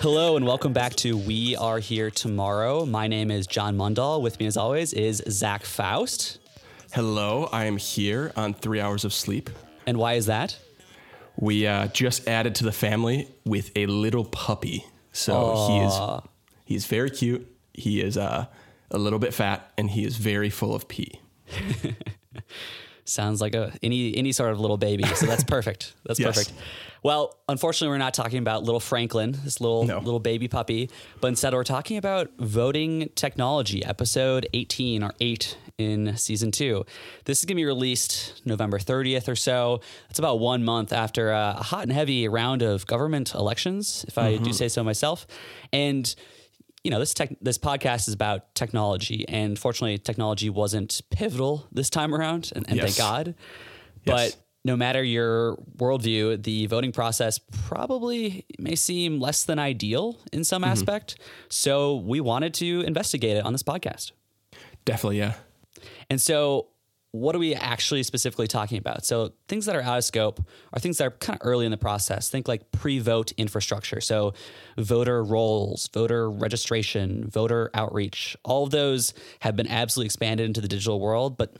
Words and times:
Hello 0.00 0.36
and 0.36 0.46
welcome 0.46 0.74
back 0.74 0.94
to 0.96 1.16
We 1.16 1.56
Are 1.56 1.78
Here 1.78 2.10
Tomorrow. 2.10 2.84
My 2.84 3.08
name 3.08 3.30
is 3.30 3.46
John 3.46 3.78
Mundall. 3.78 4.20
With 4.20 4.38
me, 4.38 4.46
as 4.46 4.56
always, 4.56 4.92
is 4.92 5.22
Zach 5.30 5.64
Faust. 5.64 6.38
Hello, 6.92 7.48
I 7.50 7.64
am 7.64 7.78
here 7.78 8.30
on 8.36 8.52
three 8.52 8.78
hours 8.78 9.06
of 9.06 9.14
sleep. 9.14 9.48
And 9.86 9.96
why 9.96 10.14
is 10.14 10.26
that? 10.26 10.58
We 11.36 11.66
uh, 11.66 11.88
just 11.88 12.28
added 12.28 12.54
to 12.56 12.64
the 12.64 12.72
family 12.72 13.28
with 13.46 13.70
a 13.74 13.86
little 13.86 14.24
puppy. 14.24 14.84
So 15.12 15.66
he 15.68 15.78
is 15.78 15.98
he's 16.66 16.86
very 16.86 17.08
cute. 17.10 17.50
He 17.72 18.02
is 18.02 18.18
uh, 18.18 18.46
a 18.90 18.98
little 18.98 19.18
bit 19.18 19.32
fat, 19.32 19.72
and 19.78 19.90
he 19.90 20.04
is 20.04 20.18
very 20.18 20.50
full 20.50 20.74
of 20.74 20.88
pee. 20.88 21.20
Sounds 23.08 23.40
like 23.40 23.54
a 23.54 23.72
any 23.82 24.16
any 24.16 24.32
sort 24.32 24.50
of 24.50 24.60
little 24.60 24.76
baby. 24.76 25.04
So 25.04 25.26
that's 25.26 25.44
perfect. 25.44 25.94
That's 26.04 26.20
Yes. 26.20 26.36
perfect. 26.36 26.52
Well, 27.02 27.36
unfortunately, 27.48 27.92
we're 27.92 27.98
not 27.98 28.14
talking 28.14 28.38
about 28.38 28.64
little 28.64 28.80
Franklin, 28.80 29.38
this 29.44 29.60
little 29.60 29.84
No. 29.84 29.98
little 29.98 30.18
baby 30.18 30.48
puppy, 30.48 30.90
but 31.20 31.28
instead 31.28 31.52
we're 31.54 31.62
talking 31.62 31.98
about 31.98 32.30
voting 32.38 33.10
technology, 33.14 33.84
episode 33.84 34.48
18 34.52 35.02
or 35.04 35.12
8 35.20 35.56
in 35.78 36.16
season 36.16 36.50
2. 36.50 36.84
This 37.26 37.38
is 37.40 37.44
going 37.44 37.56
to 37.56 37.60
be 37.60 37.64
released 37.64 38.42
November 38.44 38.78
30th 38.78 39.28
or 39.28 39.36
so. 39.36 39.80
It's 40.10 40.18
about 40.18 40.40
1 40.40 40.64
month 40.64 40.92
after 40.92 41.30
a 41.30 41.52
hot 41.52 41.82
and 41.82 41.92
heavy 41.92 42.26
round 42.28 42.62
of 42.62 42.86
government 42.86 43.34
elections, 43.34 44.04
if 44.08 44.18
I 44.18 44.32
do 44.32 44.44
mm-hmm. 44.44 44.52
say 44.52 44.68
so 44.68 44.82
myself. 44.82 45.26
And 45.72 46.12
you 46.86 46.90
know, 46.92 47.00
this 47.00 47.14
tech, 47.14 47.34
this 47.40 47.58
podcast 47.58 48.06
is 48.06 48.14
about 48.14 48.54
technology, 48.54 49.24
and 49.28 49.58
fortunately, 49.58 49.98
technology 49.98 50.48
wasn't 50.48 51.00
pivotal 51.10 51.66
this 51.72 51.90
time 51.90 52.14
around, 52.14 52.52
and, 52.54 52.64
and 52.68 52.78
thank 52.78 52.90
Yes. 52.96 52.98
God. 52.98 53.34
Yes. 54.04 54.34
But 54.34 54.36
no 54.64 54.76
matter 54.76 55.02
your 55.02 55.56
worldview, 55.78 56.40
the 56.44 56.66
voting 56.66 56.92
process 56.92 57.40
probably 57.66 58.44
may 58.60 58.76
seem 58.76 59.18
less 59.20 59.42
than 59.44 59.58
ideal 59.58 60.16
in 60.32 60.44
some 60.44 60.62
Mm-hmm. 60.62 60.70
aspect. 60.72 61.18
So 61.48 61.96
we 61.96 62.20
wanted 62.20 62.54
to 62.54 62.82
investigate 62.82 63.36
it 63.36 63.44
on 63.44 63.52
this 63.52 63.64
podcast. 63.64 64.12
Definitely, 64.84 65.18
yeah. 65.18 65.34
And 66.08 66.20
so, 66.20 66.68
what 67.12 67.34
are 67.34 67.38
we 67.38 67.54
actually 67.54 68.02
specifically 68.02 68.46
talking 68.46 68.78
about? 68.78 69.04
So, 69.04 69.32
things 69.48 69.66
that 69.66 69.76
are 69.76 69.82
out 69.82 69.98
of 69.98 70.04
scope 70.04 70.40
are 70.72 70.80
things 70.80 70.98
that 70.98 71.06
are 71.06 71.10
kind 71.12 71.38
of 71.40 71.46
early 71.46 71.64
in 71.64 71.70
the 71.70 71.76
process. 71.76 72.28
Think 72.28 72.48
like 72.48 72.70
pre 72.70 72.98
vote 72.98 73.32
infrastructure. 73.36 74.00
So, 74.00 74.34
voter 74.76 75.22
rolls, 75.22 75.88
voter 75.92 76.30
registration, 76.30 77.28
voter 77.28 77.70
outreach, 77.74 78.36
all 78.44 78.64
of 78.64 78.70
those 78.70 79.14
have 79.40 79.56
been 79.56 79.68
absolutely 79.68 80.06
expanded 80.06 80.46
into 80.46 80.60
the 80.60 80.68
digital 80.68 81.00
world, 81.00 81.36
but 81.36 81.54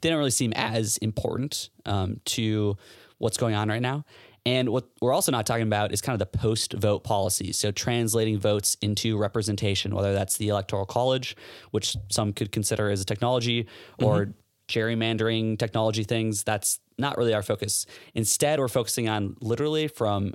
they 0.00 0.08
don't 0.08 0.18
really 0.18 0.30
seem 0.30 0.52
as 0.54 0.96
important 0.98 1.70
um, 1.84 2.20
to 2.24 2.76
what's 3.18 3.36
going 3.36 3.54
on 3.54 3.68
right 3.68 3.82
now. 3.82 4.04
And 4.46 4.70
what 4.70 4.86
we're 5.02 5.12
also 5.12 5.30
not 5.30 5.44
talking 5.44 5.66
about 5.66 5.92
is 5.92 6.00
kind 6.00 6.14
of 6.14 6.20
the 6.20 6.38
post 6.38 6.72
vote 6.72 7.04
policies. 7.04 7.58
So, 7.58 7.70
translating 7.70 8.38
votes 8.38 8.76
into 8.80 9.18
representation, 9.18 9.94
whether 9.94 10.14
that's 10.14 10.38
the 10.38 10.48
Electoral 10.48 10.86
College, 10.86 11.36
which 11.72 11.96
some 12.08 12.32
could 12.32 12.52
consider 12.52 12.88
as 12.88 13.02
a 13.02 13.04
technology, 13.04 13.66
or 14.00 14.32
gerrymandering 14.68 15.58
technology 15.58 16.04
things. 16.04 16.44
That's 16.44 16.80
not 16.98 17.16
really 17.16 17.34
our 17.34 17.42
focus. 17.42 17.86
Instead, 18.14 18.58
we're 18.58 18.68
focusing 18.68 19.08
on 19.08 19.36
literally 19.40 19.88
from 19.88 20.34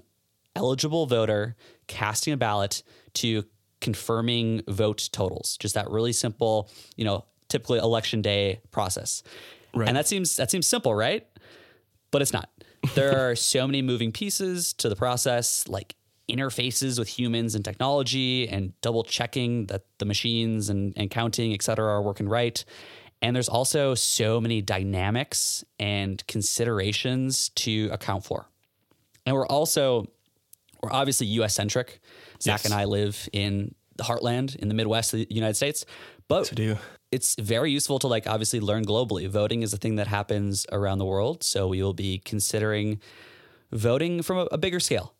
eligible 0.56 1.06
voter 1.06 1.56
casting 1.88 2.34
a 2.34 2.38
ballot 2.38 2.84
to 3.14 3.44
confirming 3.82 4.62
vote 4.68 5.10
totals. 5.12 5.58
Just 5.58 5.76
that 5.76 5.90
really 5.90 6.14
simple, 6.14 6.70
you 6.96 7.06
know, 7.06 7.26
typically 7.50 7.80
election 7.80 8.22
day 8.22 8.62
process. 8.72 9.24
Right. 9.74 9.88
And 9.88 9.98
that 9.98 10.08
seems 10.08 10.38
that 10.38 10.52
seems 10.52 10.68
simple, 10.68 10.94
right? 10.96 11.28
But 12.12 12.22
it's 12.22 12.34
not. 12.34 12.50
There 12.96 13.18
are 13.32 13.36
so 13.36 13.68
many 13.68 13.82
moving 13.82 14.12
pieces 14.12 14.74
to 14.74 14.90
the 14.90 14.96
process, 14.96 15.68
like 15.68 15.96
interfaces 16.30 16.98
with 16.98 17.08
humans 17.08 17.54
and 17.54 17.66
technology 17.66 18.48
and 18.48 18.80
double 18.82 19.04
checking 19.04 19.66
that 19.68 19.84
the 19.98 20.06
machines 20.06 20.70
and, 20.70 20.94
and 20.96 21.12
counting, 21.12 21.54
et 21.54 21.62
cetera, 21.62 21.88
are 21.88 22.02
working 22.02 22.30
right. 22.30 22.64
And 23.24 23.36
there's 23.36 23.50
also 23.50 23.96
so 23.96 24.40
many 24.42 24.62
dynamics 24.62 25.64
and 25.80 26.26
considerations 26.28 27.50
to 27.50 27.90
account 27.92 28.26
for. 28.26 28.48
And 29.26 29.36
we're 29.36 29.48
also 29.48 30.06
we're 30.84 30.92
obviously 30.92 31.28
US 31.28 31.56
centric. 31.56 32.02
Zach 32.42 32.60
Yes. 32.60 32.66
and 32.66 32.74
I 32.74 32.84
live 32.84 33.30
in 33.32 33.74
the 33.96 34.04
heartland 34.04 34.56
in 34.58 34.68
the 34.68 34.74
Midwest 34.74 35.14
of 35.14 35.20
the 35.20 35.28
United 35.30 35.56
States. 35.56 35.86
But 36.28 36.48
it's 37.12 37.36
very 37.36 37.72
useful 37.72 38.00
to 38.00 38.08
like 38.08 38.28
obviously 38.28 38.60
learn 38.60 38.86
globally. 38.86 39.28
Voting 39.30 39.62
is 39.62 39.72
a 39.74 39.78
thing 39.78 39.96
that 39.96 40.08
happens 40.08 40.66
around 40.72 40.98
the 40.98 41.06
world. 41.06 41.44
So 41.44 41.68
we 41.70 41.82
will 41.82 41.94
be 41.94 42.20
considering 42.26 43.00
voting 43.72 44.22
from 44.22 44.38
a, 44.40 44.46
a 44.52 44.58
bigger 44.58 44.82
scale. 44.82 45.14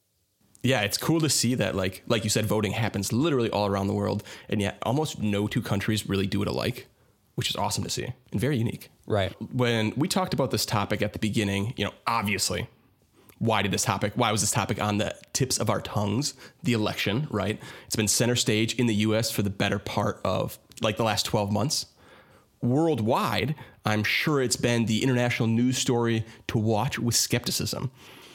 Yeah, 0.64 0.82
it's 0.82 0.98
cool 0.98 1.20
to 1.20 1.30
see 1.30 1.56
that, 1.56 1.76
like, 1.76 2.04
like 2.08 2.24
you 2.24 2.30
said, 2.30 2.46
voting 2.46 2.72
happens 2.72 3.12
literally 3.12 3.50
all 3.50 3.68
around 3.68 3.88
the 3.88 3.94
world, 3.94 4.24
and 4.48 4.62
yet 4.62 4.78
almost 4.84 5.20
no 5.22 5.46
two 5.46 5.62
countries 5.62 6.08
really 6.08 6.26
do 6.26 6.42
it 6.42 6.48
alike, 6.48 6.88
which 7.36 7.50
is 7.50 7.56
awesome 7.56 7.84
to 7.84 7.90
see 7.90 8.14
and 8.32 8.40
very 8.40 8.58
unique. 8.58 8.90
Right. 9.06 9.36
when 9.52 9.92
we 9.98 10.08
talked 10.08 10.34
about 10.34 10.52
this 10.52 10.66
topic 10.66 11.02
at 11.02 11.14
the 11.14 11.20
beginning, 11.20 11.74
you 11.76 11.84
know, 11.84 11.92
obviously, 12.08 12.70
why 13.40 13.62
did 13.62 13.72
this 13.72 13.84
topic, 13.84 14.14
why 14.16 14.32
was 14.32 14.40
this 14.42 14.52
topic 14.52 14.82
on 14.82 14.98
the 14.98 15.14
tips 15.34 15.58
of 15.58 15.70
our 15.70 15.82
tongues? 15.82 16.36
The 16.64 16.74
election, 16.74 17.28
right? 17.30 17.60
It's 17.86 17.96
been 17.96 18.08
center 18.08 18.38
stage 18.38 18.76
in 18.76 18.88
the 18.88 18.96
US 18.96 19.30
for 19.30 19.42
the 19.42 19.50
better 19.50 19.80
part 19.80 20.22
of 20.24 20.58
like 20.82 20.96
the 20.96 21.04
last 21.04 21.26
12 21.26 21.52
months. 21.52 21.88
Worldwide, 22.62 23.56
I'm 23.86 24.06
sure 24.06 24.42
it's 24.42 24.56
been 24.56 24.86
the 24.86 25.04
international 25.04 25.50
news 25.50 25.78
story 25.78 26.26
to 26.48 26.58
watch 26.58 26.98
with 26.98 27.16
skepticism. 27.16 27.92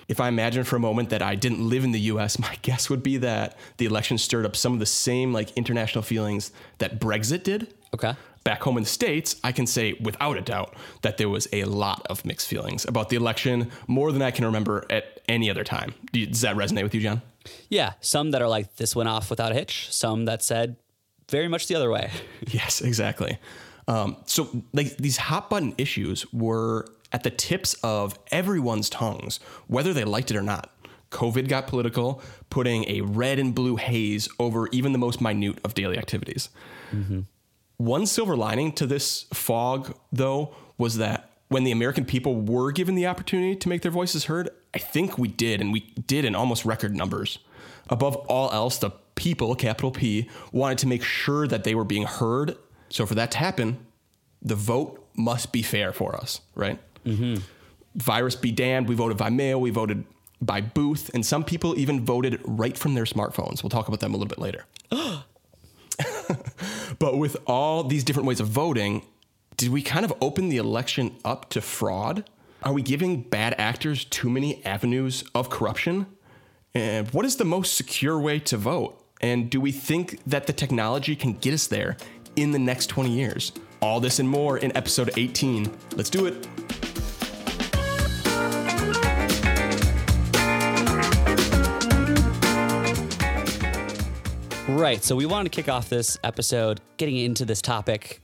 If 0.08 0.20
I 0.20 0.28
imagine 0.28 0.64
for 0.64 0.76
a 0.76 0.80
moment 0.80 1.08
that 1.10 1.22
I 1.22 1.34
didn't 1.34 1.66
live 1.66 1.84
in 1.84 1.92
the 1.92 2.00
US, 2.00 2.38
my 2.38 2.58
guess 2.62 2.90
would 2.90 3.02
be 3.02 3.16
that 3.18 3.56
the 3.78 3.86
election 3.86 4.18
stirred 4.18 4.44
up 4.44 4.56
some 4.56 4.74
of 4.74 4.80
the 4.80 4.86
same 4.86 5.32
like 5.32 5.56
international 5.56 6.02
feelings 6.02 6.52
that 6.78 7.00
Brexit 7.00 7.42
did 7.42 7.72
Okay. 7.94 8.14
Back 8.44 8.62
home 8.62 8.76
in 8.76 8.82
the 8.84 8.88
States, 8.88 9.36
I 9.44 9.52
can 9.52 9.66
say 9.66 9.94
without 10.00 10.36
a 10.36 10.40
doubt 10.40 10.74
that 11.02 11.18
there 11.18 11.28
was 11.28 11.48
a 11.52 11.64
lot 11.64 12.06
of 12.08 12.24
mixed 12.24 12.48
feelings 12.48 12.84
about 12.84 13.08
the 13.08 13.16
election, 13.16 13.70
more 13.86 14.12
than 14.12 14.22
I 14.22 14.30
can 14.30 14.44
remember 14.44 14.84
at 14.90 15.20
any 15.28 15.50
other 15.50 15.64
time. 15.64 15.94
Does 16.12 16.40
that 16.42 16.56
resonate 16.56 16.82
with 16.82 16.94
you, 16.94 17.00
John? 17.00 17.22
Yeah. 17.68 17.94
Some 18.00 18.30
that 18.32 18.42
are 18.42 18.48
like, 18.48 18.76
this 18.76 18.94
went 18.96 19.08
off 19.08 19.30
without 19.30 19.52
a 19.52 19.54
hitch. 19.54 19.92
Some 19.92 20.24
that 20.26 20.42
said 20.42 20.76
very 21.30 21.48
much 21.48 21.66
the 21.66 21.74
other 21.74 21.90
way. 21.90 22.10
Yes, 22.46 22.80
exactly. 22.80 23.38
Um, 23.86 24.16
so, 24.26 24.62
like 24.72 24.96
these 24.98 25.16
hot 25.16 25.50
button 25.50 25.74
issues 25.78 26.30
were 26.32 26.86
at 27.12 27.22
the 27.22 27.30
tips 27.30 27.74
of 27.82 28.18
everyone's 28.30 28.88
tongues, 28.90 29.40
whether 29.66 29.92
they 29.92 30.04
liked 30.04 30.30
it 30.30 30.36
or 30.36 30.42
not. 30.42 30.70
COVID 31.10 31.48
got 31.48 31.66
political, 31.66 32.22
putting 32.50 32.88
a 32.88 33.00
red 33.00 33.38
and 33.38 33.54
blue 33.54 33.76
haze 33.76 34.28
over 34.38 34.68
even 34.72 34.92
the 34.92 34.98
most 34.98 35.20
minute 35.20 35.58
of 35.64 35.74
daily 35.74 35.96
activities. 35.98 36.50
One 37.78 38.06
silver 38.06 38.36
lining 38.36 38.72
to 38.72 38.86
this 38.86 39.26
fog, 39.32 39.96
though, 40.12 40.54
was 40.76 40.96
that 40.98 41.30
when 41.48 41.64
the 41.64 41.72
American 41.72 42.04
people 42.04 42.36
were 42.36 42.72
given 42.72 42.94
the 42.94 43.06
opportunity 43.06 43.56
to 43.56 43.68
make 43.68 43.82
their 43.82 43.92
voices 43.92 44.24
heard, 44.24 44.50
I 44.74 44.78
think 44.78 45.16
we 45.16 45.28
did, 45.28 45.60
and 45.60 45.72
we 45.72 45.80
did 46.06 46.24
in 46.24 46.34
almost 46.34 46.64
record 46.64 46.94
numbers. 46.94 47.38
Above 47.88 48.16
all 48.28 48.50
else, 48.52 48.78
the 48.78 48.90
people, 49.14 49.54
capital 49.54 49.90
P, 49.90 50.28
wanted 50.52 50.78
to 50.78 50.86
make 50.86 51.02
sure 51.02 51.46
that 51.46 51.64
they 51.64 51.74
were 51.74 51.84
being 51.84 52.04
heard. 52.04 52.56
So 52.90 53.06
for 53.06 53.14
that 53.14 53.30
to 53.32 53.38
happen, 53.38 53.78
the 54.42 54.54
vote 54.54 55.06
must 55.16 55.52
be 55.52 55.62
fair 55.62 55.92
for 55.92 56.14
us, 56.16 56.40
right? 56.54 56.78
Mm-hmm. 57.06 57.42
Virus 57.94 58.36
be 58.36 58.52
damned. 58.52 58.88
We 58.88 58.94
voted 58.94 59.16
by 59.16 59.30
mail, 59.30 59.60
we 59.60 59.70
voted 59.70 60.04
by 60.40 60.60
booth, 60.60 61.10
and 61.14 61.24
some 61.24 61.44
people 61.44 61.78
even 61.78 62.04
voted 62.04 62.40
right 62.44 62.76
from 62.76 62.94
their 62.94 63.04
smartphones. 63.04 63.62
We'll 63.62 63.70
talk 63.70 63.88
about 63.88 64.00
them 64.00 64.14
a 64.14 64.16
little 64.16 64.28
bit 64.28 64.38
later. 64.38 64.66
But 66.98 67.18
with 67.18 67.36
all 67.46 67.84
these 67.84 68.04
different 68.04 68.26
ways 68.26 68.40
of 68.40 68.48
voting, 68.48 69.06
did 69.56 69.70
we 69.70 69.82
kind 69.82 70.04
of 70.04 70.12
open 70.20 70.48
the 70.48 70.56
election 70.56 71.16
up 71.24 71.48
to 71.50 71.60
fraud? 71.60 72.28
Are 72.62 72.72
we 72.72 72.82
giving 72.82 73.22
bad 73.22 73.54
actors 73.58 74.04
too 74.04 74.28
many 74.28 74.64
avenues 74.64 75.24
of 75.34 75.48
corruption? 75.48 76.06
And 76.74 77.08
what 77.10 77.24
is 77.24 77.36
the 77.36 77.44
most 77.44 77.74
secure 77.74 78.18
way 78.18 78.40
to 78.40 78.56
vote? 78.56 79.04
And 79.20 79.50
do 79.50 79.60
we 79.60 79.72
think 79.72 80.20
that 80.26 80.46
the 80.46 80.52
technology 80.52 81.16
can 81.16 81.34
get 81.34 81.54
us 81.54 81.66
there 81.66 81.96
in 82.36 82.50
the 82.52 82.58
next 82.58 82.86
20 82.86 83.10
years? 83.10 83.52
All 83.80 84.00
this 84.00 84.18
and 84.18 84.28
more 84.28 84.58
in 84.58 84.76
episode 84.76 85.10
18. 85.16 85.70
Let's 85.96 86.10
do 86.10 86.26
it. 86.26 86.46
Right. 94.78 95.02
So 95.02 95.16
we 95.16 95.26
wanted 95.26 95.50
to 95.50 95.56
kick 95.56 95.68
off 95.68 95.88
this 95.88 96.20
episode 96.22 96.80
getting 96.98 97.16
into 97.16 97.44
this 97.44 97.60
topic, 97.60 98.22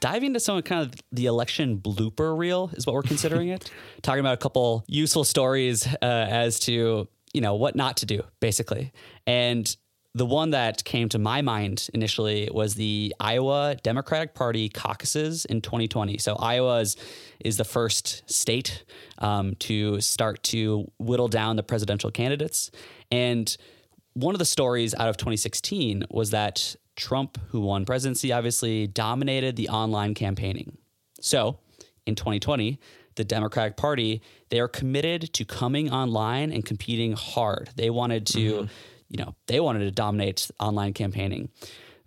diving 0.00 0.26
into 0.26 0.40
some 0.40 0.60
kind 0.62 0.82
of 0.82 1.00
the 1.12 1.26
election 1.26 1.78
blooper 1.78 2.36
reel 2.36 2.72
is 2.74 2.84
what 2.84 2.94
we're 2.94 3.02
considering 3.02 3.50
it. 3.50 3.70
Talking 4.02 4.18
about 4.18 4.34
a 4.34 4.38
couple 4.38 4.84
useful 4.88 5.22
stories 5.22 5.86
uh, 5.86 5.96
as 6.02 6.58
to 6.60 7.06
you 7.32 7.40
know 7.40 7.54
what 7.54 7.76
not 7.76 7.98
to 7.98 8.06
do, 8.06 8.20
basically. 8.40 8.92
And 9.28 9.74
the 10.12 10.26
one 10.26 10.50
that 10.50 10.82
came 10.82 11.08
to 11.10 11.20
my 11.20 11.40
mind 11.40 11.88
initially 11.94 12.48
was 12.52 12.74
the 12.74 13.14
Iowa 13.20 13.76
Democratic 13.84 14.34
Party 14.34 14.68
caucuses 14.68 15.44
in 15.44 15.60
2020. 15.60 16.18
So 16.18 16.34
Iowa 16.34 16.80
is, 16.80 16.96
is 17.40 17.56
the 17.56 17.64
first 17.64 18.28
state 18.28 18.84
um, 19.18 19.54
to 19.60 20.00
start 20.00 20.42
to 20.44 20.90
whittle 20.98 21.28
down 21.28 21.56
the 21.56 21.62
presidential 21.62 22.10
candidates. 22.10 22.70
And 23.10 23.56
one 24.14 24.34
of 24.34 24.38
the 24.38 24.44
stories 24.44 24.94
out 24.94 25.08
of 25.08 25.16
2016 25.16 26.04
was 26.10 26.30
that 26.30 26.76
Trump, 26.96 27.38
who 27.48 27.60
won 27.60 27.84
presidency, 27.84 28.32
obviously 28.32 28.86
dominated 28.86 29.56
the 29.56 29.68
online 29.68 30.14
campaigning. 30.14 30.76
So 31.20 31.58
in 32.06 32.14
2020, 32.14 32.78
the 33.14 33.24
Democratic 33.24 33.76
Party, 33.76 34.22
they 34.50 34.60
are 34.60 34.68
committed 34.68 35.32
to 35.34 35.44
coming 35.44 35.90
online 35.90 36.52
and 36.52 36.64
competing 36.64 37.12
hard. 37.12 37.70
They 37.76 37.90
wanted 37.90 38.26
to, 38.28 38.38
mm-hmm. 38.38 38.66
you 39.08 39.24
know, 39.24 39.34
they 39.46 39.60
wanted 39.60 39.80
to 39.80 39.90
dominate 39.90 40.50
online 40.58 40.92
campaigning. 40.92 41.50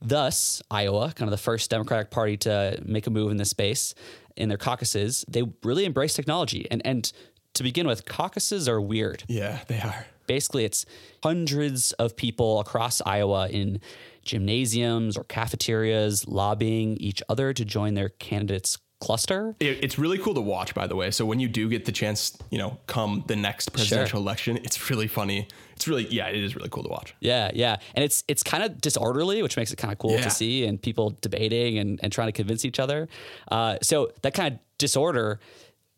Thus, 0.02 0.62
Iowa, 0.70 1.14
kind 1.16 1.28
of 1.28 1.32
the 1.32 1.42
first 1.42 1.70
Democratic 1.70 2.12
Party 2.12 2.38
to 2.38 2.80
make 2.86 3.08
a 3.08 3.10
move 3.10 3.32
in 3.32 3.38
this 3.38 3.50
space 3.50 3.96
in 4.36 4.50
their 4.50 4.58
caucuses, 4.58 5.26
they 5.28 5.44
really 5.64 5.86
embrace 5.86 6.14
technology. 6.14 6.68
And 6.70 6.86
and 6.86 7.12
to 7.54 7.64
begin 7.64 7.88
with, 7.88 8.06
caucuses 8.06 8.68
are 8.68 8.82
weird. 8.82 9.24
Yeah, 9.28 9.62
they 9.68 9.80
are. 9.80 10.06
Basically, 10.28 10.66
it's 10.66 10.86
hundreds 11.24 11.92
of 11.94 12.16
people 12.16 12.60
across 12.60 13.02
Iowa 13.06 13.48
in 13.50 13.80
gymnasiums 14.24 15.18
or 15.18 15.24
cafeterias 15.24 16.28
lobbying 16.28 16.98
each 16.98 17.22
other 17.30 17.54
to 17.54 17.64
join 17.64 17.94
their 17.94 18.10
candidates 18.10 18.78
cluster. 19.00 19.56
It, 19.60 19.84
it's 19.84 20.00
really 20.00 20.18
cool 20.18 20.34
to 20.34 20.42
watch, 20.42 20.74
by 20.74 20.88
the 20.88 20.96
way. 20.96 21.12
So 21.12 21.26
when 21.26 21.40
you 21.40 21.48
do 21.48 21.70
get 21.70 21.86
the 21.86 21.92
chance, 21.92 22.38
you 22.50 22.58
know, 22.58 22.80
come 22.88 23.24
the 23.28 23.36
next 23.36 23.72
presidential 23.72 24.20
sure. 24.20 24.24
election, 24.24 24.58
it's 24.58 24.90
really 24.90 25.08
funny. 25.08 25.48
It's 25.76 25.88
really, 25.88 26.08
yeah, 26.08 26.28
it 26.28 26.44
is 26.44 26.56
really 26.56 26.70
cool 26.70 26.84
to 26.84 26.90
watch. 26.90 27.14
Yeah, 27.20 27.52
yeah, 27.54 27.78
and 27.94 28.04
it's 28.04 28.24
it's 28.28 28.44
kind 28.44 28.64
of 28.64 28.80
disorderly, 28.80 29.44
which 29.44 29.58
makes 29.58 29.72
it 29.74 29.76
kind 29.76 29.92
of 29.92 30.00
cool 30.00 30.12
yeah. 30.12 30.22
to 30.22 30.30
see, 30.30 30.66
and 30.66 30.82
people 30.82 31.16
debating 31.22 31.78
and, 31.78 32.00
and 32.02 32.12
trying 32.12 32.30
to 32.30 32.32
convince 32.32 32.64
each 32.64 32.80
other. 32.80 33.10
Uh, 33.52 33.78
so 33.82 34.10
that 34.22 34.34
kind 34.34 34.54
of 34.54 34.60
disorder 34.78 35.40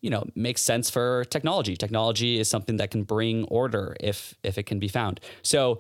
you 0.02 0.10
know 0.10 0.26
makes 0.36 0.62
sense 0.62 0.90
for 0.90 1.26
technology. 1.26 1.76
Technology 1.76 2.40
is 2.40 2.50
something 2.50 2.78
that 2.78 2.92
can 2.92 3.04
bring 3.04 3.44
order 3.46 3.96
if 4.00 4.36
if 4.44 4.58
it 4.58 4.64
can 4.64 4.80
be 4.80 4.88
found. 4.88 5.20
So 5.42 5.80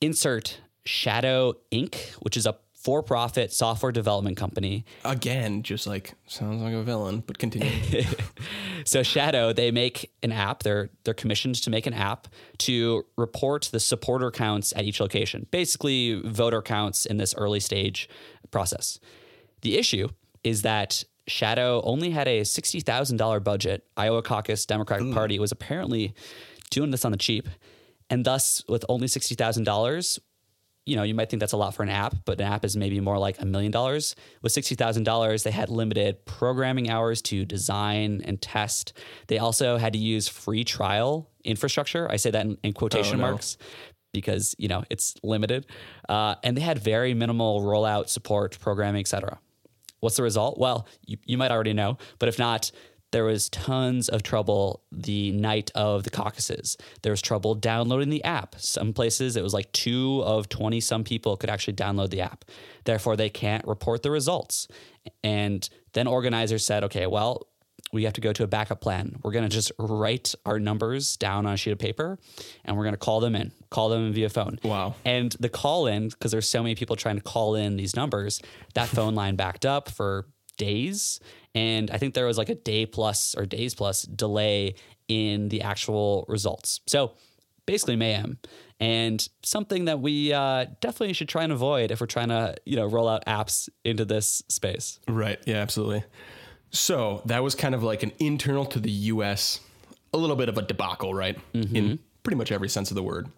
insert 0.00 0.60
shadow 0.84 1.54
inc 1.72 1.96
which 2.20 2.36
is 2.36 2.46
a 2.46 2.56
for-profit 2.74 3.52
software 3.52 3.90
development 3.92 4.36
company. 4.36 4.84
Again 5.04 5.62
just 5.62 5.86
like 5.86 6.14
sounds 6.26 6.62
like 6.62 6.74
a 6.74 6.82
villain 6.82 7.22
but 7.26 7.38
continue. 7.38 7.70
So 8.84 9.02
shadow 9.02 9.52
they 9.52 9.70
make 9.70 10.12
an 10.22 10.32
app. 10.32 10.62
They're 10.62 10.90
they're 11.04 11.12
commissioned 11.12 11.56
to 11.56 11.70
make 11.70 11.86
an 11.86 11.94
app 11.94 12.28
to 12.58 13.04
report 13.16 13.68
the 13.72 13.80
supporter 13.80 14.30
counts 14.30 14.72
at 14.76 14.84
each 14.84 15.00
location. 15.00 15.46
Basically 15.50 16.20
voter 16.24 16.62
counts 16.62 17.04
in 17.04 17.16
this 17.16 17.34
early 17.36 17.60
stage 17.60 18.08
process. 18.50 18.98
The 19.62 19.76
issue 19.76 20.08
is 20.44 20.62
that 20.62 21.04
Shadow 21.28 21.80
only 21.84 22.10
had 22.10 22.28
a 22.28 22.42
$60,000 22.42 23.44
budget. 23.44 23.84
Iowa 23.96 24.22
Caucus 24.22 24.66
Democratic 24.66 25.06
Ooh. 25.06 25.14
Party 25.14 25.38
was 25.38 25.52
apparently 25.52 26.14
doing 26.70 26.90
this 26.90 27.04
on 27.04 27.12
the 27.12 27.18
cheap. 27.18 27.48
And 28.10 28.24
thus, 28.24 28.64
with 28.68 28.84
only 28.88 29.06
$60,000, 29.06 30.18
you 30.86 30.96
know, 30.96 31.02
you 31.02 31.14
might 31.14 31.28
think 31.28 31.40
that's 31.40 31.52
a 31.52 31.56
lot 31.58 31.74
for 31.74 31.82
an 31.82 31.90
app, 31.90 32.14
but 32.24 32.40
an 32.40 32.46
app 32.46 32.64
is 32.64 32.74
maybe 32.74 32.98
more 32.98 33.18
like 33.18 33.40
a 33.40 33.44
million 33.44 33.70
dollars. 33.70 34.16
With 34.40 34.54
$60,000, 34.54 35.42
they 35.42 35.50
had 35.50 35.68
limited 35.68 36.24
programming 36.24 36.88
hours 36.88 37.20
to 37.22 37.44
design 37.44 38.22
and 38.24 38.40
test. 38.40 38.94
They 39.26 39.38
also 39.38 39.76
had 39.76 39.92
to 39.92 39.98
use 39.98 40.28
free 40.28 40.64
trial 40.64 41.30
infrastructure. 41.44 42.10
I 42.10 42.16
say 42.16 42.30
that 42.30 42.46
in, 42.46 42.56
in 42.62 42.72
quotation 42.72 43.16
oh, 43.16 43.22
no. 43.22 43.30
marks 43.30 43.58
because, 44.14 44.54
you 44.58 44.68
know, 44.68 44.82
it's 44.88 45.14
limited. 45.22 45.66
Uh, 46.08 46.36
and 46.42 46.56
they 46.56 46.62
had 46.62 46.78
very 46.78 47.12
minimal 47.12 47.60
rollout 47.60 48.08
support, 48.08 48.58
programming, 48.58 49.00
et 49.00 49.08
cetera. 49.08 49.38
What's 50.00 50.16
the 50.16 50.22
result? 50.22 50.58
Well, 50.58 50.86
you, 51.06 51.18
you 51.24 51.38
might 51.38 51.50
already 51.50 51.72
know, 51.72 51.98
but 52.18 52.28
if 52.28 52.38
not, 52.38 52.70
there 53.10 53.24
was 53.24 53.48
tons 53.48 54.08
of 54.08 54.22
trouble 54.22 54.82
the 54.92 55.32
night 55.32 55.70
of 55.74 56.04
the 56.04 56.10
caucuses. 56.10 56.76
There 57.02 57.12
was 57.12 57.22
trouble 57.22 57.54
downloading 57.54 58.10
the 58.10 58.22
app. 58.22 58.56
Some 58.58 58.92
places 58.92 59.36
it 59.36 59.42
was 59.42 59.54
like 59.54 59.72
two 59.72 60.22
of 60.24 60.48
20 60.48 60.80
some 60.80 61.04
people 61.04 61.36
could 61.36 61.48
actually 61.48 61.74
download 61.74 62.10
the 62.10 62.20
app. 62.20 62.44
Therefore, 62.84 63.16
they 63.16 63.30
can't 63.30 63.66
report 63.66 64.02
the 64.02 64.10
results. 64.10 64.68
And 65.24 65.68
then 65.94 66.06
organizers 66.06 66.66
said, 66.66 66.84
okay, 66.84 67.06
well, 67.06 67.47
we 67.92 68.04
have 68.04 68.12
to 68.14 68.20
go 68.20 68.32
to 68.32 68.44
a 68.44 68.46
backup 68.46 68.80
plan. 68.80 69.16
We're 69.22 69.32
going 69.32 69.48
to 69.48 69.50
just 69.50 69.72
write 69.78 70.34
our 70.44 70.58
numbers 70.58 71.16
down 71.16 71.46
on 71.46 71.54
a 71.54 71.56
sheet 71.56 71.72
of 71.72 71.78
paper 71.78 72.18
and 72.64 72.76
we're 72.76 72.84
going 72.84 72.94
to 72.94 72.98
call 72.98 73.20
them 73.20 73.34
in, 73.34 73.52
call 73.70 73.88
them 73.88 74.06
in 74.06 74.12
via 74.12 74.28
phone. 74.28 74.58
Wow. 74.62 74.94
And 75.04 75.32
the 75.40 75.48
call 75.48 75.86
in, 75.86 76.08
because 76.08 76.32
there's 76.32 76.48
so 76.48 76.62
many 76.62 76.74
people 76.74 76.96
trying 76.96 77.16
to 77.16 77.22
call 77.22 77.54
in 77.54 77.76
these 77.76 77.96
numbers, 77.96 78.42
that 78.74 78.88
phone 78.88 79.14
line 79.14 79.36
backed 79.36 79.64
up 79.64 79.88
for 79.88 80.26
days. 80.56 81.20
And 81.54 81.90
I 81.90 81.98
think 81.98 82.14
there 82.14 82.26
was 82.26 82.36
like 82.36 82.50
a 82.50 82.54
day 82.54 82.84
plus 82.84 83.34
or 83.34 83.46
days 83.46 83.74
plus 83.74 84.02
delay 84.02 84.74
in 85.08 85.48
the 85.48 85.62
actual 85.62 86.26
results. 86.28 86.80
So 86.86 87.12
basically 87.64 87.96
mayhem 87.96 88.38
and 88.80 89.26
something 89.42 89.86
that 89.86 90.00
we 90.00 90.32
uh, 90.32 90.66
definitely 90.80 91.12
should 91.12 91.28
try 91.28 91.44
and 91.44 91.52
avoid 91.52 91.90
if 91.90 92.00
we're 92.00 92.06
trying 92.06 92.28
to, 92.28 92.54
you 92.64 92.76
know, 92.76 92.86
roll 92.86 93.08
out 93.08 93.24
apps 93.26 93.68
into 93.84 94.04
this 94.04 94.42
space. 94.48 95.00
Right. 95.08 95.38
Yeah, 95.46 95.56
absolutely. 95.56 96.04
So 96.70 97.22
that 97.26 97.42
was 97.42 97.54
kind 97.54 97.74
of 97.74 97.82
like 97.82 98.02
an 98.02 98.12
internal 98.18 98.66
to 98.66 98.80
the 98.80 98.90
U.S., 98.90 99.60
a 100.12 100.18
little 100.18 100.36
bit 100.36 100.48
of 100.48 100.58
a 100.58 100.62
debacle, 100.62 101.14
right? 101.14 101.38
Mm-hmm. 101.52 101.76
In 101.76 101.98
pretty 102.22 102.36
much 102.36 102.52
every 102.52 102.68
sense 102.68 102.90
of 102.90 102.94
the 102.94 103.02
word. 103.02 103.28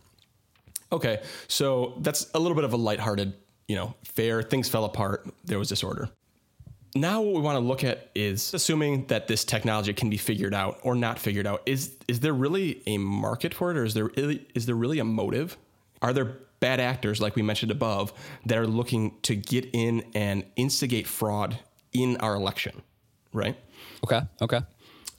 Okay, 0.93 1.23
so 1.47 1.95
that's 1.99 2.29
a 2.35 2.39
little 2.39 2.57
bit 2.57 2.65
of 2.65 2.73
a 2.73 2.77
lighthearted, 2.77 3.35
you 3.69 3.77
know, 3.77 3.95
fair. 4.03 4.43
Things 4.43 4.69
fell 4.69 4.85
apart. 4.85 5.29
There 5.45 5.59
was 5.59 5.69
disorder. 5.69 6.09
Now, 6.97 7.21
what 7.21 7.35
we 7.35 7.41
want 7.41 7.55
to 7.55 7.61
look 7.61 7.85
at 7.85 8.11
is 8.17 8.53
assuming 8.53 9.07
that 9.07 9.29
this 9.29 9.45
technology 9.45 9.93
can 9.93 10.11
be 10.11 10.17
figured 10.17 10.53
out 10.53 10.81
or 10.83 10.97
not 10.97 11.21
figured 11.21 11.47
out. 11.47 11.63
Is 11.65 11.97
is 12.09 12.19
there 12.19 12.33
really 12.33 12.83
a 12.87 12.99
market 12.99 13.55
for 13.55 13.71
it, 13.71 13.77
or 13.77 13.85
is 13.85 13.95
there 13.95 14.07
really, 14.07 14.45
is 14.57 14.67
there 14.67 14.75
really 14.75 14.99
a 14.99 15.05
motive? 15.05 15.57
Are 16.03 16.13
there 16.13 16.39
bad 16.59 16.81
actors, 16.81 17.21
like 17.21 17.37
we 17.37 17.43
mentioned 17.43 17.71
above, 17.71 18.13
that 18.47 18.59
are 18.59 18.67
looking 18.67 19.21
to 19.23 19.37
get 19.37 19.69
in 19.73 20.05
and 20.15 20.45
instigate 20.57 21.07
fraud 21.07 21.61
in 21.93 22.17
our 22.17 22.35
election? 22.35 22.83
Right? 23.33 23.57
Okay. 24.05 24.21
Okay. 24.41 24.61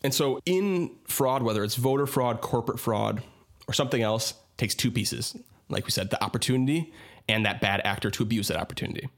And 0.03 0.13
so 0.13 0.39
in 0.45 0.95
fraud, 1.05 1.43
whether 1.43 1.63
it's 1.63 1.75
voter 1.75 2.07
fraud, 2.07 2.41
corporate 2.41 2.79
fraud, 2.79 3.21
or 3.67 3.73
something 3.73 4.01
else, 4.01 4.33
takes 4.57 4.75
two 4.75 4.91
pieces. 4.91 5.35
Like 5.69 5.85
we 5.85 5.91
said, 5.91 6.09
the 6.09 6.21
opportunity 6.23 6.91
and 7.29 7.45
that 7.45 7.61
bad 7.61 7.81
actor 7.85 8.09
to 8.11 8.23
abuse 8.23 8.47
that 8.47 8.57
opportunity. 8.57 9.09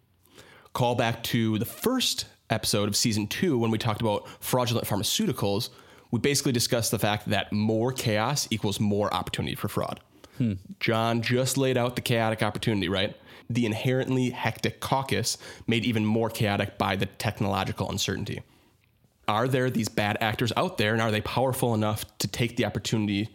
Call 0.73 0.95
back 0.95 1.23
to 1.23 1.57
the 1.57 1.65
first 1.65 2.25
episode 2.49 2.87
of 2.87 2.95
season 2.95 3.27
two 3.27 3.57
when 3.57 3.71
we 3.71 3.77
talked 3.77 4.01
about 4.01 4.27
fraudulent 4.39 4.87
pharmaceuticals. 4.87 5.69
We 6.11 6.19
basically 6.19 6.51
discussed 6.51 6.91
the 6.91 6.99
fact 6.99 7.29
that 7.29 7.51
more 7.51 7.91
chaos 7.91 8.47
equals 8.51 8.79
more 8.79 9.11
opportunity 9.13 9.55
for 9.55 9.67
fraud. 9.67 9.99
Hmm. 10.37 10.53
John 10.79 11.21
just 11.21 11.57
laid 11.57 11.77
out 11.77 11.95
the 11.95 12.01
chaotic 12.01 12.43
opportunity, 12.43 12.89
right? 12.89 13.15
The 13.49 13.65
inherently 13.65 14.31
hectic 14.31 14.79
caucus 14.79 15.37
made 15.67 15.85
even 15.85 16.05
more 16.05 16.29
chaotic 16.29 16.77
by 16.77 16.95
the 16.95 17.05
technological 17.05 17.89
uncertainty 17.89 18.41
are 19.27 19.47
there 19.47 19.69
these 19.69 19.89
bad 19.89 20.17
actors 20.21 20.51
out 20.57 20.77
there 20.77 20.93
and 20.93 21.01
are 21.01 21.11
they 21.11 21.21
powerful 21.21 21.73
enough 21.73 22.05
to 22.19 22.27
take 22.27 22.57
the 22.57 22.65
opportunity 22.65 23.29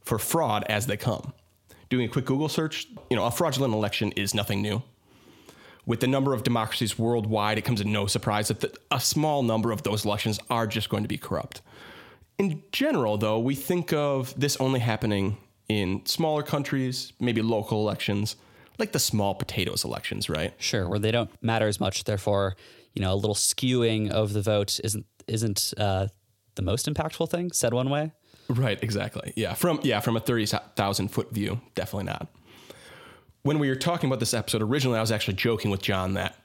for 0.00 0.18
fraud 0.18 0.64
as 0.68 0.86
they 0.86 0.96
come? 0.96 1.32
Doing 1.90 2.06
a 2.06 2.08
quick 2.08 2.24
Google 2.24 2.48
search, 2.48 2.86
you 3.10 3.16
know, 3.16 3.26
a 3.26 3.30
fraudulent 3.30 3.74
election 3.74 4.12
is 4.12 4.34
nothing 4.34 4.62
new. 4.62 4.82
With 5.84 6.00
the 6.00 6.06
number 6.06 6.32
of 6.32 6.44
democracies 6.44 6.98
worldwide, 6.98 7.58
it 7.58 7.62
comes 7.62 7.80
as 7.80 7.86
no 7.86 8.06
surprise 8.06 8.48
that 8.48 8.60
the, 8.60 8.72
a 8.90 9.00
small 9.00 9.42
number 9.42 9.72
of 9.72 9.82
those 9.82 10.04
elections 10.04 10.38
are 10.48 10.66
just 10.66 10.88
going 10.88 11.02
to 11.02 11.08
be 11.08 11.18
corrupt. 11.18 11.60
In 12.38 12.62
general, 12.70 13.18
though, 13.18 13.38
we 13.38 13.54
think 13.54 13.92
of 13.92 14.38
this 14.38 14.56
only 14.58 14.80
happening 14.80 15.38
in 15.68 16.06
smaller 16.06 16.42
countries, 16.42 17.12
maybe 17.18 17.42
local 17.42 17.80
elections, 17.80 18.36
like 18.78 18.92
the 18.92 18.98
small 18.98 19.34
potatoes 19.34 19.84
elections, 19.84 20.28
right? 20.28 20.54
Sure, 20.58 20.88
where 20.88 20.98
they 20.98 21.10
don't 21.10 21.30
matter 21.42 21.66
as 21.66 21.80
much. 21.80 22.04
Therefore, 22.04 22.56
you 22.94 23.02
know, 23.02 23.12
a 23.12 23.16
little 23.16 23.34
skewing 23.34 24.10
of 24.10 24.32
the 24.32 24.42
vote 24.42 24.80
isn't 24.84 25.06
isn't 25.28 25.74
uh, 25.76 26.08
the 26.54 26.62
most 26.62 26.86
impactful 26.86 27.30
thing. 27.30 27.52
Said 27.52 27.74
one 27.74 27.90
way. 27.90 28.12
Right. 28.48 28.82
Exactly. 28.82 29.32
Yeah. 29.36 29.54
From 29.54 29.80
yeah 29.82 30.00
from 30.00 30.16
a 30.16 30.20
thirty 30.20 30.46
thousand 30.46 31.08
foot 31.08 31.32
view, 31.32 31.60
definitely 31.74 32.04
not. 32.04 32.28
When 33.42 33.58
we 33.58 33.68
were 33.68 33.76
talking 33.76 34.08
about 34.08 34.20
this 34.20 34.34
episode 34.34 34.62
originally, 34.62 34.98
I 34.98 35.00
was 35.00 35.10
actually 35.10 35.34
joking 35.34 35.70
with 35.70 35.82
John 35.82 36.14
that 36.14 36.36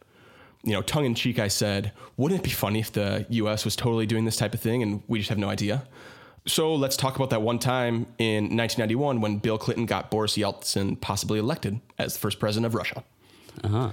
you 0.63 0.74
know, 0.74 0.81
tongue 0.81 1.05
in 1.05 1.15
cheek, 1.15 1.39
I 1.39 1.48
said, 1.48 1.93
wouldn't 2.17 2.41
it 2.41 2.43
be 2.43 2.50
funny 2.50 2.79
if 2.79 2.91
the 2.91 3.25
US 3.29 3.63
was 3.63 3.75
totally 3.75 4.05
doing 4.05 4.25
this 4.25 4.36
type 4.36 4.53
of 4.53 4.60
thing 4.60 4.84
and 4.84 5.01
we 5.07 5.19
just 5.19 5.29
have 5.29 5.38
no 5.38 5.50
idea? 5.50 5.88
So 6.46 6.75
let's 6.75 6.98
talk 6.98 7.15
about 7.15 7.29
that 7.29 7.41
one 7.41 7.60
time 7.60 8.05
in 8.17 8.55
1991 8.55 9.22
when 9.22 9.38
Bill 9.38 9.57
Clinton 9.57 9.86
got 9.86 10.10
Boris 10.10 10.38
Yeltsin 10.38 11.00
possibly 11.00 11.39
elected 11.39 11.79
as 11.98 12.13
the 12.13 12.19
first 12.19 12.39
president 12.39 12.65
of 12.65 12.75
Russia. 12.75 13.03
Uh-huh. 13.63 13.91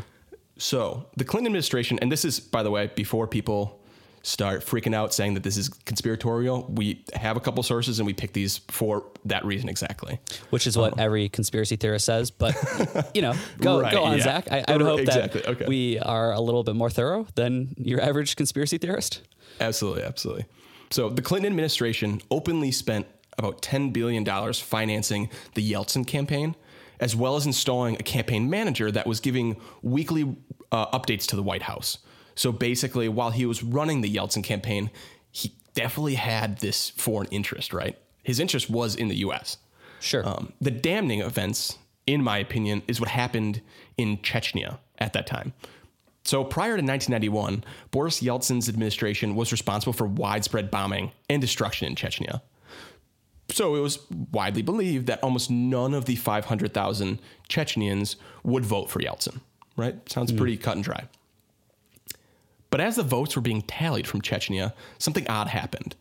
So 0.57 1.07
the 1.17 1.25
Clinton 1.25 1.47
administration, 1.47 1.99
and 2.01 2.11
this 2.11 2.25
is, 2.25 2.39
by 2.41 2.63
the 2.63 2.71
way, 2.71 2.91
before 2.95 3.27
people 3.27 3.81
start 4.25 4.65
freaking 4.65 4.95
out 4.95 5.13
saying 5.13 5.35
that 5.35 5.43
this 5.43 5.57
is 5.57 5.69
conspiratorial. 5.69 6.67
We 6.69 7.05
have 7.13 7.37
a 7.37 7.41
couple 7.41 7.63
sources 7.63 7.99
and 7.99 8.07
we 8.07 8.15
pick 8.15 8.33
these 8.33 8.59
for 8.69 9.05
that 9.27 9.45
reason 9.45 9.69
exactly. 9.69 10.19
Which 10.51 10.67
is 10.67 10.77
what 10.77 10.95
um, 10.95 10.99
every 10.99 11.29
conspiracy 11.29 11.77
theorist 11.77 12.07
says. 12.07 12.31
But, 12.31 12.57
you 13.15 13.21
know, 13.21 13.35
go, 13.59 13.81
right, 13.83 13.93
go 13.93 14.03
on, 14.03 14.17
yeah. 14.17 14.25
Zach. 14.25 14.51
I, 14.51 14.65
I, 14.67 14.73
would 14.73 14.83
hope 14.83 15.01
exactly. 15.01 15.43
that 15.43 15.51
okay. 15.51 15.67
we 15.67 15.99
are 15.99 16.33
a 16.33 16.41
little 16.41 16.65
bit 16.65 16.75
more 16.75 16.89
thorough 16.89 17.27
than 17.35 17.75
your 17.77 18.01
average 18.01 18.35
conspiracy 18.37 18.79
theorist. 18.79 19.21
Absolutely. 19.61 20.03
Absolutely. 20.03 20.47
So 20.91 21.11
the 21.11 21.23
Clinton 21.23 21.53
administration 21.53 22.23
openly 22.31 22.73
spent 22.73 23.07
about 23.37 23.61
$10 23.61 23.93
billion 23.93 24.25
financing 24.55 25.29
the 25.55 25.73
Yeltsin 25.73 26.07
campaign 26.07 26.57
as 26.99 27.15
well 27.15 27.37
as 27.37 27.45
installing 27.45 27.97
a 27.97 28.03
campaign 28.03 28.49
manager 28.49 28.91
that 28.91 29.07
was 29.07 29.21
giving 29.21 29.61
weekly 29.83 30.35
uh, 30.73 30.99
updates 30.99 31.27
to 31.27 31.37
the 31.37 31.43
White 31.43 31.63
House. 31.63 31.99
So 32.35 32.53
basically, 32.53 33.09
while 33.09 33.31
he 33.31 33.47
was 33.47 33.63
running 33.63 34.01
the 34.01 34.13
Yeltsin 34.13 34.43
campaign, 34.43 34.91
he 35.31 35.55
definitely 35.75 36.15
had 36.15 36.59
this 36.59 36.91
foreign 36.91 37.29
interest, 37.29 37.73
right? 37.73 37.99
His 38.23 38.41
interest 38.41 38.71
was 38.71 38.95
in 38.95 39.09
the 39.09 39.17
US. 39.17 39.59
Sure. 40.01 40.27
Um, 40.27 40.53
the 40.61 40.71
damning 40.71 41.21
events, 41.21 41.79
in 42.07 42.23
my 42.23 42.39
opinion, 42.39 42.83
is 42.89 43.01
what 43.01 43.09
happened 43.09 43.61
in 43.97 44.19
Chechnya 44.19 44.79
at 44.99 45.13
that 45.13 45.27
time. 45.27 45.53
So 46.25 46.43
prior 46.43 46.77
to 46.77 46.83
1991, 46.83 47.65
Boris 47.91 48.23
Yeltsin's 48.23 48.69
administration 48.69 49.35
was 49.35 49.53
responsible 49.53 49.93
for 49.93 50.07
widespread 50.07 50.71
bombing 50.71 51.13
and 51.29 51.41
destruction 51.41 51.87
in 51.87 51.95
Chechnya. 51.95 52.41
So 53.51 53.75
it 53.75 53.81
was 53.81 53.99
widely 54.33 54.63
believed 54.63 55.07
that 55.07 55.23
almost 55.23 55.51
none 55.51 55.93
of 55.93 56.07
the 56.07 56.17
500,000 56.17 57.21
Chechnyans 57.49 58.17
would 58.43 58.65
vote 58.65 58.91
for 58.91 59.01
Yeltsin, 59.01 59.41
right? 59.77 59.97
Sounds 60.11 60.33
pretty 60.33 60.57
cut 60.57 60.77
and 60.77 60.85
dry. 60.85 61.09
But 62.75 62.81
as 62.81 62.97
the 62.97 63.05
votes 63.05 63.37
were 63.37 63.41
being 63.41 63.63
tallied 63.63 64.05
from 64.05 64.21
Chechnya, 64.21 64.73
something 64.99 65.29
odd 65.29 65.47
happened. 65.47 65.95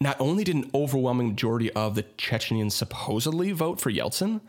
Not 0.00 0.20
only 0.20 0.42
did 0.42 0.56
an 0.56 0.68
overwhelming 0.74 1.28
majority 1.28 1.70
of 1.74 1.94
the 1.94 2.02
Chechnyans 2.02 2.72
supposedly 2.72 3.52
vote 3.52 3.80
for 3.80 3.88
Yeltsin, 3.88 4.40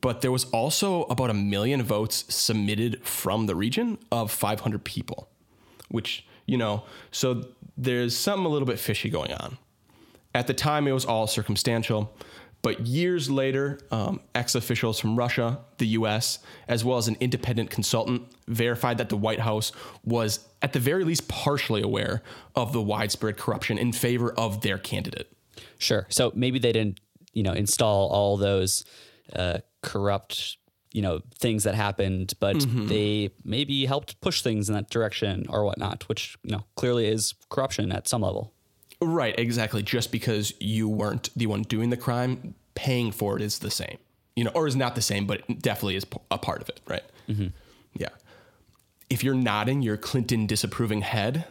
but 0.00 0.22
there 0.22 0.32
was 0.32 0.46
also 0.46 1.04
about 1.04 1.30
a 1.30 1.34
million 1.34 1.84
votes 1.84 2.24
submitted 2.34 3.06
from 3.06 3.46
the 3.46 3.54
region 3.54 3.96
of 4.10 4.32
500 4.32 4.82
people, 4.82 5.28
which, 5.88 6.26
you 6.46 6.56
know, 6.56 6.82
so 7.12 7.44
there's 7.76 8.16
something 8.16 8.44
a 8.44 8.48
little 8.48 8.66
bit 8.66 8.80
fishy 8.80 9.08
going 9.08 9.32
on. 9.32 9.56
At 10.34 10.48
the 10.48 10.54
time, 10.54 10.88
it 10.88 10.92
was 10.92 11.04
all 11.04 11.28
circumstantial, 11.28 12.12
but 12.62 12.86
years 12.86 13.30
later, 13.30 13.78
um, 13.90 14.20
ex 14.34 14.54
officials 14.54 15.00
from 15.00 15.16
Russia, 15.16 15.58
the 15.78 15.86
US, 15.88 16.40
as 16.68 16.84
well 16.84 16.98
as 16.98 17.08
an 17.08 17.16
independent 17.20 17.70
consultant 17.70 18.22
verified 18.48 18.98
that 18.98 19.08
the 19.08 19.16
White 19.16 19.40
House 19.40 19.72
was, 20.04 20.46
at 20.60 20.72
the 20.72 20.78
very 20.80 21.04
least, 21.04 21.26
partially 21.28 21.82
aware 21.82 22.22
of 22.54 22.72
the 22.72 22.82
widespread 22.82 23.36
corruption 23.38 23.78
in 23.78 23.92
favor 23.92 24.32
of 24.32 24.60
their 24.60 24.78
candidate. 24.78 25.32
Sure. 25.78 26.06
So 26.10 26.32
maybe 26.34 26.58
they 26.58 26.72
didn't, 26.72 27.00
you 27.32 27.42
know, 27.42 27.52
install 27.52 28.08
all 28.10 28.36
those 28.36 28.84
uh, 29.34 29.58
corrupt, 29.82 30.58
you 30.92 31.00
know, 31.00 31.20
things 31.38 31.64
that 31.64 31.74
happened, 31.74 32.34
but 32.40 32.56
Mm-hmm. 32.56 32.88
they 32.88 33.30
maybe 33.44 33.86
helped 33.86 34.20
push 34.20 34.42
things 34.42 34.68
in 34.68 34.74
that 34.74 34.90
direction 34.90 35.46
or 35.48 35.64
whatnot, 35.64 36.08
which 36.08 36.36
you 36.42 36.50
know 36.50 36.64
clearly 36.76 37.06
is 37.06 37.34
corruption 37.48 37.92
at 37.92 38.06
some 38.08 38.20
level. 38.22 38.52
Right, 39.02 39.38
exactly. 39.38 39.82
Just 39.82 40.12
because 40.12 40.52
you 40.60 40.88
weren't 40.88 41.30
the 41.34 41.46
one 41.46 41.62
doing 41.62 41.90
the 41.90 41.96
crime, 41.96 42.54
paying 42.74 43.12
for 43.12 43.36
it 43.36 43.42
is 43.42 43.58
the 43.60 43.70
same, 43.70 43.98
you 44.36 44.44
know, 44.44 44.50
or 44.54 44.66
is 44.66 44.76
not 44.76 44.94
the 44.94 45.02
same, 45.02 45.26
but 45.26 45.42
it 45.48 45.62
definitely 45.62 45.96
is 45.96 46.06
a 46.30 46.38
part 46.38 46.60
of 46.62 46.68
it, 46.68 46.80
right? 46.86 47.02
Yeah. 47.94 48.08
If 49.08 49.24
you're 49.24 49.34
nodding 49.34 49.82
your 49.82 49.96
Clinton 49.96 50.46
disapproving 50.46 51.00
head, 51.00 51.46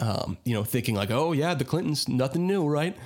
um, 0.00 0.38
you 0.44 0.54
know, 0.54 0.64
thinking 0.64 0.94
like, 0.94 1.10
oh 1.10 1.32
yeah, 1.32 1.54
the 1.54 1.64
Clintons, 1.64 2.08
nothing 2.08 2.46
new, 2.46 2.66
right? 2.66 2.96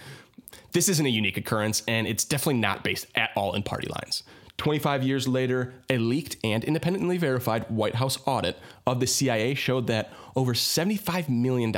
This 0.72 0.88
isn't 0.88 1.06
a 1.06 1.10
unique 1.10 1.36
occurrence, 1.36 1.82
and 1.88 2.06
it's 2.06 2.24
definitely 2.24 2.60
not 2.60 2.84
based 2.84 3.06
at 3.14 3.30
all 3.36 3.54
in 3.54 3.62
party 3.62 3.88
lines. 3.88 4.22
25 4.56 5.02
years 5.02 5.26
later, 5.26 5.72
a 5.88 5.96
leaked 5.96 6.36
and 6.44 6.64
independently 6.64 7.16
verified 7.16 7.64
White 7.70 7.94
House 7.94 8.18
audit 8.26 8.58
of 8.86 9.00
the 9.00 9.06
CIA 9.06 9.54
showed 9.54 9.86
that 9.86 10.12
over 10.36 10.52
$75 10.52 11.28
million 11.28 11.72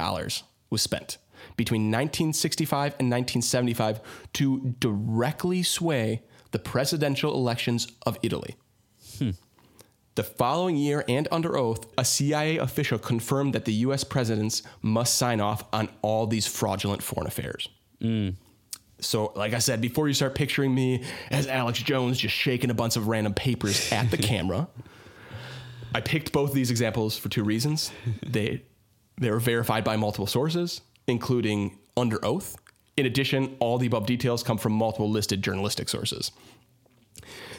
was 0.68 0.82
spent 0.82 1.18
between 1.56 1.82
1965 1.82 2.94
and 2.98 3.10
1975 3.10 4.00
to 4.34 4.74
directly 4.78 5.62
sway 5.62 6.22
the 6.50 6.58
presidential 6.58 7.34
elections 7.34 7.88
of 8.06 8.18
Italy. 8.22 8.56
The 10.14 10.22
following 10.22 10.76
year, 10.76 11.04
and 11.08 11.26
under 11.32 11.56
oath, 11.56 11.86
a 11.96 12.04
CIA 12.04 12.58
official 12.58 12.98
confirmed 12.98 13.54
that 13.54 13.64
the 13.64 13.72
US 13.86 14.04
presidents 14.04 14.62
must 14.82 15.14
sign 15.16 15.40
off 15.40 15.64
on 15.72 15.88
all 16.02 16.26
these 16.26 16.46
fraudulent 16.46 17.02
foreign 17.02 17.26
affairs. 17.26 17.68
So, 19.00 19.32
like 19.34 19.54
I 19.54 19.58
said, 19.58 19.80
before 19.80 20.08
you 20.08 20.14
start 20.14 20.34
picturing 20.34 20.74
me 20.74 21.02
as 21.30 21.46
Alex 21.46 21.78
Jones 21.82 22.18
just 22.18 22.34
shaking 22.34 22.70
a 22.70 22.74
bunch 22.74 22.96
of 22.96 23.08
random 23.08 23.32
papers 23.34 23.90
at 23.90 24.10
the 24.10 24.16
camera, 24.30 24.68
I 25.94 26.00
picked 26.00 26.32
both 26.32 26.50
of 26.50 26.54
these 26.54 26.70
examples 26.70 27.16
for 27.16 27.28
two 27.28 27.42
reasons. 27.44 27.90
They 28.26 28.62
they 29.20 29.30
were 29.30 29.40
verified 29.40 29.82
by 29.84 29.96
multiple 29.96 30.26
sources, 30.26 30.80
including 31.06 31.78
under 31.96 32.24
oath. 32.24 32.56
In 32.96 33.06
addition, 33.06 33.56
all 33.58 33.78
the 33.78 33.86
above 33.86 34.06
details 34.06 34.42
come 34.42 34.58
from 34.58 34.72
multiple 34.72 35.10
listed 35.10 35.42
journalistic 35.42 35.88
sources. 35.88 36.32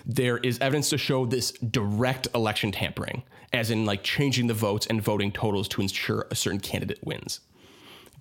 There 0.06 0.38
is 0.38 0.60
evidence 0.60 0.90
to 0.90 0.98
show 0.98 1.26
this 1.26 1.52
direct 1.52 2.28
election 2.36 2.72
tampering, 2.72 3.24
as 3.52 3.72
in 3.72 3.86
like 3.86 4.04
changing 4.04 4.48
the 4.48 4.54
votes 4.54 4.86
and 4.88 5.02
voting 5.02 5.32
totals 5.32 5.68
to 5.70 5.82
ensure 5.82 6.28
a 6.30 6.36
certain 6.36 6.60
candidate 6.60 7.00
wins 7.04 7.40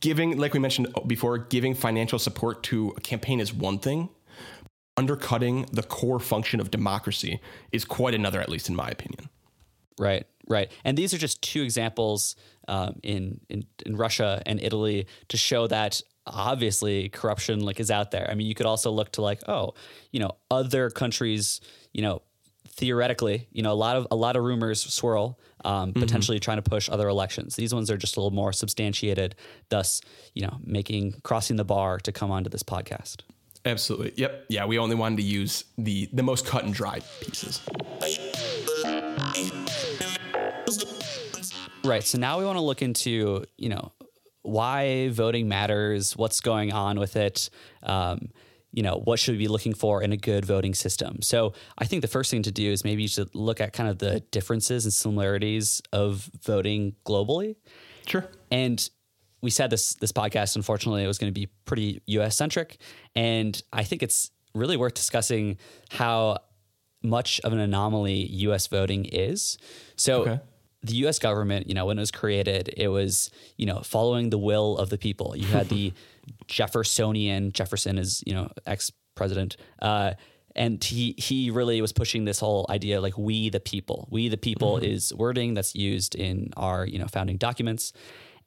giving, 0.02 0.36
like 0.36 0.52
we 0.52 0.60
mentioned 0.60 0.88
before, 1.06 1.38
giving 1.38 1.74
financial 1.74 2.18
support 2.18 2.62
to 2.64 2.92
a 2.98 3.00
campaign 3.00 3.40
is 3.40 3.54
one 3.54 3.78
thing. 3.78 4.10
Undercutting 4.98 5.64
the 5.72 5.82
core 5.82 6.20
function 6.20 6.60
of 6.60 6.70
democracy 6.70 7.40
is 7.70 7.86
quite 7.86 8.12
another, 8.12 8.40
at 8.40 8.50
least 8.50 8.68
in 8.68 8.76
my 8.76 8.88
opinion. 8.88 9.30
Right, 9.98 10.26
right. 10.46 10.70
And 10.84 10.98
these 10.98 11.14
are 11.14 11.18
just 11.18 11.40
two 11.40 11.62
examples 11.62 12.36
um, 12.68 13.00
in, 13.02 13.40
in 13.48 13.64
in 13.84 13.96
Russia 13.96 14.42
and 14.46 14.60
Italy 14.62 15.06
to 15.28 15.36
show 15.36 15.66
that 15.66 16.00
obviously 16.26 17.08
corruption 17.08 17.60
like 17.60 17.80
is 17.80 17.90
out 17.90 18.10
there. 18.10 18.28
I 18.30 18.34
mean, 18.34 18.46
you 18.46 18.54
could 18.54 18.66
also 18.66 18.90
look 18.90 19.12
to 19.12 19.22
like, 19.22 19.40
oh, 19.48 19.74
you 20.10 20.20
know, 20.20 20.32
other 20.50 20.90
countries, 20.90 21.60
you 21.92 22.02
know, 22.02 22.22
theoretically, 22.68 23.48
you 23.52 23.62
know, 23.62 23.72
a 23.72 23.74
lot 23.74 23.96
of 23.96 24.06
a 24.10 24.16
lot 24.16 24.36
of 24.36 24.44
rumors 24.44 24.80
swirl, 24.80 25.38
um, 25.64 25.92
potentially 25.92 26.38
trying 26.40 26.58
to 26.58 26.68
push 26.68 26.88
other 26.88 27.08
elections. 27.08 27.56
These 27.56 27.74
ones 27.74 27.90
are 27.90 27.96
just 27.96 28.16
a 28.16 28.20
little 28.20 28.34
more 28.34 28.52
substantiated, 28.52 29.34
thus, 29.68 30.00
you 30.34 30.42
know, 30.42 30.58
making 30.64 31.14
crossing 31.22 31.56
the 31.56 31.64
bar 31.64 31.98
to 32.00 32.12
come 32.12 32.30
onto 32.30 32.50
this 32.50 32.62
podcast. 32.62 33.22
Absolutely. 33.64 34.12
Yep. 34.16 34.46
Yeah, 34.48 34.64
we 34.66 34.78
only 34.78 34.96
wanted 34.96 35.16
to 35.16 35.22
use 35.22 35.64
the 35.78 36.08
the 36.12 36.22
most 36.22 36.46
cut 36.46 36.64
and 36.64 36.74
dry 36.74 37.00
pieces. 37.20 37.60
Right. 41.84 42.04
So 42.04 42.18
now 42.18 42.38
we 42.38 42.44
want 42.44 42.56
to 42.58 42.62
look 42.62 42.82
into, 42.82 43.44
you 43.56 43.68
know, 43.68 43.92
why 44.42 45.08
voting 45.10 45.48
matters, 45.48 46.16
what's 46.16 46.40
going 46.40 46.72
on 46.72 46.98
with 46.98 47.16
it, 47.16 47.50
um, 47.82 48.28
you 48.72 48.82
know, 48.82 49.00
what 49.04 49.18
should 49.18 49.32
we 49.32 49.38
be 49.38 49.48
looking 49.48 49.74
for 49.74 50.02
in 50.02 50.12
a 50.12 50.16
good 50.16 50.44
voting 50.44 50.74
system. 50.74 51.20
So 51.22 51.52
I 51.78 51.84
think 51.84 52.02
the 52.02 52.08
first 52.08 52.30
thing 52.30 52.42
to 52.44 52.50
do 52.50 52.70
is 52.70 52.84
maybe 52.84 53.02
you 53.02 53.08
should 53.08 53.34
look 53.34 53.60
at 53.60 53.72
kind 53.72 53.88
of 53.88 53.98
the 53.98 54.20
differences 54.30 54.84
and 54.84 54.92
similarities 54.92 55.82
of 55.92 56.30
voting 56.42 56.94
globally. 57.04 57.56
Sure. 58.06 58.26
And 58.50 58.88
we 59.42 59.50
said 59.50 59.70
this 59.70 59.94
this 59.94 60.12
podcast, 60.12 60.56
unfortunately, 60.56 61.04
it 61.04 61.06
was 61.06 61.18
going 61.18 61.32
to 61.32 61.38
be 61.38 61.48
pretty 61.64 62.00
US 62.06 62.36
centric. 62.36 62.78
And 63.14 63.60
I 63.72 63.84
think 63.84 64.02
it's 64.02 64.30
really 64.54 64.76
worth 64.76 64.94
discussing 64.94 65.58
how 65.90 66.38
much 67.02 67.40
of 67.40 67.52
an 67.52 67.58
anomaly 67.58 68.26
US 68.30 68.68
voting 68.68 69.04
is. 69.04 69.58
So 69.96 70.22
Okay. 70.22 70.40
The 70.82 70.94
US 71.06 71.18
government, 71.18 71.68
you 71.68 71.74
know, 71.74 71.86
when 71.86 71.98
it 71.98 72.00
was 72.00 72.10
created, 72.10 72.72
it 72.76 72.88
was, 72.88 73.30
you 73.56 73.66
know, 73.66 73.80
following 73.80 74.30
the 74.30 74.38
will 74.38 74.76
of 74.78 74.90
the 74.90 74.98
people. 74.98 75.36
You 75.36 75.46
had 75.46 75.68
the 75.68 75.92
Jeffersonian, 76.46 77.52
Jefferson 77.52 77.98
is, 77.98 78.22
you 78.26 78.34
know, 78.34 78.50
ex 78.66 78.90
president, 79.14 79.56
uh, 79.80 80.14
and 80.54 80.82
he 80.82 81.14
he 81.18 81.50
really 81.50 81.80
was 81.80 81.92
pushing 81.92 82.24
this 82.24 82.40
whole 82.40 82.66
idea 82.68 83.00
like 83.00 83.16
we 83.16 83.48
the 83.48 83.60
people. 83.60 84.08
We 84.10 84.28
the 84.28 84.36
people 84.36 84.78
is 84.78 85.12
wording 85.14 85.54
that's 85.54 85.74
used 85.74 86.14
in 86.14 86.50
our, 86.56 86.86
you 86.86 86.98
know, 86.98 87.06
founding 87.06 87.36
documents. 87.36 87.92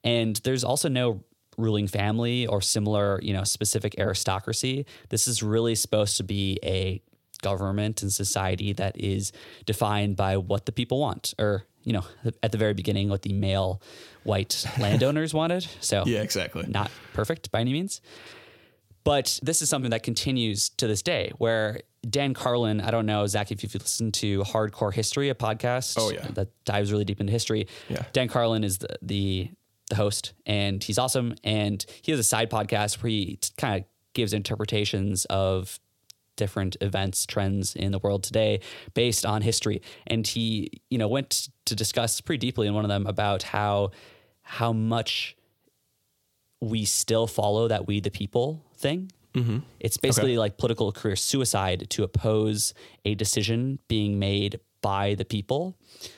And 0.04 0.36
there's 0.44 0.62
also 0.62 0.88
no 0.88 1.24
ruling 1.58 1.88
family 1.88 2.46
or 2.46 2.60
similar, 2.60 3.18
you 3.22 3.32
know, 3.32 3.44
specific 3.44 3.98
aristocracy. 3.98 4.86
This 5.08 5.26
is 5.26 5.42
really 5.42 5.74
supposed 5.74 6.16
to 6.18 6.22
be 6.22 6.58
a 6.62 7.02
government 7.42 8.02
and 8.02 8.12
society 8.12 8.72
that 8.74 8.98
is 9.00 9.32
defined 9.64 10.16
by 10.16 10.36
what 10.36 10.66
the 10.66 10.72
people 10.72 11.00
want 11.00 11.34
or 11.38 11.64
you 11.86 11.92
know 11.94 12.04
at 12.42 12.52
the 12.52 12.58
very 12.58 12.74
beginning 12.74 13.08
what 13.08 13.22
the 13.22 13.32
male 13.32 13.80
white 14.24 14.66
landowners 14.78 15.32
wanted 15.32 15.66
so 15.80 16.02
Yeah, 16.04 16.20
exactly. 16.20 16.66
not 16.68 16.90
perfect 17.14 17.50
by 17.50 17.60
any 17.60 17.72
means 17.72 18.02
but 19.04 19.38
this 19.42 19.62
is 19.62 19.68
something 19.68 19.92
that 19.92 20.02
continues 20.02 20.68
to 20.70 20.86
this 20.88 21.00
day 21.00 21.30
where 21.38 21.80
Dan 22.08 22.34
Carlin, 22.34 22.80
I 22.80 22.90
don't 22.90 23.06
know, 23.06 23.26
Zach, 23.26 23.50
if 23.52 23.62
you've 23.62 23.74
listened 23.74 24.14
to 24.14 24.40
Hardcore 24.42 24.92
History, 24.92 25.28
a 25.28 25.34
podcast 25.34 25.96
Oh, 25.98 26.10
yeah. 26.10 26.26
that 26.34 26.48
dives 26.64 26.90
really 26.92 27.04
deep 27.04 27.20
into 27.20 27.32
history. 27.32 27.66
Yeah. 27.88 28.04
Dan 28.12 28.28
Carlin 28.28 28.62
is 28.64 28.78
the, 28.78 28.96
the 29.02 29.50
the 29.90 29.94
host 29.96 30.32
and 30.44 30.82
he's 30.82 30.98
awesome. 30.98 31.36
And 31.44 31.84
he 32.02 32.10
has 32.10 32.18
a 32.18 32.24
side 32.24 32.50
podcast 32.50 33.00
where 33.02 33.10
he 33.10 33.38
kind 33.56 33.80
of 33.82 33.88
gives 34.14 34.32
interpretations 34.32 35.24
of 35.26 35.78
different 36.36 36.76
events, 36.80 37.26
trends 37.26 37.74
in 37.74 37.92
the 37.92 37.98
world 37.98 38.22
today 38.22 38.60
based 38.94 39.26
on 39.26 39.42
history. 39.42 39.82
And 40.06 40.26
he, 40.26 40.82
you 40.90 40.98
know, 40.98 41.08
went 41.08 41.48
to 41.66 41.74
discuss 41.74 42.20
pretty 42.20 42.38
deeply 42.38 42.66
in 42.66 42.74
one 42.74 42.84
of 42.84 42.88
them 42.88 43.06
about 43.06 43.42
how 43.42 43.90
how 44.42 44.72
much 44.72 45.36
we 46.60 46.84
still 46.84 47.26
follow 47.26 47.68
that 47.68 47.86
we 47.86 48.00
the 48.00 48.10
people 48.10 48.64
thing 48.76 49.10
mm-hmm. 49.34 49.58
It's 49.80 49.96
basically 49.96 50.38
like 50.38 50.56
political 50.56 50.92
career 50.92 51.16
suicide 51.16 51.86
to 51.90 52.04
oppose 52.04 52.74
a 53.04 53.14
decision 53.14 53.78
being 53.88 54.18
made 54.18 54.60
by 54.80 55.14
the 55.14 55.24
people. 55.24 55.76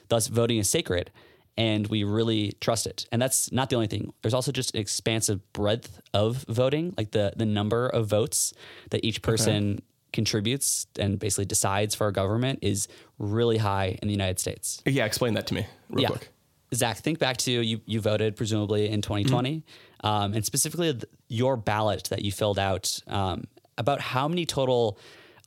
Thus, 0.08 0.26
voting 0.28 0.58
is 0.58 0.68
sacred 0.68 1.10
and 1.58 1.88
we 1.88 2.04
really 2.04 2.52
trust 2.60 2.86
it. 2.86 3.06
And 3.10 3.20
that's 3.20 3.50
not 3.50 3.68
the 3.68 3.76
only 3.76 3.88
thing. 3.88 4.12
There's 4.22 4.32
also 4.32 4.52
just 4.52 4.74
an 4.74 4.80
expansive 4.80 5.52
breadth 5.52 6.00
of 6.14 6.44
voting, 6.48 6.94
like 6.96 7.10
the 7.10 7.32
the 7.36 7.44
number 7.44 7.88
of 7.88 8.06
votes 8.06 8.54
that 8.90 9.04
each 9.04 9.20
person 9.22 9.80
contributes 10.12 10.86
and 10.98 11.18
basically 11.18 11.44
decides 11.44 11.94
for 11.94 12.04
our 12.04 12.12
government 12.12 12.60
is 12.62 12.88
really 13.18 13.58
high 13.58 13.98
in 14.00 14.08
the 14.08 14.12
United 14.14 14.38
States. 14.38 14.82
Yeah, 14.86 15.04
explain 15.04 15.34
that 15.34 15.46
to 15.48 15.54
me 15.54 15.66
real 15.90 16.02
Yeah. 16.02 16.08
quick. 16.08 16.30
Zach, 16.74 16.98
think 16.98 17.18
back 17.18 17.38
to 17.38 17.50
you. 17.50 17.80
You 17.86 18.00
voted 18.00 18.36
presumably 18.36 18.88
in 18.88 19.00
2020, 19.00 19.64
um, 20.04 20.34
and 20.34 20.44
specifically 20.44 20.92
th- 20.92 21.04
your 21.28 21.56
ballot 21.56 22.04
that 22.10 22.22
you 22.22 22.30
filled 22.32 22.58
out. 22.58 23.00
Um, 23.06 23.44
about 23.78 24.00
how 24.00 24.28
many 24.28 24.44
total 24.44 24.98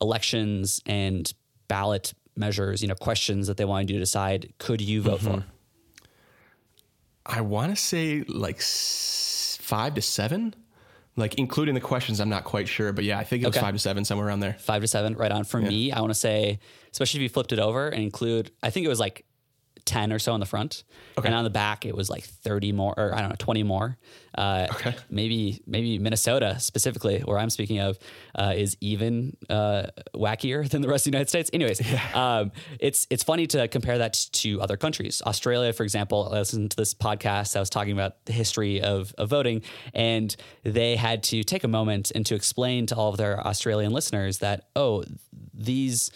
elections 0.01 0.81
and 0.87 1.31
ballot 1.67 2.13
measures, 2.35 2.81
you 2.81 2.87
know, 2.87 2.95
questions 2.95 3.45
that 3.47 3.57
they 3.57 3.65
wanted 3.65 3.89
you 3.91 3.95
to 3.97 3.99
decide, 3.99 4.53
could 4.57 4.81
you 4.81 5.01
vote 5.01 5.21
for? 5.21 5.45
I 7.25 7.41
want 7.41 7.71
to 7.71 7.75
say 7.75 8.23
like 8.27 8.57
s- 8.57 9.57
five 9.61 9.93
to 9.95 10.01
seven, 10.01 10.55
like 11.15 11.35
including 11.35 11.73
the 11.75 11.81
questions. 11.81 12.19
I'm 12.19 12.29
not 12.29 12.43
quite 12.43 12.67
sure, 12.67 12.93
but 12.93 13.03
yeah, 13.03 13.19
I 13.19 13.23
think 13.23 13.43
it 13.43 13.47
was 13.47 13.55
Okay. 13.57 13.65
five 13.65 13.73
to 13.75 13.79
seven, 13.79 14.05
somewhere 14.05 14.27
around 14.27 14.39
there. 14.39 14.53
Five 14.59 14.81
to 14.81 14.87
seven, 14.87 15.15
right 15.15 15.31
on. 15.31 15.43
For 15.43 15.59
me, 15.59 15.91
I 15.91 15.99
want 15.99 16.11
to 16.11 16.19
say, 16.19 16.59
especially 16.91 17.19
if 17.19 17.23
you 17.23 17.29
flipped 17.29 17.51
it 17.51 17.59
over 17.59 17.89
and 17.89 18.01
include, 18.03 18.51
I 18.63 18.69
think 18.69 18.85
it 18.85 18.89
was 18.89 18.99
like 18.99 19.25
10 19.85 20.13
or 20.13 20.19
so 20.19 20.33
on 20.33 20.39
the 20.39 20.45
front. 20.45 20.83
Okay. 21.17 21.27
And 21.27 21.35
on 21.35 21.43
the 21.43 21.49
back, 21.49 21.85
it 21.85 21.95
was 21.95 22.09
like 22.09 22.23
30 22.23 22.71
more, 22.71 22.93
or 22.97 23.13
I 23.13 23.19
don't 23.21 23.29
know, 23.29 23.35
20 23.37 23.63
more. 23.63 23.97
Uh, 24.37 24.67
Okay. 24.71 24.95
Maybe, 25.09 25.61
maybe 25.67 25.99
Minnesota 25.99 26.57
specifically, 26.59 27.19
where 27.19 27.37
I'm 27.37 27.49
speaking 27.49 27.79
of, 27.79 27.99
uh, 28.35 28.53
is 28.55 28.77
even 28.79 29.35
uh, 29.49 29.87
wackier 30.15 30.67
than 30.69 30.81
the 30.81 30.87
rest 30.87 31.05
of 31.05 31.11
the 31.11 31.17
United 31.17 31.29
States. 31.29 31.49
Anyways, 31.53 31.81
um, 32.15 32.51
it's 32.79 33.05
it's 33.09 33.23
funny 33.23 33.47
to 33.47 33.67
compare 33.67 33.97
that 33.97 34.13
to 34.33 34.61
other 34.61 34.77
countries. 34.77 35.21
Australia, 35.25 35.73
for 35.73 35.83
example, 35.83 36.29
I 36.31 36.39
listened 36.39 36.71
to 36.71 36.77
this 36.77 36.93
podcast 36.93 37.55
I 37.55 37.59
was 37.59 37.69
talking 37.69 37.91
about 37.93 38.25
the 38.25 38.33
history 38.33 38.81
of, 38.81 39.13
of 39.17 39.29
voting, 39.29 39.61
and 39.93 40.35
they 40.63 40.95
had 40.95 41.23
to 41.23 41.43
take 41.43 41.63
a 41.63 41.67
moment 41.67 42.11
and 42.15 42.25
to 42.27 42.35
explain 42.35 42.85
to 42.87 42.95
all 42.95 43.09
of 43.09 43.17
their 43.17 43.45
Australian 43.45 43.91
listeners 43.91 44.39
that, 44.39 44.67
oh, 44.75 45.03
these 45.53 46.11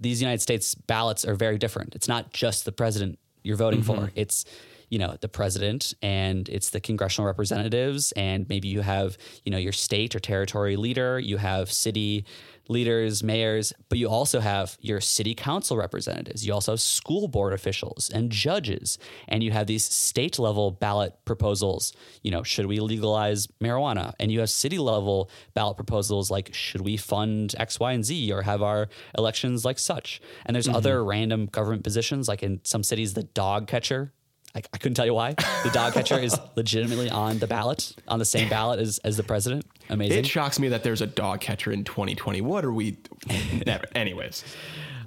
these 0.00 0.20
United 0.20 0.40
States 0.40 0.74
ballots 0.74 1.24
are 1.24 1.34
very 1.34 1.58
different. 1.58 1.94
It's 1.94 2.08
not 2.08 2.32
just 2.32 2.64
the 2.64 2.72
president 2.72 3.18
you're 3.42 3.56
voting 3.56 3.82
for. 3.82 3.96
Mm-hmm. 3.96 4.20
It's 4.20 4.44
you 4.88 4.98
know 4.98 5.16
the 5.20 5.28
president 5.28 5.94
and 6.00 6.48
it's 6.48 6.70
the 6.70 6.80
congressional 6.80 7.26
representatives 7.26 8.12
and 8.12 8.48
maybe 8.48 8.68
you 8.68 8.82
have 8.82 9.18
you 9.44 9.50
know 9.50 9.58
your 9.58 9.72
state 9.72 10.14
or 10.14 10.20
territory 10.20 10.76
leader 10.76 11.18
you 11.18 11.38
have 11.38 11.72
city 11.72 12.24
leaders 12.68 13.22
mayors 13.22 13.72
but 13.88 13.98
you 13.98 14.08
also 14.08 14.40
have 14.40 14.76
your 14.80 15.00
city 15.00 15.34
council 15.34 15.76
representatives. 15.76 16.46
You 16.46 16.52
also 16.52 16.72
have 16.72 16.80
school 16.80 17.28
board 17.28 17.52
officials 17.52 18.10
and 18.12 18.30
judges. 18.30 18.98
And 19.28 19.42
you 19.42 19.50
have 19.52 19.66
these 19.66 19.84
state 19.84 20.38
level 20.38 20.70
ballot 20.70 21.14
proposals 21.24 21.92
you 22.22 22.30
know 22.30 22.42
should 22.42 22.66
we 22.66 22.80
legalize 22.80 23.46
marijuana? 23.62 24.12
And 24.18 24.30
you 24.32 24.40
have 24.40 24.50
city 24.50 24.78
level 24.78 25.30
ballot 25.54 25.76
proposals 25.76 26.30
like 26.30 26.54
should 26.54 26.80
we 26.80 26.96
fund 26.96 27.54
x 27.58 27.80
y 27.80 27.92
and 27.92 28.04
z 28.04 28.32
or 28.32 28.42
have 28.42 28.62
our 28.62 28.88
elections 29.16 29.64
like 29.64 29.78
such? 29.78 30.20
And 30.44 30.54
there's 30.54 30.66
mm-hmm. 30.66 30.76
other 30.76 31.04
random 31.04 31.46
government 31.46 31.84
positions 31.84 32.28
like 32.28 32.42
in 32.42 32.60
some 32.64 32.82
cities 32.82 33.14
the 33.14 33.22
dog 33.22 33.66
catcher. 33.66 34.12
I, 34.54 34.62
I 34.72 34.78
couldn't 34.78 34.94
tell 34.94 35.06
you 35.06 35.14
why. 35.14 35.34
The 35.64 35.70
dog 35.72 35.92
catcher 35.92 36.18
is 36.18 36.38
legitimately 36.56 37.10
on 37.10 37.38
the 37.38 37.46
ballot, 37.46 37.94
on 38.08 38.18
the 38.18 38.24
same 38.24 38.48
ballot 38.48 38.80
as, 38.80 38.98
as 39.04 39.16
the 39.18 39.22
president. 39.22 39.66
Amazing. 39.88 40.18
It 40.18 40.26
shocks 40.26 40.58
me 40.58 40.68
that 40.68 40.82
there's 40.82 41.00
a 41.00 41.06
dog 41.06 41.40
catcher 41.40 41.72
in 41.72 41.84
2020. 41.84 42.40
What 42.40 42.64
are 42.64 42.72
we? 42.72 42.98
Never. 43.66 43.86
Anyways, 43.94 44.44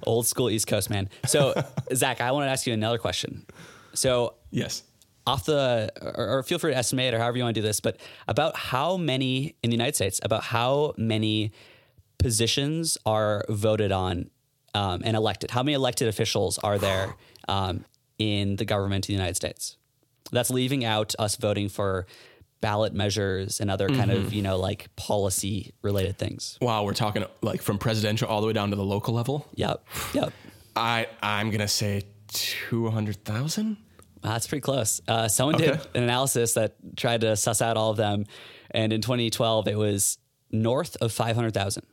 Old 0.04 0.26
school 0.26 0.50
East 0.50 0.68
Coast 0.68 0.90
man. 0.90 1.10
So, 1.26 1.54
Zach, 1.94 2.22
I 2.22 2.32
want 2.32 2.48
to 2.48 2.52
ask 2.52 2.66
you 2.66 2.74
another 2.74 2.98
question. 2.98 3.46
So, 3.94 4.36
yes. 4.52 4.84
off 5.28 5.46
the, 5.46 5.92
or, 6.02 6.38
or 6.38 6.44
feel 6.44 6.60
free 6.60 6.72
to 6.72 6.78
estimate 6.78 7.14
or 7.14 7.20
however 7.20 7.38
you 7.38 7.44
want 7.44 7.56
to 7.56 7.62
do 7.62 7.68
this, 7.68 7.80
but 7.80 7.98
about 8.28 8.56
how 8.56 8.98
many 8.98 9.56
in 9.64 9.70
the 9.70 9.76
United 9.76 9.96
States, 9.96 10.20
about 10.24 10.44
how 10.44 10.94
many 10.98 11.52
positions 12.18 12.98
are 13.06 13.44
voted 13.50 13.92
on 13.92 14.30
um, 14.74 15.02
and 15.04 15.18
elected? 15.18 15.52
How 15.52 15.64
many 15.64 15.74
elected 15.74 16.08
officials 16.08 16.58
are 16.60 16.78
there 16.78 17.16
um, 17.48 17.86
in 18.18 18.58
the 18.58 18.66
government 18.66 19.06
of 19.06 19.08
the 19.08 19.14
United 19.14 19.36
States? 19.36 19.78
That's 20.32 20.52
leaving 20.52 20.86
out 20.86 21.16
us 21.18 21.36
voting 21.36 21.70
for 21.70 22.06
ballot 22.62 22.94
measures 22.94 23.60
and 23.60 23.72
other 23.72 23.88
kind 23.88 24.12
of, 24.12 24.34
you 24.34 24.42
know, 24.42 24.58
like 24.58 24.94
policy 24.96 25.74
related 25.82 26.18
things. 26.18 26.58
Wow, 26.62 26.84
we're 26.84 26.94
talking 26.94 27.24
like 27.42 27.62
from 27.62 27.78
presidential 27.78 28.28
all 28.28 28.42
the 28.42 28.48
way 28.48 28.54
down 28.54 28.70
to 28.72 28.76
the 28.76 28.84
local 28.84 29.14
level. 29.14 29.48
Yep. 29.56 29.86
Yep. 30.14 30.34
I 30.76 31.08
I'm 31.22 31.52
gonna 31.52 31.68
say 31.68 32.04
two 32.28 32.90
hundred 32.90 33.24
thousand. 33.24 33.78
That's 34.22 34.48
pretty 34.48 34.62
close. 34.62 35.02
Uh, 35.08 35.28
someone 35.30 35.58
did 35.58 35.70
an 35.96 36.04
analysis 36.04 36.54
that 36.54 36.76
tried 36.98 37.22
to 37.22 37.36
suss 37.38 37.62
out 37.62 37.78
all 37.78 37.92
of 37.92 37.98
them. 37.98 38.26
And 38.72 38.92
in 38.92 39.02
2012, 39.02 39.68
it 39.70 39.78
was 39.78 40.18
north 40.52 40.98
of 41.02 41.14
500,000. 41.14 41.86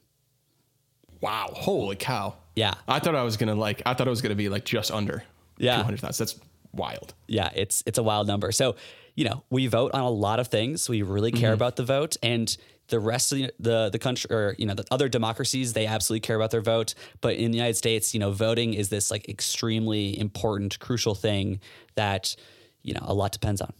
Wow, 1.21 1.51
holy 1.53 1.97
cow. 1.97 2.35
Yeah. 2.55 2.75
I 2.89 2.99
thought 2.99 3.15
I 3.15 3.23
was 3.23 3.37
gonna 3.37 3.55
like. 3.55 3.83
I 3.87 3.95
thought 3.95 4.07
it 4.07 4.11
was 4.11 4.23
gonna 4.23 4.35
be 4.35 4.49
like 4.49 4.65
just 4.65 4.91
under. 4.91 5.25
Yeah. 5.59 5.77
two 5.79 5.83
hundred 5.85 6.01
thousand. 6.01 6.27
That's 6.27 6.41
wild. 6.77 7.15
Yeah, 7.27 7.51
it's 7.55 7.83
it's 7.87 7.99
a 7.99 8.03
wild 8.03 8.27
number. 8.27 8.53
So, 8.53 8.77
you 9.15 9.25
know, 9.25 9.43
we 9.51 9.67
vote 9.67 9.93
on 9.93 10.03
a 10.03 10.11
lot 10.11 10.41
of 10.41 10.49
things. 10.49 10.89
We 10.89 11.03
really 11.03 11.33
care 11.33 11.53
about 11.53 11.77
the 11.77 11.85
vote, 11.85 12.17
and 12.23 12.57
the 12.89 13.01
rest 13.01 13.33
of 13.33 13.39
the 13.39 13.53
the, 13.59 13.91
the 13.91 13.99
country, 13.99 14.31
or 14.31 14.55
you 14.59 14.67
know, 14.67 14.75
the 14.75 14.85
other 14.91 15.09
democracies, 15.09 15.73
they 15.73 15.87
absolutely 15.87 16.21
care 16.21 16.37
about 16.37 16.51
their 16.51 16.61
vote. 16.61 16.95
But 17.21 17.37
in 17.37 17.51
the 17.51 17.57
United 17.57 17.77
States, 17.77 18.15
you 18.15 18.21
know, 18.21 18.31
voting 18.31 18.75
is 18.75 18.89
this 18.89 19.11
like 19.11 19.29
extremely 19.29 20.19
important, 20.19 20.79
crucial 20.79 21.15
thing 21.15 21.61
that 21.95 22.37
you 22.83 22.95
know 22.95 23.03
a 23.03 23.15
lot 23.15 23.33
depends 23.33 23.61
on. 23.61 23.73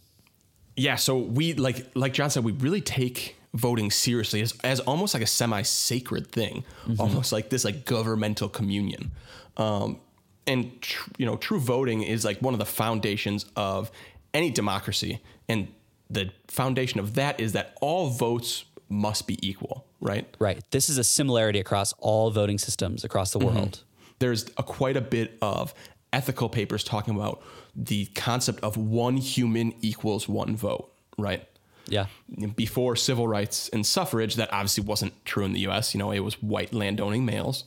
Yeah, 0.75 0.95
so 0.95 1.17
we 1.17 1.53
like 1.53 1.87
like 1.95 2.13
John 2.13 2.29
said, 2.29 2.43
we 2.43 2.51
really 2.51 2.81
take 2.81 3.35
voting 3.53 3.89
seriously 3.89 4.41
as, 4.41 4.53
as 4.63 4.79
almost 4.81 5.13
like 5.13 5.23
a 5.23 5.27
semi-sacred 5.27 6.31
thing, 6.31 6.63
almost 6.99 7.31
like 7.31 7.49
this 7.49 7.65
like 7.65 7.85
governmental 7.85 8.49
communion. 8.49 9.11
Um, 9.55 9.99
and 10.47 10.81
tr- 10.81 11.11
you 11.17 11.25
know, 11.25 11.35
true 11.37 11.59
voting 11.59 12.01
is 12.01 12.25
like 12.25 12.41
one 12.41 12.53
of 12.53 12.59
the 12.59 12.65
foundations 12.65 13.45
of 13.55 13.91
any 14.33 14.49
democracy, 14.49 15.21
and 15.47 15.67
the 16.09 16.31
foundation 16.47 16.99
of 16.99 17.15
that 17.15 17.39
is 17.39 17.53
that 17.53 17.77
all 17.81 18.09
votes 18.09 18.65
must 18.89 19.27
be 19.27 19.37
equal, 19.47 19.85
right? 19.99 20.25
Right. 20.39 20.63
This 20.71 20.89
is 20.89 20.97
a 20.97 21.03
similarity 21.03 21.59
across 21.59 21.93
all 21.99 22.31
voting 22.31 22.57
systems 22.57 23.03
across 23.03 23.31
the 23.31 23.39
world. 23.39 23.83
there's 24.19 24.45
a, 24.57 24.63
quite 24.63 24.95
a 24.97 25.01
bit 25.01 25.37
of 25.41 25.73
ethical 26.13 26.47
papers 26.49 26.83
talking 26.83 27.15
about 27.15 27.43
the 27.75 28.05
concept 28.15 28.63
of 28.63 28.77
one 28.77 29.17
human 29.17 29.73
equals 29.81 30.27
one 30.29 30.55
vote, 30.55 30.91
right? 31.17 31.47
Yeah. 31.87 32.07
Before 32.55 32.95
civil 32.95 33.27
rights 33.27 33.69
and 33.69 33.85
suffrage, 33.85 34.35
that 34.35 34.51
obviously 34.51 34.83
wasn't 34.83 35.13
true 35.25 35.45
in 35.45 35.53
the 35.53 35.59
U.S. 35.61 35.93
You 35.93 35.99
know, 35.99 36.11
it 36.11 36.19
was 36.19 36.41
white 36.41 36.73
landowning 36.73 37.25
males. 37.25 37.65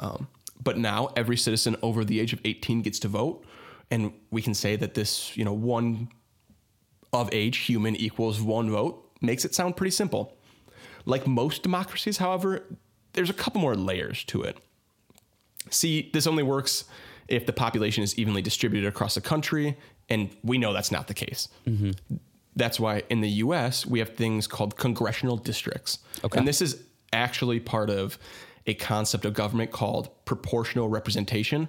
Um, 0.00 0.28
but 0.62 0.78
now 0.78 1.10
every 1.16 1.36
citizen 1.36 1.76
over 1.82 2.04
the 2.04 2.20
age 2.20 2.32
of 2.32 2.40
18 2.44 2.82
gets 2.82 2.98
to 3.00 3.08
vote, 3.08 3.44
and 3.90 4.12
we 4.30 4.42
can 4.42 4.54
say 4.54 4.76
that 4.76 4.94
this, 4.94 5.36
you 5.36 5.44
know, 5.44 5.52
one 5.52 6.08
of 7.12 7.28
age 7.32 7.58
human 7.58 7.96
equals 7.96 8.40
one 8.40 8.70
vote 8.70 9.10
makes 9.20 9.44
it 9.44 9.54
sound 9.54 9.76
pretty 9.76 9.90
simple. 9.90 10.36
Like 11.04 11.26
most 11.26 11.62
democracies, 11.62 12.18
however, 12.18 12.64
there's 13.14 13.30
a 13.30 13.34
couple 13.34 13.60
more 13.60 13.74
layers 13.74 14.24
to 14.24 14.42
it. 14.42 14.58
See, 15.70 16.10
this 16.12 16.26
only 16.26 16.42
works 16.42 16.84
if 17.28 17.46
the 17.46 17.52
population 17.52 18.02
is 18.02 18.18
evenly 18.18 18.42
distributed 18.42 18.88
across 18.88 19.14
the 19.14 19.20
country, 19.20 19.76
and 20.08 20.30
we 20.42 20.58
know 20.58 20.72
that's 20.72 20.90
not 20.90 21.08
the 21.08 21.14
case. 21.14 21.48
Mm-hmm. 21.66 22.16
That's 22.56 22.80
why 22.80 23.02
in 23.08 23.20
the 23.20 23.28
US, 23.28 23.86
we 23.86 23.98
have 24.00 24.16
things 24.16 24.46
called 24.46 24.76
congressional 24.76 25.36
districts. 25.36 25.98
Okay. 26.24 26.38
And 26.38 26.48
this 26.48 26.60
is 26.60 26.82
actually 27.12 27.60
part 27.60 27.90
of 27.90 28.18
a 28.68 28.74
concept 28.74 29.24
of 29.24 29.34
government 29.34 29.72
called 29.72 30.10
proportional 30.26 30.88
representation, 30.88 31.68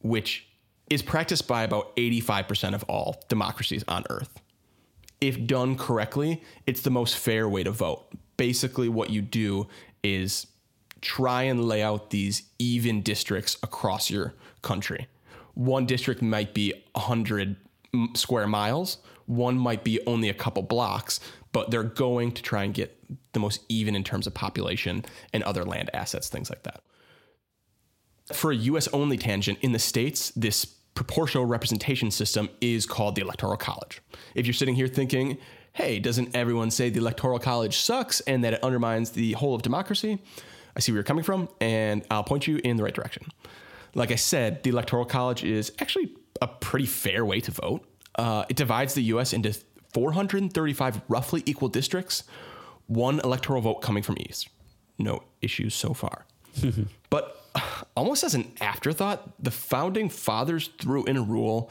which 0.00 0.46
is 0.90 1.00
practiced 1.00 1.48
by 1.48 1.62
about 1.62 1.96
85% 1.96 2.74
of 2.74 2.82
all 2.84 3.24
democracies 3.28 3.84
on 3.88 4.04
earth. 4.10 4.40
If 5.20 5.46
done 5.46 5.76
correctly, 5.76 6.42
it's 6.66 6.82
the 6.82 6.90
most 6.90 7.16
fair 7.16 7.48
way 7.48 7.64
to 7.64 7.70
vote. 7.70 8.06
Basically, 8.36 8.88
what 8.88 9.08
you 9.08 9.22
do 9.22 9.68
is 10.02 10.48
try 11.00 11.44
and 11.44 11.64
lay 11.64 11.82
out 11.82 12.10
these 12.10 12.42
even 12.58 13.00
districts 13.02 13.56
across 13.62 14.10
your 14.10 14.34
country. 14.62 15.06
One 15.54 15.86
district 15.86 16.20
might 16.20 16.52
be 16.52 16.74
100 16.92 17.56
square 18.14 18.46
miles, 18.46 18.98
one 19.26 19.58
might 19.58 19.84
be 19.84 20.00
only 20.06 20.28
a 20.28 20.34
couple 20.34 20.62
blocks, 20.62 21.20
but 21.52 21.70
they're 21.70 21.82
going 21.82 22.32
to 22.32 22.42
try 22.42 22.64
and 22.64 22.74
get 22.74 22.96
the 23.32 23.40
most 23.40 23.64
even 23.68 23.94
in 23.94 24.04
terms 24.04 24.26
of 24.26 24.34
population 24.34 25.04
and 25.32 25.42
other 25.42 25.64
land 25.64 25.90
assets, 25.92 26.28
things 26.28 26.50
like 26.50 26.62
that. 26.64 26.82
For 28.32 28.50
a 28.50 28.56
US 28.56 28.88
only 28.88 29.16
tangent, 29.16 29.58
in 29.62 29.72
the 29.72 29.78
States, 29.78 30.30
this 30.30 30.64
proportional 30.64 31.44
representation 31.44 32.10
system 32.10 32.48
is 32.60 32.86
called 32.86 33.14
the 33.14 33.22
Electoral 33.22 33.56
College. 33.56 34.00
If 34.34 34.46
you're 34.46 34.54
sitting 34.54 34.74
here 34.74 34.88
thinking, 34.88 35.38
hey, 35.74 35.98
doesn't 35.98 36.34
everyone 36.34 36.70
say 36.70 36.90
the 36.90 37.00
Electoral 37.00 37.38
College 37.38 37.76
sucks 37.76 38.20
and 38.22 38.42
that 38.42 38.54
it 38.54 38.64
undermines 38.64 39.10
the 39.10 39.32
whole 39.32 39.54
of 39.54 39.62
democracy? 39.62 40.18
I 40.74 40.80
see 40.80 40.92
where 40.92 40.96
you're 40.96 41.04
coming 41.04 41.24
from, 41.24 41.48
and 41.60 42.04
I'll 42.10 42.24
point 42.24 42.46
you 42.46 42.60
in 42.64 42.76
the 42.76 42.82
right 42.82 42.94
direction. 42.94 43.26
Like 43.94 44.10
I 44.10 44.16
said, 44.16 44.62
the 44.62 44.70
Electoral 44.70 45.04
College 45.04 45.44
is 45.44 45.72
actually 45.78 46.14
a 46.42 46.48
pretty 46.48 46.86
fair 46.86 47.24
way 47.24 47.40
to 47.40 47.50
vote. 47.50 47.86
Uh, 48.16 48.44
it 48.48 48.56
divides 48.56 48.94
the 48.94 49.02
US 49.02 49.32
into 49.32 49.56
435 49.92 51.00
roughly 51.08 51.42
equal 51.46 51.68
districts, 51.68 52.24
one 52.86 53.20
electoral 53.20 53.60
vote 53.60 53.82
coming 53.82 54.02
from 54.02 54.16
each. 54.18 54.48
No 54.98 55.22
issues 55.42 55.74
so 55.74 55.94
far. 55.94 56.26
but 57.10 57.44
almost 57.96 58.24
as 58.24 58.34
an 58.34 58.52
afterthought, 58.60 59.42
the 59.42 59.50
founding 59.50 60.08
fathers 60.08 60.70
threw 60.78 61.04
in 61.04 61.16
a 61.16 61.22
rule 61.22 61.70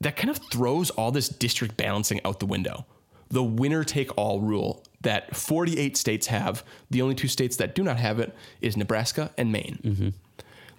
that 0.00 0.16
kind 0.16 0.30
of 0.30 0.38
throws 0.50 0.90
all 0.90 1.10
this 1.10 1.28
district 1.28 1.76
balancing 1.76 2.20
out 2.24 2.40
the 2.40 2.46
window. 2.46 2.86
The 3.28 3.42
winner 3.42 3.84
take 3.84 4.16
all 4.18 4.40
rule 4.40 4.84
that 5.00 5.34
48 5.34 5.96
states 5.96 6.26
have. 6.26 6.64
The 6.90 7.02
only 7.02 7.14
two 7.14 7.28
states 7.28 7.56
that 7.56 7.74
do 7.74 7.82
not 7.82 7.98
have 7.98 8.18
it 8.20 8.34
is 8.60 8.76
Nebraska 8.76 9.30
and 9.38 9.50
Maine. 9.50 9.78
Mm-hmm. 9.82 10.08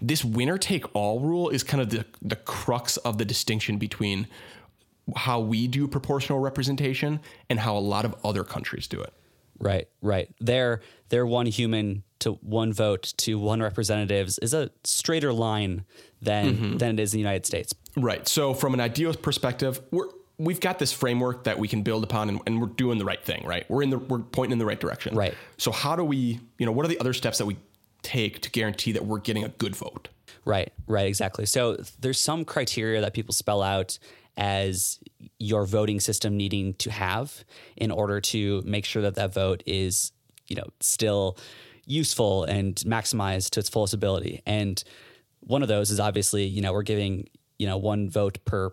This 0.01 0.23
winner 0.23 0.57
take 0.57 0.93
all 0.93 1.19
rule 1.19 1.49
is 1.49 1.63
kind 1.63 1.81
of 1.81 1.89
the, 1.89 2.05
the 2.21 2.35
crux 2.35 2.97
of 2.97 3.17
the 3.17 3.25
distinction 3.25 3.77
between 3.77 4.27
how 5.15 5.39
we 5.39 5.67
do 5.67 5.87
proportional 5.87 6.39
representation 6.39 7.19
and 7.49 7.59
how 7.59 7.77
a 7.77 7.79
lot 7.79 8.05
of 8.05 8.15
other 8.23 8.43
countries 8.43 8.87
do 8.87 9.01
it. 9.01 9.13
Right, 9.59 9.87
right. 10.01 10.29
Their 10.39 10.81
their 11.09 11.25
one 11.25 11.45
human 11.45 12.03
to 12.19 12.33
one 12.33 12.73
vote 12.73 13.13
to 13.17 13.37
one 13.37 13.61
representatives 13.61 14.37
is 14.39 14.53
a 14.53 14.71
straighter 14.83 15.31
line 15.31 15.85
than 16.21 16.55
mm-hmm. 16.55 16.77
than 16.77 16.97
it 16.97 17.01
is 17.01 17.13
in 17.13 17.17
the 17.17 17.21
United 17.21 17.45
States. 17.45 17.73
Right. 17.95 18.27
So 18.27 18.53
from 18.53 18.73
an 18.73 18.79
ideal 18.79 19.13
perspective, 19.13 19.81
we're 19.91 20.09
we've 20.37 20.59
got 20.59 20.79
this 20.79 20.91
framework 20.91 21.43
that 21.43 21.59
we 21.59 21.67
can 21.67 21.83
build 21.83 22.03
upon 22.03 22.29
and, 22.29 22.39
and, 22.47 22.59
we're 22.59 22.67
doing 22.67 22.97
the 22.97 23.05
right 23.05 23.23
thing, 23.23 23.45
right? 23.45 23.69
We're 23.69 23.83
in 23.83 23.91
the 23.91 23.99
we're 23.99 24.19
pointing 24.19 24.53
in 24.53 24.57
the 24.57 24.65
right 24.65 24.79
direction. 24.79 25.15
Right. 25.15 25.35
So 25.57 25.71
how 25.71 25.95
do 25.95 26.03
we, 26.03 26.39
you 26.57 26.65
know, 26.65 26.71
what 26.71 26.85
are 26.85 26.89
the 26.89 26.99
other 26.99 27.13
steps 27.13 27.37
that 27.37 27.45
we 27.45 27.57
take 28.01 28.41
to 28.41 28.51
guarantee 28.51 28.91
that 28.93 29.05
we're 29.05 29.19
getting 29.19 29.43
a 29.43 29.49
good 29.49 29.75
vote? 29.75 30.09
Right, 30.45 30.73
right, 30.87 31.07
exactly. 31.07 31.45
So 31.45 31.77
there's 31.99 32.19
some 32.19 32.43
criteria 32.43 32.99
that 33.01 33.13
people 33.13 33.33
spell 33.33 33.61
out 33.61 33.97
as 34.37 34.99
your 35.39 35.65
voting 35.65 35.99
system 35.99 36.37
needing 36.37 36.73
to 36.75 36.91
have 36.91 37.43
in 37.77 37.91
order 37.91 38.19
to 38.19 38.61
make 38.65 38.85
sure 38.85 39.01
that 39.01 39.15
that 39.15 39.33
vote 39.33 39.63
is, 39.65 40.11
you 40.47 40.55
know, 40.55 40.67
still 40.79 41.37
useful 41.85 42.43
and 42.45 42.75
maximized 42.77 43.51
to 43.51 43.59
its 43.59 43.69
fullest 43.69 43.93
ability. 43.93 44.41
And 44.45 44.83
one 45.41 45.61
of 45.61 45.67
those 45.67 45.91
is 45.91 45.99
obviously, 45.99 46.45
you 46.45 46.61
know, 46.61 46.73
we're 46.73 46.83
giving, 46.83 47.27
you 47.59 47.67
know, 47.67 47.77
one 47.77 48.09
vote 48.09 48.39
per 48.45 48.71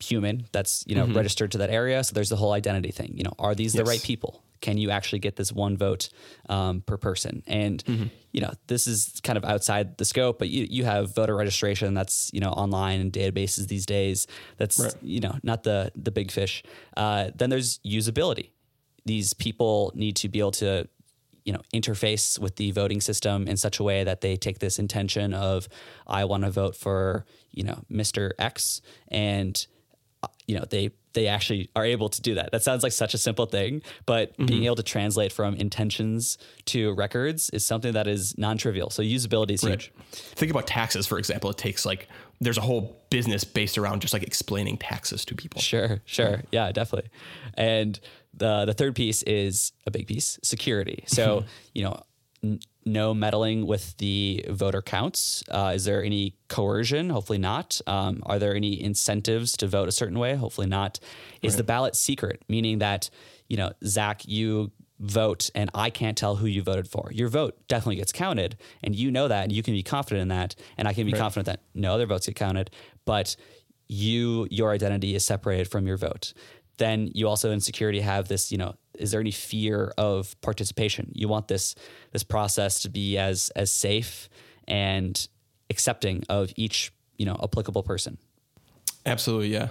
human 0.00 0.46
that's, 0.52 0.84
you 0.86 0.94
know, 0.94 1.04
mm-hmm. 1.04 1.16
registered 1.16 1.52
to 1.52 1.58
that 1.58 1.70
area. 1.70 2.02
So 2.04 2.14
there's 2.14 2.28
the 2.28 2.36
whole 2.36 2.52
identity 2.52 2.90
thing. 2.90 3.12
You 3.16 3.24
know, 3.24 3.34
are 3.38 3.54
these 3.54 3.74
yes. 3.74 3.84
the 3.84 3.88
right 3.88 4.02
people? 4.02 4.42
Can 4.62 4.78
you 4.78 4.90
actually 4.90 5.18
get 5.18 5.36
this 5.36 5.52
one 5.52 5.76
vote 5.76 6.08
um, 6.48 6.80
per 6.80 6.96
person? 6.96 7.42
And 7.46 7.84
mm-hmm. 7.84 8.06
you 8.32 8.40
know, 8.40 8.52
this 8.68 8.86
is 8.86 9.20
kind 9.22 9.36
of 9.36 9.44
outside 9.44 9.98
the 9.98 10.06
scope, 10.06 10.38
but 10.38 10.48
you 10.48 10.66
you 10.70 10.84
have 10.84 11.14
voter 11.14 11.36
registration 11.36 11.92
that's 11.92 12.30
you 12.32 12.40
know 12.40 12.50
online 12.50 13.00
and 13.00 13.12
databases 13.12 13.68
these 13.68 13.84
days. 13.84 14.26
That's 14.56 14.78
right. 14.78 14.94
you 15.02 15.20
know 15.20 15.34
not 15.42 15.64
the 15.64 15.92
the 15.94 16.10
big 16.10 16.30
fish. 16.30 16.62
Uh, 16.96 17.30
then 17.34 17.50
there's 17.50 17.78
usability. 17.80 18.50
These 19.04 19.34
people 19.34 19.92
need 19.94 20.16
to 20.16 20.28
be 20.28 20.38
able 20.38 20.52
to 20.52 20.88
you 21.44 21.52
know 21.52 21.60
interface 21.74 22.38
with 22.38 22.56
the 22.56 22.70
voting 22.70 23.00
system 23.00 23.48
in 23.48 23.56
such 23.56 23.78
a 23.78 23.82
way 23.82 24.04
that 24.04 24.20
they 24.20 24.36
take 24.36 24.60
this 24.60 24.78
intention 24.78 25.34
of 25.34 25.68
I 26.06 26.24
want 26.24 26.44
to 26.44 26.50
vote 26.50 26.76
for 26.76 27.26
you 27.50 27.64
know 27.64 27.84
Mr. 27.90 28.30
X 28.38 28.80
and 29.08 29.66
uh, 30.22 30.28
you 30.46 30.56
know 30.56 30.64
they 30.70 30.90
they 31.14 31.26
actually 31.26 31.70
are 31.76 31.84
able 31.84 32.08
to 32.08 32.22
do 32.22 32.34
that. 32.34 32.52
That 32.52 32.62
sounds 32.62 32.82
like 32.82 32.92
such 32.92 33.14
a 33.14 33.18
simple 33.18 33.46
thing, 33.46 33.82
but 34.06 34.32
mm-hmm. 34.32 34.46
being 34.46 34.64
able 34.64 34.76
to 34.76 34.82
translate 34.82 35.32
from 35.32 35.54
intentions 35.54 36.38
to 36.66 36.92
records 36.94 37.50
is 37.50 37.64
something 37.64 37.92
that 37.92 38.06
is 38.06 38.36
non-trivial. 38.38 38.90
So 38.90 39.02
usability 39.02 39.52
is 39.52 39.64
right. 39.64 39.72
huge. 39.72 39.92
Think 40.12 40.50
about 40.50 40.66
taxes, 40.66 41.06
for 41.06 41.18
example. 41.18 41.50
It 41.50 41.58
takes 41.58 41.84
like 41.84 42.08
there's 42.40 42.58
a 42.58 42.62
whole 42.62 43.02
business 43.10 43.44
based 43.44 43.78
around 43.78 44.00
just 44.00 44.12
like 44.12 44.22
explaining 44.22 44.78
taxes 44.78 45.24
to 45.26 45.34
people. 45.34 45.60
Sure, 45.60 46.00
sure, 46.04 46.42
yeah, 46.50 46.72
definitely. 46.72 47.10
And 47.54 47.98
the 48.34 48.64
the 48.64 48.74
third 48.74 48.94
piece 48.94 49.22
is 49.24 49.72
a 49.86 49.90
big 49.90 50.06
piece, 50.06 50.38
security. 50.42 51.04
So 51.06 51.44
you 51.74 51.84
know. 51.84 52.02
N- 52.42 52.60
no 52.84 53.14
meddling 53.14 53.66
with 53.66 53.96
the 53.98 54.44
voter 54.48 54.82
counts? 54.82 55.44
Uh, 55.48 55.72
is 55.74 55.84
there 55.84 56.02
any 56.02 56.34
coercion? 56.48 57.10
Hopefully 57.10 57.38
not. 57.38 57.80
Um, 57.86 58.22
are 58.26 58.38
there 58.38 58.54
any 58.54 58.82
incentives 58.82 59.56
to 59.58 59.68
vote 59.68 59.88
a 59.88 59.92
certain 59.92 60.18
way? 60.18 60.34
Hopefully 60.34 60.66
not. 60.66 60.98
Is 61.42 61.52
right. 61.52 61.58
the 61.58 61.64
ballot 61.64 61.96
secret, 61.96 62.42
meaning 62.48 62.78
that 62.78 63.10
you 63.48 63.56
know 63.56 63.72
Zach, 63.84 64.26
you 64.26 64.72
vote 64.98 65.50
and 65.54 65.68
I 65.74 65.90
can't 65.90 66.16
tell 66.16 66.36
who 66.36 66.46
you 66.46 66.62
voted 66.62 66.88
for. 66.88 67.10
Your 67.12 67.28
vote 67.28 67.56
definitely 67.68 67.96
gets 67.96 68.12
counted, 68.12 68.56
and 68.82 68.94
you 68.94 69.10
know 69.10 69.28
that, 69.28 69.44
and 69.44 69.52
you 69.52 69.62
can 69.62 69.74
be 69.74 69.82
confident 69.82 70.22
in 70.22 70.28
that, 70.28 70.54
and 70.76 70.88
I 70.88 70.92
can 70.92 71.06
be 71.06 71.12
right. 71.12 71.20
confident 71.20 71.46
that 71.46 71.60
no 71.74 71.94
other 71.94 72.06
votes 72.06 72.26
get 72.26 72.36
counted, 72.36 72.70
but 73.04 73.36
you 73.88 74.48
your 74.50 74.72
identity 74.72 75.14
is 75.14 75.24
separated 75.24 75.68
from 75.68 75.86
your 75.86 75.96
vote 75.96 76.32
then 76.78 77.10
you 77.14 77.28
also 77.28 77.50
in 77.50 77.60
security 77.60 78.00
have 78.00 78.28
this 78.28 78.50
you 78.50 78.58
know 78.58 78.74
is 78.98 79.10
there 79.10 79.20
any 79.20 79.30
fear 79.30 79.92
of 79.96 80.38
participation? 80.40 81.12
You 81.14 81.28
want 81.28 81.48
this 81.48 81.74
this 82.12 82.22
process 82.22 82.80
to 82.80 82.90
be 82.90 83.18
as 83.18 83.50
as 83.56 83.70
safe 83.70 84.28
and 84.68 85.28
accepting 85.70 86.24
of 86.28 86.52
each 86.56 86.92
you 87.16 87.26
know 87.26 87.38
applicable 87.42 87.82
person. 87.82 88.18
Absolutely 89.06 89.48
yeah. 89.48 89.70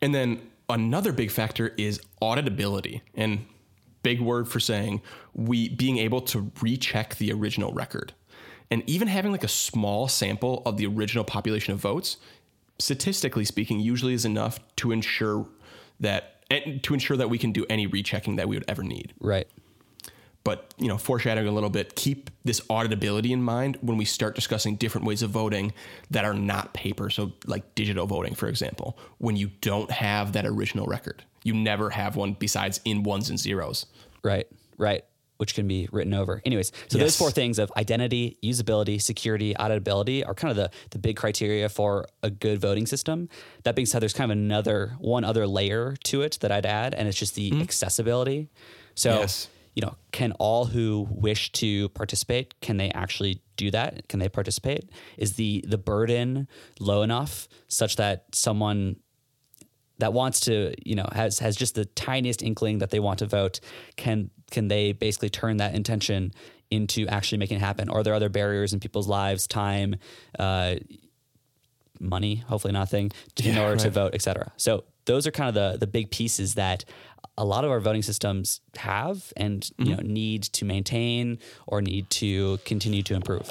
And 0.00 0.14
then 0.14 0.50
another 0.68 1.12
big 1.12 1.30
factor 1.30 1.72
is 1.76 2.00
auditability. 2.20 3.00
And 3.14 3.46
big 4.02 4.20
word 4.20 4.48
for 4.48 4.60
saying 4.60 5.02
we 5.34 5.68
being 5.68 5.98
able 5.98 6.20
to 6.20 6.52
recheck 6.60 7.16
the 7.16 7.32
original 7.32 7.72
record. 7.72 8.12
And 8.70 8.88
even 8.88 9.08
having 9.08 9.32
like 9.32 9.44
a 9.44 9.48
small 9.48 10.08
sample 10.08 10.62
of 10.64 10.76
the 10.76 10.86
original 10.86 11.24
population 11.24 11.72
of 11.72 11.80
votes 11.80 12.16
statistically 12.78 13.44
speaking 13.44 13.80
usually 13.80 14.14
is 14.14 14.24
enough 14.24 14.58
to 14.76 14.92
ensure 14.92 15.46
that 16.00 16.33
and 16.54 16.82
to 16.84 16.94
ensure 16.94 17.16
that 17.16 17.30
we 17.30 17.38
can 17.38 17.52
do 17.52 17.66
any 17.68 17.86
rechecking 17.86 18.36
that 18.36 18.48
we 18.48 18.56
would 18.56 18.64
ever 18.68 18.82
need. 18.82 19.12
Right. 19.20 19.48
But 20.44 20.74
you 20.76 20.88
know, 20.88 20.98
foreshadowing 20.98 21.48
a 21.48 21.52
little 21.52 21.70
bit, 21.70 21.94
keep 21.94 22.30
this 22.44 22.60
auditability 22.62 23.30
in 23.30 23.42
mind 23.42 23.78
when 23.80 23.96
we 23.96 24.04
start 24.04 24.34
discussing 24.34 24.76
different 24.76 25.06
ways 25.06 25.22
of 25.22 25.30
voting 25.30 25.72
that 26.10 26.26
are 26.26 26.34
not 26.34 26.74
paper. 26.74 27.08
So, 27.08 27.32
like 27.46 27.74
digital 27.74 28.06
voting, 28.06 28.34
for 28.34 28.48
example, 28.48 28.98
when 29.18 29.36
you 29.36 29.50
don't 29.62 29.90
have 29.90 30.32
that 30.34 30.44
original 30.44 30.86
record, 30.86 31.24
you 31.44 31.54
never 31.54 31.88
have 31.90 32.16
one 32.16 32.34
besides 32.34 32.80
in 32.84 33.04
ones 33.04 33.30
and 33.30 33.38
zeros. 33.38 33.86
Right. 34.22 34.46
Right 34.76 35.04
which 35.38 35.54
can 35.54 35.66
be 35.66 35.88
written 35.90 36.14
over. 36.14 36.40
Anyways, 36.44 36.68
so 36.88 36.98
yes. 36.98 37.04
those 37.04 37.16
four 37.16 37.30
things 37.30 37.58
of 37.58 37.72
identity, 37.76 38.38
usability, 38.42 39.00
security, 39.00 39.54
auditability 39.54 40.26
are 40.26 40.34
kind 40.34 40.50
of 40.50 40.56
the, 40.56 40.70
the 40.90 40.98
big 40.98 41.16
criteria 41.16 41.68
for 41.68 42.06
a 42.22 42.30
good 42.30 42.60
voting 42.60 42.86
system. 42.86 43.28
That 43.64 43.74
being 43.74 43.86
said, 43.86 44.00
there's 44.00 44.12
kind 44.12 44.30
of 44.30 44.36
another 44.36 44.94
one 44.98 45.24
other 45.24 45.46
layer 45.46 45.96
to 46.04 46.22
it 46.22 46.38
that 46.40 46.52
I'd 46.52 46.66
add, 46.66 46.94
and 46.94 47.08
it's 47.08 47.18
just 47.18 47.34
the 47.34 47.50
mm-hmm. 47.50 47.62
accessibility. 47.62 48.48
So 48.94 49.20
yes. 49.20 49.48
you 49.74 49.82
know, 49.82 49.96
can 50.12 50.32
all 50.32 50.66
who 50.66 51.08
wish 51.10 51.50
to 51.52 51.88
participate, 51.90 52.60
can 52.60 52.76
they 52.76 52.90
actually 52.90 53.42
do 53.56 53.70
that? 53.72 54.08
Can 54.08 54.20
they 54.20 54.28
participate? 54.28 54.90
Is 55.16 55.34
the 55.34 55.64
the 55.66 55.78
burden 55.78 56.48
low 56.78 57.02
enough 57.02 57.48
such 57.68 57.96
that 57.96 58.26
someone 58.32 58.96
that 59.98 60.12
wants 60.12 60.40
to, 60.40 60.74
you 60.84 60.94
know, 60.94 61.08
has 61.12 61.38
has 61.38 61.56
just 61.56 61.74
the 61.74 61.84
tiniest 61.84 62.42
inkling 62.42 62.78
that 62.78 62.90
they 62.90 63.00
want 63.00 63.18
to 63.20 63.26
vote, 63.26 63.60
can 63.96 64.30
can 64.54 64.68
they 64.68 64.92
basically 64.92 65.28
turn 65.28 65.58
that 65.58 65.74
intention 65.74 66.32
into 66.70 67.06
actually 67.08 67.38
making 67.38 67.58
it 67.58 67.60
happen? 67.60 67.90
Are 67.90 68.02
there 68.02 68.14
other 68.14 68.30
barriers 68.30 68.72
in 68.72 68.80
people's 68.80 69.08
lives, 69.08 69.46
time, 69.46 69.96
uh, 70.38 70.76
money, 72.00 72.36
hopefully 72.36 72.72
nothing, 72.72 73.10
in 73.42 73.58
order 73.58 73.72
right. 73.72 73.80
to 73.80 73.90
vote, 73.90 74.14
et 74.14 74.22
cetera. 74.22 74.52
So 74.56 74.84
those 75.04 75.26
are 75.26 75.30
kind 75.30 75.48
of 75.48 75.54
the 75.54 75.78
the 75.78 75.86
big 75.86 76.10
pieces 76.10 76.54
that 76.54 76.84
a 77.36 77.44
lot 77.44 77.64
of 77.64 77.70
our 77.70 77.80
voting 77.80 78.02
systems 78.02 78.60
have 78.76 79.32
and 79.36 79.62
mm-hmm. 79.62 79.84
you 79.84 79.96
know 79.96 80.02
need 80.02 80.44
to 80.44 80.64
maintain 80.64 81.38
or 81.66 81.82
need 81.82 82.08
to 82.10 82.58
continue 82.64 83.02
to 83.02 83.14
improve. 83.14 83.50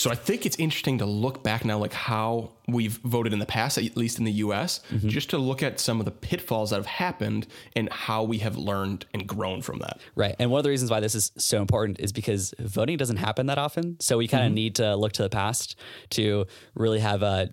So 0.00 0.10
I 0.10 0.14
think 0.14 0.46
it's 0.46 0.56
interesting 0.56 0.96
to 0.96 1.04
look 1.04 1.42
back 1.42 1.62
now, 1.62 1.76
like 1.76 1.92
how 1.92 2.52
we've 2.66 2.96
voted 3.04 3.34
in 3.34 3.38
the 3.38 3.44
past, 3.44 3.76
at 3.76 3.98
least 3.98 4.18
in 4.18 4.24
the 4.24 4.32
US, 4.32 4.80
mm-hmm. 4.90 5.08
just 5.08 5.28
to 5.28 5.36
look 5.36 5.62
at 5.62 5.78
some 5.78 5.98
of 5.98 6.06
the 6.06 6.10
pitfalls 6.10 6.70
that 6.70 6.76
have 6.76 6.86
happened 6.86 7.46
and 7.76 7.92
how 7.92 8.22
we 8.22 8.38
have 8.38 8.56
learned 8.56 9.04
and 9.12 9.26
grown 9.26 9.60
from 9.60 9.80
that. 9.80 10.00
Right. 10.14 10.34
And 10.38 10.50
one 10.50 10.58
of 10.58 10.64
the 10.64 10.70
reasons 10.70 10.90
why 10.90 11.00
this 11.00 11.14
is 11.14 11.32
so 11.36 11.60
important 11.60 12.00
is 12.00 12.12
because 12.12 12.54
voting 12.58 12.96
doesn't 12.96 13.18
happen 13.18 13.44
that 13.48 13.58
often. 13.58 14.00
So 14.00 14.16
we 14.16 14.26
kind 14.26 14.44
of 14.44 14.48
mm-hmm. 14.48 14.54
need 14.54 14.76
to 14.76 14.96
look 14.96 15.12
to 15.12 15.22
the 15.22 15.28
past 15.28 15.76
to 16.10 16.46
really 16.74 17.00
have 17.00 17.22
a, 17.22 17.52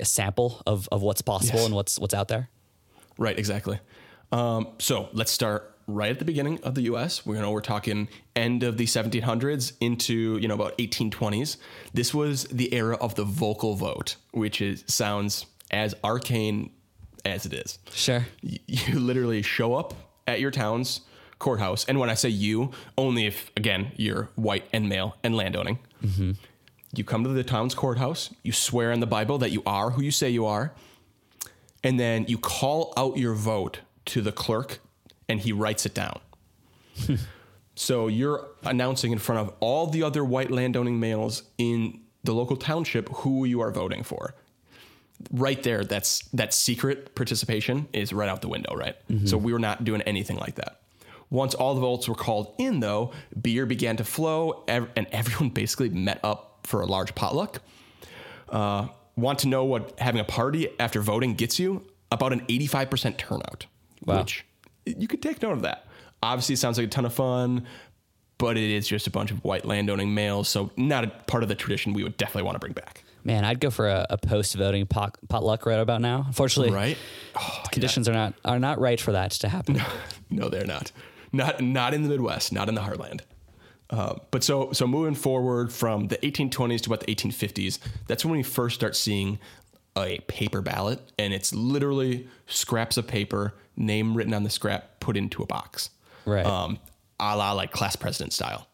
a 0.00 0.04
sample 0.04 0.62
of, 0.66 0.88
of 0.90 1.02
what's 1.02 1.22
possible 1.22 1.60
yes. 1.60 1.66
and 1.66 1.74
what's 1.76 2.00
what's 2.00 2.14
out 2.14 2.26
there. 2.26 2.48
Right, 3.16 3.38
exactly. 3.38 3.78
Um, 4.32 4.70
so 4.80 5.08
let's 5.12 5.30
start 5.30 5.75
right 5.86 6.10
at 6.10 6.18
the 6.18 6.24
beginning 6.24 6.58
of 6.62 6.74
the 6.74 6.82
U.S. 6.82 7.24
We 7.24 7.38
know 7.38 7.50
we're 7.50 7.60
talking 7.60 8.08
end 8.34 8.62
of 8.62 8.76
the 8.76 8.86
1700s 8.86 9.72
into 9.80 10.36
you 10.38 10.48
know 10.48 10.54
about 10.54 10.76
1820s. 10.78 11.56
This 11.94 12.12
was 12.14 12.44
the 12.44 12.72
era 12.74 12.96
of 12.96 13.14
the 13.14 13.24
vocal 13.24 13.74
vote, 13.74 14.16
which 14.32 14.60
is 14.60 14.84
sounds 14.86 15.46
as 15.70 15.94
arcane 16.04 16.70
as 17.24 17.46
it 17.46 17.52
is. 17.52 17.78
Sure. 17.92 18.26
Y- 18.42 18.58
You 18.66 18.98
literally 18.98 19.42
show 19.42 19.74
up 19.74 19.94
at 20.26 20.40
your 20.40 20.50
town's 20.50 21.00
courthouse, 21.38 21.84
and 21.84 21.98
when 22.00 22.08
I 22.10 22.14
say 22.14 22.28
you, 22.30 22.70
only 22.96 23.26
if 23.26 23.50
again 23.56 23.92
you're 23.96 24.28
white 24.36 24.64
and 24.72 24.88
male 24.88 25.16
and 25.22 25.36
landowning. 25.36 25.78
Mm-hmm. 26.04 26.32
You 26.94 27.04
come 27.04 27.24
to 27.24 27.30
the 27.30 27.44
town's 27.44 27.74
courthouse. 27.74 28.30
You 28.42 28.52
swear 28.52 28.90
in 28.90 29.00
the 29.00 29.06
Bible 29.06 29.38
that 29.38 29.50
you 29.50 29.62
are 29.66 29.90
who 29.90 30.02
you 30.02 30.10
say 30.10 30.30
you 30.30 30.46
are, 30.46 30.72
and 31.84 32.00
then 32.00 32.24
you 32.26 32.38
call 32.38 32.92
out 32.96 33.16
your 33.18 33.34
vote 33.34 33.80
to 34.06 34.22
the 34.22 34.32
clerk, 34.32 34.78
and 35.28 35.40
he 35.40 35.52
writes 35.52 35.86
it 35.86 35.94
down. 35.94 36.18
So 37.78 38.06
you're 38.08 38.46
announcing 38.64 39.12
in 39.12 39.18
front 39.18 39.46
of 39.46 39.54
all 39.60 39.86
the 39.86 40.02
other 40.02 40.24
white 40.24 40.50
landowning 40.50 40.98
males 40.98 41.42
in 41.58 42.00
the 42.24 42.32
local 42.32 42.56
township 42.56 43.06
who 43.10 43.44
you 43.44 43.60
are 43.60 43.70
voting 43.70 44.02
for. 44.02 44.34
Right 45.30 45.62
there, 45.62 45.84
that's 45.84 46.20
that 46.28 46.54
secret 46.54 47.14
participation 47.14 47.86
is 47.92 48.14
right 48.14 48.30
out 48.30 48.40
the 48.40 48.48
window, 48.48 48.74
right? 48.74 48.96
So 49.26 49.36
we 49.36 49.52
were 49.52 49.58
not 49.58 49.84
doing 49.84 50.00
anything 50.02 50.38
like 50.38 50.54
that. 50.54 50.80
Once 51.28 51.52
all 51.52 51.74
the 51.74 51.82
votes 51.82 52.08
were 52.08 52.14
called 52.14 52.54
in, 52.56 52.80
though, 52.80 53.12
beer 53.38 53.66
began 53.66 53.98
to 53.98 54.04
flow, 54.04 54.64
ev- 54.68 54.88
and 54.96 55.06
everyone 55.12 55.50
basically 55.50 55.90
met 55.90 56.18
up 56.24 56.60
for 56.62 56.80
a 56.80 56.86
large 56.86 57.14
potluck. 57.14 57.60
Uh, 58.48 58.88
want 59.16 59.40
to 59.40 59.48
know 59.48 59.64
what 59.66 59.98
having 59.98 60.20
a 60.22 60.24
party 60.24 60.70
after 60.80 61.02
voting 61.02 61.34
gets 61.34 61.58
you? 61.58 61.82
About 62.10 62.32
an 62.32 62.40
85% 62.46 63.18
turnout, 63.18 63.66
Wow. 64.06 64.20
which 64.20 64.45
you 64.86 65.08
could 65.08 65.22
take 65.22 65.42
note 65.42 65.52
of 65.52 65.62
that. 65.62 65.86
Obviously, 66.22 66.54
it 66.54 66.58
sounds 66.58 66.78
like 66.78 66.86
a 66.86 66.90
ton 66.90 67.04
of 67.04 67.12
fun, 67.12 67.66
but 68.38 68.56
it 68.56 68.70
is 68.70 68.86
just 68.88 69.06
a 69.06 69.10
bunch 69.10 69.30
of 69.30 69.42
white 69.44 69.64
landowning 69.64 70.14
males, 70.14 70.48
so 70.48 70.70
not 70.76 71.04
a 71.04 71.08
part 71.08 71.42
of 71.42 71.48
the 71.48 71.54
tradition 71.54 71.92
we 71.92 72.02
would 72.02 72.16
definitely 72.16 72.42
want 72.44 72.54
to 72.54 72.60
bring 72.60 72.72
back. 72.72 73.02
Man, 73.24 73.44
I'd 73.44 73.58
go 73.58 73.70
for 73.70 73.88
a, 73.88 74.06
a 74.10 74.18
post-voting 74.18 74.86
pot, 74.86 75.16
potluck 75.28 75.66
right 75.66 75.80
about 75.80 76.00
now. 76.00 76.24
Unfortunately, 76.26 76.72
Right? 76.72 76.96
Oh, 77.36 77.62
conditions 77.72 78.08
are 78.08 78.12
not 78.12 78.34
are 78.44 78.60
not 78.60 78.78
right 78.78 79.00
for 79.00 79.12
that 79.12 79.32
to 79.32 79.48
happen. 79.48 79.82
no, 80.30 80.48
they're 80.48 80.64
not. 80.66 80.92
Not 81.32 81.60
not 81.60 81.92
in 81.92 82.04
the 82.04 82.08
Midwest, 82.08 82.52
not 82.52 82.68
in 82.68 82.76
the 82.76 82.82
heartland. 82.82 83.22
Uh, 83.90 84.14
but 84.30 84.44
so 84.44 84.72
so 84.72 84.86
moving 84.86 85.14
forward 85.14 85.72
from 85.72 86.06
the 86.08 86.16
1820s 86.18 86.82
to 86.82 86.88
about 86.92 87.00
the 87.04 87.14
1850s, 87.14 87.78
that's 88.06 88.24
when 88.24 88.32
we 88.32 88.42
first 88.44 88.76
start 88.76 88.94
seeing 88.94 89.38
a 89.96 90.18
paper 90.28 90.60
ballot, 90.62 91.00
and 91.18 91.32
it's 91.34 91.52
literally 91.52 92.28
scraps 92.46 92.96
of 92.96 93.06
paper, 93.06 93.54
name 93.76 94.16
written 94.16 94.34
on 94.34 94.42
the 94.42 94.50
scrap, 94.50 95.00
put 95.00 95.16
into 95.16 95.42
a 95.42 95.46
box, 95.46 95.90
Right. 96.24 96.44
Um, 96.44 96.78
a 97.20 97.36
la 97.36 97.52
like 97.52 97.72
class 97.72 97.96
president 97.96 98.32
style. 98.32 98.66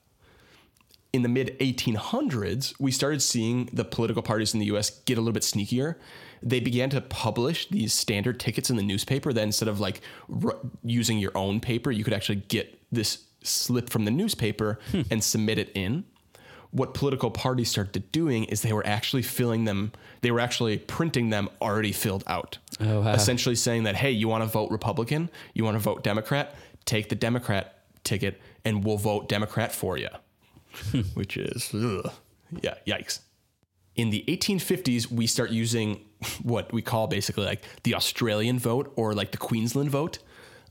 In 1.12 1.22
the 1.22 1.28
mid 1.28 1.58
1800s, 1.60 2.74
we 2.80 2.90
started 2.90 3.20
seeing 3.20 3.68
the 3.72 3.84
political 3.84 4.22
parties 4.22 4.54
in 4.54 4.60
the 4.60 4.66
US 4.66 4.90
get 5.04 5.18
a 5.18 5.20
little 5.20 5.34
bit 5.34 5.42
sneakier. 5.42 5.96
They 6.42 6.58
began 6.58 6.90
to 6.90 7.00
publish 7.00 7.68
these 7.68 7.92
standard 7.92 8.40
tickets 8.40 8.70
in 8.70 8.76
the 8.76 8.82
newspaper 8.82 9.32
that 9.32 9.42
instead 9.42 9.68
of 9.68 9.78
like 9.78 10.00
r- 10.44 10.56
using 10.82 11.18
your 11.18 11.32
own 11.36 11.60
paper, 11.60 11.90
you 11.90 12.02
could 12.02 12.14
actually 12.14 12.36
get 12.48 12.80
this 12.90 13.24
slip 13.44 13.90
from 13.90 14.04
the 14.06 14.10
newspaper 14.10 14.78
and 15.10 15.22
submit 15.22 15.58
it 15.58 15.70
in. 15.74 16.04
What 16.72 16.94
political 16.94 17.30
parties 17.30 17.70
started 17.70 18.10
doing 18.12 18.44
is 18.44 18.62
they 18.62 18.72
were 18.72 18.86
actually 18.86 19.22
filling 19.22 19.64
them, 19.66 19.92
they 20.22 20.30
were 20.30 20.40
actually 20.40 20.78
printing 20.78 21.30
them 21.30 21.48
already 21.60 21.92
filled 21.92 22.24
out. 22.26 22.58
Oh, 22.80 23.02
wow. 23.02 23.12
Essentially 23.12 23.54
saying 23.54 23.84
that, 23.84 23.94
hey, 23.94 24.10
you 24.10 24.26
want 24.26 24.42
to 24.42 24.48
vote 24.48 24.70
Republican, 24.70 25.30
you 25.54 25.64
want 25.64 25.74
to 25.74 25.78
vote 25.80 26.02
Democrat, 26.02 26.54
take 26.84 27.08
the 27.08 27.14
Democrat 27.14 27.78
ticket 28.04 28.40
and 28.64 28.84
we'll 28.84 28.96
vote 28.96 29.28
Democrat 29.28 29.72
for 29.72 29.96
you 29.96 30.08
which 31.14 31.36
is 31.36 31.72
ugh. 31.74 32.12
yeah, 32.62 32.74
yikes. 32.86 33.20
In 33.94 34.10
the 34.10 34.24
1850s, 34.26 35.10
we 35.10 35.26
start 35.26 35.50
using 35.50 36.00
what 36.42 36.72
we 36.72 36.82
call 36.82 37.06
basically 37.06 37.44
like 37.44 37.62
the 37.82 37.94
Australian 37.94 38.58
vote 38.58 38.92
or 38.96 39.14
like 39.14 39.32
the 39.32 39.38
Queensland 39.38 39.90
vote, 39.90 40.18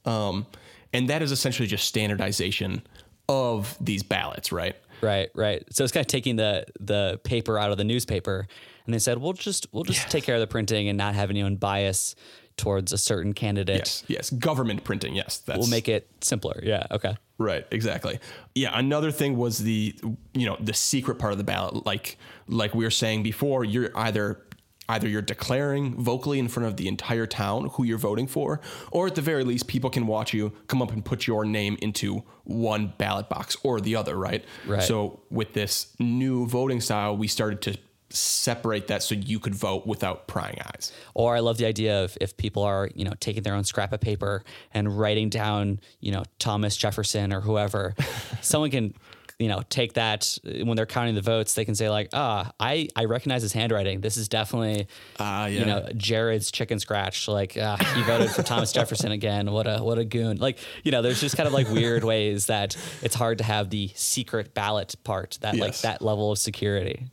um, 0.05 0.45
and 0.93 1.09
that 1.09 1.21
is 1.21 1.31
essentially 1.31 1.67
just 1.67 1.85
standardization 1.85 2.81
of 3.29 3.77
these 3.79 4.03
ballots, 4.03 4.51
right? 4.51 4.75
Right, 5.01 5.29
right. 5.33 5.63
So 5.71 5.83
it's 5.83 5.91
kind 5.91 6.03
of 6.03 6.07
taking 6.07 6.35
the 6.35 6.65
the 6.79 7.19
paper 7.23 7.57
out 7.57 7.71
of 7.71 7.77
the 7.77 7.83
newspaper, 7.83 8.47
and 8.85 8.93
they 8.93 8.99
said 8.99 9.17
we'll 9.17 9.33
just 9.33 9.67
we'll 9.71 9.83
just 9.83 10.09
take 10.09 10.23
care 10.23 10.35
of 10.35 10.41
the 10.41 10.47
printing 10.47 10.89
and 10.89 10.97
not 10.97 11.15
have 11.15 11.29
anyone 11.29 11.55
bias 11.55 12.15
towards 12.57 12.93
a 12.93 12.97
certain 12.97 13.33
candidate. 13.33 13.77
Yes, 13.77 14.03
yes, 14.07 14.29
government 14.29 14.83
printing. 14.83 15.15
Yes, 15.15 15.39
that's 15.39 15.59
We'll 15.59 15.69
make 15.69 15.87
it 15.87 16.09
simpler. 16.21 16.59
Yeah. 16.63 16.85
Okay. 16.91 17.15
Right, 17.37 17.65
exactly. 17.71 18.19
Yeah, 18.53 18.77
another 18.77 19.11
thing 19.11 19.35
was 19.35 19.57
the 19.57 19.95
you 20.33 20.45
know, 20.45 20.57
the 20.59 20.73
secret 20.73 21.17
part 21.17 21.31
of 21.31 21.37
the 21.39 21.43
ballot 21.43 21.85
like 21.85 22.17
like 22.47 22.75
we 22.75 22.83
were 22.83 22.91
saying 22.91 23.23
before, 23.23 23.63
you're 23.63 23.89
either 23.95 24.43
either 24.91 25.07
you're 25.07 25.21
declaring 25.21 25.95
vocally 25.95 26.37
in 26.37 26.47
front 26.47 26.67
of 26.67 26.77
the 26.77 26.87
entire 26.87 27.25
town 27.25 27.69
who 27.73 27.83
you're 27.83 27.97
voting 27.97 28.27
for 28.27 28.59
or 28.91 29.07
at 29.07 29.15
the 29.15 29.21
very 29.21 29.43
least 29.43 29.67
people 29.67 29.89
can 29.89 30.05
watch 30.05 30.33
you 30.33 30.51
come 30.67 30.81
up 30.81 30.91
and 30.91 31.03
put 31.03 31.27
your 31.27 31.45
name 31.45 31.77
into 31.81 32.23
one 32.43 32.93
ballot 32.97 33.29
box 33.29 33.55
or 33.63 33.79
the 33.79 33.95
other, 33.95 34.15
right? 34.15 34.43
Right. 34.67 34.83
So 34.83 35.21
with 35.29 35.53
this 35.53 35.95
new 35.99 36.45
voting 36.47 36.81
style, 36.81 37.15
we 37.15 37.27
started 37.27 37.61
to 37.63 37.77
separate 38.13 38.87
that 38.87 39.03
so 39.03 39.15
you 39.15 39.39
could 39.39 39.55
vote 39.55 39.87
without 39.87 40.27
prying 40.27 40.57
eyes. 40.65 40.91
Or 41.13 41.35
I 41.35 41.39
love 41.39 41.57
the 41.57 41.65
idea 41.65 42.03
of 42.03 42.17
if 42.19 42.35
people 42.37 42.63
are, 42.63 42.89
you 42.93 43.05
know, 43.05 43.13
taking 43.19 43.43
their 43.43 43.55
own 43.55 43.63
scrap 43.63 43.93
of 43.93 44.01
paper 44.01 44.43
and 44.73 44.99
writing 44.99 45.29
down, 45.29 45.79
you 45.99 46.11
know, 46.11 46.23
Thomas 46.39 46.75
Jefferson 46.75 47.33
or 47.33 47.41
whoever, 47.41 47.95
someone 48.41 48.71
can, 48.71 48.93
you 49.41 49.47
know, 49.47 49.63
take 49.69 49.93
that 49.93 50.37
when 50.43 50.75
they're 50.75 50.85
counting 50.85 51.15
the 51.15 51.21
votes, 51.21 51.55
they 51.55 51.65
can 51.65 51.73
say 51.75 51.89
like, 51.89 52.09
ah, 52.13 52.51
I, 52.59 52.87
I 52.95 53.05
recognize 53.05 53.41
his 53.41 53.53
handwriting. 53.53 53.99
This 54.01 54.15
is 54.15 54.29
definitely, 54.29 54.87
Ah, 55.19 55.47
yeah. 55.47 55.59
you 55.59 55.65
know, 55.65 55.87
Jared's 55.97 56.51
chicken 56.51 56.79
scratch. 56.79 57.27
Like, 57.27 57.57
ah, 57.59 57.75
he 57.95 58.03
voted 58.03 58.29
for 58.29 58.43
Thomas 58.43 58.71
Jefferson 58.77 59.11
again. 59.11 59.51
What 59.51 59.65
a, 59.65 59.79
what 59.79 59.97
a 59.97 60.05
goon. 60.05 60.37
Like, 60.37 60.59
you 60.83 60.91
know, 60.91 61.01
there's 61.01 61.19
just 61.19 61.35
kind 61.35 61.47
of 61.47 61.53
like 61.53 61.67
weird 61.69 62.03
ways 62.03 62.45
that 62.45 62.77
it's 63.01 63.15
hard 63.15 63.39
to 63.39 63.43
have 63.43 63.69
the 63.71 63.89
secret 63.95 64.53
ballot 64.53 64.95
part 65.03 65.39
that 65.41 65.55
like 65.57 65.77
that 65.79 66.01
level 66.03 66.31
of 66.31 66.37
security. 66.37 67.07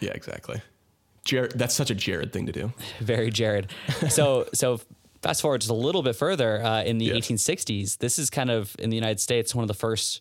Yeah, 0.00 0.10
exactly. 0.12 0.60
Jared, 1.24 1.52
that's 1.52 1.74
such 1.74 1.90
a 1.90 1.94
Jared 1.94 2.32
thing 2.32 2.46
to 2.46 2.52
do. 2.52 2.72
very 3.00 3.30
Jared. 3.30 3.70
So 4.10 4.46
so 4.52 4.80
fast 5.22 5.40
forward 5.40 5.60
just 5.60 5.70
a 5.70 5.74
little 5.74 6.02
bit 6.02 6.16
further 6.16 6.60
uh, 6.64 6.82
in 6.82 6.98
the 6.98 7.04
Yes. 7.06 7.28
1860s. 7.28 7.98
This 7.98 8.18
is 8.18 8.28
kind 8.28 8.50
of 8.50 8.74
in 8.80 8.90
the 8.90 8.96
United 8.96 9.20
States 9.20 9.54
one 9.54 9.62
of 9.62 9.68
the 9.68 9.74
first 9.74 10.20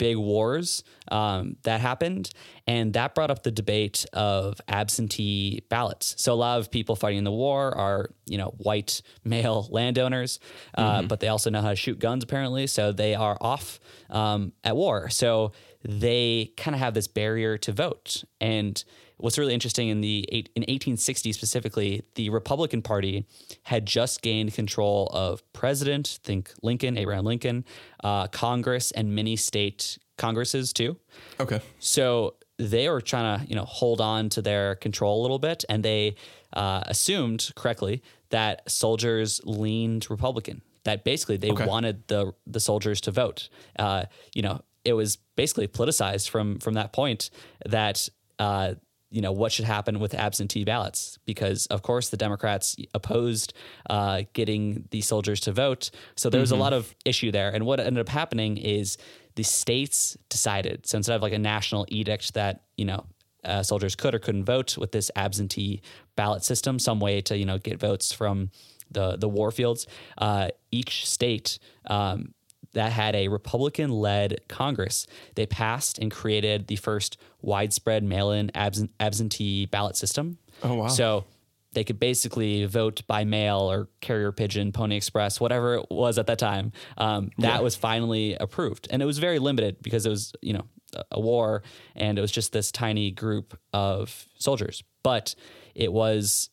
big 0.00 0.16
wars 0.16 0.82
um, 1.12 1.56
that 1.64 1.78
happened, 1.82 2.30
and 2.66 2.94
that 2.94 3.14
brought 3.14 3.30
up 3.30 3.42
the 3.42 3.50
debate 3.50 4.06
of 4.14 4.58
absentee 4.66 5.62
ballots. 5.68 6.14
So 6.16 6.32
a 6.32 6.34
lot 6.34 6.58
of 6.58 6.70
people 6.70 6.96
fighting 6.96 7.18
in 7.18 7.24
the 7.24 7.30
war 7.30 7.76
are 7.76 8.10
you 8.26 8.38
know 8.38 8.54
white 8.56 9.02
male 9.24 9.68
landowners, 9.70 10.40
uh, 10.74 11.02
but 11.02 11.20
they 11.20 11.28
also 11.28 11.50
know 11.50 11.60
how 11.60 11.68
to 11.68 11.76
shoot 11.76 11.98
guns 11.98 12.24
apparently, 12.24 12.66
so 12.66 12.92
they 12.92 13.14
are 13.14 13.36
off 13.42 13.78
um, 14.08 14.52
at 14.64 14.74
war. 14.74 15.10
So 15.10 15.52
they 15.84 16.52
kind 16.56 16.74
of 16.74 16.80
have 16.80 16.94
this 16.94 17.06
barrier 17.06 17.58
to 17.58 17.72
vote 17.72 18.24
and 18.40 18.82
what's 19.20 19.38
really 19.38 19.54
interesting 19.54 19.88
in 19.88 20.00
the 20.00 20.26
eight, 20.30 20.48
in 20.56 20.62
1860 20.62 21.32
specifically, 21.32 22.02
the 22.14 22.30
Republican 22.30 22.82
Party 22.82 23.26
had 23.64 23.86
just 23.86 24.22
gained 24.22 24.54
control 24.54 25.08
of 25.12 25.42
president, 25.52 26.18
think 26.22 26.52
Lincoln, 26.62 26.96
Abraham 26.98 27.24
Lincoln, 27.24 27.64
uh, 28.02 28.26
Congress, 28.28 28.90
and 28.92 29.14
many 29.14 29.36
state 29.36 29.98
congresses 30.18 30.72
too. 30.72 30.96
Okay. 31.38 31.60
So 31.78 32.34
they 32.58 32.88
were 32.88 33.00
trying 33.00 33.40
to, 33.40 33.46
you 33.46 33.54
know, 33.56 33.64
hold 33.64 34.00
on 34.00 34.28
to 34.30 34.42
their 34.42 34.74
control 34.74 35.20
a 35.20 35.22
little 35.22 35.38
bit, 35.38 35.64
and 35.68 35.82
they 35.84 36.14
uh, 36.52 36.82
assumed 36.86 37.50
correctly 37.56 38.02
that 38.30 38.70
soldiers 38.70 39.40
leaned 39.44 40.10
Republican. 40.10 40.62
That 40.84 41.04
basically 41.04 41.36
they 41.36 41.50
Okay. 41.52 41.66
wanted 41.66 42.06
the 42.08 42.32
the 42.46 42.60
soldiers 42.60 43.00
to 43.02 43.10
vote. 43.10 43.48
Uh, 43.78 44.04
you 44.34 44.42
know, 44.42 44.62
it 44.84 44.94
was 44.94 45.16
basically 45.36 45.68
politicized 45.68 46.28
from 46.30 46.58
from 46.58 46.74
that 46.74 46.92
point 46.92 47.30
that. 47.66 48.08
Uh, 48.38 48.74
you 49.10 49.20
know 49.20 49.32
what 49.32 49.52
should 49.52 49.64
happen 49.64 49.98
with 49.98 50.14
absentee 50.14 50.64
ballots? 50.64 51.18
Because 51.26 51.66
of 51.66 51.82
course 51.82 52.10
the 52.10 52.16
democrats 52.16 52.76
opposed 52.94 53.52
uh, 53.88 54.22
getting 54.32 54.84
the 54.90 55.00
soldiers 55.00 55.40
to 55.40 55.52
vote. 55.52 55.90
So 56.16 56.30
there 56.30 56.40
was 56.40 56.52
a 56.52 56.56
lot 56.56 56.72
of 56.72 56.94
issue 57.04 57.30
there. 57.30 57.50
And 57.50 57.66
what 57.66 57.80
ended 57.80 58.00
up 58.00 58.08
happening 58.08 58.56
is 58.56 58.96
the 59.34 59.42
states 59.42 60.16
decided. 60.28 60.86
So 60.86 60.96
instead 60.96 61.16
of 61.16 61.22
like 61.22 61.32
a 61.32 61.38
national 61.38 61.86
edict 61.88 62.34
that 62.34 62.62
you 62.76 62.84
know 62.84 63.04
uh, 63.44 63.62
soldiers 63.62 63.96
could 63.96 64.14
or 64.14 64.18
couldn't 64.18 64.44
vote 64.44 64.76
with 64.76 64.92
this 64.92 65.10
absentee 65.16 65.80
ballot 66.16 66.44
system 66.44 66.78
some 66.78 67.00
way 67.00 67.20
to 67.22 67.36
you 67.36 67.46
know 67.46 67.58
get 67.58 67.78
votes 67.78 68.12
from 68.12 68.50
the 68.90 69.16
the 69.16 69.28
war 69.28 69.50
fields 69.50 69.86
uh, 70.18 70.48
each 70.70 71.06
state 71.08 71.58
um, 71.86 72.34
that 72.72 72.92
had 72.92 73.14
a 73.16 73.28
Republican 73.28 73.90
led 73.90 74.40
Congress. 74.48 75.06
They 75.34 75.46
passed 75.46 75.98
and 75.98 76.10
created 76.10 76.66
the 76.68 76.76
first 76.76 77.16
widespread 77.42 78.04
mail 78.04 78.30
in 78.30 78.50
absent, 78.54 78.90
absentee 79.00 79.66
ballot 79.66 79.96
system. 79.96 80.38
Oh, 80.62 80.74
wow. 80.74 80.86
So 80.88 81.24
they 81.72 81.84
could 81.84 81.98
basically 82.00 82.64
vote 82.66 83.02
by 83.06 83.24
mail 83.24 83.70
or 83.70 83.88
carrier 84.00 84.32
pigeon, 84.32 84.72
Pony 84.72 84.96
Express, 84.96 85.40
whatever 85.40 85.74
it 85.76 85.86
was 85.90 86.18
at 86.18 86.26
that 86.26 86.38
time. 86.38 86.72
Um, 86.98 87.30
that 87.38 87.62
was 87.62 87.76
finally 87.76 88.34
approved. 88.40 88.88
And 88.90 89.02
it 89.02 89.06
was 89.06 89.18
very 89.18 89.38
limited 89.38 89.76
because 89.82 90.04
it 90.06 90.10
was, 90.10 90.32
you 90.42 90.52
know, 90.52 90.64
a- 90.94 91.04
a 91.12 91.20
war 91.20 91.62
and 91.94 92.18
it 92.18 92.20
was 92.20 92.32
just 92.32 92.52
this 92.52 92.72
tiny 92.72 93.10
group 93.12 93.56
of 93.72 94.26
soldiers. 94.38 94.82
But 95.02 95.34
it 95.74 95.92
was 95.92 96.50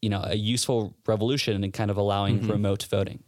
you 0.00 0.08
know 0.10 0.20
a 0.22 0.36
useful 0.36 0.94
revolution 1.08 1.64
in 1.64 1.72
kind 1.72 1.90
of 1.90 1.96
allowing 1.96 2.46
remote 2.46 2.84
voting. 2.88 3.24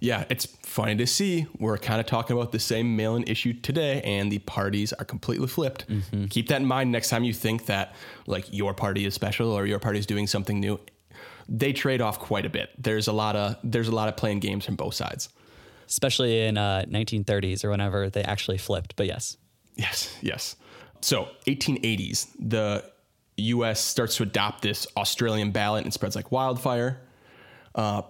Yeah, 0.00 0.24
it's 0.30 0.46
funny 0.46 0.96
to 0.96 1.06
see. 1.06 1.46
We're 1.58 1.78
kind 1.78 2.00
of 2.00 2.06
talking 2.06 2.36
about 2.36 2.52
the 2.52 2.58
same 2.58 2.96
mail 2.96 3.16
in 3.16 3.24
issue 3.24 3.52
today, 3.52 4.00
and 4.02 4.30
the 4.30 4.38
parties 4.40 4.92
are 4.92 5.04
completely 5.04 5.46
flipped. 5.48 5.86
Keep 6.30 6.48
that 6.48 6.60
in 6.60 6.66
mind 6.66 6.92
next 6.92 7.08
time 7.08 7.24
you 7.24 7.32
think 7.32 7.66
that 7.66 7.94
like 8.26 8.46
your 8.52 8.74
party 8.74 9.04
is 9.06 9.14
special 9.14 9.50
or 9.50 9.66
your 9.66 9.78
party 9.78 9.98
is 9.98 10.06
doing 10.06 10.26
something 10.26 10.60
new. 10.60 10.78
They 11.48 11.72
trade 11.72 12.00
off 12.00 12.18
quite 12.18 12.44
a 12.46 12.50
bit. 12.50 12.70
There's 12.78 13.08
a 13.08 13.12
lot 13.12 13.34
of 13.36 13.56
there's 13.64 13.88
a 13.88 13.94
lot 13.94 14.08
of 14.08 14.16
playing 14.16 14.40
games 14.40 14.64
from 14.66 14.76
both 14.76 14.94
sides. 14.94 15.28
especially 15.88 16.40
in 16.46 16.58
uh, 16.58 16.84
1930s 16.88 17.64
or 17.64 17.70
whenever 17.70 18.10
they 18.10 18.22
actually 18.22 18.58
flipped. 18.58 18.94
But 18.96 19.06
yes, 19.06 19.36
Yes, 19.76 20.14
yes. 20.20 20.56
So 21.00 21.28
1880s, 21.46 22.26
the 22.38 22.84
U.S. 23.36 23.80
starts 23.80 24.16
to 24.16 24.24
adopt 24.24 24.62
this 24.62 24.86
Australian 24.96 25.52
ballot 25.52 25.84
and 25.84 25.94
spreads 25.94 26.16
like 26.16 26.32
wildfire. 26.32 27.00
Uh, 27.74 28.02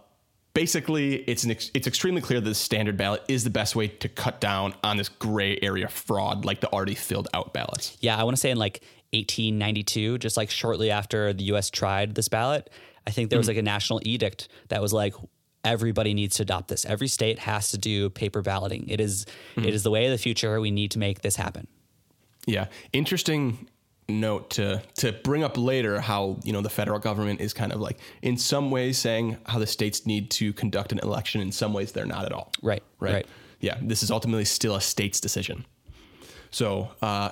basically, 0.59 1.15
it's 1.15 1.45
an 1.45 1.53
ex- 1.53 1.71
it's 1.73 1.87
extremely 1.87 2.21
clear 2.21 2.41
that 2.41 2.49
the 2.49 2.55
standard 2.55 2.97
ballot 2.97 3.23
is 3.29 3.45
the 3.45 3.51
best 3.51 3.77
way 3.77 3.87
to 3.87 4.09
cut 4.09 4.41
down 4.41 4.75
on 4.83 4.97
this 4.97 5.09
gray 5.09 5.57
area 5.63 5.87
fraud, 5.87 6.45
like 6.45 6.61
the 6.61 6.73
already 6.73 6.97
filled 6.97 7.29
out 7.33 7.53
ballots. 7.53 7.97
yeah, 8.01 8.19
I 8.19 8.25
want 8.25 8.37
to 8.37 8.41
say 8.41 8.51
in 8.51 8.59
like 8.59 8.83
1892, 9.13 10.19
just 10.19 10.37
like 10.37 10.51
shortly 10.51 10.91
after 10.91 11.33
the 11.33 11.45
U.S. 11.45 11.71
tried 11.71 12.17
this 12.17 12.29
ballot, 12.29 12.71
I 13.07 13.11
think 13.13 13.31
there 13.31 13.39
was 13.39 13.47
hmm. 13.47 13.53
like 13.53 13.59
a 13.59 13.63
national 13.63 14.01
edict 14.03 14.49
that 14.69 14.83
was 14.83 14.93
like 14.93 15.15
everybody 15.65 16.13
needs 16.13 16.37
to 16.37 16.43
adopt 16.43 16.69
this. 16.69 16.85
Every 16.85 17.09
state 17.09 17.39
has 17.39 17.71
to 17.71 17.79
do 17.79 18.11
paper 18.11 18.43
balloting. 18.43 18.89
It 18.89 19.01
is- 19.01 19.27
hmm. 19.55 19.65
it 19.65 19.75
is 19.75 19.85
the 19.85 19.93
way 19.93 20.07
of 20.07 20.11
the 20.11 20.19
future. 20.19 20.61
We 20.61 20.73
need 20.73 20.91
to 20.93 20.99
make 20.99 21.23
this 21.23 21.37
happen. 21.37 21.69
Yeah, 22.47 22.67
interesting 22.93 23.69
note 24.09 24.49
to 24.51 24.83
to 24.95 25.13
bring 25.13 25.45
up 25.45 25.59
later 25.59 26.01
how 26.01 26.39
you 26.43 26.53
know 26.53 26.63
the 26.63 26.71
federal 26.71 26.99
government 26.99 27.41
is 27.41 27.53
kind 27.53 27.73
of 27.73 27.81
like 27.81 27.99
in 28.23 28.39
some 28.39 28.71
ways 28.71 28.97
saying 28.99 29.37
how 29.47 29.59
the 29.59 29.67
states 29.67 30.07
need 30.07 30.31
to 30.31 30.53
conduct 30.55 30.93
an 30.93 30.99
election. 31.01 31.41
In 31.41 31.53
some 31.53 31.73
ways 31.75 31.93
they're 31.93 32.07
not 32.07 32.25
at 32.25 32.33
all. 32.33 32.51
Right, 32.63 32.83
right, 33.01 33.13
right. 33.13 33.27
yeah 33.61 33.77
this 33.83 34.03
is 34.03 34.11
ultimately 34.11 34.45
still 34.47 34.75
a 34.77 34.81
state's 34.81 35.21
decision. 35.21 35.67
So 36.51 36.91
uh 37.03 37.31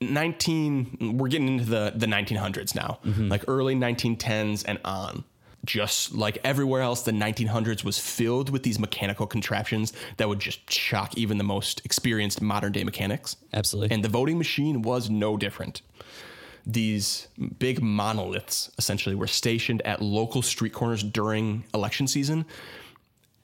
19 0.00 1.16
we're 1.18 1.28
getting 1.28 1.48
into 1.48 1.64
the 1.64 1.92
the 1.96 2.06
1900s 2.06 2.74
now. 2.74 2.98
Like 3.04 3.44
early 3.48 3.74
1910s 3.74 4.64
and 4.66 4.78
on. 4.84 5.24
Just 5.64 6.14
like 6.14 6.38
everywhere 6.44 6.82
else 6.82 7.02
the 7.02 7.10
1900s 7.10 7.82
was 7.82 7.98
filled 7.98 8.50
with 8.50 8.62
these 8.62 8.78
mechanical 8.78 9.26
contraptions 9.26 9.92
that 10.18 10.28
would 10.28 10.38
just 10.38 10.70
shock 10.70 11.16
even 11.16 11.38
the 11.38 11.44
most 11.44 11.84
experienced 11.84 12.40
modern 12.40 12.70
day 12.70 12.84
mechanics. 12.84 13.36
Absolutely. 13.52 13.92
and 13.92 14.04
the 14.04 14.08
voting 14.08 14.38
machine 14.38 14.82
was 14.82 15.10
no 15.10 15.36
different. 15.36 15.82
These 16.66 17.28
big 17.58 17.80
monoliths 17.80 18.70
essentially 18.76 19.14
were 19.14 19.28
stationed 19.28 19.82
at 19.82 20.02
local 20.02 20.42
street 20.42 20.72
corners 20.72 21.02
during 21.02 21.64
election 21.72 22.08
season. 22.08 22.44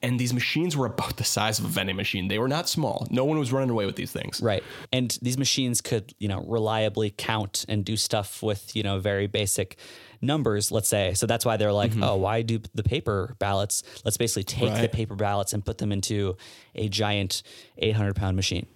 And 0.01 0.19
these 0.19 0.33
machines 0.33 0.75
were 0.75 0.85
about 0.85 1.15
the 1.15 1.23
size 1.23 1.59
of 1.59 1.65
a 1.65 1.69
vending 1.69 1.95
machine. 1.95 2.27
They 2.27 2.37
were 2.37 2.49
not 2.49 2.67
small. 2.67 3.07
No 3.09 3.23
one 3.23 3.39
was 3.39 3.53
running 3.53 3.69
away 3.69 3.85
with 3.85 3.95
these 3.95 4.11
things. 4.11 4.41
Right. 4.41 4.61
And 4.91 5.17
these 5.21 5.37
machines 5.37 5.79
could, 5.79 6.13
you 6.19 6.27
know, 6.27 6.43
reliably 6.45 7.09
count 7.09 7.63
and 7.69 7.85
do 7.85 7.95
stuff 7.95 8.43
with, 8.43 8.75
you 8.75 8.83
know, 8.83 8.99
very 8.99 9.27
basic 9.27 9.77
numbers, 10.19 10.73
let's 10.73 10.89
say. 10.89 11.13
So 11.13 11.25
that's 11.25 11.45
why 11.45 11.55
they're 11.55 11.71
like, 11.71 11.91
mm-hmm. 11.91 12.03
oh, 12.03 12.17
why 12.17 12.41
do 12.41 12.59
the 12.75 12.83
paper 12.83 13.35
ballots? 13.39 13.83
Let's 14.03 14.17
basically 14.17 14.43
take 14.43 14.75
the 14.81 14.89
paper 14.89 15.15
ballots 15.15 15.53
and 15.53 15.63
put 15.63 15.77
them 15.77 15.93
into 15.93 16.35
a 16.75 16.89
giant 16.89 17.43
800 17.77 18.15
pound 18.15 18.35
machine. 18.35 18.67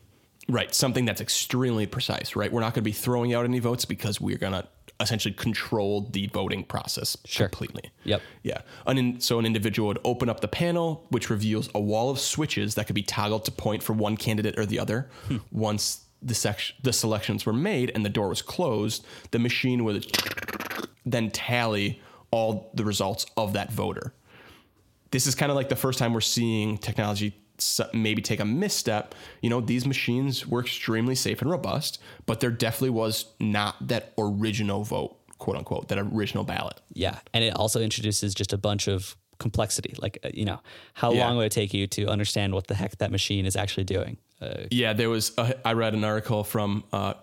Right. 0.50 0.74
Something 0.74 1.06
that's 1.06 1.22
extremely 1.22 1.86
precise, 1.86 2.36
right? 2.36 2.52
We're 2.52 2.62
not 2.62 2.74
going 2.74 2.84
to 2.84 2.90
be 2.90 2.92
throwing 2.94 3.34
out 3.34 3.44
any 3.46 3.60
votes 3.60 3.86
because 3.86 4.22
we're 4.22 4.38
going 4.38 4.54
to 4.54 4.66
essentially 5.00 5.34
control 5.34 6.02
the 6.12 6.28
voting 6.34 6.64
process 6.64 7.18
Sure. 7.26 7.48
completely. 7.48 7.92
Yep. 8.06 8.22
Yeah. 8.44 8.62
An 8.88 9.20
so 9.20 9.38
an 9.40 9.46
individual 9.46 9.90
would 9.90 10.00
open 10.04 10.30
up 10.30 10.40
the 10.40 10.48
panel, 10.48 11.06
which 11.10 11.30
reveals 11.30 11.70
a 11.76 11.80
wall 11.80 12.10
of 12.10 12.20
switches 12.20 12.76
that 12.76 12.88
could 12.88 12.96
be 12.96 13.04
toggled 13.04 13.46
to 13.46 13.52
point 13.52 13.84
for 13.84 13.94
one 13.94 14.18
candidate 14.18 14.58
or 14.58 14.66
the 14.66 14.80
other. 14.80 15.10
Hmm. 15.28 15.38
Once 15.52 16.06
the 16.22 16.34
section, 16.34 16.76
the 16.82 16.94
selections 16.94 17.46
were 17.46 17.54
made 17.54 17.92
and 17.94 18.04
the 18.04 18.10
door 18.10 18.30
was 18.30 18.42
closed, 18.42 19.06
the 19.32 19.38
machine 19.40 19.84
would 19.84 20.06
then 21.06 21.30
tally 21.30 22.02
all 22.32 22.72
the 22.74 22.84
results 22.84 23.26
of 23.38 23.54
that 23.54 23.72
voter. 23.72 24.14
This 25.12 25.28
is 25.28 25.36
kind 25.36 25.52
of 25.52 25.56
like 25.56 25.70
the 25.70 25.76
first 25.76 26.00
time 26.00 26.14
we're 26.14 26.22
seeing 26.22 26.78
technology 26.80 27.38
maybe 27.94 28.22
take 28.22 28.40
a 28.40 28.46
misstep. 28.46 29.16
You 29.42 29.50
know, 29.50 29.62
these 29.62 29.86
machines 29.86 30.46
were 30.48 30.60
extremely 30.62 31.16
safe 31.16 31.42
and 31.42 31.50
robust, 31.50 32.00
but 32.26 32.40
there 32.40 32.52
definitely 32.52 32.92
was 32.92 33.26
not 33.40 33.76
that 33.88 34.14
original 34.18 34.84
vote, 34.84 35.18
quote 35.38 35.58
unquote, 35.58 35.88
that 35.90 35.98
original 35.98 36.44
ballot. 36.44 36.80
Yeah. 36.94 37.20
And 37.34 37.44
it 37.44 37.56
also 37.56 37.82
introduces 37.82 38.34
just 38.34 38.54
a 38.54 38.58
bunch 38.58 38.88
of 38.88 39.16
complexity. 39.40 39.96
Like, 40.00 40.18
uh, 40.24 40.30
you 40.34 40.46
know, 40.46 40.60
how 40.94 41.12
Yeah. 41.14 41.28
long 41.28 41.38
would 41.38 41.46
it 41.46 41.52
take 41.52 41.74
you 41.74 41.88
to 41.88 42.08
understand 42.08 42.54
what 42.54 42.68
the 42.68 42.76
heck 42.76 42.98
that 42.98 43.12
machine 43.12 43.46
is 43.46 43.56
actually 43.56 43.84
doing? 43.84 44.18
Uh, 44.42 44.66
Yeah, 44.72 44.94
there 44.94 45.10
was. 45.10 45.32
A, 45.38 45.56
I 45.68 45.74
read 45.74 45.94
an 45.94 46.04
article 46.04 46.44
from 46.44 46.84
uh, 46.94 47.14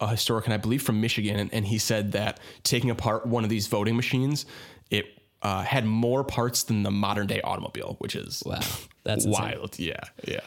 a 0.00 0.08
historian, 0.08 0.52
I 0.52 0.56
believe, 0.56 0.82
from 0.82 1.00
Michigan, 1.00 1.38
and, 1.38 1.52
and 1.52 1.66
he 1.66 1.78
said 1.78 2.12
that 2.12 2.40
taking 2.62 2.90
apart 2.90 3.26
one 3.26 3.44
of 3.44 3.50
these 3.50 3.66
voting 3.66 3.96
machines, 3.96 4.46
it 4.90 5.06
uh, 5.42 5.62
had 5.62 5.84
more 5.84 6.24
parts 6.24 6.64
than 6.64 6.82
the 6.82 6.90
modern 6.90 7.26
day 7.26 7.40
automobile, 7.42 7.96
which 7.98 8.14
is 8.14 8.42
wow. 8.44 8.60
That's 9.04 9.24
insane. 9.24 9.42
wild. 9.42 9.78
Yeah, 9.78 10.00
yeah. 10.26 10.40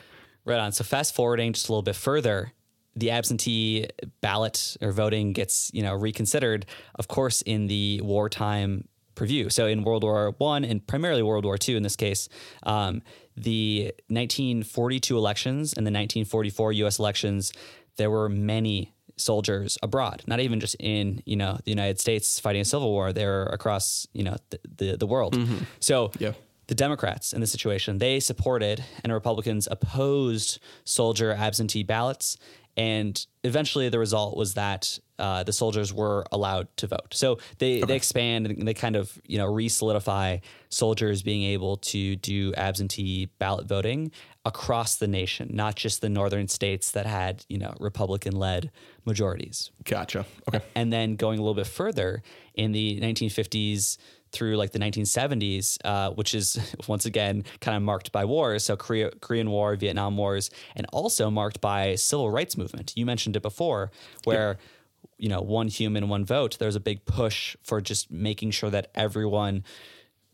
Right 0.45 0.59
on. 0.59 0.71
So 0.71 0.83
fast 0.83 1.15
forwarding 1.15 1.53
just 1.53 1.69
a 1.69 1.71
little 1.71 1.83
bit 1.83 1.95
further, 1.95 2.51
the 2.95 3.11
absentee 3.11 3.87
ballot 4.21 4.77
or 4.81 4.91
voting 4.91 5.33
gets 5.33 5.71
you 5.73 5.81
know 5.81 5.93
reconsidered, 5.93 6.65
of 6.95 7.07
course, 7.07 7.41
in 7.41 7.67
the 7.67 8.01
wartime 8.03 8.87
preview. 9.15 9.51
So 9.51 9.67
in 9.67 9.83
World 9.83 10.03
War 10.03 10.35
One 10.37 10.63
and 10.63 10.85
primarily 10.85 11.23
World 11.23 11.45
War 11.45 11.57
Two 11.57 11.75
in 11.75 11.83
this 11.83 11.95
case, 11.95 12.29
um, 12.63 13.01
the 13.35 13.93
1942 14.07 15.17
elections 15.17 15.73
and 15.73 15.87
the 15.87 15.91
1944 15.91 16.73
U.S. 16.73 16.99
elections, 16.99 17.51
there 17.97 18.11
were 18.11 18.29
many 18.29 18.93
soldiers 19.23 19.77
abroad, 19.81 20.23
not 20.27 20.39
even 20.39 20.59
just 20.59 20.75
in 20.79 21.21
you 21.25 21.35
know 21.35 21.57
the 21.65 21.71
United 21.71 21.99
States 21.99 22.39
fighting 22.39 22.61
a 22.61 22.65
civil 22.65 22.89
war. 22.91 23.13
They're 23.13 23.43
across 23.57 24.07
you 24.13 24.23
know 24.23 24.35
the 24.49 24.59
the, 24.77 24.97
the 24.97 25.07
world. 25.07 25.33
Mm-hmm. 25.35 25.63
So 25.79 26.11
Yeah. 26.19 26.33
the 26.67 26.75
Democrats 26.75 27.33
in 27.33 27.39
this 27.41 27.51
situation, 27.51 27.97
they 27.97 28.19
supported 28.19 28.83
and 29.03 29.11
Republicans 29.13 29.67
opposed 29.71 30.59
soldier 30.85 31.31
absentee 31.33 31.83
ballots. 31.83 32.37
And 32.75 33.13
eventually 33.43 33.87
the 33.89 33.99
result 33.99 34.35
was 34.35 34.55
that 34.55 34.97
uh, 35.23 35.41
the 35.41 35.53
soldiers 35.53 35.93
were 35.93 36.25
allowed 36.33 36.67
to 36.75 36.85
vote. 36.85 37.13
So 37.13 37.39
they, 37.57 37.79
they 37.79 37.95
expand 37.95 38.45
and 38.45 38.67
they 38.67 38.73
kind 38.73 38.97
of, 38.97 39.21
you 39.25 39.37
know, 39.37 39.45
re-solidify 39.45 40.39
soldiers 40.67 41.23
being 41.23 41.43
able 41.43 41.77
to 41.77 42.17
do 42.17 42.53
absentee 42.55 43.27
ballot 43.39 43.65
voting 43.65 44.11
across 44.43 44.97
the 44.97 45.07
nation, 45.07 45.49
not 45.53 45.75
just 45.75 46.01
the 46.01 46.09
northern 46.09 46.49
states 46.49 46.91
that 46.91 47.05
had, 47.05 47.45
you 47.47 47.57
know, 47.57 47.73
Republican 47.79 48.35
led 48.35 48.69
majorities. 49.05 49.71
Gotcha. 49.85 50.25
Okay. 50.49 50.59
And 50.75 50.91
then 50.91 51.15
going 51.15 51.39
a 51.39 51.41
little 51.41 51.55
bit 51.55 51.67
further 51.67 52.21
in 52.53 52.73
the 52.73 52.99
1950s 52.99 53.97
through 54.33 54.57
like 54.57 54.73
the 54.73 54.79
1970s, 54.79 55.77
uh, 55.85 56.11
which 56.11 56.35
is 56.35 56.59
once 56.89 57.05
again 57.05 57.45
kind 57.61 57.77
of 57.77 57.83
marked 57.83 58.11
by 58.11 58.25
wars. 58.25 58.65
So 58.65 58.75
Korea, 58.75 59.11
Korean 59.21 59.49
War, 59.49 59.77
Vietnam 59.77 60.17
Wars, 60.17 60.49
and 60.75 60.85
also 60.91 61.29
marked 61.29 61.61
by 61.61 61.95
civil 61.95 62.29
rights 62.29 62.57
movement. 62.57 62.91
You 62.97 63.05
mentioned 63.05 63.37
it 63.37 63.41
before, 63.41 63.89
where 64.25 64.57
you 65.17 65.29
know 65.29 65.41
one 65.41 65.67
human, 65.67 66.09
one 66.09 66.25
vote. 66.25 66.57
There's 66.59 66.75
a 66.75 66.79
big 66.79 67.05
push 67.05 67.55
for 67.63 67.81
just 67.81 68.11
making 68.11 68.51
sure 68.51 68.69
that 68.69 68.91
everyone 68.95 69.63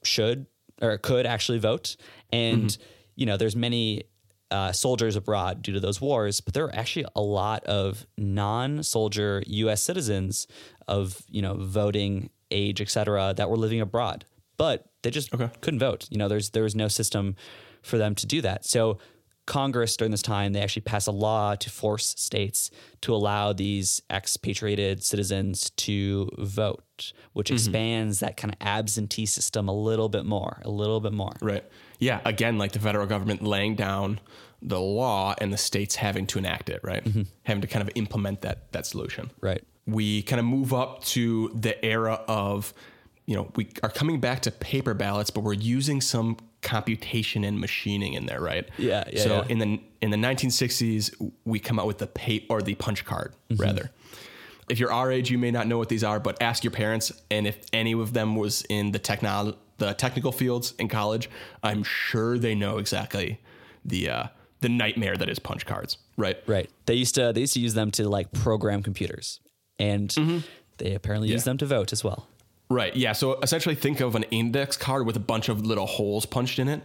should 0.03 0.45
or 0.81 0.97
could 0.97 1.25
actually 1.25 1.59
vote. 1.59 1.95
And 2.31 2.77
you 3.15 3.25
know, 3.25 3.37
there's 3.37 3.55
many 3.55 4.03
uh, 4.51 4.71
soldiers 4.71 5.15
abroad 5.15 5.61
due 5.61 5.73
to 5.73 5.79
those 5.79 6.01
wars, 6.01 6.41
but 6.41 6.53
there 6.53 6.65
are 6.65 6.75
actually 6.75 7.05
a 7.15 7.21
lot 7.21 7.63
of 7.65 8.05
non-soldier 8.17 9.43
U.S. 9.45 9.83
citizens 9.83 10.47
of 10.87 11.21
you 11.27 11.41
know 11.41 11.55
voting 11.55 12.29
age, 12.51 12.81
et 12.81 12.89
cetera, 12.89 13.33
that 13.35 13.49
were 13.49 13.57
living 13.57 13.81
abroad, 13.81 14.25
but 14.57 14.85
they 15.03 15.11
just 15.11 15.31
couldn't 15.31 15.79
vote. 15.79 16.07
You 16.09 16.17
know, 16.17 16.27
there's 16.27 16.51
there 16.51 16.63
was 16.63 16.75
no 16.75 16.87
system 16.87 17.35
for 17.81 17.97
them 17.97 18.15
to 18.15 18.25
do 18.25 18.41
that. 18.41 18.65
So 18.65 18.97
Congress 19.49 19.97
during 19.97 20.11
this 20.11 20.21
time 20.21 20.53
they 20.53 20.61
actually 20.61 20.83
pass 20.83 21.07
a 21.07 21.11
law 21.11 21.55
to 21.55 21.69
force 21.71 22.13
states 22.17 22.69
to 23.01 23.13
allow 23.13 23.51
these 23.51 24.01
expatriated 24.09 25.03
citizens 25.03 25.71
to 25.71 26.29
vote, 26.37 27.13
which 27.33 27.47
mm-hmm. 27.47 27.55
expands 27.55 28.19
that 28.19 28.37
kind 28.37 28.53
of 28.53 28.57
absentee 28.65 29.25
system 29.25 29.67
a 29.67 29.73
little 29.73 30.07
bit 30.07 30.23
more, 30.23 30.61
a 30.63 30.69
little 30.69 30.99
bit 30.99 31.13
more. 31.13 31.33
Right. 31.41 31.65
Yeah. 31.97 32.21
Again, 32.25 32.59
like 32.59 32.73
the 32.73 32.79
federal 32.79 33.07
government 33.07 33.41
laying 33.41 33.73
down 33.75 34.19
the 34.61 34.79
law 34.79 35.33
and 35.39 35.51
the 35.51 35.57
states 35.57 35.95
having 35.95 36.27
to 36.27 36.37
enact 36.37 36.69
it, 36.69 36.79
right? 36.83 37.03
Mm-hmm. 37.03 37.23
Having 37.43 37.61
to 37.61 37.67
kind 37.67 37.81
of 37.81 37.89
implement 37.95 38.41
that 38.41 38.71
that 38.71 38.85
solution. 38.85 39.31
Right. 39.41 39.63
We 39.87 40.21
kind 40.21 40.39
of 40.39 40.45
move 40.45 40.75
up 40.75 41.03
to 41.05 41.49
the 41.55 41.83
era 41.83 42.21
of, 42.27 42.71
you 43.25 43.35
know, 43.35 43.51
we 43.55 43.69
are 43.81 43.89
coming 43.89 44.19
back 44.19 44.41
to 44.41 44.51
paper 44.51 44.93
ballots, 44.93 45.31
but 45.31 45.41
we're 45.41 45.53
using 45.53 46.01
some 46.01 46.37
computation 46.61 47.43
and 47.43 47.59
machining 47.59 48.13
in 48.13 48.25
there, 48.25 48.41
right? 48.41 48.67
Yeah, 48.77 49.03
yeah, 49.11 49.23
So 49.23 49.29
yeah. 49.37 49.45
in 49.49 49.59
the 49.59 49.79
in 50.01 50.11
the 50.11 50.17
1960s, 50.17 51.31
we 51.45 51.59
come 51.59 51.79
out 51.79 51.87
with 51.87 51.97
the 51.99 52.07
pay 52.07 52.45
or 52.49 52.61
the 52.61 52.75
punch 52.75 53.05
card 53.05 53.33
Mm-hmm. 53.49 53.61
rather. 53.61 53.91
if 54.69 54.79
you're 54.79 54.91
our 54.91 55.11
age, 55.11 55.31
you 55.31 55.37
may 55.39 55.49
not 55.51 55.65
know 55.67 55.77
what 55.77 55.89
these 55.89 56.03
are, 56.03 56.19
but 56.19 56.41
ask 56.41 56.63
your 56.63 56.71
parents. 56.71 57.11
And 57.31 57.47
if 57.47 57.57
any 57.73 57.93
of 57.93 58.13
them 58.13 58.35
was 58.35 58.63
in 58.69 58.91
the 58.91 58.99
techno- 58.99 59.55
the 59.77 59.93
technical 59.93 60.31
fields 60.31 60.73
in 60.77 60.87
college, 60.89 61.29
I'm 61.63 61.83
sure 61.83 62.37
they 62.37 62.53
know 62.55 62.77
exactly 62.77 63.39
the 63.85 64.09
uh, 64.09 64.23
the 64.61 64.69
nightmare 64.69 65.15
that 65.17 65.29
is 65.29 65.39
punch 65.39 65.65
cards. 65.65 65.97
Right. 66.17 66.37
Right. 66.45 66.69
They 66.85 66.95
used 66.95 67.15
to 67.15 67.31
they 67.33 67.41
used 67.41 67.53
to 67.53 67.59
use 67.61 67.73
them 67.73 67.91
to 67.91 68.07
like 68.09 68.31
program 68.31 68.83
computers, 68.83 69.39
and 69.79 70.13
they 70.77 70.93
apparently 70.93 71.29
use 71.29 71.45
them 71.45 71.57
to 71.57 71.65
vote 71.65 71.91
as 71.93 72.03
well. 72.03 72.27
Right. 72.69 72.95
Yeah. 72.95 73.13
So 73.13 73.39
essentially, 73.41 73.75
think 73.75 73.99
of 73.99 74.15
an 74.15 74.23
index 74.23 74.77
card 74.77 75.05
with 75.05 75.15
a 75.15 75.19
bunch 75.21 75.49
of 75.49 75.65
little 75.65 75.87
holes 75.87 76.25
punched 76.25 76.59
in 76.59 76.67
it. 76.67 76.81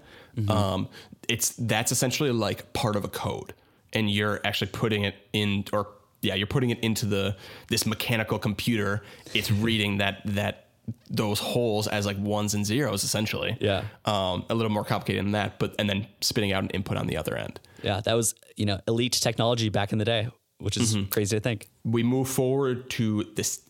Um, 0.49 0.89
it's 1.28 1.51
that's 1.51 1.93
essentially 1.93 2.30
like 2.32 2.72
part 2.72 2.97
of 2.97 3.05
a 3.05 3.09
code, 3.09 3.55
and 3.93 4.11
you're 4.11 4.41
actually 4.45 4.70
putting 4.72 5.05
it 5.05 5.14
in, 5.32 5.64
or 5.72 5.89
yeah, 6.22 6.35
you're 6.35 6.47
putting 6.47 6.70
it 6.70 6.80
into 6.80 7.07
the 7.07 7.37
this 7.68 7.87
mechanical 7.87 8.39
computer. 8.39 9.03
It's 9.35 9.51
reading 9.66 9.99
that 9.99 10.22
that 10.24 10.68
those 11.09 11.39
holes 11.39 11.87
as 11.87 12.05
like 12.07 12.18
ones 12.18 12.55
and 12.55 12.64
zeros 12.66 13.05
essentially. 13.05 13.57
Yeah. 13.61 13.85
Um, 14.07 14.45
a 14.51 14.55
little 14.55 14.72
more 14.72 14.85
complicated 14.85 15.24
than 15.24 15.32
that, 15.32 15.59
but 15.59 15.74
and 15.78 15.89
then 15.89 16.07
spitting 16.20 16.53
out 16.53 16.62
an 16.62 16.70
input 16.70 16.97
on 16.97 17.07
the 17.07 17.16
other 17.16 17.37
end. 17.37 17.61
Yeah, 17.82 18.01
that 18.01 18.14
was 18.14 18.35
you 18.57 18.64
know 18.66 18.80
elite 18.89 19.12
technology 19.12 19.68
back 19.68 19.93
in 19.93 19.99
the 19.99 20.05
day, 20.05 20.28
which 20.59 20.76
is 20.76 20.97
crazy 21.11 21.37
to 21.37 21.41
think. 21.41 21.68
we 21.85 22.03
move 22.03 22.28
forward 22.28 22.89
to 22.91 23.24
this 23.35 23.61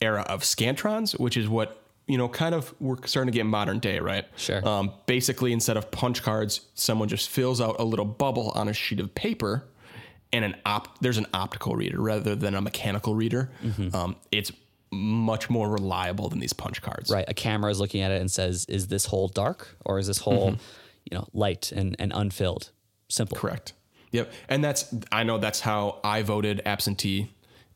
era 0.00 0.22
of 0.22 0.42
scantrons, 0.42 1.18
which 1.18 1.36
is 1.36 1.48
what 1.48 1.80
you 2.06 2.18
know, 2.18 2.28
kind 2.28 2.54
of 2.54 2.74
we're 2.80 2.96
starting 3.06 3.32
to 3.32 3.36
get 3.36 3.46
modern 3.46 3.78
day, 3.78 3.98
right? 3.98 4.26
Sure. 4.36 4.66
Um, 4.66 4.92
basically, 5.06 5.52
instead 5.52 5.76
of 5.76 5.90
punch 5.90 6.22
cards, 6.22 6.60
someone 6.74 7.08
just 7.08 7.30
fills 7.30 7.60
out 7.60 7.76
a 7.78 7.84
little 7.84 8.04
bubble 8.04 8.50
on 8.54 8.68
a 8.68 8.74
sheet 8.74 9.00
of 9.00 9.14
paper, 9.14 9.64
and 10.32 10.44
an 10.44 10.56
op- 10.66 10.98
there's 11.00 11.16
an 11.16 11.26
optical 11.32 11.76
reader 11.76 12.00
rather 12.00 12.34
than 12.34 12.54
a 12.54 12.60
mechanical 12.60 13.14
reader. 13.14 13.50
Um, 13.94 14.16
it's 14.30 14.52
much 14.92 15.48
more 15.48 15.68
reliable 15.68 16.28
than 16.28 16.40
these 16.40 16.52
punch 16.52 16.82
cards. 16.82 17.10
Right, 17.10 17.24
a 17.26 17.34
camera 17.34 17.70
is 17.70 17.80
looking 17.80 18.02
at 18.02 18.10
it 18.10 18.20
and 18.20 18.30
says, 18.30 18.66
"Is 18.66 18.88
this 18.88 19.06
hole 19.06 19.28
dark 19.28 19.76
or 19.84 19.98
is 19.98 20.06
this 20.06 20.18
hole, 20.18 20.56
you 21.10 21.16
know, 21.16 21.26
light 21.32 21.72
and 21.72 21.96
and 21.98 22.12
unfilled?" 22.14 22.70
Simple. 23.08 23.38
Correct. 23.38 23.72
Yep. 24.12 24.32
And 24.48 24.62
that's 24.62 24.94
I 25.10 25.24
know 25.24 25.38
that's 25.38 25.60
how 25.60 26.00
I 26.04 26.22
voted 26.22 26.62
absentee. 26.66 27.32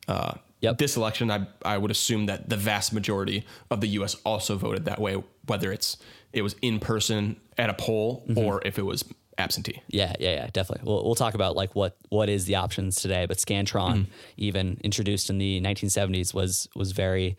Uh, 0.06 0.34
Yep. 0.60 0.78
This 0.78 0.96
election, 0.96 1.30
I 1.30 1.46
I 1.64 1.78
would 1.78 1.90
assume 1.90 2.26
that 2.26 2.48
the 2.48 2.56
vast 2.56 2.92
majority 2.92 3.46
of 3.70 3.80
the 3.80 3.88
U.S. 3.88 4.16
also 4.24 4.56
voted 4.56 4.84
that 4.86 5.00
way, 5.00 5.22
whether 5.46 5.72
it's 5.72 5.96
it 6.32 6.42
was 6.42 6.56
in 6.62 6.80
person 6.80 7.40
at 7.56 7.70
a 7.70 7.74
poll 7.74 8.24
mm-hmm. 8.28 8.38
or 8.38 8.60
if 8.64 8.78
it 8.78 8.82
was 8.84 9.04
absentee. 9.38 9.82
Yeah, 9.88 10.14
yeah, 10.18 10.34
yeah, 10.34 10.50
definitely. 10.52 10.86
We'll, 10.86 11.04
we'll 11.04 11.14
talk 11.14 11.34
about 11.34 11.56
like 11.56 11.74
what 11.74 11.96
what 12.08 12.28
is 12.28 12.44
the 12.44 12.56
options 12.56 12.96
today, 12.96 13.26
but 13.26 13.38
Scantron, 13.38 13.92
mm-hmm. 13.92 14.12
even 14.36 14.80
introduced 14.82 15.30
in 15.30 15.38
the 15.38 15.60
1970s, 15.60 16.34
was 16.34 16.68
was 16.74 16.92
very 16.92 17.36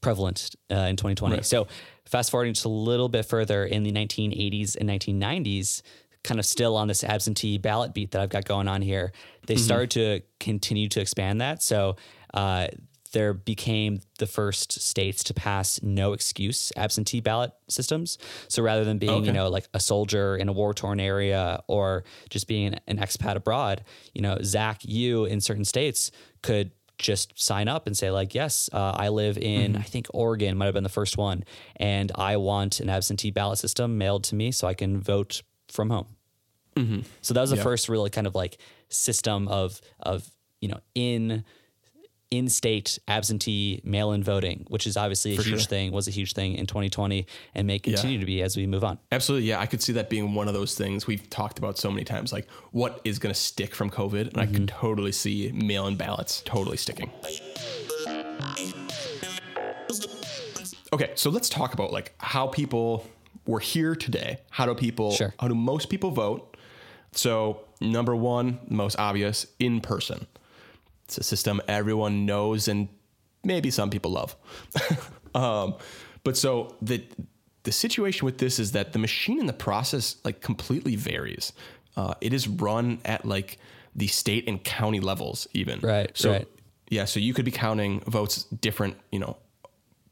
prevalent 0.00 0.54
uh, 0.70 0.76
in 0.76 0.96
2020. 0.96 1.42
So 1.42 1.66
fast 2.04 2.30
forwarding 2.30 2.54
just 2.54 2.66
a 2.66 2.70
little 2.70 3.08
bit 3.08 3.24
further 3.24 3.64
in 3.64 3.82
the 3.82 3.92
1980s 3.92 4.76
and 4.76 4.88
1990s, 4.88 5.82
kind 6.22 6.38
of 6.38 6.46
still 6.46 6.76
on 6.76 6.86
this 6.88 7.02
absentee 7.02 7.58
ballot 7.58 7.94
beat 7.94 8.12
that 8.12 8.22
I've 8.22 8.28
got 8.28 8.44
going 8.44 8.68
on 8.68 8.82
here, 8.82 9.12
they 9.46 9.54
mm-hmm. 9.54 9.62
started 9.62 9.90
to 9.92 10.20
continue 10.38 10.88
to 10.90 11.00
expand 11.00 11.40
that. 11.40 11.62
So 11.62 11.96
uh, 12.34 12.68
there 13.12 13.32
became 13.32 14.00
the 14.18 14.26
first 14.26 14.70
states 14.82 15.24
to 15.24 15.32
pass 15.34 15.80
no 15.82 16.12
excuse 16.12 16.72
absentee 16.76 17.20
ballot 17.20 17.52
systems. 17.68 18.18
So 18.48 18.62
rather 18.62 18.84
than 18.84 18.98
being, 18.98 19.24
you 19.24 19.32
know, 19.32 19.48
like 19.48 19.66
a 19.72 19.80
soldier 19.80 20.36
in 20.36 20.48
a 20.48 20.52
war 20.52 20.74
torn 20.74 21.00
area 21.00 21.62
or 21.68 22.04
just 22.28 22.46
being 22.46 22.74
an, 22.74 22.80
an 22.86 22.98
expat 22.98 23.36
abroad, 23.36 23.82
you 24.12 24.20
know, 24.20 24.36
Zach, 24.42 24.80
you 24.84 25.24
in 25.24 25.40
certain 25.40 25.64
states 25.64 26.10
could 26.42 26.70
just 26.98 27.32
sign 27.40 27.66
up 27.68 27.86
and 27.86 27.96
say 27.96 28.10
like, 28.10 28.34
yes, 28.34 28.68
uh, 28.74 28.92
I 28.96 29.08
live 29.08 29.38
in, 29.38 29.76
I 29.76 29.82
think 29.82 30.08
Oregon 30.12 30.58
might 30.58 30.66
have 30.66 30.74
been 30.74 30.82
the 30.82 30.88
first 30.90 31.16
one, 31.16 31.44
and 31.76 32.12
I 32.14 32.36
want 32.36 32.80
an 32.80 32.90
absentee 32.90 33.30
ballot 33.30 33.58
system 33.58 33.96
mailed 33.96 34.24
to 34.24 34.34
me 34.34 34.52
so 34.52 34.66
I 34.68 34.74
can 34.74 35.00
vote 35.00 35.42
from 35.68 35.88
home. 35.90 36.16
So 37.22 37.32
that 37.34 37.40
was 37.40 37.50
the 37.50 37.56
first 37.62 37.88
really 37.88 38.10
kind 38.10 38.26
of 38.26 38.34
like 38.34 38.58
system 38.88 39.48
of 39.48 39.80
of 40.00 40.28
you 40.60 40.68
know 40.68 40.80
in 40.94 41.44
in 42.30 42.48
state 42.48 42.98
absentee 43.08 43.80
mail 43.84 44.12
in 44.12 44.22
voting, 44.22 44.66
which 44.68 44.86
is 44.86 44.96
obviously 44.96 45.32
a 45.32 45.42
huge 45.42 45.46
sure. 45.46 45.58
thing, 45.58 45.92
was 45.92 46.08
a 46.08 46.10
huge 46.10 46.34
thing 46.34 46.54
in 46.54 46.66
2020 46.66 47.26
and 47.54 47.66
may 47.66 47.78
continue 47.78 48.18
to 48.18 48.26
be 48.26 48.42
as 48.42 48.56
we 48.56 48.66
move 48.66 48.84
on. 48.84 48.98
Absolutely, 49.10 49.48
yeah. 49.48 49.60
I 49.60 49.66
could 49.66 49.82
see 49.82 49.92
that 49.94 50.10
being 50.10 50.34
one 50.34 50.46
of 50.46 50.54
those 50.54 50.74
things 50.74 51.06
we've 51.06 51.28
talked 51.30 51.58
about 51.58 51.78
so 51.78 51.90
many 51.90 52.04
times. 52.04 52.32
Like, 52.32 52.48
what 52.72 53.00
is 53.04 53.18
going 53.18 53.34
to 53.34 53.40
stick 53.40 53.74
from 53.74 53.90
COVID? 53.90 54.28
And 54.28 54.38
I 54.38 54.46
could 54.46 54.66
mm-hmm. 54.66 54.78
totally 54.78 55.12
see 55.12 55.50
mail-in 55.54 55.96
ballots 55.96 56.42
totally 56.42 56.76
sticking. 56.76 57.10
Okay, 60.92 61.12
so 61.14 61.30
let's 61.30 61.48
talk 61.48 61.74
about 61.74 61.92
like 61.92 62.14
how 62.18 62.46
people 62.46 63.06
were 63.46 63.60
here 63.60 63.94
today. 63.94 64.38
How 64.50 64.66
do 64.66 64.74
people? 64.74 65.12
Sure. 65.12 65.34
How 65.38 65.48
do 65.48 65.54
most 65.54 65.88
people 65.88 66.10
vote? 66.10 66.56
So 67.12 67.60
number 67.80 68.14
one, 68.14 68.60
most 68.68 68.98
obvious, 68.98 69.46
in 69.58 69.80
person. 69.80 70.26
It's 71.08 71.16
a 71.16 71.22
system 71.22 71.62
everyone 71.66 72.26
knows 72.26 72.68
and 72.68 72.88
maybe 73.42 73.70
some 73.70 73.88
people 73.88 74.10
love. 74.10 74.36
um, 75.34 75.74
but 76.22 76.36
so 76.36 76.76
the 76.82 77.02
the 77.62 77.72
situation 77.72 78.26
with 78.26 78.38
this 78.38 78.58
is 78.58 78.72
that 78.72 78.92
the 78.92 78.98
machine 78.98 79.40
in 79.40 79.46
the 79.46 79.52
process 79.54 80.16
like 80.24 80.42
completely 80.42 80.96
varies. 80.96 81.52
Uh, 81.96 82.14
it 82.20 82.32
is 82.34 82.46
run 82.46 83.00
at 83.06 83.24
like 83.24 83.58
the 83.96 84.06
state 84.06 84.46
and 84.46 84.62
county 84.62 85.00
levels 85.00 85.48
even. 85.54 85.80
Right, 85.80 86.16
So 86.16 86.32
right. 86.32 86.48
yeah, 86.90 87.06
so 87.06 87.20
you 87.20 87.32
could 87.34 87.44
be 87.46 87.50
counting 87.50 88.00
votes 88.00 88.44
different, 88.44 88.96
you 89.10 89.18
know, 89.18 89.36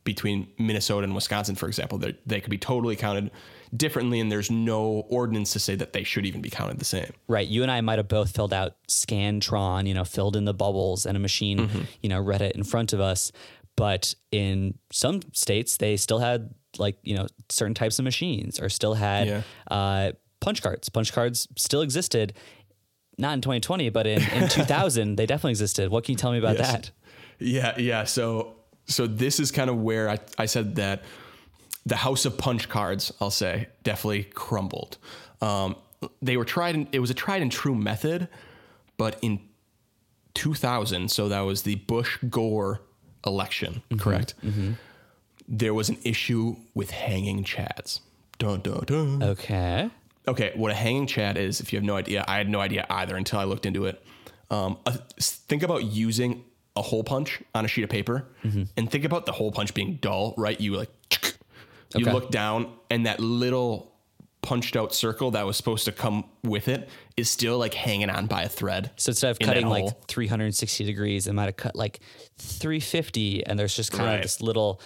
between 0.02 0.48
Minnesota 0.58 1.04
and 1.04 1.14
Wisconsin, 1.14 1.56
for 1.56 1.66
example. 1.66 1.98
They 1.98 2.16
they 2.24 2.40
could 2.40 2.50
be 2.50 2.58
totally 2.58 2.96
counted 2.96 3.30
differently, 3.74 4.20
and 4.20 4.30
there's 4.30 4.50
no 4.50 5.04
ordinance 5.08 5.52
to 5.52 5.58
say 5.58 5.74
that 5.76 5.92
they 5.92 6.02
should 6.04 6.26
even 6.26 6.40
be 6.42 6.50
counted 6.50 6.78
the 6.78 6.84
same. 6.84 7.12
Right. 7.28 7.46
You 7.48 7.62
and 7.62 7.70
I 7.70 7.80
might 7.80 7.98
have 7.98 8.08
both 8.08 8.34
filled 8.34 8.52
out 8.52 8.76
Scantron, 8.88 9.86
you 9.86 9.94
know, 9.94 10.04
filled 10.04 10.36
in 10.36 10.44
the 10.44 10.54
bubbles 10.54 11.06
and 11.06 11.16
a 11.16 11.20
machine, 11.20 11.58
Mm-hmm. 11.58 11.80
you 12.02 12.08
know, 12.08 12.20
read 12.20 12.42
it 12.42 12.54
in 12.56 12.64
front 12.64 12.92
of 12.92 13.00
us. 13.00 13.32
But 13.76 14.14
in 14.32 14.74
some 14.92 15.20
states, 15.32 15.76
they 15.76 15.96
still 15.96 16.18
had 16.18 16.54
like, 16.78 16.96
you 17.02 17.14
know, 17.16 17.26
certain 17.48 17.74
types 17.74 17.98
of 17.98 18.04
machines 18.04 18.60
or 18.60 18.68
still 18.68 18.94
had 18.94 19.26
Yeah. 19.28 19.42
uh, 19.70 20.12
punch 20.40 20.62
cards. 20.62 20.88
Punch 20.88 21.12
cards 21.12 21.48
still 21.56 21.80
existed, 21.82 22.34
not 23.18 23.34
in 23.34 23.40
2020, 23.40 23.88
but 23.90 24.06
in, 24.06 24.22
in 24.32 24.48
2000, 24.48 25.16
they 25.16 25.26
definitely 25.26 25.50
existed. 25.52 25.90
What 25.90 26.04
can 26.04 26.12
you 26.12 26.16
tell 26.16 26.32
me 26.32 26.38
about 26.38 26.56
Yes. 26.58 26.72
that? 26.72 26.90
Yeah, 27.38 27.78
yeah. 27.78 28.04
So 28.04 28.54
so 28.88 29.06
this 29.06 29.40
is 29.40 29.50
kind 29.50 29.68
of 29.68 29.76
where 29.78 30.08
I, 30.08 30.18
I 30.38 30.46
said 30.46 30.76
that 30.76 31.02
the 31.86 31.96
house 31.96 32.26
of 32.26 32.36
punch 32.36 32.68
cards, 32.68 33.12
I'll 33.20 33.30
say, 33.30 33.68
definitely 33.84 34.24
crumbled. 34.24 34.98
Um, 35.40 35.76
they 36.20 36.36
were 36.36 36.44
tried 36.44 36.74
and 36.74 36.86
it 36.92 36.98
was 36.98 37.10
a 37.10 37.14
tried 37.14 37.40
and 37.40 37.50
true 37.50 37.74
method, 37.74 38.28
but 38.98 39.16
in 39.22 39.40
2000, 40.34 41.10
so 41.10 41.28
that 41.28 41.40
was 41.40 41.62
the 41.62 41.76
Bush 41.76 42.18
Gore 42.28 42.80
election, 43.24 43.82
correct? 43.98 44.34
There 45.48 45.72
was 45.72 45.88
an 45.88 45.98
issue 46.04 46.56
with 46.74 46.90
hanging 46.90 47.44
chads. 47.44 48.00
Dun, 48.38 48.60
dun, 48.60 48.84
dun. 48.84 49.22
Okay. 49.22 49.88
Okay, 50.28 50.52
what 50.56 50.72
a 50.72 50.74
hanging 50.74 51.06
chad 51.06 51.36
is, 51.38 51.60
if 51.60 51.72
you 51.72 51.76
have 51.78 51.84
no 51.84 51.96
idea, 51.96 52.24
I 52.26 52.36
had 52.36 52.48
no 52.48 52.60
idea 52.60 52.84
either 52.90 53.16
until 53.16 53.38
I 53.38 53.44
looked 53.44 53.64
into 53.64 53.86
it. 53.86 54.04
Um, 54.50 54.76
uh, 54.84 54.96
think 55.20 55.62
about 55.62 55.84
using 55.84 56.44
a 56.74 56.82
hole 56.82 57.04
punch 57.04 57.40
on 57.54 57.64
a 57.64 57.68
sheet 57.68 57.84
of 57.84 57.90
paper, 57.90 58.26
and 58.76 58.90
think 58.90 59.04
about 59.04 59.24
the 59.26 59.32
hole 59.32 59.52
punch 59.52 59.72
being 59.72 59.98
dull, 60.02 60.34
right? 60.36 60.60
You 60.60 60.76
like, 60.76 61.35
you 61.94 62.02
Okay. 62.04 62.12
look 62.12 62.30
down, 62.30 62.72
and 62.90 63.06
that 63.06 63.20
little 63.20 63.92
punched 64.42 64.76
out 64.76 64.94
circle 64.94 65.32
that 65.32 65.44
was 65.44 65.56
supposed 65.56 65.84
to 65.86 65.90
come 65.92 66.24
with 66.44 66.68
it 66.68 66.88
is 67.16 67.28
still 67.28 67.58
like 67.58 67.74
hanging 67.74 68.08
on 68.10 68.26
by 68.26 68.42
a 68.42 68.48
thread. 68.48 68.92
So 68.96 69.10
instead 69.10 69.30
of 69.32 69.38
cutting 69.40 69.66
like 69.68 69.82
hole. 69.82 70.00
360 70.06 70.84
degrees, 70.84 71.26
it 71.26 71.32
might 71.32 71.46
have 71.46 71.56
cut 71.56 71.74
like 71.74 71.98
350, 72.38 73.44
and 73.46 73.58
there's 73.58 73.74
just 73.74 73.92
kind 73.92 74.04
Right. 74.06 74.14
of 74.16 74.22
this 74.22 74.40
little 74.40 74.80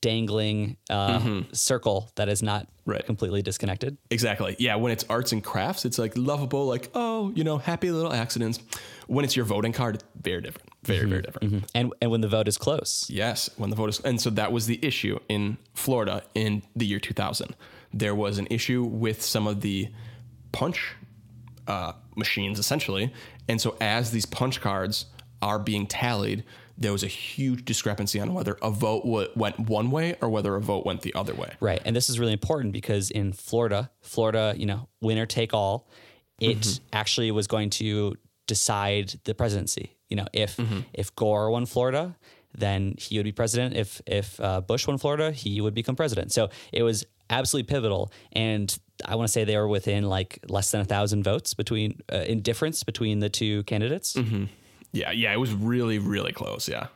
dangling 0.00 0.76
uh, 0.88 1.42
circle 1.52 2.10
that 2.14 2.28
is 2.28 2.42
not 2.42 2.66
Right. 2.86 3.04
completely 3.04 3.42
disconnected. 3.42 3.98
Exactly. 4.10 4.56
Yeah. 4.58 4.76
When 4.76 4.92
it's 4.92 5.04
arts 5.10 5.32
and 5.32 5.44
crafts, 5.44 5.84
it's 5.84 5.98
like 5.98 6.16
lovable, 6.16 6.66
like, 6.66 6.90
oh, 6.94 7.32
you 7.34 7.44
know, 7.44 7.58
happy 7.58 7.90
little 7.90 8.12
accidents. 8.12 8.60
When 9.08 9.24
it's 9.24 9.36
your 9.36 9.44
voting 9.44 9.72
card, 9.72 9.96
it's 9.96 10.04
very 10.22 10.40
different. 10.40 10.69
Very, 10.84 11.06
very 11.06 11.22
different. 11.22 11.66
And 11.74 11.92
and 12.00 12.10
when 12.10 12.20
the 12.22 12.28
vote 12.28 12.48
is 12.48 12.56
close, 12.58 13.06
Yes, 13.10 13.50
when 13.56 13.70
the 13.70 13.76
vote 13.76 13.90
is, 13.90 14.00
and 14.00 14.20
so 14.20 14.30
that 14.30 14.50
was 14.52 14.66
the 14.66 14.78
issue 14.82 15.18
in 15.28 15.58
Florida 15.74 16.22
in 16.34 16.62
the 16.74 16.86
year 16.86 16.98
2000. 17.00 17.54
There 17.92 18.14
was 18.14 18.38
an 18.38 18.46
issue 18.50 18.82
with 18.84 19.20
some 19.22 19.46
of 19.46 19.60
the 19.60 19.88
punch 20.52 20.94
uh, 21.66 21.92
machines, 22.16 22.58
essentially, 22.58 23.12
and 23.48 23.60
so 23.60 23.76
as 23.80 24.10
these 24.10 24.26
punch 24.26 24.60
cards 24.60 25.06
are 25.42 25.58
being 25.58 25.86
tallied, 25.86 26.44
there 26.78 26.92
was 26.92 27.02
a 27.02 27.08
huge 27.08 27.64
discrepancy 27.64 28.18
on 28.20 28.32
whether 28.32 28.56
a 28.62 28.70
vote 28.70 29.02
w- 29.04 29.28
went 29.36 29.58
one 29.60 29.90
way 29.90 30.16
or 30.22 30.28
whether 30.30 30.54
a 30.56 30.60
vote 30.60 30.86
went 30.86 31.02
the 31.02 31.12
other 31.14 31.34
way. 31.34 31.52
right? 31.60 31.80
And 31.84 31.94
this 31.94 32.08
is 32.08 32.18
really 32.18 32.32
important 32.32 32.72
because 32.72 33.10
in 33.10 33.32
Florida, 33.32 33.90
Florida, 34.00 34.54
you 34.56 34.66
know, 34.66 34.88
winner 35.00 35.26
take 35.26 35.52
all, 35.52 35.88
it 36.40 36.58
Mm-hmm. 36.60 36.84
actually 36.94 37.30
was 37.32 37.46
going 37.46 37.68
to 37.70 38.16
decide 38.46 39.14
the 39.24 39.34
presidency. 39.34 39.94
You 40.10 40.16
know, 40.16 40.26
if 40.32 40.56
Mm-hmm. 40.56 40.80
if 40.92 41.14
Gore 41.16 41.50
won 41.50 41.64
Florida, 41.66 42.16
then 42.52 42.94
he 42.98 43.16
would 43.16 43.24
be 43.24 43.32
president. 43.32 43.74
If 43.76 44.02
if 44.06 44.38
uh, 44.40 44.60
Bush 44.60 44.86
won 44.86 44.98
Florida, 44.98 45.30
he 45.32 45.60
would 45.60 45.74
become 45.74 45.96
president. 45.96 46.32
So 46.32 46.50
it 46.72 46.82
was 46.82 47.06
absolutely 47.30 47.68
pivotal. 47.72 48.10
And 48.32 48.76
I 49.04 49.14
want 49.14 49.28
to 49.28 49.32
say 49.32 49.44
they 49.44 49.56
were 49.56 49.68
within 49.68 50.08
like 50.08 50.40
less 50.48 50.70
than 50.72 50.80
a 50.80 50.84
thousand 50.84 51.22
votes 51.22 51.54
between 51.54 52.00
uh, 52.12 52.24
in 52.26 52.42
difference 52.42 52.82
between 52.84 53.20
the 53.20 53.28
two 53.28 53.62
candidates. 53.64 54.16
Yeah, 54.92 55.12
yeah, 55.12 55.32
it 55.32 55.38
was 55.38 55.52
really, 55.52 55.98
really 56.00 56.32
close. 56.32 56.68
Yeah. 56.68 56.88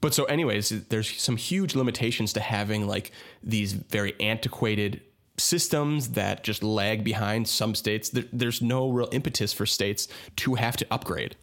But 0.00 0.14
so, 0.14 0.24
anyways, 0.24 0.68
there's 0.90 1.10
some 1.20 1.36
huge 1.36 1.74
limitations 1.74 2.32
to 2.34 2.40
having 2.40 2.86
like 2.86 3.10
these 3.42 3.72
very 3.72 4.14
antiquated 4.20 5.00
systems 5.36 6.10
that 6.10 6.44
just 6.44 6.62
lag 6.62 7.02
behind 7.02 7.48
some 7.48 7.74
states. 7.74 8.10
There, 8.10 8.24
there's 8.32 8.62
no 8.62 8.90
real 8.90 9.08
impetus 9.12 9.52
for 9.52 9.66
states 9.66 10.06
to 10.36 10.54
have 10.54 10.76
to 10.76 10.86
upgrade. 10.92 11.34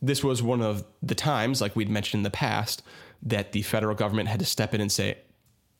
This 0.00 0.22
was 0.22 0.42
one 0.42 0.62
of 0.62 0.84
the 1.02 1.14
times, 1.14 1.60
like 1.60 1.74
we'd 1.76 1.88
mentioned 1.88 2.20
in 2.20 2.24
the 2.24 2.30
past, 2.30 2.82
that 3.22 3.52
the 3.52 3.62
federal 3.62 3.94
government 3.94 4.28
had 4.28 4.38
to 4.40 4.46
step 4.46 4.74
in 4.74 4.80
and 4.80 4.90
say, 4.92 5.18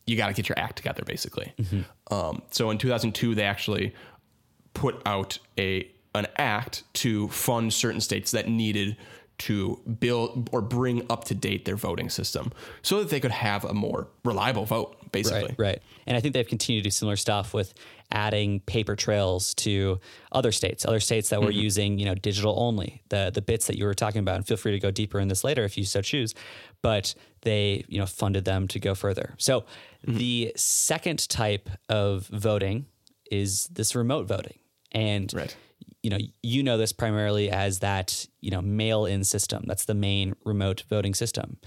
you 0.07 0.17
got 0.17 0.29
to 0.29 0.33
get 0.33 0.49
your 0.49 0.59
act 0.59 0.77
together, 0.77 1.03
basically. 1.05 1.53
Um, 2.11 2.43
so 2.51 2.71
in 2.71 2.79
2002, 2.79 3.35
they 3.35 3.45
actually 3.45 3.95
put 4.75 5.01
out 5.07 5.39
a 5.59 5.91
an 6.15 6.27
act 6.37 6.83
to 6.95 7.29
fund 7.29 7.73
certain 7.73 8.01
states 8.01 8.31
that 8.31 8.49
needed 8.49 8.97
to 9.39 9.81
build 10.01 10.51
or 10.53 10.61
bring 10.61 11.07
up 11.11 11.25
to 11.25 11.35
date 11.35 11.65
their 11.65 11.77
voting 11.77 12.11
system 12.11 12.53
so 12.83 12.99
that 12.99 13.09
they 13.09 13.21
could 13.21 13.31
have 13.31 13.65
a 13.65 13.73
more 13.73 14.09
reliable 14.25 14.65
vote 14.65 14.97
basically 15.13 15.55
Right, 15.59 15.59
right. 15.59 15.83
And 16.07 16.17
I 16.17 16.21
think 16.21 16.35
they've 16.35 16.47
continued 16.47 16.83
to 16.83 16.89
do 16.89 16.91
similar 16.91 17.17
stuff 17.17 17.55
with 17.55 17.75
adding 18.11 18.61
paper 18.61 18.97
trails 18.97 19.55
to 19.55 20.01
other 20.33 20.53
states, 20.53 20.85
other 20.85 21.01
states 21.01 21.29
that 21.31 21.41
were 21.41 21.49
mm-hmm. 21.49 21.61
using, 21.61 21.99
you 21.99 22.07
know, 22.07 22.15
digital 22.15 22.55
only, 22.59 23.03
the 23.09 23.31
the 23.33 23.43
bits 23.43 23.67
that 23.67 23.77
you 23.77 23.85
were 23.85 23.95
talking 23.95 24.21
about. 24.21 24.37
And 24.37 24.47
feel 24.47 24.57
free 24.57 24.73
to 24.73 24.79
go 24.79 24.91
deeper 24.91 25.21
in 25.21 25.29
this 25.29 25.45
later 25.45 25.65
if 25.65 25.77
you 25.77 25.85
so 25.85 26.01
choose. 26.01 26.35
But 26.83 27.15
they, 27.43 27.85
you 27.89 27.99
know, 27.99 28.07
funded 28.07 28.45
them 28.45 28.69
to 28.69 28.79
go 28.79 28.95
further. 28.95 29.35
So 29.39 29.61
mm-hmm. 29.61 30.17
the 30.17 30.53
second 30.57 31.29
type 31.29 31.69
of 31.89 32.27
voting 32.29 32.87
is 33.31 33.67
this 33.67 33.95
remote 33.95 34.27
voting. 34.27 34.59
And 34.93 35.33
Right. 35.35 35.57
You 36.03 36.11
know, 36.11 36.19
you 36.43 36.63
know 36.63 36.79
this 36.79 36.93
primarily 36.93 37.51
as 37.51 37.81
that, 37.81 38.27
you 38.41 38.51
know, 38.51 38.63
mail-in 38.63 39.25
system. 39.25 39.65
That's 39.67 39.85
the 39.85 39.95
main 39.95 40.35
remote 40.45 40.85
voting 40.89 41.15
system. 41.15 41.59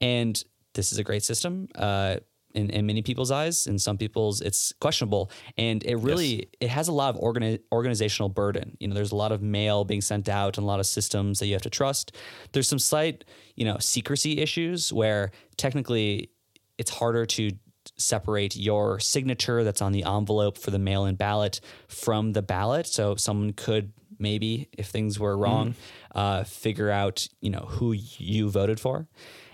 And 0.00 0.42
this 0.74 0.92
is 0.92 0.98
a 0.98 1.04
great 1.04 1.22
system. 1.22 1.68
Uh, 1.74 2.16
in, 2.54 2.70
in 2.70 2.86
many 2.86 3.02
people's 3.02 3.30
eyes, 3.30 3.66
in 3.66 3.78
some 3.78 3.98
people's, 3.98 4.40
it's 4.40 4.72
questionable, 4.80 5.30
and 5.58 5.84
it 5.84 5.96
really 5.96 6.48
it 6.58 6.70
has 6.70 6.88
a 6.88 6.92
lot 6.92 7.14
of 7.14 7.20
organi- 7.20 7.60
organizational 7.70 8.30
burden. 8.30 8.76
You 8.80 8.88
know, 8.88 8.94
there's 8.94 9.12
a 9.12 9.16
lot 9.16 9.30
of 9.30 9.42
mail 9.42 9.84
being 9.84 10.00
sent 10.00 10.28
out 10.28 10.56
and 10.56 10.64
a 10.64 10.66
lot 10.66 10.80
of 10.80 10.86
systems 10.86 11.38
that 11.38 11.46
you 11.46 11.52
have 11.52 11.62
to 11.62 11.70
trust. 11.70 12.16
There's 12.52 12.66
some 12.66 12.78
slight, 12.78 13.24
you 13.56 13.66
know, 13.66 13.76
secrecy 13.78 14.40
issues 14.40 14.90
where 14.90 15.32
technically 15.58 16.30
it's 16.78 16.90
harder 16.90 17.26
to 17.26 17.50
separate 17.96 18.56
your 18.56 19.00
signature 19.00 19.64
that's 19.64 19.82
on 19.82 19.92
the 19.92 20.04
envelope 20.04 20.58
for 20.58 20.70
the 20.70 20.78
mail-in 20.78 21.14
ballot 21.14 21.60
from 21.88 22.32
the 22.32 22.42
ballot. 22.42 22.86
So 22.86 23.16
someone 23.16 23.52
could 23.52 23.92
maybe, 24.18 24.68
if 24.72 24.88
things 24.88 25.18
were 25.18 25.34
mm-hmm. 25.34 25.42
wrong, 25.42 25.74
uh, 26.14 26.44
figure 26.44 26.90
out 26.90 27.28
you 27.40 27.50
know 27.50 27.66
who 27.68 27.92
you 27.92 28.48
voted 28.50 28.80
for. 28.80 29.06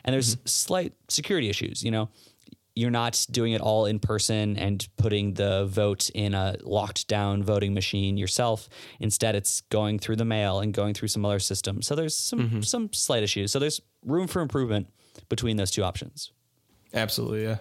And 0.05 0.13
there's 0.13 0.37
mm-hmm. 0.37 0.47
slight 0.47 0.93
security 1.09 1.49
issues. 1.49 1.83
You 1.83 1.91
know, 1.91 2.09
you're 2.75 2.91
not 2.91 3.27
doing 3.31 3.53
it 3.53 3.61
all 3.61 3.87
in 3.87 3.99
person 3.99 4.57
and 4.57 4.87
putting 4.97 5.35
the 5.35 5.67
vote 5.67 6.11
in 6.11 6.35
a 6.35 6.57
locked 6.63 7.07
down 7.07 7.43
voting 7.43 7.75
machine 7.75 8.17
yourself. 8.17 8.69
Instead, 8.99 9.35
it's 9.35 9.61
going 9.63 9.99
through 9.99 10.17
the 10.17 10.25
mail 10.25 10.61
and 10.61 10.73
going 10.73 10.95
through 10.95 11.09
some 11.09 11.25
other 11.25 11.39
system. 11.39 11.83
So 11.83 11.95
there's 11.95 12.17
some 12.17 12.39
mm-hmm. 12.41 12.61
some 12.63 12.93
slight 12.93 13.23
issues. 13.23 13.53
So 13.53 13.59
there's 13.59 13.81
room 14.05 14.27
for 14.27 14.41
improvement 14.41 14.89
between 15.29 15.57
those 15.57 15.71
two 15.71 15.85
options. 15.85 16.33
absolutely 16.95 17.45
yeah 17.45 17.59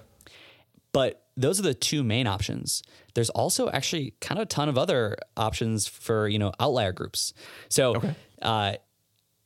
But 0.94 1.24
those 1.38 1.60
are 1.60 1.64
the 1.64 1.74
two 1.74 2.04
main 2.04 2.28
options. 2.28 2.84
There's 3.14 3.30
also 3.30 3.70
actually 3.70 4.14
kind 4.20 4.40
of 4.40 4.44
a 4.44 4.46
ton 4.46 4.70
of 4.70 4.78
other 4.78 5.18
options 5.38 5.88
for 5.88 6.28
you 6.28 6.40
know 6.40 6.52
outlier 6.60 6.92
groups. 6.92 7.34
So 7.70 8.02
uh, 8.42 8.74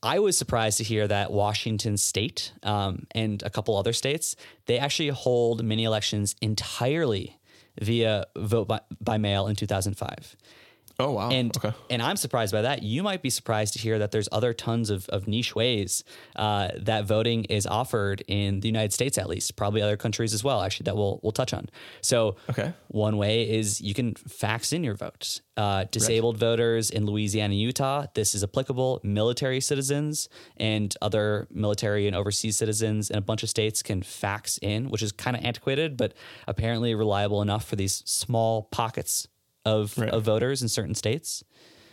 I 0.04 0.20
was 0.20 0.38
surprised 0.38 0.78
to 0.80 0.84
hear 0.84 1.08
that 1.08 1.32
Washington 1.32 1.98
State 1.98 2.54
um, 2.64 3.08
and 3.12 3.42
a 3.44 3.50
couple 3.50 3.76
other 3.76 3.94
states 3.94 4.36
they 4.66 4.78
actually 4.78 5.10
hold 5.10 5.64
mini 5.64 5.84
elections 5.84 6.36
entirely 6.42 7.40
via 7.82 8.26
vote 8.38 8.68
by, 8.68 8.80
by 9.02 9.18
mail 9.18 9.48
in 9.48 9.56
2005. 9.56 10.36
Oh 11.00 11.12
wow 11.12 11.30
And 11.30 11.56
okay 11.58 11.74
and 11.90 12.02
I'm 12.02 12.16
surprised 12.18 12.52
by 12.52 12.62
that. 12.64 12.84
You 12.84 13.04
might 13.04 13.22
be 13.22 13.30
surprised 13.30 13.74
to 13.74 13.80
hear 13.80 14.00
that 14.00 14.12
there's 14.12 14.30
other 14.32 14.54
tons 14.54 14.90
of, 14.90 15.08
of 15.10 15.28
niche 15.28 15.56
ways 15.56 16.04
uh, 16.36 16.70
that 16.78 17.06
voting 17.06 17.46
is 17.46 17.66
offered 17.68 18.24
in 18.28 18.60
the 18.62 18.68
United 18.68 18.92
States, 18.94 19.18
at 19.18 19.30
least, 19.30 19.56
probably 19.56 19.82
other 19.82 19.98
countries 19.98 20.34
as 20.34 20.44
well. 20.44 20.62
Actually, 20.62 20.86
that 20.86 20.96
we'll 20.96 21.20
we'll 21.24 21.32
touch 21.32 21.54
on. 21.54 21.70
So, 22.02 22.36
Okay. 22.50 22.74
one 22.88 23.18
way 23.18 23.50
is 23.50 23.82
you 23.82 23.94
can 23.94 24.16
fax 24.16 24.74
in 24.74 24.84
your 24.84 24.96
votes. 24.96 25.42
Uh, 25.58 25.86
disabled 25.92 26.38
voters 26.38 26.90
in 26.90 27.06
Louisiana 27.06 27.54
Utah, 27.56 28.08
this 28.14 28.36
is 28.36 28.44
applicable. 28.44 29.00
Military 29.04 29.62
citizens 29.62 30.28
and 30.58 30.96
other 31.02 31.48
military 31.50 32.08
and 32.08 32.16
overseas 32.16 32.58
citizens 32.58 33.10
in 33.10 33.18
a 33.18 33.22
bunch 33.22 33.42
of 33.44 33.50
states 33.50 33.82
can 33.82 34.02
fax 34.04 34.60
in, 34.62 34.90
which 34.90 35.02
is 35.02 35.12
kind 35.14 35.38
of 35.38 35.46
antiquated, 35.46 35.96
but 35.96 36.14
apparently 36.48 36.94
reliable 36.94 37.42
enough 37.42 37.64
for 37.66 37.76
these 37.78 38.04
small 38.06 38.64
pockets 38.64 39.28
of, 39.66 39.98
Right. 39.98 40.10
of 40.10 40.24
voters 40.24 40.62
in 40.62 40.68
certain 40.70 40.96
states. 40.96 41.44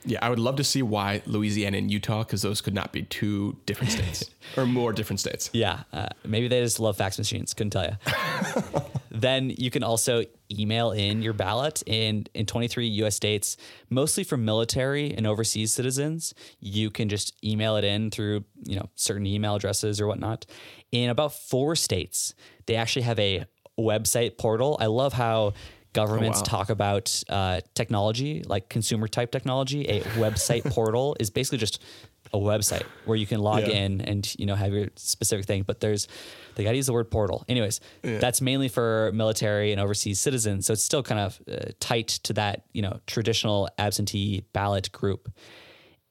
yeah 0.05 0.19
i 0.23 0.29
would 0.29 0.39
love 0.41 0.57
to 0.57 0.65
see 0.65 0.83
why 0.83 1.23
louisiana 1.27 1.79
and 1.79 1.91
utah 1.91 2.23
because 2.25 2.43
those 2.43 2.61
could 2.61 2.75
not 2.75 2.93
be 2.93 3.03
two 3.03 3.57
different 3.67 3.93
states 3.93 4.29
or 4.57 4.67
more 4.67 4.93
different 4.93 5.21
states 5.21 5.49
Yeah, 5.53 5.85
uh, 5.93 6.09
maybe 6.25 6.49
they 6.49 6.61
just 6.63 6.81
love 6.81 6.97
fax 6.97 7.19
machines. 7.19 7.55
Couldn't 7.55 7.71
tell 7.71 7.87
you. 7.91 7.97
then 9.11 9.51
you 9.57 9.71
can 9.71 9.83
also 9.83 10.25
email 10.51 10.91
in 10.93 11.23
your 11.23 11.33
ballot 11.33 11.83
in 11.87 12.27
in 12.35 12.47
23 12.47 12.87
U.S. 13.03 13.15
states, 13.17 13.57
mostly 13.91 14.25
for 14.25 14.37
military 14.37 15.15
and 15.17 15.27
overseas 15.27 15.73
citizens. 15.73 16.35
You 16.61 16.91
can 16.91 17.09
just 17.09 17.33
email 17.45 17.77
it 17.77 17.85
in 17.85 18.11
through 18.11 18.45
you 18.65 18.77
know 18.77 18.89
certain 18.97 19.27
email 19.27 19.55
addresses 19.55 20.01
or 20.01 20.07
whatnot. 20.07 20.47
In 20.91 21.11
about 21.11 21.33
four 21.35 21.77
states, 21.77 22.35
they 22.67 22.75
actually 22.77 23.03
have 23.03 23.19
a 23.19 23.45
website 23.79 24.37
portal. 24.39 24.77
I 24.81 24.87
love 24.87 25.13
how 25.15 25.53
governments 25.93 26.39
wow. 26.39 26.45
talk 26.45 26.71
about 26.71 27.23
uh, 27.29 27.61
technology, 27.75 28.43
like 28.47 28.69
consumer 28.69 29.09
type 29.09 29.31
technology. 29.31 29.87
A 29.89 30.01
website 30.17 30.65
portal 30.73 31.17
is 31.21 31.31
basically 31.31 31.59
just 31.59 31.83
a 32.33 32.39
website 32.39 32.85
where 33.05 33.17
you 33.17 33.27
can 33.27 33.41
log 33.41 33.61
Yeah. 33.63 33.75
in 33.75 34.01
and 34.01 34.35
you 34.39 34.47
know 34.47 34.55
have 34.55 34.73
your 34.73 34.89
specific 34.97 35.45
thing. 35.47 35.63
But 35.63 35.81
there's 35.81 36.09
they 36.55 36.65
got 36.65 36.71
to 36.71 36.77
use 36.77 36.87
the 36.87 36.93
word 36.93 37.11
portal. 37.11 37.45
Anyways, 37.49 37.81
that's 38.03 38.41
mainly 38.41 38.69
for 38.69 39.11
military 39.15 39.73
and 39.73 39.81
overseas 39.81 40.21
citizens. 40.21 40.67
So 40.67 40.73
it's 40.73 40.85
still 40.85 41.03
kind 41.03 41.21
of 41.21 41.41
uh, 41.51 41.71
tight 41.81 42.09
to 42.25 42.33
that 42.35 42.65
you 42.73 42.83
know 42.83 43.01
traditional 43.07 43.69
absentee 43.79 44.45
ballot 44.53 44.93
group. 44.93 45.31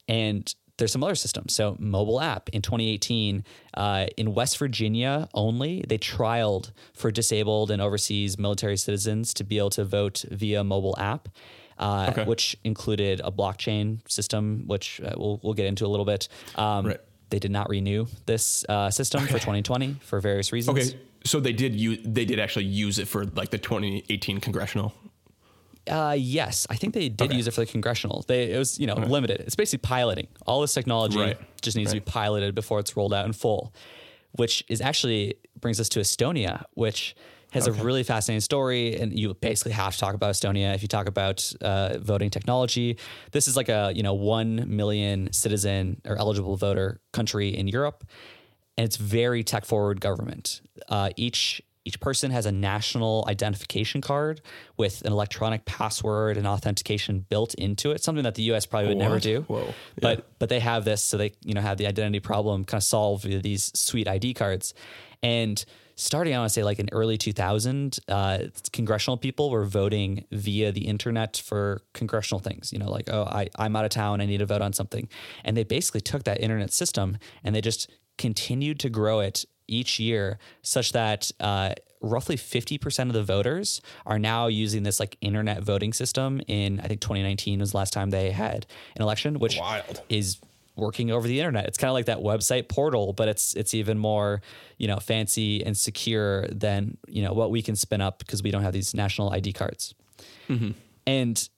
And 0.08 0.52
there's 0.82 0.90
some 0.90 1.04
other 1.04 1.14
systems. 1.14 1.54
So 1.54 1.76
mobile 1.78 2.20
app 2.20 2.48
in 2.48 2.60
2018 2.60 3.44
uh, 3.74 4.06
in 4.16 4.34
West 4.34 4.58
Virginia 4.58 5.28
only, 5.32 5.84
they 5.86 5.96
trialed 5.96 6.72
for 6.92 7.12
disabled 7.12 7.70
and 7.70 7.80
overseas 7.80 8.36
military 8.36 8.76
citizens 8.76 9.32
to 9.34 9.44
be 9.44 9.58
able 9.58 9.70
to 9.70 9.84
vote 9.84 10.24
via 10.28 10.64
mobile 10.64 10.96
app. 10.98 11.28
Uh, 11.78 12.08
Okay. 12.10 12.24
Which 12.24 12.56
included 12.64 13.20
a 13.24 13.30
blockchain 13.30 13.98
system, 14.10 14.64
which 14.66 15.00
uh, 15.00 15.12
we'll, 15.16 15.38
we'll 15.44 15.54
get 15.54 15.66
into 15.66 15.86
a 15.86 15.90
little 15.94 16.04
bit. 16.04 16.28
Um, 16.56 16.86
Right. 16.86 17.00
They 17.30 17.38
did 17.38 17.50
not 17.52 17.70
renew 17.70 18.06
this 18.26 18.64
uh, 18.68 18.90
system 18.90 19.22
for 19.22 19.34
2020 19.38 19.96
for 20.02 20.20
various 20.20 20.52
reasons. 20.52 20.78
okay 20.78 20.98
so 21.24 21.38
they 21.40 21.52
did 21.52 21.72
use 21.74 21.98
they 22.04 22.24
did 22.24 22.40
actually 22.40 22.64
use 22.64 22.98
it 22.98 23.06
for 23.06 23.24
like 23.24 23.50
the 23.50 23.58
2018 23.58 24.40
congressional 24.40 24.92
Uh, 25.90 26.14
yes, 26.18 26.66
I 26.70 26.76
think 26.76 26.94
they 26.94 27.08
did 27.08 27.32
use 27.32 27.46
it 27.48 27.52
for 27.52 27.60
the 27.60 27.66
congressional. 27.66 28.24
They 28.28 28.52
it 28.52 28.58
was 28.58 28.78
you 28.78 28.86
know 28.86 28.94
limited. 28.94 29.40
It's 29.40 29.56
basically 29.56 29.86
piloting. 29.88 30.28
All 30.46 30.60
this 30.60 30.74
technology 30.74 31.18
Right. 31.18 31.38
just 31.60 31.76
needs 31.76 31.90
to 31.90 31.96
be 31.96 32.00
piloted 32.00 32.54
before 32.54 32.78
it's 32.80 32.96
rolled 32.96 33.12
out 33.12 33.26
in 33.26 33.32
full. 33.32 33.74
Which 34.32 34.64
is 34.68 34.80
actually 34.80 35.34
brings 35.60 35.78
us 35.80 35.88
to 35.90 36.00
Estonia, 36.00 36.64
which 36.74 37.14
has 37.50 37.66
a 37.66 37.72
really 37.72 38.02
fascinating 38.02 38.40
story, 38.40 38.98
and 38.98 39.18
you 39.18 39.34
basically 39.34 39.72
have 39.72 39.92
to 39.92 39.98
talk 39.98 40.14
about 40.14 40.32
Estonia 40.32 40.74
if 40.74 40.80
you 40.80 40.88
talk 40.88 41.06
about 41.06 41.52
uh, 41.60 41.98
voting 41.98 42.30
technology. 42.30 42.96
This 43.32 43.46
is 43.46 43.56
like 43.56 43.68
a 43.68 43.92
you 43.94 44.02
know 44.02 44.14
one 44.14 44.64
million 44.74 45.32
citizen 45.32 46.00
or 46.06 46.16
eligible 46.16 46.56
voter 46.56 47.00
country 47.12 47.48
in 47.54 47.68
Europe, 47.68 48.04
and 48.78 48.84
it's 48.86 48.96
very 48.96 49.42
tech 49.44 49.64
forward 49.66 50.00
government. 50.00 50.62
Uh, 50.88 51.10
each 51.16 51.60
each 51.84 52.00
person 52.00 52.30
has 52.30 52.46
a 52.46 52.52
national 52.52 53.24
identification 53.28 54.00
card 54.00 54.40
with 54.76 55.02
an 55.02 55.12
electronic 55.12 55.64
password 55.64 56.36
and 56.36 56.46
authentication 56.46 57.26
built 57.28 57.54
into 57.54 57.90
it. 57.90 58.02
Something 58.02 58.24
that 58.24 58.36
the 58.36 58.42
U.S. 58.44 58.66
probably 58.66 58.88
would 58.88 58.98
never 58.98 59.18
do. 59.18 59.42
Whoa. 59.42 59.74
But 60.00 60.26
but 60.38 60.48
they 60.48 60.60
have 60.60 60.84
this, 60.84 61.02
so 61.02 61.16
they 61.16 61.32
you 61.42 61.54
know 61.54 61.60
have 61.60 61.78
the 61.78 61.86
identity 61.86 62.20
problem 62.20 62.64
kind 62.64 62.78
of 62.78 62.84
solved 62.84 63.24
via 63.24 63.40
these 63.40 63.72
sweet 63.74 64.06
ID 64.06 64.34
cards. 64.34 64.74
And 65.24 65.64
starting, 65.96 66.34
I 66.34 66.38
want 66.38 66.50
to 66.50 66.54
say 66.54 66.64
like 66.64 66.78
in 66.78 66.88
early 66.92 67.16
2000, 67.18 67.98
uh, 68.08 68.38
congressional 68.72 69.16
people 69.16 69.50
were 69.50 69.64
voting 69.64 70.24
via 70.30 70.72
the 70.72 70.86
internet 70.86 71.36
for 71.36 71.82
congressional 71.94 72.40
things. 72.40 72.72
You 72.72 72.78
know, 72.78 72.90
like 72.90 73.08
oh, 73.10 73.24
I 73.24 73.48
I'm 73.58 73.74
out 73.74 73.84
of 73.84 73.90
town, 73.90 74.20
I 74.20 74.26
need 74.26 74.38
to 74.38 74.46
vote 74.46 74.62
on 74.62 74.72
something, 74.72 75.08
and 75.44 75.56
they 75.56 75.64
basically 75.64 76.00
took 76.00 76.24
that 76.24 76.40
internet 76.40 76.72
system 76.72 77.18
and 77.42 77.54
they 77.54 77.60
just 77.60 77.90
continued 78.18 78.78
to 78.78 78.90
grow 78.90 79.20
it 79.20 79.44
each 79.68 79.98
year, 79.98 80.38
such 80.62 80.92
that 80.92 81.30
uh, 81.40 81.74
roughly 82.00 82.36
50% 82.36 83.06
of 83.06 83.12
the 83.12 83.22
voters 83.22 83.80
are 84.04 84.18
now 84.18 84.46
using 84.48 84.82
this 84.82 85.00
like 85.00 85.16
internet 85.20 85.62
voting 85.62 85.92
system. 85.92 86.40
In 86.46 86.80
I 86.80 86.88
think 86.88 87.00
2019 87.00 87.60
was 87.60 87.72
the 87.72 87.76
last 87.76 87.92
time 87.92 88.10
they 88.10 88.30
had 88.30 88.66
an 88.96 89.02
election, 89.02 89.38
which 89.38 89.58
Wild. 89.58 90.02
is 90.08 90.38
working 90.76 91.10
over 91.10 91.28
the 91.28 91.38
internet. 91.38 91.66
It's 91.66 91.78
kind 91.78 91.90
of 91.90 91.94
like 91.94 92.06
that 92.06 92.18
website 92.18 92.68
portal, 92.68 93.12
but 93.12 93.28
it's 93.28 93.54
it's 93.54 93.74
even 93.74 93.98
more 93.98 94.42
you 94.78 94.88
know 94.88 94.96
fancy 94.96 95.64
and 95.64 95.76
secure 95.76 96.46
than 96.48 96.96
you 97.08 97.22
know 97.22 97.32
what 97.32 97.50
we 97.50 97.62
can 97.62 97.76
spin 97.76 98.00
up 98.00 98.18
because 98.18 98.42
we 98.42 98.50
don't 98.50 98.62
have 98.62 98.72
these 98.72 98.94
national 98.94 99.32
ID 99.32 99.52
cards. 99.52 99.94
And 101.06 101.48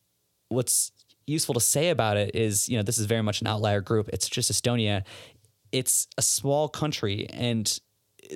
what's 0.48 0.92
useful 1.26 1.54
to 1.54 1.60
say 1.60 1.90
about 1.90 2.16
it 2.16 2.34
is, 2.34 2.68
you 2.68 2.76
know, 2.76 2.82
this 2.82 2.98
is 2.98 3.06
very 3.06 3.22
much 3.22 3.40
an 3.40 3.46
outlier 3.46 3.80
group. 3.80 4.08
It's 4.12 4.28
just 4.28 4.50
Estonia. 4.50 5.04
It's 5.72 6.06
a 6.16 6.22
small 6.22 6.68
country, 6.68 7.26
and 7.30 7.80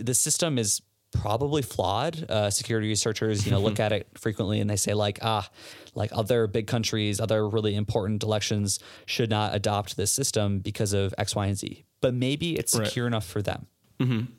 the 0.03 0.15
system 0.15 0.59
is 0.59 0.81
probably 1.13 1.63
flawed. 1.63 2.31
Uh, 2.31 2.51
security 2.51 2.89
researchers, 2.89 3.47
you 3.47 3.53
know, 3.53 3.61
look 3.61 3.81
at 3.87 3.93
it 3.93 4.09
frequently 4.17 4.61
and 4.61 4.69
they 4.69 4.77
say 4.77 4.95
like, 4.95 5.19
ah, 5.23 5.49
like 5.95 6.11
other 6.13 6.47
big 6.47 6.67
countries, 6.67 7.19
other 7.21 7.49
really 7.49 7.75
important 7.75 8.23
elections 8.23 8.79
should 9.07 9.31
not 9.31 9.55
adopt 9.55 9.97
this 9.97 10.13
system 10.13 10.59
because 10.61 10.93
of 10.93 11.15
X, 11.17 11.35
Y, 11.35 11.47
and 11.47 11.57
Z. 11.57 11.85
But 12.01 12.15
maybe 12.15 12.57
it's 12.57 12.77
Right. 12.79 12.87
secure 12.87 13.07
enough 13.07 13.27
for 13.27 13.43
them. 13.43 13.67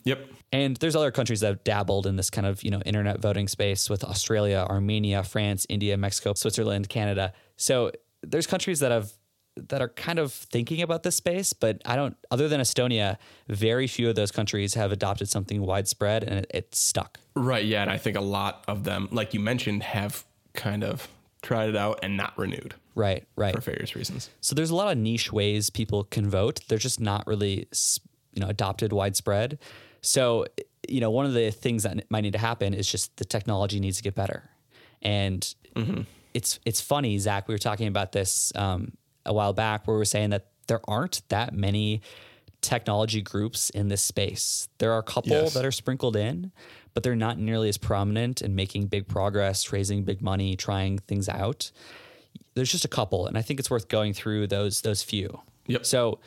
Yep. 0.06 0.26
And 0.54 0.78
there's 0.78 0.96
other 0.96 1.12
countries 1.12 1.42
that 1.42 1.48
have 1.48 1.64
dabbled 1.66 2.08
in 2.08 2.16
this 2.16 2.30
kind 2.30 2.48
of, 2.48 2.64
you 2.64 2.72
know, 2.72 2.80
internet 2.86 3.20
voting 3.20 3.48
space 3.50 3.90
with 3.90 4.04
Australia, 4.06 4.66
Armenia, 4.70 5.22
France, 5.24 5.66
India, 5.68 5.98
Mexico, 5.98 6.34
Switzerland, 6.34 6.88
Canada. 6.88 7.34
So 7.58 7.92
there's 8.24 8.48
countries 8.48 8.80
that 8.80 8.92
have 8.92 9.12
that 9.68 9.82
are 9.82 9.90
kind 9.90 10.20
of 10.20 10.32
thinking 10.32 10.82
about 10.82 11.04
this 11.04 11.16
space, 11.16 11.54
but 11.54 11.82
I 11.86 11.96
don't 11.96 12.16
other 12.32 12.48
than 12.48 12.62
Estonia, 12.62 13.18
very 13.48 13.88
few 13.88 14.10
of 14.10 14.16
those 14.16 14.32
countries 14.32 14.74
have 14.76 14.92
adopted 14.92 15.30
something 15.30 15.62
widespread 15.62 16.24
and 16.24 16.40
it, 16.40 16.52
it's 16.54 16.80
stuck. 16.80 17.20
Right. 17.36 17.66
Yeah. 17.66 17.82
And 17.82 17.92
I 17.92 17.98
think 17.98 18.18
a 18.18 18.22
lot 18.22 18.64
of 18.68 18.84
them, 18.84 19.08
like 19.12 19.34
you 19.34 19.40
mentioned, 19.40 19.84
have 19.84 20.24
kind 20.54 20.84
of 20.84 21.08
tried 21.42 21.70
it 21.70 21.76
out 21.76 22.00
and 22.04 22.18
not 22.18 22.38
renewed 22.38 22.74
Right, 22.96 23.26
right. 23.38 23.56
for 23.56 23.62
various 23.62 23.96
reasons. 23.96 24.30
So 24.42 24.56
there's 24.56 24.72
a 24.72 24.76
lot 24.76 24.92
of 24.92 24.98
niche 24.98 25.32
ways 25.32 25.70
people 25.70 26.04
can 26.04 26.30
vote. 26.30 26.62
They're 26.68 26.78
just 26.78 27.00
not 27.00 27.26
really, 27.28 27.68
you 28.34 28.42
know, 28.42 28.48
adopted 28.50 28.92
widespread. 28.92 29.58
So, 30.02 30.46
you 30.88 31.00
know, 31.00 31.10
one 31.10 31.26
of 31.26 31.34
the 31.34 31.52
things 31.52 31.84
that 31.84 32.10
might 32.10 32.22
need 32.22 32.34
to 32.34 32.40
happen 32.40 32.74
is 32.74 32.92
just 32.92 33.16
the 33.18 33.26
technology 33.26 33.80
needs 33.80 33.98
to 33.98 34.04
get 34.04 34.16
better. 34.16 34.50
And 35.02 35.54
it's 36.34 36.60
it's 36.66 36.82
funny, 36.82 37.18
Zach. 37.20 37.48
We 37.48 37.54
were 37.54 37.58
talking 37.60 37.88
about 37.88 38.12
this 38.12 38.52
um, 38.56 38.92
a 39.26 39.34
while 39.34 39.54
back, 39.54 39.86
where 39.88 39.96
we 39.96 40.00
were 40.00 40.06
saying 40.06 40.30
that 40.32 40.48
there 40.68 40.82
aren't 40.88 41.22
that 41.30 41.54
many 41.54 42.02
technology 42.62 43.22
groups 43.22 43.70
in 43.70 43.88
this 43.88 44.02
space. 44.02 44.68
There 44.80 44.92
are 44.92 45.00
a 45.00 45.04
couple 45.04 45.32
Yes. 45.32 45.54
that 45.54 45.64
are 45.66 45.72
sprinkled 45.72 46.16
in, 46.16 46.52
but 46.94 47.04
they're 47.04 47.16
not 47.16 47.38
nearly 47.40 47.70
as 47.70 47.78
prominent 47.78 48.42
and 48.42 48.56
making 48.56 48.88
big 48.88 49.08
progress, 49.08 49.72
raising 49.72 50.04
big 50.04 50.22
money, 50.22 50.56
trying 50.56 51.00
things 51.00 51.30
out 51.30 51.72
there's 52.56 52.72
just 52.72 52.84
a 52.84 52.90
couple, 52.90 53.26
and 53.26 53.38
I 53.38 53.42
think 53.42 53.60
it's 53.60 53.70
worth 53.70 53.88
going 53.88 54.12
through 54.12 54.48
those 54.48 54.82
those 54.82 55.02
few. 55.02 55.40
Yep. 55.68 55.86
So 55.86 56.20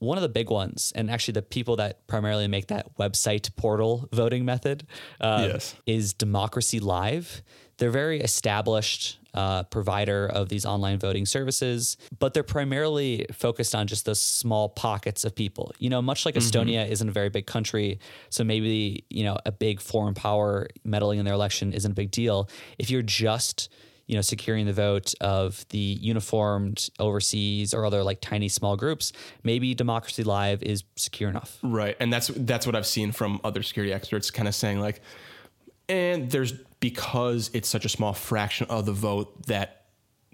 one 0.00 0.18
of 0.18 0.22
the 0.22 0.28
big 0.28 0.50
ones, 0.50 0.92
and 0.96 1.08
actually 1.08 1.32
the 1.32 1.42
people 1.42 1.76
that 1.76 2.04
primarily 2.08 2.48
make 2.48 2.66
that 2.68 2.96
website 2.96 3.54
portal 3.54 4.08
voting 4.12 4.44
method, 4.44 4.84
uh, 5.20 5.46
Yes. 5.52 5.76
is 5.86 6.14
Democracy 6.14 6.80
Live. 6.80 7.42
They're 7.82 7.90
very 7.90 8.20
established 8.20 9.18
uh, 9.34 9.64
provider 9.64 10.26
of 10.26 10.48
these 10.48 10.64
online 10.64 11.00
voting 11.00 11.26
services, 11.26 11.96
but 12.16 12.32
they're 12.32 12.44
primarily 12.44 13.26
focused 13.32 13.74
on 13.74 13.88
just 13.88 14.04
those 14.04 14.20
small 14.20 14.68
pockets 14.68 15.24
of 15.24 15.34
people. 15.34 15.72
You 15.80 15.90
know, 15.90 16.00
much 16.00 16.24
like 16.24 16.36
Estonia 16.36 16.88
isn't 16.88 17.08
a 17.08 17.10
very 17.10 17.28
big 17.28 17.44
country, 17.44 17.98
so 18.30 18.44
maybe 18.44 19.04
you 19.10 19.24
know 19.24 19.36
a 19.44 19.50
big 19.50 19.80
foreign 19.80 20.14
power 20.14 20.68
meddling 20.84 21.18
in 21.18 21.24
their 21.24 21.34
election 21.34 21.72
isn't 21.72 21.90
a 21.90 21.94
big 21.96 22.12
deal. 22.12 22.48
If 22.78 22.88
you're 22.88 23.02
just 23.02 23.68
you 24.06 24.14
know, 24.14 24.22
securing 24.22 24.66
the 24.66 24.72
vote 24.72 25.12
of 25.20 25.66
the 25.70 25.78
uniformed 25.78 26.88
overseas 27.00 27.74
or 27.74 27.84
other 27.84 28.04
like 28.04 28.20
tiny 28.20 28.48
small 28.48 28.76
groups, 28.76 29.12
maybe 29.42 29.74
Democracy 29.74 30.22
Live 30.22 30.62
is 30.62 30.84
secure 30.94 31.28
enough. 31.30 31.58
Right. 31.64 31.96
And 31.98 32.12
that's 32.12 32.28
that's 32.28 32.64
what 32.64 32.76
I've 32.76 32.86
seen 32.86 33.10
from 33.10 33.40
other 33.42 33.64
security 33.64 33.92
experts 33.92 34.30
kind 34.30 34.46
of 34.46 34.54
saying 34.54 34.78
like 34.78 35.00
and 35.88 36.30
there's 36.30 36.54
because 36.82 37.48
it's 37.54 37.68
such 37.68 37.84
a 37.86 37.88
small 37.88 38.12
fraction 38.12 38.66
of 38.68 38.84
the 38.84 38.92
vote 38.92 39.46
that 39.46 39.84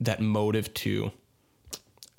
that 0.01 0.21
motive 0.21 0.73
to 0.73 1.13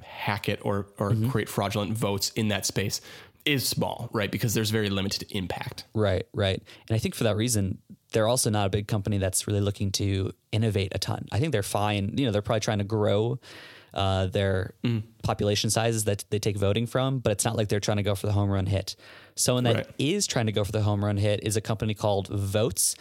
hack 0.03 0.47
it 0.47 0.59
or 0.63 0.85
or 0.97 1.15
create 1.29 1.49
fraudulent 1.49 1.97
votes 1.97 2.29
in 2.35 2.47
that 2.49 2.65
space 2.65 3.01
is 3.45 3.67
small, 3.67 4.09
right? 4.13 4.31
Because 4.31 4.53
there's 4.53 4.69
very 4.69 4.89
limited 4.89 5.25
impact. 5.31 5.85
Right, 5.95 6.27
right. 6.33 6.61
And 6.87 6.95
I 6.95 6.99
think 6.99 7.15
for 7.15 7.23
that 7.23 7.35
reason, 7.35 7.79
they're 8.11 8.27
also 8.27 8.49
not 8.51 8.67
a 8.67 8.69
big 8.69 8.87
company 8.87 9.17
that's 9.17 9.47
really 9.47 9.61
looking 9.61 9.91
to 9.93 10.31
innovate 10.51 10.91
a 10.93 10.99
ton. 10.99 11.25
I 11.31 11.39
think 11.39 11.51
they're 11.51 11.63
fine. 11.63 12.13
You 12.17 12.25
know, 12.25 12.31
they're 12.31 12.41
probably 12.43 12.59
trying 12.59 12.77
to 12.79 12.83
grow 12.83 13.39
uh, 13.93 14.27
their 14.27 14.73
population 15.23 15.71
sizes 15.71 16.03
that 16.03 16.23
they 16.29 16.37
take 16.37 16.57
voting 16.57 16.85
from, 16.85 17.19
but 17.19 17.31
it's 17.31 17.45
not 17.45 17.55
like 17.55 17.69
they're 17.69 17.79
trying 17.79 17.97
to 17.97 18.03
go 18.03 18.13
for 18.13 18.27
the 18.27 18.33
home 18.33 18.49
run 18.51 18.67
hit. 18.67 18.95
Someone 19.35 19.63
that 19.63 19.95
is 19.97 20.25
Right. 20.25 20.29
trying 20.29 20.45
to 20.45 20.51
go 20.51 20.63
for 20.63 20.71
the 20.73 20.83
home 20.83 21.03
run 21.03 21.17
hit 21.17 21.39
is 21.43 21.55
a 21.57 21.61
company 21.61 21.95
called 21.95 22.29
Voatz. 22.29 22.95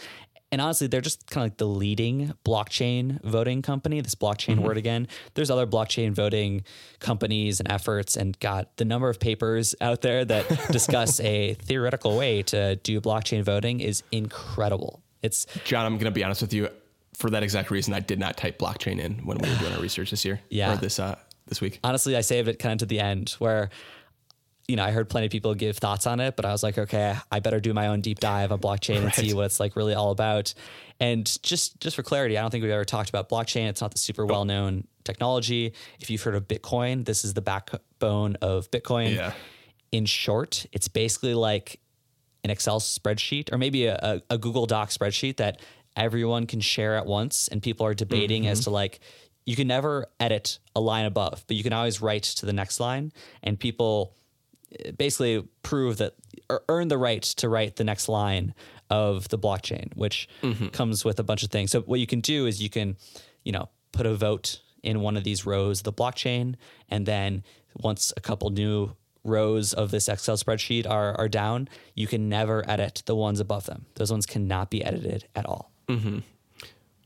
And 0.51 0.61
honestly, 0.61 0.87
they're 0.87 1.01
just 1.01 1.29
kind 1.29 1.45
of 1.45 1.51
like 1.51 1.57
the 1.57 1.67
leading 1.67 2.33
blockchain 2.43 3.21
voting 3.23 3.61
company. 3.61 4.01
This 4.01 4.15
blockchain 4.15 4.59
word 4.59 4.77
again. 4.77 5.07
There's 5.35 5.51
other 5.51 5.67
blockchain 5.67 6.11
voting 6.13 6.63
companies 6.99 7.59
and 7.59 7.71
efforts, 7.71 8.15
and 8.15 8.39
got 8.39 8.75
the 8.77 8.85
number 8.85 9.09
of 9.09 9.19
papers 9.19 9.75
out 9.79 10.01
there 10.01 10.25
that 10.25 10.47
discuss 10.71 11.19
a 11.19 11.53
theoretical 11.55 12.17
way 12.17 12.41
to 12.43 12.77
do 12.77 12.99
blockchain 12.99 13.43
voting 13.43 13.79
is 13.79 14.03
incredible. 14.11 15.01
It's 15.21 15.45
John, 15.65 15.85
I'm 15.85 15.93
going 15.93 16.05
to 16.05 16.11
be 16.11 16.23
honest 16.23 16.41
with 16.41 16.53
you. 16.53 16.69
For 17.13 17.29
that 17.31 17.43
exact 17.43 17.69
reason, 17.69 17.93
I 17.93 17.99
did 17.99 18.17
not 18.17 18.37
type 18.37 18.57
blockchain 18.57 18.97
in 18.97 19.25
when 19.25 19.37
we 19.39 19.49
were 19.49 19.55
doing 19.57 19.73
our 19.73 19.81
research 19.81 20.11
this 20.11 20.23
year. 20.23 20.39
Yeah. 20.49 20.73
Or 20.73 20.77
this 20.77 20.99
uh, 20.99 21.17
this 21.47 21.59
week. 21.61 21.79
honestly, 21.83 22.15
I 22.15 22.21
saved 22.21 22.47
it 22.47 22.59
kind 22.59 22.73
of 22.73 22.79
to 22.79 22.85
the 22.85 22.99
end 22.99 23.31
where, 23.39 23.69
you 24.69 24.75
know, 24.75 24.83
I 24.83 24.91
heard 24.91 25.09
plenty 25.09 25.25
of 25.25 25.31
people 25.31 25.55
give 25.55 25.77
thoughts 25.77 26.05
on 26.05 26.19
it, 26.19 26.35
but 26.35 26.45
I 26.45 26.51
was 26.51 26.61
like, 26.61 26.77
okay, 26.77 27.15
I 27.31 27.39
better 27.39 27.59
do 27.59 27.73
my 27.73 27.87
own 27.87 28.01
deep 28.01 28.19
dive 28.19 28.51
on 28.51 28.59
blockchain 28.59 29.01
and 29.01 29.11
see 29.11 29.33
what 29.33 29.45
it's 29.45 29.59
like 29.59 29.75
really 29.75 29.95
all 29.95 30.11
about. 30.11 30.53
And 30.99 31.25
just 31.41 31.79
just 31.79 31.95
for 31.95 32.03
clarity, 32.03 32.37
I 32.37 32.41
don't 32.41 32.51
think 32.51 32.61
we've 32.61 32.71
ever 32.71 32.85
talked 32.85 33.09
about 33.09 33.29
blockchain. 33.29 33.67
It's 33.67 33.81
not 33.81 33.91
the 33.91 33.97
super 33.97 34.27
well 34.27 34.45
known 34.45 34.85
technology. 35.03 35.73
If 35.99 36.11
you've 36.11 36.21
heard 36.21 36.35
of 36.35 36.47
Bitcoin, 36.47 37.03
this 37.03 37.25
is 37.25 37.33
the 37.33 37.41
backbone 37.41 38.35
of 38.43 38.69
Bitcoin. 38.69 39.15
Yeah. 39.15 39.33
In 39.91 40.05
short, 40.05 40.67
it's 40.71 40.87
basically 40.87 41.33
like 41.33 41.79
an 42.43 42.51
Excel 42.51 42.79
spreadsheet 42.79 43.51
or 43.51 43.57
maybe 43.57 43.87
a, 43.87 44.21
a, 44.29 44.37
Google 44.37 44.67
Doc 44.67 44.89
spreadsheet 44.89 45.37
that 45.37 45.59
everyone 45.95 46.45
can 46.45 46.61
share 46.61 46.95
at 46.95 47.07
once 47.07 47.47
and 47.47 47.61
people 47.61 47.87
are 47.87 47.95
debating 47.95 48.45
as 48.45 48.59
mm-hmm. 48.59 48.65
to 48.65 48.69
like 48.69 48.99
you 49.45 49.55
can 49.55 49.67
never 49.67 50.05
edit 50.19 50.59
a 50.75 50.79
line 50.79 51.05
above, 51.05 51.43
but 51.47 51.57
you 51.57 51.63
can 51.63 51.73
always 51.73 52.01
write 52.03 52.23
to 52.23 52.45
the 52.45 52.53
next 52.53 52.79
line 52.79 53.11
and 53.41 53.59
people 53.59 54.13
basically 54.97 55.47
prove 55.63 55.97
that 55.97 56.15
or 56.49 56.63
earn 56.69 56.87
the 56.87 56.97
right 56.97 57.21
to 57.21 57.49
write 57.49 57.75
the 57.75 57.83
next 57.83 58.09
line 58.09 58.53
of 58.89 59.29
the 59.29 59.37
blockchain, 59.37 59.95
which 59.95 60.27
mm-hmm. 60.41 60.67
comes 60.67 61.05
with 61.05 61.19
a 61.19 61.23
bunch 61.23 61.43
of 61.43 61.51
things. 61.51 61.71
So 61.71 61.81
what 61.81 61.99
you 61.99 62.07
can 62.07 62.21
do 62.21 62.45
is 62.45 62.61
you 62.61 62.69
can, 62.69 62.97
you 63.43 63.51
know, 63.51 63.69
put 63.91 64.05
a 64.05 64.15
vote 64.15 64.61
in 64.81 65.01
one 65.01 65.17
of 65.17 65.23
these 65.23 65.45
rows 65.45 65.81
of 65.81 65.83
the 65.83 65.93
blockchain, 65.93 66.55
and 66.89 67.05
then 67.05 67.43
once 67.77 68.13
a 68.15 68.21
couple 68.21 68.49
new 68.49 68.95
rows 69.23 69.73
of 69.73 69.91
this 69.91 70.07
Excel 70.07 70.37
spreadsheet 70.37 70.89
are 70.89 71.13
are 71.19 71.27
down, 71.27 71.67
you 71.93 72.07
can 72.07 72.29
never 72.29 72.67
edit 72.69 73.03
the 73.05 73.15
ones 73.15 73.39
above 73.39 73.65
them. 73.65 73.85
Those 73.95 74.11
ones 74.11 74.25
cannot 74.25 74.69
be 74.69 74.83
edited 74.83 75.27
at 75.35 75.45
all. 75.45 75.71
Mm-hmm. 75.87 76.19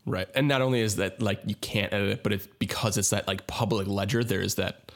Right. 0.05 0.28
And 0.36 0.47
not 0.47 0.61
only 0.61 0.82
is 0.82 0.97
that 0.97 1.22
like 1.22 1.41
you 1.45 1.55
can't 1.55 1.93
edit 1.93 2.09
it, 2.09 2.24
but 2.24 2.34
it's 2.34 2.47
because 2.59 2.97
it's 2.97 3.11
that 3.11 3.28
like 3.28 3.47
public 3.47 3.88
ledger, 3.88 4.24
there's 4.24 4.55
that 4.55 4.91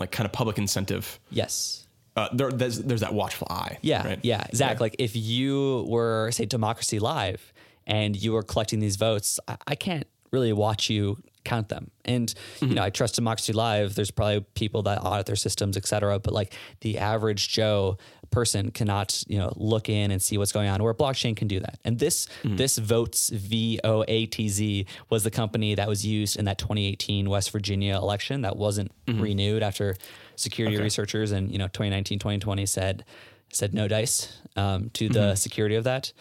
like 0.00 0.10
kind 0.10 0.26
of 0.26 0.32
public 0.32 0.58
incentive. 0.58 1.20
Yes. 1.30 1.85
Uh, 2.16 2.28
there, 2.32 2.50
there's, 2.50 2.78
there's 2.78 3.02
that 3.02 3.12
watchful 3.12 3.46
eye. 3.50 3.78
Yeah, 3.82 4.06
right? 4.06 4.20
yeah, 4.22 4.46
Zach. 4.54 4.80
Like 4.80 4.96
if 4.98 5.14
you 5.14 5.84
were 5.88 6.30
say 6.32 6.46
Democracy 6.46 6.98
Live 6.98 7.52
and 7.86 8.16
you 8.16 8.32
were 8.32 8.42
collecting 8.42 8.80
these 8.80 8.96
votes, 8.96 9.38
I, 9.46 9.56
I 9.66 9.74
can't 9.74 10.06
really 10.32 10.52
watch 10.52 10.90
you 10.90 11.18
count 11.44 11.68
them. 11.68 11.90
And 12.04 12.34
you 12.60 12.66
mm-hmm. 12.66 12.74
know, 12.74 12.82
I 12.82 12.90
trust 12.90 13.14
Democracy 13.14 13.52
Live. 13.52 13.94
There's 13.94 14.10
probably 14.10 14.40
people 14.54 14.82
that 14.82 14.98
audit 14.98 15.26
their 15.26 15.36
systems, 15.36 15.76
et 15.76 15.86
cetera. 15.86 16.18
But 16.18 16.34
like 16.34 16.54
the 16.80 16.98
average 16.98 17.48
Joe 17.48 17.98
person 18.30 18.70
cannot 18.72 19.22
you 19.28 19.38
know 19.38 19.52
look 19.56 19.88
in 19.88 20.10
and 20.10 20.20
see 20.20 20.36
what's 20.36 20.52
going 20.52 20.68
on. 20.68 20.82
Where 20.82 20.92
blockchain 20.92 21.36
can 21.36 21.48
do 21.48 21.60
that. 21.60 21.78
And 21.84 21.98
this 21.98 22.28
mm. 22.42 22.56
this 22.56 22.78
Voatz 22.78 23.30
V 23.30 23.80
O 23.84 24.04
A 24.06 24.26
T 24.26 24.48
Z 24.48 24.86
was 25.08 25.22
the 25.24 25.30
company 25.30 25.74
that 25.74 25.88
was 25.88 26.04
used 26.04 26.36
in 26.36 26.44
that 26.46 26.58
2018 26.58 27.30
West 27.30 27.50
Virginia 27.50 27.96
election 27.96 28.42
that 28.42 28.56
wasn't 28.56 28.90
mm-hmm. 29.06 29.20
renewed 29.20 29.62
after 29.62 29.96
security 30.36 30.76
researchers 30.78 31.32
in 31.32 31.50
you 31.50 31.58
know 31.58 31.66
2019 31.66 32.18
2020 32.18 32.66
said 32.66 33.04
said 33.52 33.74
no 33.74 33.88
dice 33.88 34.40
um, 34.56 34.90
to 34.90 35.08
the 35.08 35.34
security 35.34 35.76
of 35.76 35.84
that. 35.84 36.12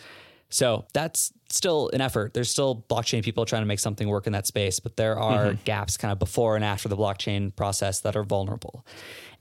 So 0.50 0.86
that's 0.94 1.34
still 1.50 1.90
an 1.92 2.02
effort. 2.02 2.34
There's 2.34 2.50
still 2.50 2.86
blockchain 2.90 3.24
people 3.24 3.46
trying 3.46 3.64
to 3.64 3.66
make 3.66 3.80
something 3.80 4.08
work 4.08 4.28
in 4.28 4.34
that 4.34 4.48
space, 4.48 4.80
but 4.80 4.96
there 4.96 5.20
are 5.20 5.54
gaps 5.66 5.98
kind 5.98 6.12
of 6.12 6.20
before 6.20 6.56
and 6.56 6.64
after 6.64 6.88
the 6.88 6.96
blockchain 6.96 7.56
process 7.56 8.02
that 8.02 8.16
are 8.16 8.24
vulnerable. 8.24 8.86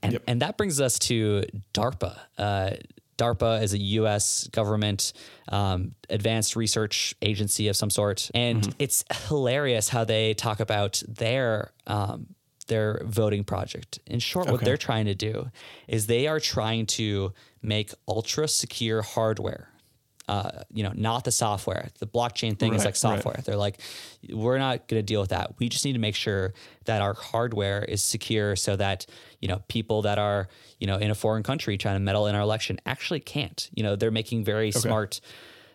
And, 0.01 0.19
and 0.27 0.41
that 0.41 0.57
brings 0.57 0.81
us 0.81 0.99
to 0.99 1.43
DARPA. 1.73 2.19
Uh, 2.37 2.71
DARPA 3.17 3.63
is 3.63 3.73
a 3.73 3.77
U.S. 3.77 4.47
government 4.47 5.13
um, 5.47 5.95
advanced 6.09 6.55
research 6.55 7.15
agency 7.21 7.69
of 7.69 7.77
some 7.77 7.89
sort, 7.89 8.29
and 8.35 8.61
mm-hmm. 8.61 8.71
it's 8.77 9.05
hilarious 9.27 9.89
how 9.89 10.03
they 10.03 10.33
talk 10.33 10.59
about 10.59 11.01
their 11.07 11.71
um, 11.87 12.27
their 12.67 13.01
voting 13.05 13.43
project. 13.43 13.99
In 14.05 14.19
short, 14.19 14.45
okay. 14.45 14.53
what 14.53 14.61
they're 14.61 14.77
trying 14.77 15.05
to 15.05 15.15
do 15.15 15.49
is 15.87 16.07
they 16.07 16.27
are 16.27 16.39
trying 16.39 16.85
to 16.87 17.33
make 17.61 17.91
ultra 18.07 18.47
secure 18.47 19.01
hardware. 19.01 19.69
Uh, 20.27 20.63
you 20.73 20.81
know, 20.81 20.91
not 20.95 21.23
the 21.23 21.31
software. 21.31 21.89
The 21.99 22.07
blockchain 22.07 22.57
thing 22.57 22.71
right, 22.71 22.79
is 22.79 22.85
like 22.85 22.95
software. 22.95 23.35
Right. 23.35 23.45
They're 23.45 23.55
like, 23.55 23.79
we're 24.27 24.57
not 24.57 24.87
going 24.87 24.97
to 24.97 25.05
deal 25.05 25.21
with 25.21 25.29
that. 25.29 25.53
We 25.59 25.69
just 25.69 25.85
need 25.85 25.93
to 25.93 25.99
make 25.99 26.15
sure 26.15 26.55
that 26.85 27.03
our 27.03 27.13
hardware 27.13 27.83
is 27.83 28.03
secure 28.03 28.55
so 28.55 28.75
that 28.75 29.05
you 29.39 29.47
know 29.47 29.61
people 29.67 30.01
that 30.01 30.17
are 30.17 30.47
you 30.79 30.87
know 30.87 30.97
in 30.97 31.11
a 31.11 31.15
foreign 31.15 31.43
country 31.43 31.77
trying 31.77 31.95
to 31.95 31.99
meddle 31.99 32.25
in 32.25 32.33
our 32.33 32.41
election 32.41 32.79
actually 32.87 33.19
can't. 33.19 33.69
You 33.75 33.83
know, 33.83 33.95
they're 33.95 34.09
making 34.09 34.43
very 34.43 34.69
okay. 34.69 34.79
smart 34.79 35.21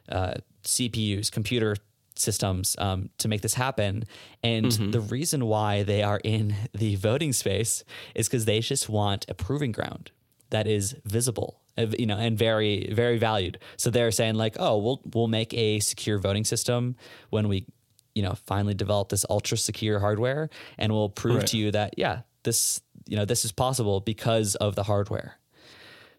uh, 0.08 0.34
CPUs, 0.64 1.30
computer 1.30 1.76
systems 2.20 2.76
um, 2.78 3.10
to 3.18 3.28
make 3.28 3.42
this 3.42 3.54
happen. 3.54 4.04
And 4.42 4.66
mm-hmm. 4.66 4.90
the 4.90 5.00
reason 5.00 5.46
why 5.46 5.82
they 5.82 6.02
are 6.02 6.20
in 6.22 6.54
the 6.74 6.96
voting 6.96 7.32
space 7.32 7.84
is 8.14 8.28
because 8.28 8.44
they 8.44 8.60
just 8.60 8.88
want 8.88 9.26
a 9.28 9.34
proving 9.34 9.72
ground 9.72 10.10
that 10.50 10.66
is 10.66 10.96
visible, 11.04 11.60
you 11.76 12.06
know, 12.06 12.16
and 12.16 12.36
very, 12.36 12.92
very 12.92 13.18
valued. 13.18 13.58
So 13.76 13.90
they're 13.90 14.10
saying 14.10 14.34
like, 14.34 14.56
oh, 14.58 14.78
we'll 14.78 15.00
we'll 15.14 15.28
make 15.28 15.54
a 15.54 15.80
secure 15.80 16.18
voting 16.18 16.44
system 16.44 16.96
when 17.30 17.48
we, 17.48 17.66
you 18.14 18.22
know, 18.22 18.34
finally 18.46 18.74
develop 18.74 19.08
this 19.08 19.24
ultra 19.30 19.56
secure 19.56 20.00
hardware, 20.00 20.50
and 20.76 20.92
we'll 20.92 21.08
prove 21.08 21.38
right. 21.38 21.46
to 21.48 21.56
you 21.56 21.70
that 21.70 21.94
yeah, 21.96 22.22
this 22.42 22.80
you 23.06 23.16
know 23.16 23.24
this 23.24 23.44
is 23.44 23.52
possible 23.52 24.00
because 24.00 24.54
of 24.56 24.74
the 24.74 24.82
hardware. 24.82 25.39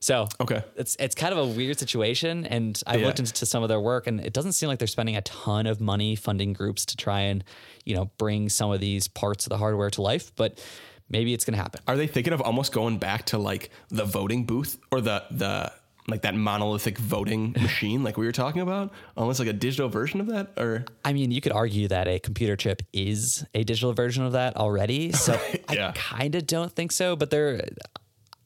So 0.01 0.27
okay, 0.39 0.63
it's 0.75 0.95
it's 0.99 1.13
kind 1.13 1.31
of 1.31 1.37
a 1.37 1.45
weird 1.45 1.77
situation, 1.77 2.45
and 2.45 2.81
I 2.87 2.95
yeah. 2.95 3.05
looked 3.05 3.19
into 3.19 3.45
some 3.45 3.61
of 3.61 3.69
their 3.69 3.79
work, 3.79 4.07
and 4.07 4.19
it 4.19 4.33
doesn't 4.33 4.53
seem 4.53 4.67
like 4.67 4.79
they're 4.79 4.87
spending 4.87 5.15
a 5.15 5.21
ton 5.21 5.67
of 5.67 5.79
money 5.79 6.15
funding 6.15 6.53
groups 6.53 6.87
to 6.87 6.97
try 6.97 7.21
and 7.21 7.43
you 7.85 7.95
know 7.95 8.09
bring 8.17 8.49
some 8.49 8.71
of 8.71 8.79
these 8.79 9.07
parts 9.07 9.45
of 9.45 9.51
the 9.51 9.57
hardware 9.57 9.91
to 9.91 10.01
life, 10.01 10.35
but 10.35 10.59
maybe 11.07 11.35
it's 11.35 11.45
going 11.45 11.55
to 11.55 11.61
happen. 11.61 11.81
Are 11.87 11.95
they 11.95 12.07
thinking 12.07 12.33
of 12.33 12.41
almost 12.41 12.71
going 12.71 12.97
back 12.97 13.27
to 13.27 13.37
like 13.37 13.69
the 13.89 14.03
voting 14.03 14.45
booth 14.45 14.79
or 14.91 15.01
the 15.01 15.23
the 15.29 15.71
like 16.07 16.23
that 16.23 16.33
monolithic 16.33 16.97
voting 16.97 17.51
machine 17.61 18.03
like 18.03 18.17
we 18.17 18.25
were 18.25 18.31
talking 18.31 18.61
about 18.61 18.91
almost 19.15 19.39
like 19.39 19.47
a 19.47 19.53
digital 19.53 19.87
version 19.87 20.19
of 20.19 20.25
that 20.25 20.51
or 20.57 20.83
i 21.05 21.13
mean 21.13 21.29
you 21.29 21.39
could 21.39 21.51
argue 21.51 21.87
that 21.87 22.07
a 22.07 22.17
computer 22.19 22.55
chip 22.55 22.81
is 22.91 23.45
a 23.53 23.63
digital 23.63 23.93
version 23.93 24.25
of 24.25 24.31
that 24.31 24.57
already 24.57 25.11
so 25.11 25.39
yeah. 25.71 25.89
i 25.89 25.91
kind 25.91 26.33
of 26.33 26.47
don't 26.47 26.71
think 26.71 26.91
so 26.91 27.15
but 27.15 27.29
they're 27.29 27.63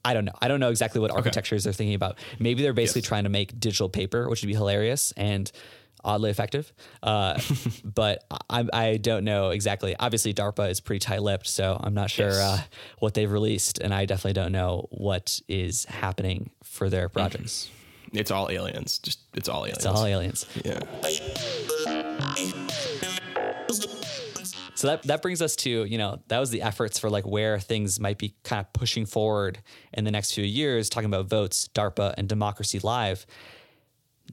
I 0.05 0.13
don't 0.13 0.23
know. 0.23 0.35
I 0.39 0.47
don't 0.47 0.59
know 0.59 0.69
exactly 0.69 1.01
what 1.01 1.09
architectures 1.09 1.63
okay. 1.63 1.71
they're 1.71 1.77
thinking 1.77 1.95
about. 1.95 2.19
Maybe 2.39 2.61
they're 2.61 2.73
basically 2.73 3.01
yes. 3.01 3.07
trying 3.07 3.23
to 3.23 3.29
make 3.29 3.59
digital 3.59 3.89
paper, 3.89 4.29
which 4.29 4.43
would 4.43 4.47
be 4.47 4.53
hilarious 4.53 5.11
and 5.17 5.51
oddly 6.03 6.29
effective. 6.29 6.71
Uh, 7.01 7.39
but 7.83 8.23
I, 8.47 8.65
I, 8.71 8.97
don't 8.97 9.23
know 9.23 9.49
exactly. 9.49 9.95
Obviously, 9.99 10.31
DARPA 10.33 10.69
is 10.69 10.79
pretty 10.79 10.99
tight-lipped, 10.99 11.47
so 11.47 11.79
I'm 11.81 11.95
not 11.95 12.11
sure 12.11 12.29
yes. 12.29 12.37
uh, 12.39 12.61
what 12.99 13.15
they've 13.15 13.31
released, 13.31 13.79
and 13.79 13.93
I 13.93 14.05
definitely 14.05 14.33
don't 14.33 14.51
know 14.51 14.87
what 14.91 15.41
is 15.47 15.85
happening 15.85 16.51
for 16.63 16.89
their 16.89 17.09
projects. 17.09 17.71
It's 18.13 18.29
all 18.31 18.49
aliens. 18.49 18.99
Just 18.99 19.19
it's 19.33 19.49
all 19.49 19.65
aliens. 19.65 19.77
It's 19.77 19.85
all 19.87 20.05
aliens. 20.05 20.45
Yeah. 20.63 20.79
So 24.75 24.87
that 24.87 25.03
that 25.03 25.21
brings 25.21 25.41
us 25.41 25.55
to 25.57 25.85
you 25.85 25.97
know 25.97 26.19
that 26.27 26.39
was 26.39 26.49
the 26.49 26.61
efforts 26.61 26.99
for 26.99 27.09
like 27.09 27.25
where 27.25 27.59
things 27.59 27.99
might 27.99 28.17
be 28.17 28.35
kind 28.43 28.59
of 28.59 28.71
pushing 28.73 29.05
forward 29.05 29.59
in 29.93 30.03
the 30.03 30.11
next 30.11 30.33
few 30.33 30.43
years, 30.43 30.89
talking 30.89 31.07
about 31.11 31.29
Voatz, 31.29 31.69
DARPA, 31.69 32.13
and 32.17 32.27
Democracy 32.27 32.79
Live. 32.79 33.25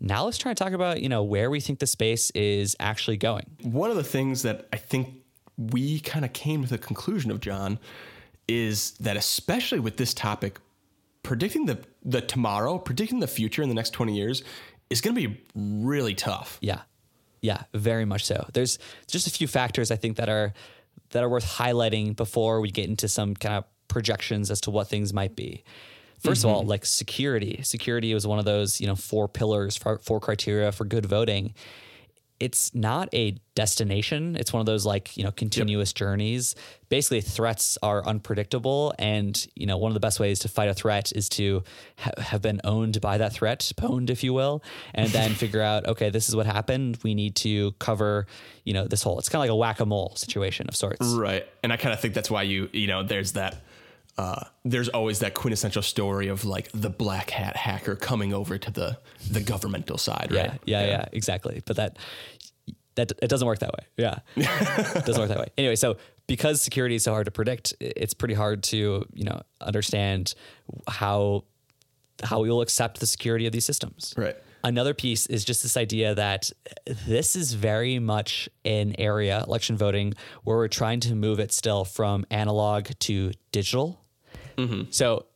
Now 0.01 0.25
let's 0.25 0.39
try 0.39 0.51
and 0.51 0.59
talk 0.59 0.73
about 0.73 1.01
you 1.01 1.09
know 1.09 1.23
where 1.23 1.49
we 1.51 1.61
think 1.61 1.79
the 1.79 1.87
space 1.87 2.31
is 2.31 2.77
actually 2.81 3.17
going. 3.17 3.47
One 3.63 3.91
of 3.91 3.97
the 3.97 4.05
things 4.05 4.43
that 4.43 4.69
I 4.73 4.77
think 4.77 5.23
we 5.57 6.01
kind 6.01 6.25
of 6.25 6.33
came 6.33 6.63
to 6.65 6.69
the 6.69 6.79
conclusion 6.79 7.31
of, 7.31 7.41
John, 7.41 7.79
is 8.49 8.93
that 8.93 9.17
especially 9.17 9.81
with 9.81 9.97
this 9.97 10.13
topic, 10.13 10.59
predicting 11.23 11.67
the 11.67 11.79
the 12.05 12.21
tomorrow, 12.21 12.79
predicting 12.79 13.21
the 13.21 13.29
future 13.29 13.63
in 13.63 13.69
the 13.69 13.75
next 13.75 13.91
twenty 13.91 14.17
years 14.17 14.43
is 14.91 15.01
going 15.01 15.15
to 15.17 15.29
be 15.29 15.41
really 15.55 16.15
tough. 16.15 16.59
Yeah. 16.61 16.81
Yeah, 17.43 17.65
very 17.75 18.05
much 18.05 18.25
so. 18.25 18.47
There's 18.55 18.79
just 19.09 19.27
a 19.27 19.31
few 19.31 19.47
factors 19.47 19.91
I 19.91 19.97
think 19.97 20.17
that 20.17 20.29
are 20.29 20.55
that 21.11 21.23
are 21.23 21.29
worth 21.29 21.45
highlighting 21.45 22.17
before 22.17 22.61
we 22.61 22.71
get 22.71 22.89
into 22.89 23.09
some 23.09 23.35
kind 23.35 23.57
of 23.57 23.65
projections 23.89 24.51
as 24.51 24.61
to 24.63 24.71
what 24.71 24.89
things 24.89 25.13
might 25.13 25.37
be. 25.37 25.63
1st 26.23 26.31
mm-hmm. 26.31 26.49
of 26.49 26.55
all, 26.55 26.61
mm-hmm. 26.61 26.71
like 26.71 26.87
security. 26.87 27.61
Security 27.65 28.15
was 28.15 28.27
one 28.27 28.39
of 28.39 28.45
those, 28.47 28.81
you 28.81 28.87
know, 28.87 28.95
four 28.95 29.29
pillars, 29.29 29.77
four 29.77 30.21
criteria 30.21 30.73
for 30.73 30.85
good 30.85 31.05
voting 31.05 31.53
it's 32.43 32.75
not 32.75 33.09
a 33.15 33.37
destination. 33.55 34.35
It's 34.35 34.53
one 34.53 34.59
of 34.59 34.67
those 34.67 34.85
like, 34.85 35.17
you 35.17 35.23
know, 35.23 35.31
continuous 35.31 35.91
yep. 35.91 35.95
journeys. 35.95 36.57
Basically, 36.89 37.21
threats 37.21 37.79
are 37.85 38.05
unpredictable. 38.05 38.93
And, 38.99 39.47
you 39.55 39.65
know, 39.65 39.77
one 39.77 39.91
of 39.91 39.95
the 39.95 40.01
best 40.01 40.19
ways 40.19 40.41
to 40.41 40.49
fight 40.49 40.69
a 40.69 40.75
threat 40.75 41.13
is 41.15 41.29
to 41.31 41.63
ha- 41.99 42.11
have 42.19 42.43
been 42.43 42.61
owned 42.65 43.01
by 43.01 43.17
that 43.19 43.33
threat, 43.33 43.71
pwned, 43.77 44.11
if 44.11 44.25
you 44.25 44.33
will, 44.33 44.61
and 44.93 45.09
then 45.11 45.31
figure 45.35 45.63
out, 45.63 45.87
okay, 45.87 46.11
this 46.11 46.29
is 46.29 46.35
what 46.35 46.47
happened. 46.47 46.99
We 47.05 47.15
need 47.15 47.37
to 47.37 47.71
cover, 47.79 48.27
you 48.65 48.75
know, 48.75 48.89
this 48.89 49.05
whole, 49.05 49.21
it's 49.21 49.29
kind 49.29 49.39
of 49.39 49.43
like 49.43 49.51
a 49.51 49.57
whack 49.57 49.79
a 49.79 49.87
mole 49.87 50.15
situation 50.17 50.67
of 50.69 50.75
sorts. 50.75 51.07
Right. 51.15 51.47
And 51.63 51.73
I 51.73 51.77
kind 51.77 51.93
of 51.93 52.01
think 52.01 52.13
that's 52.13 52.31
why 52.31 52.43
you, 52.43 52.69
you 52.73 52.89
know, 52.89 53.05
there's 53.05 53.33
that 53.33 53.63
uh, 54.19 54.45
there's 54.65 54.89
always 54.89 55.21
that 55.21 55.35
quintessential 55.35 55.83
story 55.83 56.29
of 56.29 56.45
like 56.45 56.71
the 56.73 56.91
black 56.91 57.31
hat 57.31 57.57
hacker 57.57 57.97
coming 57.97 58.35
over 58.35 58.59
to 58.59 58.71
the 58.71 58.99
the 59.31 59.41
governmental 59.41 59.97
side, 59.97 60.29
right? 60.31 60.53
Yeah, 60.65 60.81
yeah, 60.81 60.81
yeah, 60.81 60.87
yeah 60.87 61.05
exactly. 61.13 61.63
But 61.65 61.77
that 61.77 61.99
that 62.97 63.13
it 63.23 63.29
doesn't 63.29 63.47
work 63.47 63.61
that 63.61 63.73
way. 63.73 63.87
Yeah, 63.97 64.19
it 64.37 65.07
doesn't 65.07 65.19
work 65.19 65.29
that 65.29 65.39
way. 65.39 65.49
Anyway, 65.57 65.77
so 65.77 65.97
because 66.27 66.61
security 66.61 66.95
is 66.95 67.05
so 67.05 67.13
hard 67.13 67.25
to 67.25 67.31
predict, 67.31 67.75
it's 67.81 68.15
pretty 68.15 68.35
hard 68.35 68.63
to 68.65 69.07
you 69.15 69.25
know 69.25 69.41
understand 69.61 70.35
how 70.87 71.45
how 72.23 72.41
we 72.41 72.51
will 72.51 72.61
accept 72.61 73.01
the 73.01 73.07
security 73.07 73.47
of 73.47 73.53
these 73.53 73.65
systems. 73.65 74.13
Right. 74.17 74.37
Another 74.65 74.95
piece 74.95 75.27
is 75.27 75.45
just 75.45 75.65
this 75.65 75.77
idea 75.77 76.15
that 76.15 76.53
this 76.87 77.35
is 77.35 77.55
very 77.55 77.99
much 77.99 78.49
an 78.65 78.95
area, 78.97 79.43
election 79.45 79.77
voting, 79.77 80.15
where 80.45 80.57
we're 80.57 80.69
trying 80.69 81.01
to 81.01 81.17
move 81.17 81.41
it 81.41 81.51
still 81.51 81.85
from 81.85 82.25
analog 82.31 82.91
to 83.01 83.33
digital 83.51 84.02
Mm-hmm. 84.67 84.91
So, 84.91 85.27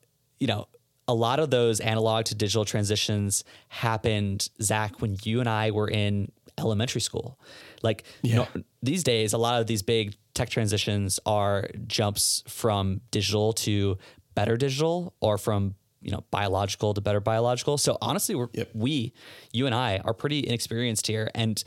you 0.40 0.46
know, 0.46 0.68
a 1.08 1.14
lot 1.14 1.38
of 1.38 1.50
those 1.50 1.80
analog 1.80 2.24
to 2.26 2.34
digital 2.34 2.64
transitions 2.64 3.44
happened, 3.68 4.48
Zach, 4.60 5.00
when 5.00 5.16
you 5.22 5.40
and 5.40 5.48
I 5.48 5.70
were 5.70 5.88
in 5.88 6.32
elementary 6.58 7.00
school. 7.00 7.38
Like 7.82 8.04
yeah. 8.22 8.30
you 8.30 8.36
know, 8.36 8.48
these 8.82 9.04
days, 9.04 9.32
a 9.32 9.38
lot 9.38 9.60
of 9.60 9.66
these 9.66 9.82
big 9.82 10.14
tech 10.34 10.48
transitions 10.48 11.20
are 11.26 11.68
jumps 11.86 12.42
from 12.48 13.00
digital 13.10 13.52
to 13.52 13.98
better 14.34 14.56
digital 14.56 15.14
or 15.20 15.38
from 15.38 15.74
you 16.02 16.10
know 16.10 16.24
biological 16.30 16.94
to 16.94 17.00
better 17.00 17.20
biological. 17.20 17.78
So 17.78 17.98
honestly, 18.00 18.34
we're, 18.34 18.48
yep. 18.52 18.70
we, 18.74 19.12
you 19.52 19.66
and 19.66 19.74
I, 19.74 19.98
are 20.04 20.14
pretty 20.14 20.46
inexperienced 20.46 21.06
here, 21.06 21.30
and 21.34 21.62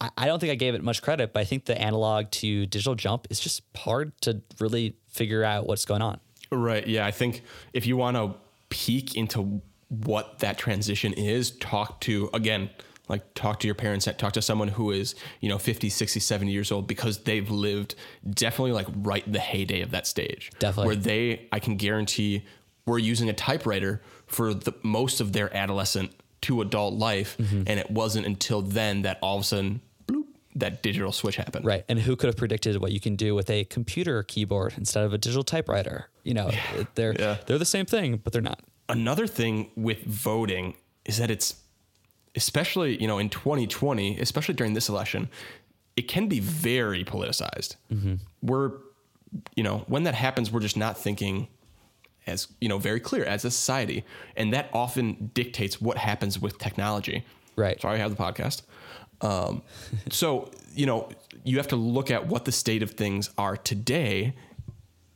I, 0.00 0.10
I 0.16 0.26
don't 0.26 0.38
think 0.38 0.52
I 0.52 0.56
gave 0.56 0.74
it 0.74 0.82
much 0.82 1.02
credit. 1.02 1.32
But 1.32 1.40
I 1.40 1.44
think 1.44 1.66
the 1.66 1.80
analog 1.80 2.30
to 2.32 2.66
digital 2.66 2.94
jump 2.94 3.26
is 3.30 3.40
just 3.40 3.62
hard 3.76 4.12
to 4.22 4.42
really 4.58 4.96
figure 5.08 5.44
out 5.44 5.66
what's 5.66 5.84
going 5.84 6.02
on. 6.02 6.20
Right. 6.50 6.86
Yeah. 6.86 7.06
I 7.06 7.10
think 7.10 7.42
if 7.72 7.86
you 7.86 7.96
want 7.96 8.16
to 8.16 8.34
peek 8.68 9.16
into 9.16 9.62
what 9.88 10.38
that 10.40 10.58
transition 10.58 11.12
is, 11.12 11.50
talk 11.52 12.00
to, 12.02 12.30
again, 12.32 12.70
like 13.08 13.34
talk 13.34 13.58
to 13.60 13.66
your 13.66 13.74
parents, 13.74 14.08
talk 14.18 14.32
to 14.32 14.42
someone 14.42 14.68
who 14.68 14.92
is, 14.92 15.16
you 15.40 15.48
know, 15.48 15.58
50, 15.58 15.88
60, 15.88 16.20
70 16.20 16.52
years 16.52 16.70
old 16.70 16.86
because 16.86 17.18
they've 17.24 17.50
lived 17.50 17.96
definitely 18.28 18.72
like 18.72 18.86
right 18.94 19.30
the 19.30 19.40
heyday 19.40 19.80
of 19.80 19.90
that 19.90 20.06
stage. 20.06 20.50
Definitely. 20.60 20.86
Where 20.86 20.96
they, 20.96 21.48
I 21.50 21.58
can 21.58 21.76
guarantee, 21.76 22.44
were 22.86 22.98
using 22.98 23.28
a 23.28 23.32
typewriter 23.32 24.00
for 24.26 24.54
the 24.54 24.72
most 24.82 25.20
of 25.20 25.32
their 25.32 25.54
adolescent 25.56 26.12
to 26.42 26.60
adult 26.60 26.94
life. 26.94 27.36
Mm-hmm. 27.38 27.64
And 27.66 27.80
it 27.80 27.90
wasn't 27.90 28.26
until 28.26 28.62
then 28.62 29.02
that 29.02 29.18
all 29.22 29.36
of 29.36 29.42
a 29.42 29.44
sudden 29.44 29.80
that 30.54 30.82
digital 30.82 31.12
switch 31.12 31.36
happened. 31.36 31.64
Right. 31.64 31.84
And 31.88 31.98
who 32.00 32.16
could 32.16 32.26
have 32.28 32.36
predicted 32.36 32.78
what 32.78 32.92
you 32.92 33.00
can 33.00 33.16
do 33.16 33.34
with 33.34 33.48
a 33.50 33.64
computer 33.64 34.22
keyboard 34.22 34.74
instead 34.76 35.04
of 35.04 35.12
a 35.12 35.18
digital 35.18 35.44
typewriter? 35.44 36.08
You 36.24 36.34
know, 36.34 36.50
yeah. 36.50 36.84
they're 36.94 37.14
yeah. 37.18 37.36
they're 37.46 37.58
the 37.58 37.64
same 37.64 37.86
thing, 37.86 38.16
but 38.22 38.32
they're 38.32 38.42
not. 38.42 38.60
Another 38.88 39.26
thing 39.26 39.70
with 39.76 40.02
voting 40.04 40.74
is 41.04 41.18
that 41.18 41.30
it's 41.30 41.56
especially, 42.34 43.00
you 43.00 43.06
know, 43.06 43.18
in 43.18 43.28
2020, 43.28 44.18
especially 44.18 44.54
during 44.54 44.74
this 44.74 44.88
election, 44.88 45.28
it 45.96 46.08
can 46.08 46.28
be 46.28 46.40
very 46.40 47.04
politicized. 47.04 47.76
Mm-hmm. 47.92 48.14
We're 48.42 48.72
you 49.54 49.62
know, 49.62 49.84
when 49.86 50.04
that 50.04 50.14
happens, 50.14 50.50
we're 50.50 50.60
just 50.60 50.76
not 50.76 50.98
thinking 50.98 51.48
as, 52.26 52.48
you 52.60 52.68
know, 52.68 52.78
very 52.78 53.00
clear 53.00 53.24
as 53.24 53.44
a 53.44 53.50
society, 53.50 54.04
and 54.36 54.52
that 54.52 54.68
often 54.72 55.30
dictates 55.34 55.80
what 55.80 55.96
happens 55.96 56.38
with 56.38 56.58
technology. 56.58 57.24
Right. 57.56 57.80
Sorry, 57.80 57.94
I 57.94 57.98
have 57.98 58.16
the 58.16 58.22
podcast. 58.22 58.62
Um, 59.20 59.62
so, 60.10 60.50
you 60.74 60.86
know, 60.86 61.08
you 61.44 61.56
have 61.56 61.68
to 61.68 61.76
look 61.76 62.10
at 62.10 62.26
what 62.26 62.44
the 62.44 62.52
state 62.52 62.82
of 62.82 62.92
things 62.92 63.30
are 63.38 63.56
today 63.56 64.34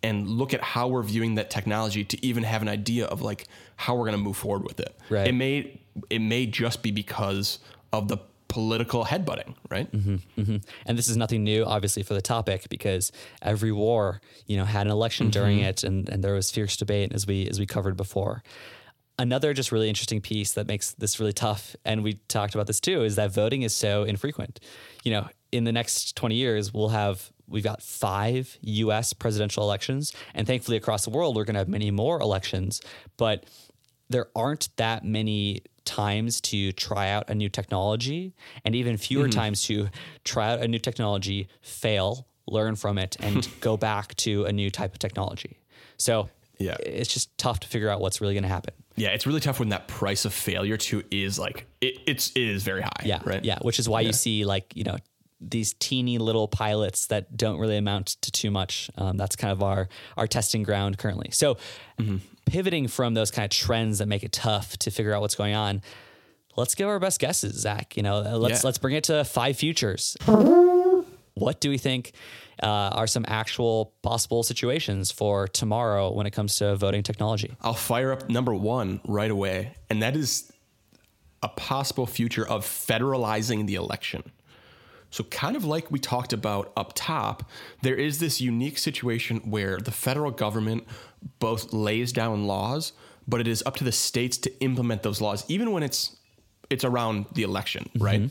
and 0.02 0.28
look 0.28 0.52
at 0.52 0.62
how 0.62 0.88
we're 0.88 1.02
viewing 1.02 1.36
that 1.36 1.50
technology 1.50 2.05
to 2.05 2.26
even 2.26 2.42
have 2.42 2.61
an 2.62 2.68
idea 2.68 3.07
of 3.07 3.22
like 3.22 3.46
how 3.76 3.94
we're 3.94 4.05
going 4.05 4.12
to 4.12 4.18
move 4.18 4.36
forward 4.36 4.62
with 4.62 4.78
it. 4.78 4.94
Right. 5.09 5.28
It 5.28 5.32
may 5.32 5.80
it 6.11 6.18
may 6.18 6.46
just 6.46 6.82
be 6.82 6.90
because 6.90 7.59
of 7.92 8.09
the 8.09 8.18
political 8.48 9.05
headbutting, 9.05 9.55
right? 9.68 9.90
Mm-hmm. 9.90 10.57
And 10.86 10.98
this 10.98 11.09
is 11.09 11.16
nothing 11.16 11.42
new, 11.42 11.64
obviously, 11.64 12.02
for 12.02 12.14
the 12.14 12.22
topic 12.22 12.68
because 12.68 13.11
every 13.42 13.72
war, 13.72 14.20
you 14.46 14.57
know, 14.57 14.64
had 14.64 14.86
an 14.86 14.92
election 14.92 15.30
during 15.30 15.59
it, 15.59 15.82
and, 15.82 16.09
and 16.09 16.22
there 16.22 16.34
was 16.34 16.50
fierce 16.50 16.76
debate 16.76 17.12
as 17.12 17.26
we 17.26 17.48
as 17.48 17.59
we 17.59 17.66
covered 17.66 17.96
before. 17.96 18.42
Another 19.18 19.54
just 19.54 19.70
really 19.70 19.88
interesting 19.88 20.20
piece 20.20 20.52
that 20.52 20.66
makes 20.66 20.92
this 20.92 21.20
really 21.20 21.32
tough, 21.32 21.76
and 21.84 22.02
we 22.02 22.14
talked 22.28 22.54
about 22.54 22.66
this 22.66 22.80
too, 22.80 23.04
is 23.04 23.16
that 23.16 23.32
voting 23.32 23.62
is 23.62 23.74
so 23.74 24.02
infrequent. 24.02 24.58
You 25.04 25.12
know, 25.12 25.28
in 25.52 25.64
the 25.64 25.72
next 25.72 26.16
twenty 26.16 26.34
years, 26.34 26.74
we'll 26.74 26.88
have 26.88 27.30
we've 27.46 27.62
got 27.62 27.82
five 27.82 28.58
U.S. 28.62 29.12
presidential 29.12 29.62
elections, 29.62 30.12
and 30.34 30.46
thankfully 30.46 30.76
across 30.76 31.04
the 31.04 31.10
world, 31.10 31.36
we're 31.36 31.44
going 31.44 31.54
to 31.54 31.60
have 31.60 31.68
many 31.68 31.90
more 31.90 32.20
elections, 32.20 32.80
but 33.16 33.46
there 34.10 34.26
aren't 34.34 34.68
that 34.76 35.04
many 35.04 35.62
times 35.84 36.40
to 36.40 36.72
try 36.72 37.10
out 37.10 37.28
a 37.28 37.34
new 37.34 37.48
technology 37.48 38.34
and 38.64 38.74
even 38.74 38.96
fewer 38.96 39.24
mm-hmm. 39.24 39.38
times 39.38 39.64
to 39.64 39.88
try 40.24 40.52
out 40.52 40.60
a 40.60 40.68
new 40.68 40.78
technology, 40.78 41.48
fail, 41.60 42.26
learn 42.46 42.76
from 42.76 42.98
it, 42.98 43.16
and 43.20 43.48
go 43.60 43.76
back 43.76 44.14
to 44.16 44.44
a 44.44 44.52
new 44.52 44.70
type 44.70 44.92
of 44.92 44.98
technology. 44.98 45.58
So 45.96 46.28
Yeah. 46.59 46.76
it's 46.80 47.12
just 47.12 47.36
tough 47.38 47.61
to 47.61 47.68
figure 47.68 47.88
out 47.88 48.00
what's 48.00 48.20
really 48.20 48.34
going 48.34 48.42
to 48.44 48.48
happen. 48.48 48.74
Yeah, 48.96 49.09
it's 49.09 49.26
really 49.26 49.40
tough 49.40 49.59
when 49.59 49.70
that 49.70 49.88
price 49.88 50.24
of 50.24 50.32
failure 50.32 50.76
too 50.76 51.02
is 51.11 51.38
like 51.38 51.66
it, 51.80 51.98
it's 52.07 52.30
it 52.30 52.42
is 52.42 52.62
very 52.62 52.82
high. 52.82 53.02
Yeah. 53.05 53.20
Right. 53.24 53.44
Yeah. 53.44 53.59
Which 53.62 53.78
is 53.78 53.88
why 53.88 54.02
you 54.02 54.12
see 54.12 54.44
like, 54.44 54.74
you 54.76 54.84
know, 54.84 54.96
these 55.40 55.74
teeny 55.74 56.16
little 56.18 56.46
pilots 56.48 57.07
that 57.09 57.36
don't 57.36 57.59
really 57.59 57.76
amount 57.76 58.07
to 58.22 58.30
too 58.30 58.50
much. 58.52 58.88
Um, 58.96 59.16
that's 59.16 59.34
kind 59.36 59.50
of 59.52 59.62
our 59.62 59.88
our 60.16 60.26
testing 60.28 60.62
ground 60.62 60.96
currently. 60.96 61.30
So 61.32 61.57
pivoting 62.46 62.86
from 62.88 63.14
those 63.14 63.30
kind 63.30 63.44
of 63.44 63.50
trends 63.50 63.98
that 63.98 64.07
make 64.07 64.22
it 64.22 64.32
tough 64.32 64.76
to 64.78 64.90
figure 64.90 65.12
out 65.12 65.20
what's 65.22 65.34
going 65.34 65.55
on, 65.55 65.82
let's 66.57 66.74
give 66.76 66.88
our 66.88 67.00
best 67.00 67.18
guesses, 67.20 67.61
Zach. 67.61 67.96
You 67.96 68.02
know, 68.05 68.20
let's 68.38 68.62
Yeah. 68.62 68.68
let's 68.68 68.78
bring 68.78 68.94
it 68.94 69.05
to 69.05 69.24
five 69.24 69.57
futures. 69.57 70.16
What 71.34 71.61
do 71.61 71.68
we 71.68 71.78
think 71.78 72.12
uh, 72.62 72.66
are 72.66 73.07
some 73.07 73.24
actual 73.28 73.94
possible 74.02 74.42
situations 74.42 75.11
for 75.11 75.48
tomorrow 75.48 76.12
when 76.12 76.26
it 76.26 76.32
comes 76.32 76.57
to 76.57 76.76
voting 76.76 77.02
technology? 77.02 77.57
I'll 77.62 77.74
fire 77.74 78.12
up 78.12 78.28
number 78.28 78.55
one 78.55 79.00
right 79.07 79.30
away, 79.30 79.74
and 79.90 80.02
that 80.02 80.16
is 80.16 80.52
a 81.42 81.48
possible 81.48 82.07
future 82.07 82.46
of 82.46 82.64
federalizing 82.64 83.66
the 83.66 83.74
election. 83.74 84.32
So, 85.11 85.22
kind 85.24 85.55
of 85.55 85.64
like 85.64 85.92
we 85.92 86.00
talked 86.00 86.32
about 86.32 86.72
up 86.76 86.92
top, 86.96 87.48
there 87.82 87.94
is 87.94 88.18
this 88.18 88.40
unique 88.40 88.78
situation 88.78 89.38
where 89.48 89.78
the 89.78 89.92
federal 89.92 90.32
government 90.32 90.84
both 91.38 91.72
lays 91.72 92.12
down 92.12 92.46
laws, 92.46 92.92
but 93.28 93.40
it 93.40 93.46
is 93.46 93.62
up 93.64 93.76
to 93.76 93.84
the 93.84 93.92
states 93.92 94.36
to 94.38 94.61
implement 94.61 95.05
those 95.05 95.20
laws, 95.20 95.44
even 95.48 95.70
when 95.70 95.82
it's 95.84 96.16
it's 96.70 96.82
around 96.84 97.26
the 97.34 97.42
election, 97.44 97.88
right? 97.96 98.28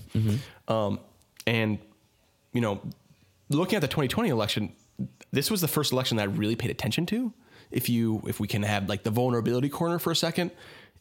Um, 0.68 1.00
and 1.48 1.78
you 2.52 2.60
know, 2.62 2.82
looking 3.54 3.76
at 3.76 3.82
the 3.82 3.88
2020 3.88 4.30
election, 4.30 4.74
this 5.32 5.50
was 5.50 5.62
the 5.62 5.68
first 5.68 5.92
election 5.92 6.18
that 6.18 6.24
I 6.24 6.26
really 6.26 6.56
paid 6.56 6.72
attention 6.72 7.06
to. 7.08 7.34
If 7.72 7.90
you 7.90 8.22
if 8.28 8.40
we 8.40 8.48
can 8.48 8.64
have 8.64 8.88
like 8.88 9.04
the 9.04 9.10
vulnerability 9.10 9.70
corner 9.70 10.00
for 10.00 10.12
a 10.12 10.16
second, 10.16 10.52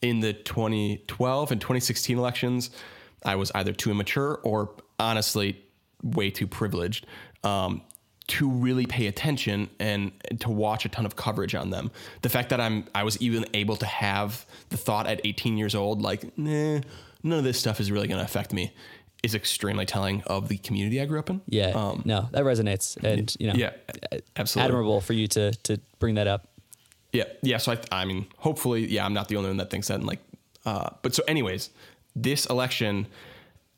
in 0.00 0.20
the 0.20 0.32
2012 0.32 1.52
and 1.52 1.60
2016 1.60 2.18
elections, 2.18 2.70
I 3.24 3.36
was 3.36 3.52
either 3.54 3.72
too 3.72 3.90
immature 3.90 4.40
or 4.42 4.70
honestly 4.98 5.62
way 6.02 6.30
too 6.30 6.46
privileged 6.46 7.06
um, 7.44 7.82
to 8.28 8.50
really 8.50 8.86
pay 8.86 9.06
attention 9.06 9.70
and, 9.78 10.12
to 10.40 10.50
watch 10.50 10.84
a 10.84 10.88
ton 10.88 11.06
of 11.06 11.16
coverage 11.16 11.54
on 11.54 11.70
them. 11.70 11.90
The 12.22 12.28
fact 12.28 12.50
that 12.50 12.60
I'm 12.60 12.86
I 12.94 13.04
was 13.04 13.20
even 13.20 13.44
able 13.54 13.76
to 13.76 13.86
have 13.86 14.44
the 14.70 14.76
thought 14.76 15.06
at 15.06 15.20
18 15.24 15.56
years 15.56 15.74
old, 15.74 16.02
like, 16.02 16.36
nah, 16.36 16.80
none 17.22 17.38
of 17.38 17.44
this 17.44 17.58
stuff 17.58 17.80
is 17.80 17.92
really 17.92 18.08
going 18.08 18.18
to 18.18 18.24
affect 18.24 18.52
me, 18.52 18.72
is 19.22 19.34
extremely 19.34 19.86
telling 19.86 20.22
of 20.22 20.48
the 20.48 20.58
community 20.58 21.00
I 21.00 21.04
grew 21.06 21.18
up 21.18 21.30
in. 21.30 21.40
Yeah, 21.46 21.70
no, 22.04 22.28
that 22.32 22.44
resonates, 22.44 22.96
and 23.02 23.34
you 23.38 23.46
know, 23.46 23.52
Um, 23.52 23.58
yeah, 23.60 23.72
absolutely. 24.36 24.68
admirable 24.68 25.00
for 25.00 25.12
you 25.12 25.28
to 25.28 25.52
to 25.52 25.78
bring 25.98 26.16
that 26.16 26.26
up. 26.26 26.48
Yeah, 27.12 27.24
yeah. 27.42 27.58
So 27.58 27.72
I, 27.72 27.78
I 27.92 28.04
mean, 28.04 28.26
hopefully, 28.38 28.86
yeah, 28.86 29.04
I'm 29.04 29.12
not 29.14 29.28
the 29.28 29.36
only 29.36 29.50
one 29.50 29.58
that 29.58 29.70
thinks 29.70 29.88
that. 29.88 29.94
And 29.96 30.06
like, 30.06 30.20
uh, 30.64 30.90
but 31.02 31.14
so, 31.14 31.22
anyways, 31.28 31.70
this 32.16 32.46
election, 32.46 33.06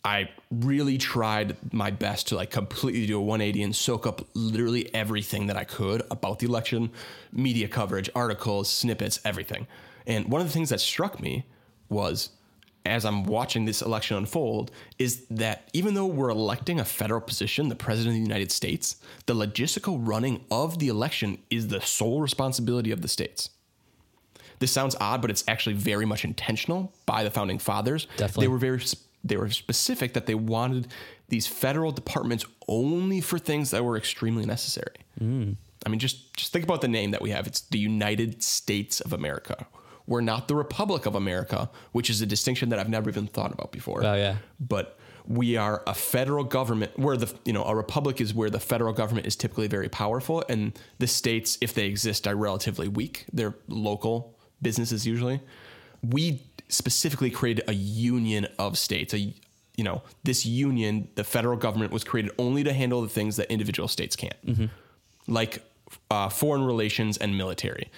I 0.05 0.31
really 0.51 0.99
tried 0.99 1.57
my 1.73 1.91
best 1.91 2.29
to 2.29 2.37
like 2.37 2.51
completely 2.51 3.07
do 3.07 3.19
a 3.19 3.23
180 3.23 3.63
and 3.63 3.75
soak 3.75 4.07
up 4.07 4.23
literally 4.35 4.95
everything 4.95 5.49
that 5.49 5.57
I 5.57 5.65
could 5.65 6.03
about 6.11 6.39
the 6.39 6.47
election, 6.47 6.91
media 7.33 7.69
coverage, 7.69 8.09
articles, 8.15 8.71
snippets, 8.71 9.21
everything. 9.25 9.67
And 10.07 10.29
one 10.31 10.41
of 10.41 10.47
the 10.47 10.53
things 10.53 10.69
that 10.71 10.81
struck 10.81 11.21
me 11.21 11.45
was 11.89 12.31
as 12.87 13.05
I'm 13.05 13.25
watching 13.25 13.65
this 13.65 13.81
election 13.81 14.17
unfold 14.17 14.71
is 14.99 15.25
that 15.31 15.69
even 15.73 15.95
though 15.95 16.07
we're 16.07 16.29
electing 16.29 16.81
a 16.81 16.85
federal 16.85 17.21
position, 17.21 17.69
the 17.69 17.77
president 17.77 18.17
of 18.17 18.21
the 18.21 18.29
United 18.29 18.53
States, 18.53 18.97
the 19.27 19.35
logistical 19.35 19.99
running 20.07 20.45
of 20.51 20.79
the 20.79 20.89
election 20.89 21.39
is 21.51 21.69
the 21.69 21.81
sole 21.81 22.21
responsibility 22.21 22.91
of 22.91 23.01
the 23.01 23.09
states. 23.09 23.51
This 24.59 24.71
sounds 24.71 24.95
odd, 25.01 25.21
but 25.21 25.31
it's 25.31 25.45
actually 25.49 25.75
very 25.75 26.05
much 26.05 26.25
intentional 26.25 26.93
by 27.07 27.25
the 27.25 27.31
founding 27.31 27.59
fathers. 27.59 28.07
Definitely. 28.17 28.45
They 28.45 28.49
were 28.49 28.59
very 28.59 28.81
they 29.27 29.39
were 29.39 29.49
specific 29.49 30.13
that 30.13 30.27
they 30.27 30.35
wanted 30.35 30.89
these 31.29 31.47
federal 31.47 31.91
departments 31.91 32.45
only 32.69 33.23
for 33.23 33.39
things 33.39 33.71
that 33.71 33.83
were 33.83 33.97
extremely 33.97 34.45
necessary. 34.45 34.97
Mm. 35.19 35.57
I 35.85 35.89
mean, 35.89 35.99
just 35.99 36.35
just 36.35 36.53
think 36.53 36.65
about 36.65 36.83
the 36.83 36.89
name 36.89 37.11
that 37.13 37.23
we 37.23 37.31
have. 37.31 37.47
It's 37.47 37.63
the 37.63 37.79
United 37.79 38.43
States 38.43 39.01
of 39.01 39.13
America. 39.13 39.67
We're 40.07 40.21
not 40.21 40.49
the 40.49 40.55
Republic 40.55 41.07
of 41.07 41.15
America, 41.15 41.71
which 41.93 42.11
is 42.11 42.21
a 42.21 42.27
distinction 42.27 42.69
that 42.71 42.79
I've 42.79 42.89
never 42.89 43.09
even 43.09 43.27
thought 43.27 43.53
about 43.53 43.73
before. 43.73 44.05
Oh, 44.05 44.15
yeah. 44.15 44.37
But 44.61 44.99
we 45.27 45.57
are 45.57 45.83
a 45.87 45.95
federal 45.95 46.45
government 46.45 46.99
where 46.99 47.17
the 47.17 47.33
you 47.45 47.53
know 47.53 47.65
a 47.65 47.75
republic 47.75 48.21
is 48.21 48.35
where 48.35 48.51
the 48.51 48.61
federal 48.61 48.93
government 48.93 49.27
is 49.27 49.35
typically 49.35 49.67
very 49.67 49.89
powerful 49.89 50.45
and 50.49 50.79
the 50.99 51.07
states 51.07 51.57
if 51.63 51.73
they 51.73 51.87
exist 51.87 52.27
are 52.29 52.37
relatively 52.37 52.89
weak 52.89 53.25
they're 53.33 53.55
local 53.69 54.37
businesses 54.61 55.07
usually 55.07 55.41
we 56.03 56.43
specifically 56.69 57.31
created 57.31 57.65
a 57.69 57.73
union 57.73 58.47
of 58.59 58.77
states 58.77 59.15
a 59.15 59.19
you 59.77 59.85
know 59.85 60.03
this 60.25 60.45
union 60.45 61.09
the 61.15 61.25
federal 61.25 61.57
government 61.57 61.91
was 61.91 62.05
created 62.05 62.31
only 62.39 62.63
to 62.63 62.75
handle 62.75 63.01
the 63.01 63.09
things 63.09 63.37
that 63.37 63.51
individual 63.51 63.89
states 63.89 64.17
can't 64.17 64.37
like 65.27 65.63
uh, 66.11 66.29
foreign 66.29 66.65
relations 66.65 67.17
and 67.19 67.37
military. 67.37 67.91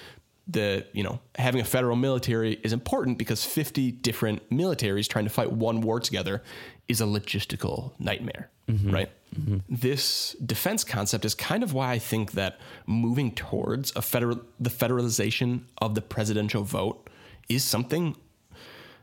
The 0.48 0.86
you 0.92 1.02
know 1.02 1.20
having 1.36 1.60
a 1.60 1.64
federal 1.64 1.96
military 1.96 2.54
is 2.62 2.72
important 2.72 3.18
because 3.18 3.44
50 3.44 3.90
different 3.90 4.48
militaries 4.50 5.08
trying 5.08 5.24
to 5.24 5.30
fight 5.30 5.50
one 5.52 5.80
war 5.80 5.98
together 6.00 6.42
is 6.88 7.00
a 7.00 7.04
logistical 7.04 7.92
nightmare, 7.98 8.48
right? 8.92 9.10
This 9.68 10.36
defense 10.44 10.84
concept 10.84 11.24
is 11.24 11.34
kind 11.34 11.62
of 11.62 11.72
why 11.72 11.92
I 11.92 11.98
think 11.98 12.32
that 12.32 12.58
moving 12.86 13.32
towards 13.34 13.94
a 13.96 14.02
federal 14.02 14.40
the 14.60 14.70
federalization 14.70 15.62
of 15.78 15.94
the 15.94 16.00
presidential 16.02 16.62
vote 16.62 17.10
is 17.48 17.64
something 17.64 18.16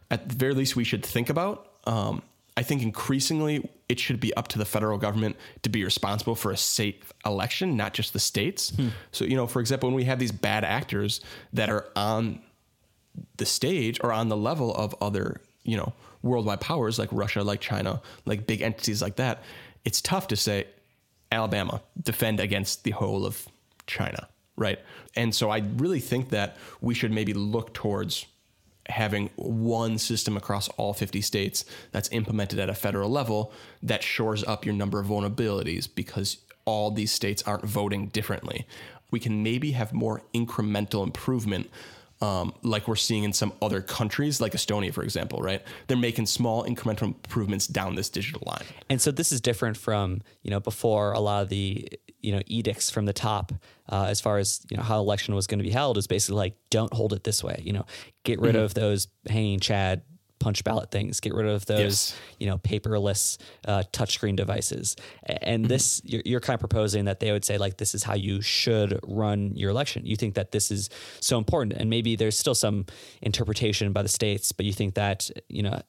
at 0.09 0.29
the 0.29 0.35
very 0.35 0.53
least 0.53 0.75
we 0.75 0.83
should 0.83 1.05
think 1.05 1.29
about. 1.29 1.67
Um, 1.85 2.21
I 2.55 2.63
think 2.63 2.81
increasingly 2.81 3.69
it 3.89 3.99
should 3.99 4.19
be 4.19 4.33
up 4.35 4.47
to 4.49 4.57
the 4.57 4.65
federal 4.65 4.97
government 4.97 5.35
to 5.61 5.69
be 5.69 5.83
responsible 5.83 6.35
for 6.35 6.51
a 6.51 6.57
safe 6.57 7.13
election, 7.25 7.75
not 7.75 7.93
just 7.93 8.13
the 8.13 8.19
states. 8.19 8.71
Hmm. 8.71 8.89
So, 9.11 9.25
you 9.25 9.35
know, 9.35 9.47
for 9.47 9.59
example, 9.59 9.89
when 9.89 9.95
we 9.95 10.05
have 10.05 10.19
these 10.19 10.31
bad 10.31 10.63
actors 10.63 11.21
that 11.51 11.69
are 11.69 11.87
on 11.95 12.41
the 13.37 13.45
stage 13.45 13.99
or 14.03 14.11
on 14.11 14.29
the 14.29 14.37
level 14.37 14.73
of 14.73 14.95
other, 15.01 15.41
you 15.63 15.77
know, 15.77 15.93
worldwide 16.21 16.61
powers 16.61 16.97
like 16.97 17.09
Russia, 17.11 17.43
like 17.43 17.59
China, 17.59 18.01
like 18.25 18.47
big 18.47 18.61
entities 18.61 19.01
like 19.01 19.17
that, 19.17 19.43
it's 19.85 20.01
tough 20.01 20.27
to 20.29 20.35
say, 20.35 20.65
Alabama, 21.31 21.81
defend 22.01 22.39
against 22.39 22.83
the 22.83 22.91
whole 22.91 23.25
of 23.25 23.47
China, 23.87 24.27
right? 24.55 24.79
And 25.15 25.33
so 25.35 25.49
I 25.49 25.63
really 25.77 25.99
think 25.99 26.29
that 26.29 26.57
we 26.79 26.93
should 26.93 27.11
maybe 27.11 27.33
look 27.33 27.73
towards 27.73 28.25
having 28.89 29.29
one 29.35 29.97
system 29.97 30.35
across 30.35 30.67
all 30.69 30.93
50 30.93 31.21
states 31.21 31.65
that's 31.91 32.09
implemented 32.11 32.59
at 32.59 32.69
a 32.69 32.73
federal 32.73 33.09
level 33.09 33.51
that 33.81 34.03
shores 34.03 34.43
up 34.43 34.65
your 34.65 34.73
number 34.73 34.99
of 34.99 35.07
vulnerabilities 35.07 35.87
because 35.93 36.37
all 36.65 36.91
these 36.91 37.11
states 37.11 37.43
aren't 37.43 37.65
voting 37.65 38.07
differently. 38.07 38.65
We 39.11 39.19
can 39.19 39.43
maybe 39.43 39.71
have 39.71 39.93
more 39.93 40.23
incremental 40.33 41.03
improvement. 41.03 41.69
Um, 42.23 42.53
like 42.63 42.87
we're 42.87 42.95
seeing 42.95 43.23
in 43.23 43.33
some 43.33 43.51
other 43.61 43.81
countries, 43.81 44.39
like 44.39 44.53
Estonia, 44.53 44.93
for 44.93 45.03
example, 45.03 45.39
right? 45.41 45.61
They're 45.87 45.97
making 45.97 46.27
small 46.27 46.63
incremental 46.63 47.03
improvements 47.03 47.67
down 47.67 47.95
this 47.95 48.09
digital 48.09 48.43
line. 48.45 48.63
And 48.89 49.01
so 49.01 49.11
this 49.11 49.33
is 49.33 49.41
different 49.41 49.75
from 49.75 50.21
you 50.41 50.49
know 50.49 50.61
before 50.61 51.11
a 51.11 51.19
lot 51.19 51.43
of 51.43 51.49
the 51.49 51.89
you 52.21 52.31
know 52.31 52.41
edicts 52.47 52.89
from 52.89 53.05
the 53.05 53.13
top 53.13 53.51
uh, 53.89 54.05
as 54.07 54.21
far 54.21 54.37
as 54.37 54.65
you 54.69 54.77
know 54.77 54.83
how 54.83 54.99
election 54.99 55.35
was 55.35 55.47
going 55.47 55.59
to 55.59 55.63
be 55.63 55.69
held 55.71 55.97
is 55.97 56.07
basically 56.07 56.37
like 56.37 56.55
don't 56.69 56.93
hold 56.93 57.11
it 57.11 57.25
this 57.25 57.43
way. 57.43 57.61
You 57.65 57.73
know, 57.73 57.85
get 58.23 58.39
rid 58.39 58.55
of 58.55 58.73
those 58.73 59.09
hanging 59.27 59.59
chad 59.59 60.03
punch 60.43 60.63
ballot 60.63 60.91
things, 60.91 61.19
get 61.19 61.33
rid 61.33 61.47
of 61.47 61.65
those, 61.65 61.79
Yes. 61.79 62.15
you 62.39 62.47
know, 62.47 62.57
paperless 62.57 63.37
uh, 63.65 63.83
touchscreen 63.93 64.35
devices. 64.35 64.95
And 65.25 65.65
this, 65.65 66.01
you're, 66.03 66.21
you're 66.25 66.39
kind 66.41 66.55
of 66.55 66.59
proposing 66.59 67.05
that 67.05 67.19
they 67.21 67.31
would 67.31 67.45
say, 67.45 67.57
like, 67.57 67.77
this 67.77 67.95
is 67.95 68.03
how 68.03 68.15
you 68.15 68.41
should 68.41 68.99
run 69.07 69.55
your 69.55 69.69
election. 69.71 70.05
You 70.05 70.15
think 70.17 70.33
that 70.35 70.51
this 70.51 70.69
is 70.69 70.89
so 71.21 71.37
important. 71.37 71.73
And 71.79 71.89
maybe 71.89 72.15
there's 72.15 72.37
still 72.37 72.55
some 72.55 72.85
interpretation 73.21 73.93
by 73.93 74.01
the 74.03 74.09
states, 74.09 74.51
but 74.51 74.65
you 74.65 74.73
think 74.73 74.95
that, 74.95 75.29
you 75.47 75.63
know, 75.63 75.81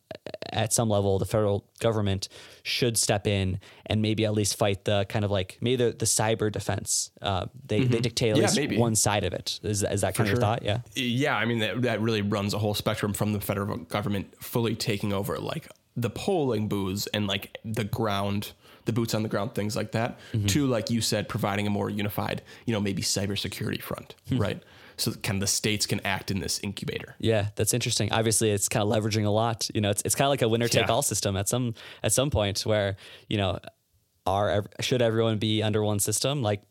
at 0.53 0.73
some 0.73 0.89
level, 0.89 1.19
the 1.19 1.25
federal 1.27 1.67
government 1.81 2.29
should 2.63 2.97
step 2.97 3.27
in 3.27 3.59
and 3.87 4.01
maybe 4.01 4.25
at 4.25 4.33
least 4.35 4.57
fight 4.57 4.85
the 4.85 5.05
kind 5.09 5.25
of 5.25 5.31
like 5.31 5.59
maybe 5.61 5.77
the, 5.85 5.91
the 5.91 6.05
cyber 6.07 6.51
defense. 6.51 7.11
Uh, 7.21 7.47
they, 7.67 7.85
they 7.85 8.01
dictate 8.01 8.31
at 8.31 8.35
Mm-hmm. 8.37 8.41
Yeah, 8.41 8.47
least 8.47 8.57
maybe. 8.57 8.77
one 8.79 8.95
side 8.95 9.25
of 9.25 9.33
it. 9.35 9.59
Is, 9.63 9.83
is 9.83 10.01
that 10.03 10.15
kind 10.15 10.29
of 10.29 10.33
your 10.35 10.41
thought? 10.41 10.63
Yeah. 10.63 10.79
Yeah, 10.95 11.37
I 11.37 11.45
mean 11.45 11.59
that 11.59 11.83
that 11.83 12.01
really 12.01 12.23
runs 12.23 12.55
a 12.55 12.59
whole 12.59 12.75
spectrum 12.75 13.13
from 13.13 13.33
the 13.33 13.41
federal 13.41 13.77
government 13.79 14.33
fully 14.45 14.75
taking 14.77 15.13
over 15.13 15.39
like 15.39 15.69
the 15.97 16.11
polling 16.11 16.69
booths 16.69 17.07
and 17.15 17.27
like 17.27 17.59
the 17.65 17.85
ground, 17.85 18.53
the 18.85 18.93
boots 18.93 19.15
on 19.15 19.23
the 19.23 19.29
ground 19.29 19.55
things 19.55 19.75
like 19.77 19.93
that, 19.93 20.19
Mm-hmm. 20.33 20.47
to 20.47 20.67
like 20.67 20.91
you 20.91 21.01
said, 21.01 21.29
providing 21.29 21.67
a 21.67 21.71
more 21.71 21.89
unified, 21.91 22.43
you 22.67 22.73
know, 22.73 22.81
maybe 22.81 23.03
cybersecurity 23.03 23.81
front, 23.83 24.15
Hmm. 24.29 24.39
right? 24.39 24.63
So 24.97 25.11
kind 25.13 25.37
of 25.37 25.41
the 25.41 25.47
states 25.49 25.87
can 25.87 26.01
act 26.05 26.31
in 26.31 26.39
this 26.39 26.61
incubator. 26.63 27.17
Yeah, 27.19 27.49
that's 27.57 27.75
interesting. 27.75 28.13
Obviously, 28.13 28.51
it's 28.51 28.69
kind 28.69 28.83
of 28.85 28.89
leveraging 28.89 29.25
a 29.27 29.31
lot. 29.31 29.69
You 29.75 29.81
know, 29.81 29.91
it's 29.91 30.03
it's 30.05 30.15
kind 30.15 30.27
of 30.27 30.31
like 30.31 30.43
a 30.43 30.49
winner 30.49 30.69
take 30.69 30.87
Yeah. 30.87 30.93
all 30.93 31.03
system 31.03 31.37
at 31.37 31.49
some 31.49 31.75
at 32.05 32.13
some 32.13 32.31
point 32.31 32.61
where 32.65 32.97
you 33.29 33.37
know, 33.37 33.59
are 34.27 34.65
should 34.81 35.03
everyone 35.03 35.39
be 35.39 35.63
under 35.65 35.83
one 35.83 35.99
system? 35.99 36.43
Like 36.43 36.63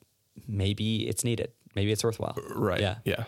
maybe 0.47 1.07
it's 1.07 1.23
needed. 1.23 1.51
Maybe 1.75 1.91
it's 1.91 2.03
worthwhile. 2.03 2.37
Right. 2.55 2.79
Yeah. 2.81 2.95
Yeah. 3.05 3.23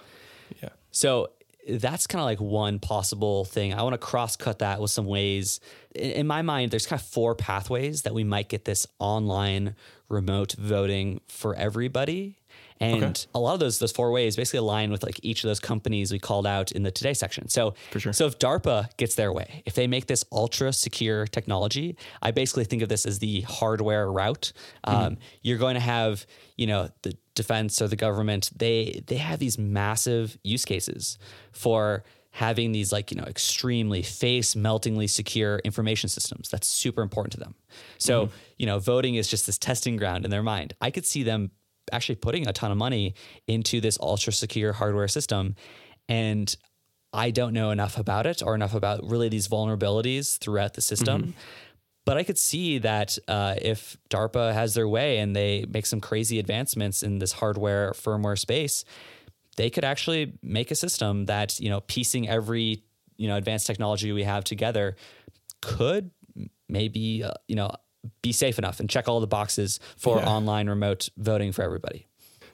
Yeah. 0.64 0.70
So 0.92 1.32
that's 1.68 2.06
kind 2.08 2.20
of 2.22 2.26
like 2.26 2.40
one 2.40 2.80
possible 2.80 3.46
thing. 3.46 3.74
I 3.74 3.82
want 3.84 3.94
to 3.94 3.98
cross 3.98 4.36
cut 4.36 4.60
that 4.60 4.80
with 4.80 4.92
some 4.92 5.06
ways. 5.06 5.60
In, 5.96 6.28
my 6.28 6.42
mind, 6.42 6.72
there's 6.72 6.86
kind 6.86 7.02
of 7.02 7.08
four 7.08 7.36
pathways 7.36 8.04
that 8.04 8.14
we 8.14 8.24
might 8.24 8.50
get 8.50 8.66
this 8.66 8.86
online 9.00 9.76
remote 10.10 10.54
voting 10.54 11.22
for 11.28 11.56
everybody. 11.56 12.38
And 12.80 13.04
Okay. 13.04 13.14
a 13.34 13.40
lot 13.40 13.54
of 13.54 13.60
those 13.62 13.80
those 13.80 13.94
four 13.94 14.12
ways 14.12 14.36
basically 14.36 14.60
align 14.60 14.92
with 14.92 15.02
like 15.02 15.20
each 15.24 15.44
of 15.44 15.48
those 15.48 15.62
companies 15.62 16.12
we 16.12 16.20
called 16.20 16.46
out 16.46 16.72
in 16.74 16.84
the 16.84 16.92
today 16.92 17.14
section. 17.14 17.48
So 17.48 17.74
For 17.92 18.00
sure. 18.02 18.14
so 18.14 18.26
if 18.28 18.38
DARPA 18.38 18.96
gets 18.98 19.16
their 19.16 19.32
way, 19.32 19.64
if 19.66 19.76
they 19.76 19.88
make 19.88 20.08
this 20.08 20.26
ultra 20.32 20.74
secure 20.74 21.26
technology, 21.26 21.96
I 22.22 22.32
basically 22.32 22.66
think 22.66 22.82
of 22.82 22.90
this 22.90 23.06
as 23.06 23.20
the 23.20 23.42
hardware 23.42 24.12
route. 24.12 24.52
Um, 24.84 25.18
You're 25.42 25.58
going 25.58 25.76
to 25.76 25.80
have, 25.82 26.26
you 26.58 26.68
know, 26.68 26.90
the 27.02 27.18
defense 27.36 27.82
or 27.82 27.88
the 27.88 27.96
government. 27.96 28.50
They 28.56 29.04
they 29.08 29.18
have 29.18 29.40
these 29.40 29.58
massive 29.58 30.38
use 30.44 30.66
cases 30.66 31.18
for 31.52 32.04
having 32.32 32.74
these 32.74 32.92
like 32.92 33.12
you 33.12 33.18
know 33.18 33.24
extremely 33.24 34.02
face 34.02 34.56
meltingly 34.56 35.08
secure 35.08 35.60
information 35.60 36.10
systems. 36.10 36.50
That's 36.50 36.68
super 36.68 37.02
important 37.02 37.34
to 37.34 37.40
them. 37.40 37.56
So 37.98 38.28
mm-hmm. 38.28 38.36
you 38.58 38.66
know, 38.66 38.80
voting 38.80 39.16
is 39.16 39.28
just 39.28 39.46
this 39.46 39.58
testing 39.58 39.98
ground 39.98 40.26
in 40.26 40.32
their 40.32 40.44
mind. 40.44 40.74
I 40.82 40.92
could 40.92 41.06
see 41.06 41.24
them 41.24 41.52
actually 41.92 42.16
putting 42.16 42.48
a 42.48 42.54
ton 42.54 42.72
of 42.72 42.78
money 42.78 43.14
into 43.48 43.80
this 43.80 43.98
ultra 44.02 44.34
secure 44.34 44.74
hardware 44.74 45.08
system 45.08 45.56
and 46.10 46.56
I 47.16 47.32
don't 47.32 47.54
know 47.54 47.72
enough 47.72 47.98
about 47.98 48.26
it 48.26 48.44
or 48.44 48.56
enough 48.56 48.74
about 48.74 49.00
really 49.10 49.30
these 49.30 49.48
vulnerabilities 49.48 50.38
throughout 50.38 50.74
the 50.74 50.82
system. 50.82 51.22
Mm-hmm. 51.22 51.32
But 52.06 52.18
I 52.18 52.24
could 52.24 52.38
see 52.38 52.78
that 52.80 53.18
uh, 53.28 53.56
if 53.60 53.98
DARPA 54.10 54.54
has 54.54 54.76
their 54.76 54.88
way 54.88 55.18
and 55.18 55.36
they 55.36 55.66
make 55.68 55.88
some 55.88 56.00
crazy 56.00 56.38
advancements 56.40 57.02
in 57.02 57.18
this 57.18 57.32
hardware 57.34 57.92
firmware 57.94 58.38
space, 58.38 58.86
they 59.58 59.70
could 59.72 59.84
actually 59.84 60.34
make 60.44 60.70
a 60.72 60.76
system 60.76 61.26
that 61.26 61.60
you 61.60 61.70
know 61.70 61.82
piecing 61.82 62.30
every 62.30 62.84
you 63.18 63.28
know 63.28 63.36
advanced 63.36 63.66
technology 63.66 64.12
we 64.12 64.24
have 64.24 64.44
together 64.44 64.96
could 65.62 66.12
maybe 66.70 67.24
uh, 67.24 67.32
you 67.48 67.56
know 67.56 67.72
be 68.22 68.32
safe 68.32 68.60
enough 68.60 68.80
and 68.80 68.88
check 68.90 69.08
all 69.08 69.20
the 69.20 69.28
boxes 69.28 69.80
for 69.98 70.20
Yeah. 70.20 70.30
online 70.30 70.70
remote 70.70 71.10
voting 71.18 71.52
for 71.52 71.64
everybody. 71.64 72.08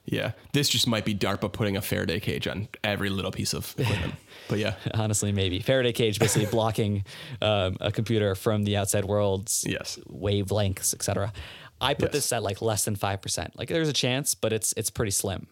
Yeah. 0.05 0.31
This 0.53 0.67
just 0.69 0.87
might 0.87 1.05
be 1.05 1.13
DARPA 1.15 1.51
putting 1.53 1.77
a 1.77 1.81
Faraday 1.81 2.19
cage 2.19 2.47
on 2.47 2.67
every 2.83 3.09
little 3.09 3.31
piece 3.31 3.53
of 3.53 3.73
equipment. 3.77 4.15
but 4.49 4.57
yeah. 4.59 4.73
honestly 4.95 5.31
maybe 5.31 5.59
faraday 5.59 5.93
cage 5.93 6.19
basically 6.19 6.45
blocking 6.51 7.05
um, 7.41 7.77
a 7.79 7.91
computer 7.91 8.35
from 8.35 8.63
the 8.63 8.75
outside 8.75 9.05
world's 9.05 9.63
Yes. 9.67 9.97
wavelengths 10.09 10.93
etc 10.93 11.31
i 11.79 11.93
put 11.93 12.05
Yes. 12.05 12.13
this 12.13 12.33
at 12.33 12.43
like 12.43 12.61
less 12.61 12.83
than 12.83 12.95
5% 12.97 13.49
like 13.55 13.69
there's 13.69 13.87
a 13.87 13.93
chance 13.93 14.35
but 14.35 14.51
it's 14.51 14.73
it's 14.75 14.89
pretty 14.89 15.11
slim 15.11 15.47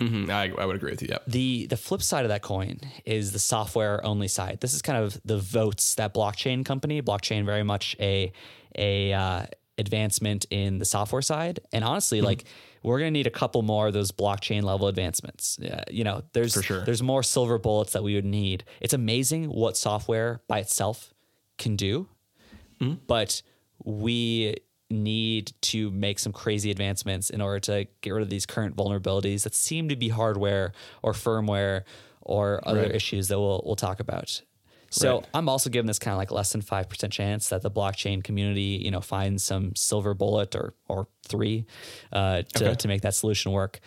Mhm, 0.00 0.30
I, 0.30 0.52
I 0.56 0.64
would 0.64 0.76
agree 0.76 0.92
with 0.92 1.02
you. 1.02 1.08
Yeah. 1.10 1.18
the 1.26 1.66
the 1.66 1.76
flip 1.76 2.02
side 2.02 2.24
of 2.24 2.28
that 2.28 2.40
coin 2.40 2.78
is 3.04 3.32
the 3.32 3.40
software 3.40 4.02
only 4.06 4.28
side 4.28 4.58
this 4.60 4.72
is 4.72 4.80
kind 4.80 5.02
of 5.02 5.20
the 5.24 5.38
Voatz 5.38 5.96
that 5.96 6.14
blockchain 6.14 6.64
company 6.64 7.02
blockchain 7.02 7.44
very 7.44 7.64
much 7.64 7.96
a 8.00 8.32
a 8.78 9.12
uh, 9.12 9.42
advancement 9.76 10.46
in 10.50 10.78
the 10.78 10.84
software 10.84 11.22
side 11.22 11.58
and 11.72 11.84
honestly 11.84 12.20
like 12.20 12.44
we're 12.82 12.98
going 12.98 13.12
to 13.12 13.18
need 13.18 13.26
a 13.26 13.30
couple 13.30 13.62
more 13.62 13.88
of 13.88 13.92
those 13.92 14.12
blockchain 14.12 14.62
level 14.62 14.86
advancements 14.88 15.58
yeah, 15.60 15.82
you 15.90 16.04
know 16.04 16.22
there's 16.32 16.52
sure. 16.62 16.84
there's 16.84 17.02
more 17.02 17.22
silver 17.22 17.58
bullets 17.58 17.92
that 17.92 18.02
we 18.02 18.14
would 18.14 18.24
need 18.24 18.64
it's 18.80 18.94
amazing 18.94 19.44
what 19.44 19.76
software 19.76 20.40
by 20.48 20.58
itself 20.58 21.12
can 21.58 21.76
do 21.76 22.08
hmm? 22.80 22.94
but 23.06 23.42
we 23.84 24.54
need 24.90 25.52
to 25.60 25.90
make 25.90 26.18
some 26.18 26.32
crazy 26.32 26.70
advancements 26.70 27.28
in 27.30 27.40
order 27.40 27.60
to 27.60 27.86
get 28.00 28.10
rid 28.10 28.22
of 28.22 28.30
these 28.30 28.46
current 28.46 28.74
vulnerabilities 28.74 29.42
that 29.42 29.54
seem 29.54 29.88
to 29.88 29.96
be 29.96 30.08
hardware 30.08 30.72
or 31.02 31.12
firmware 31.12 31.82
or 32.22 32.60
other 32.66 32.82
Right. 32.82 32.94
issues 32.94 33.28
that 33.28 33.38
we'll 33.38 33.62
we'll 33.66 33.76
talk 33.76 34.00
about. 34.00 34.42
So 34.90 35.16
Right. 35.16 35.28
I'm 35.34 35.48
also 35.48 35.68
giving 35.70 35.86
this 35.86 35.98
kind 35.98 36.12
of 36.12 36.18
like 36.18 36.30
less 36.30 36.52
than 36.52 36.62
five 36.62 36.88
percent 36.88 37.12
chance 37.12 37.48
that 37.50 37.62
the 37.62 37.70
blockchain 37.70 38.24
community, 38.24 38.80
you 38.82 38.90
know, 38.90 39.00
finds 39.00 39.44
some 39.44 39.74
silver 39.76 40.14
bullet 40.14 40.54
or 40.56 40.74
or 40.88 41.08
three 41.26 41.66
uh, 42.12 42.42
to 42.54 42.64
Okay. 42.68 42.74
to 42.74 42.88
make 42.88 43.02
that 43.02 43.14
solution 43.14 43.52
work. 43.52 43.80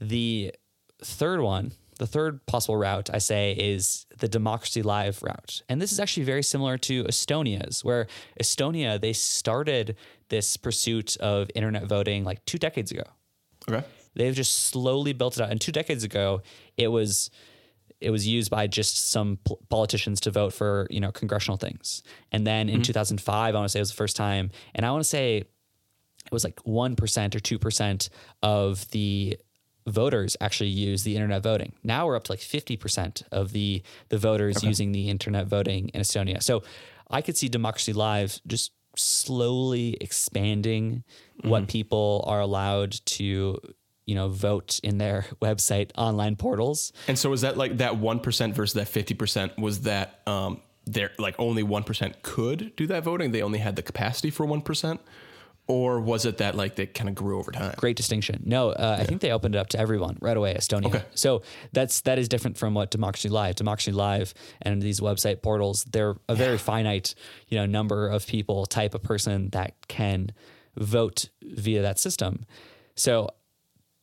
The 0.00 0.54
third 1.02 1.40
one, 1.40 1.72
the 1.98 2.06
third 2.06 2.46
possible 2.46 2.76
route 2.76 3.10
I 3.12 3.18
say 3.18 3.52
is 3.52 4.06
the 4.18 4.28
Democracy 4.28 4.82
Live 4.82 5.22
route. 5.22 5.62
And 5.68 5.82
this 5.82 5.92
is 5.92 6.00
actually 6.00 6.24
very 6.24 6.42
similar 6.42 6.78
to 6.78 7.04
Estonia's, 7.04 7.84
where 7.84 8.06
Estonia, 8.40 9.00
they 9.00 9.12
started 9.12 9.96
this 10.28 10.56
pursuit 10.56 11.16
of 11.18 11.50
internet 11.54 11.84
voting 11.86 12.24
like 12.24 12.44
two 12.46 12.58
decades 12.58 12.90
ago. 12.90 13.04
Okay. 13.68 13.84
They've 14.14 14.34
just 14.34 14.68
slowly 14.68 15.12
built 15.12 15.36
it 15.36 15.42
out. 15.42 15.50
And 15.50 15.60
two 15.60 15.72
decades 15.72 16.04
ago, 16.04 16.42
it 16.76 16.88
was 16.88 17.30
it 18.00 18.10
was 18.10 18.26
used 18.26 18.50
by 18.50 18.66
just 18.66 19.10
some 19.10 19.38
pol- 19.44 19.60
politicians 19.68 20.20
to 20.20 20.30
vote 20.30 20.52
for 20.52 20.86
you 20.90 21.00
know 21.00 21.12
congressional 21.12 21.56
things. 21.56 22.02
And 22.32 22.46
then 22.46 22.68
in 22.68 22.76
mm-hmm. 22.76 22.82
2005, 22.82 23.54
I 23.54 23.58
want 23.58 23.64
to 23.64 23.68
say 23.70 23.78
it 23.78 23.82
was 23.82 23.90
the 23.90 23.96
first 23.96 24.16
time, 24.16 24.50
and 24.74 24.84
I 24.86 24.90
want 24.90 25.02
to 25.02 25.08
say 25.08 25.38
it 25.38 26.32
was 26.32 26.44
like 26.44 26.60
one 26.64 26.96
percent 26.96 27.34
or 27.34 27.40
two 27.40 27.58
percent 27.58 28.10
of 28.42 28.88
the 28.90 29.38
voters 29.86 30.36
actually 30.40 30.68
use 30.68 31.02
the 31.02 31.14
internet 31.14 31.42
voting. 31.42 31.72
Now 31.82 32.06
we're 32.06 32.16
up 32.16 32.24
to 32.24 32.32
like 32.32 32.40
fifty 32.40 32.76
percent 32.76 33.22
of 33.32 33.52
the 33.52 33.82
the 34.08 34.18
voters 34.18 34.62
using 34.62 34.92
the 34.92 35.08
internet 35.08 35.46
voting 35.46 35.88
in 35.90 36.00
Estonia. 36.00 36.42
So 36.42 36.62
I 37.10 37.22
could 37.22 37.36
see 37.36 37.48
Democracy 37.48 37.92
Live 37.92 38.40
just 38.46 38.72
slowly 38.96 39.96
expanding 40.00 41.04
what 41.42 41.62
mm-hmm. 41.62 41.66
people 41.66 42.24
are 42.26 42.40
allowed 42.40 42.92
to 43.06 43.58
you 44.08 44.14
know 44.14 44.28
vote 44.28 44.80
in 44.82 44.98
their 44.98 45.26
website 45.42 45.90
online 45.96 46.34
portals. 46.34 46.92
And 47.06 47.18
so 47.18 47.32
is 47.32 47.42
that 47.42 47.56
like 47.56 47.76
that 47.76 47.92
1% 47.92 48.54
versus 48.54 48.72
that 48.74 48.86
50% 48.88 49.58
was 49.58 49.82
that 49.82 50.20
um 50.26 50.60
there 50.86 51.10
like 51.18 51.34
only 51.38 51.62
1% 51.62 52.22
could 52.22 52.74
do 52.74 52.86
that 52.86 53.04
voting? 53.04 53.30
They 53.30 53.42
only 53.42 53.58
had 53.58 53.76
the 53.76 53.82
capacity 53.82 54.30
for 54.30 54.46
1%? 54.46 54.98
Or 55.66 56.00
was 56.00 56.24
it 56.24 56.38
that 56.38 56.54
like 56.54 56.76
they 56.76 56.86
kind 56.86 57.10
of 57.10 57.14
grew 57.14 57.38
over 57.38 57.52
time? 57.52 57.74
Great 57.76 57.98
distinction. 57.98 58.42
No, 58.46 58.70
uh, 58.70 58.96
I 58.98 59.04
think 59.04 59.20
they 59.20 59.30
opened 59.30 59.54
it 59.54 59.58
up 59.58 59.68
to 59.68 59.78
everyone 59.78 60.16
right 60.22 60.34
away. 60.36 60.54
Estonia. 60.54 60.86
Okay. 60.86 61.02
So 61.14 61.42
that's 61.72 62.00
that 62.02 62.18
is 62.18 62.26
different 62.26 62.56
from 62.56 62.72
what 62.72 62.90
Democracy 62.90 63.28
Live. 63.28 63.56
Democracy 63.56 63.92
Live 63.92 64.32
and 64.62 64.80
these 64.80 65.00
website 65.00 65.42
portals, 65.42 65.84
they're 65.84 66.16
a 66.26 66.34
very 66.34 66.56
finite, 66.56 67.14
you 67.48 67.58
know, 67.58 67.66
number 67.66 68.08
of 68.08 68.26
people, 68.26 68.64
type 68.64 68.94
of 68.94 69.02
person 69.02 69.50
that 69.50 69.74
can 69.88 70.32
vote 70.74 71.28
via 71.42 71.82
that 71.82 71.98
system. 71.98 72.46
So 72.94 73.28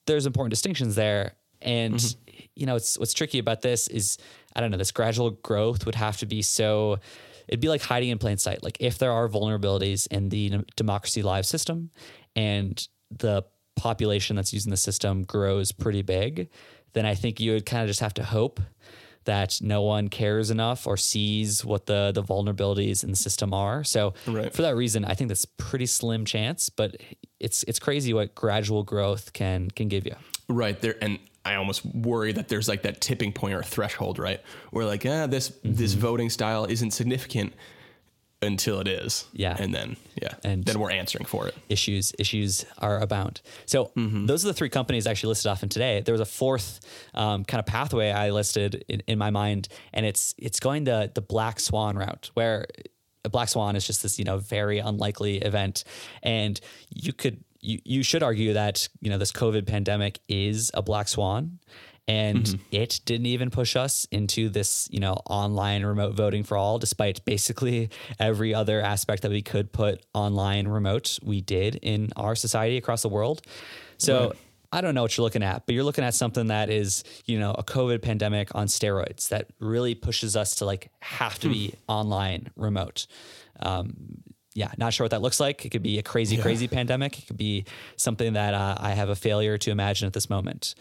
there's 0.05 0.25
important 0.25 0.51
distinctions 0.51 0.95
there. 0.95 1.33
And 1.61 1.95
mm-hmm. 1.95 2.45
you 2.55 2.65
know, 2.65 2.75
it's 2.75 2.97
what's 2.97 3.13
tricky 3.13 3.39
about 3.39 3.61
this 3.61 3.87
is 3.87 4.17
I 4.55 4.61
don't 4.61 4.71
know, 4.71 4.77
this 4.77 4.91
gradual 4.91 5.31
growth 5.31 5.85
would 5.85 5.95
have 5.95 6.17
to 6.17 6.25
be 6.25 6.41
so 6.41 6.99
it'd 7.47 7.59
be 7.59 7.69
like 7.69 7.81
hiding 7.81 8.09
in 8.09 8.17
plain 8.17 8.37
sight. 8.37 8.63
Like 8.63 8.77
if 8.79 8.97
there 8.97 9.11
are 9.11 9.27
vulnerabilities 9.27 10.07
in 10.11 10.29
the 10.29 10.65
democracy 10.75 11.21
live 11.21 11.45
system 11.45 11.91
and 12.35 12.87
the 13.11 13.43
population 13.75 14.35
that's 14.35 14.53
using 14.53 14.71
the 14.71 14.77
system 14.77 15.23
grows 15.23 15.71
pretty 15.71 16.01
big, 16.01 16.49
then 16.93 17.05
I 17.05 17.13
think 17.13 17.39
you 17.39 17.51
would 17.51 17.65
kind 17.65 17.83
of 17.83 17.87
just 17.87 17.99
have 17.99 18.13
to 18.15 18.23
hope 18.23 18.59
that 19.25 19.59
no 19.61 19.81
one 19.81 20.07
cares 20.07 20.51
enough 20.51 20.85
or 20.87 20.97
sees 20.97 21.65
what 21.65 21.87
the 21.87 22.11
the 22.13 22.23
vulnerabilities 22.23 23.03
in 23.03 23.09
the 23.09 23.15
system 23.15 23.53
are. 23.53 23.83
So 23.83 24.13
Right. 24.27 24.53
for 24.53 24.61
that 24.61 24.75
reason, 24.75 25.03
I 25.03 25.13
think 25.13 25.27
that's 25.27 25.45
pretty 25.45 25.87
slim 25.87 26.25
chance, 26.25 26.69
but 26.69 26.95
it's 27.39 27.63
it's 27.63 27.79
crazy 27.79 28.13
what 28.13 28.35
gradual 28.35 28.83
growth 28.83 29.33
can 29.33 29.69
can 29.71 29.87
give 29.87 30.05
you. 30.05 30.15
Right 30.47 30.79
there, 30.79 30.95
and 31.01 31.19
I 31.43 31.55
almost 31.55 31.85
worry 31.85 32.31
that 32.33 32.47
there's 32.47 32.67
like 32.67 32.83
that 32.83 33.01
tipping 33.01 33.31
point 33.33 33.53
or 33.53 33.63
threshold, 33.63 34.19
right? 34.19 34.41
Where 34.71 34.85
like, 34.85 35.05
ah, 35.05 35.27
this 35.27 35.53
this 35.63 35.93
voting 35.93 36.29
style 36.29 36.65
isn't 36.65 36.91
significant 36.91 37.53
until 38.41 38.79
it 38.79 38.87
is. 38.87 39.25
Yeah. 39.33 39.55
And 39.57 39.73
then 39.73 39.97
yeah. 40.21 40.33
And- 40.43 40.63
then 40.65 40.79
we're 40.79 40.91
answering 40.91 41.25
for 41.25 41.47
it. 41.47 41.55
issues 41.69 42.13
issues 42.19 42.65
are 42.79 42.99
abound. 42.99 43.41
So 43.65 43.91
those 43.95 44.43
are 44.45 44.49
the 44.49 44.53
three 44.53 44.69
companies 44.69 45.07
actually 45.07 45.29
listed 45.29 45.49
off 45.51 45.63
in 45.63 45.69
today. 45.69 46.01
There 46.01 46.13
was 46.13 46.21
a 46.21 46.25
fourth 46.25 46.79
um, 47.13 47.45
kind 47.45 47.59
of 47.59 47.65
pathway 47.65 48.11
I 48.11 48.29
listed 48.31 48.83
in, 48.87 49.01
in 49.07 49.17
my 49.17 49.29
mind, 49.29 49.67
and 49.93 50.05
it's 50.05 50.35
it's 50.37 50.59
going 50.59 50.83
the 50.83 51.11
the 51.13 51.21
black 51.21 51.59
swan 51.59 51.97
route, 51.97 52.29
where 52.33 52.65
black 53.29 53.49
swan 53.49 53.75
is 53.75 53.85
just 53.85 54.03
this 54.03 54.19
you 54.19 54.25
know 54.25 54.37
very 54.37 54.79
unlikely 54.79 55.37
event, 55.37 55.83
and 56.23 56.59
you 56.89 57.13
could 57.13 57.43
you 57.61 57.79
you 57.83 58.03
should 58.03 58.23
argue 58.23 58.53
that 58.53 58.87
you 59.01 59.09
know 59.09 59.17
this 59.17 59.31
COVID 59.31 59.65
pandemic 59.65 60.19
is 60.27 60.71
a 60.73 60.81
black 60.81 61.07
swan. 61.07 61.59
And 62.07 62.43
mm-hmm. 62.43 62.61
it 62.69 63.01
didn't 63.05 63.25
even 63.25 63.49
push 63.49 63.75
us 63.75 64.05
into 64.11 64.47
this, 64.47 64.87
you 64.91 64.99
know, 64.99 65.13
online 65.25 65.83
remote 65.83 66.13
voting 66.13 66.43
for 66.43 66.55
all, 66.55 66.77
despite 66.77 67.25
basically 67.25 67.89
every 68.19 68.53
other 68.53 68.79
aspect 68.79 69.23
that 69.23 69.31
we 69.31 69.41
could 69.41 69.71
put 69.71 70.05
online 70.13 70.67
remote, 70.67 71.17
we 71.23 71.41
did 71.41 71.77
in 71.77 72.11
our 72.15 72.35
society 72.35 72.77
across 72.77 73.01
the 73.01 73.09
world. 73.09 73.41
So 73.97 74.33
I 74.71 74.81
don't 74.81 74.95
know 74.95 75.01
what 75.01 75.15
you're 75.17 75.23
looking 75.23 75.43
at, 75.43 75.65
but 75.65 75.75
you're 75.75 75.83
looking 75.83 76.03
at 76.03 76.13
something 76.13 76.47
that 76.47 76.69
is, 76.69 77.03
you 77.25 77.39
know, 77.39 77.51
a 77.51 77.63
COVID 77.63 78.01
pandemic 78.01 78.53
on 78.55 78.67
steroids 78.67 79.29
that 79.29 79.51
really 79.59 79.95
pushes 79.95 80.35
us 80.35 80.55
to 80.55 80.65
like 80.65 80.89
have 80.99 81.39
to 81.39 81.49
be 81.49 81.73
online 81.87 82.49
remote. 82.55 83.07
Um, 83.59 84.23
yeah, 84.53 84.71
not 84.77 84.93
sure 84.93 85.03
what 85.03 85.11
that 85.11 85.21
looks 85.21 85.39
like. 85.39 85.65
It 85.65 85.69
could 85.69 85.83
be 85.83 85.99
a 85.99 86.03
crazy, 86.03 86.37
crazy 86.37 86.67
pandemic. 86.67 87.19
It 87.19 87.27
could 87.27 87.37
be 87.37 87.65
something 87.97 88.33
that 88.33 88.53
uh, 88.53 88.77
I 88.79 88.91
have 88.91 89.09
a 89.09 89.15
failure 89.15 89.57
to 89.57 89.71
imagine 89.71 90.07
at 90.07 90.13
this 90.13 90.29
moment. 90.29 90.75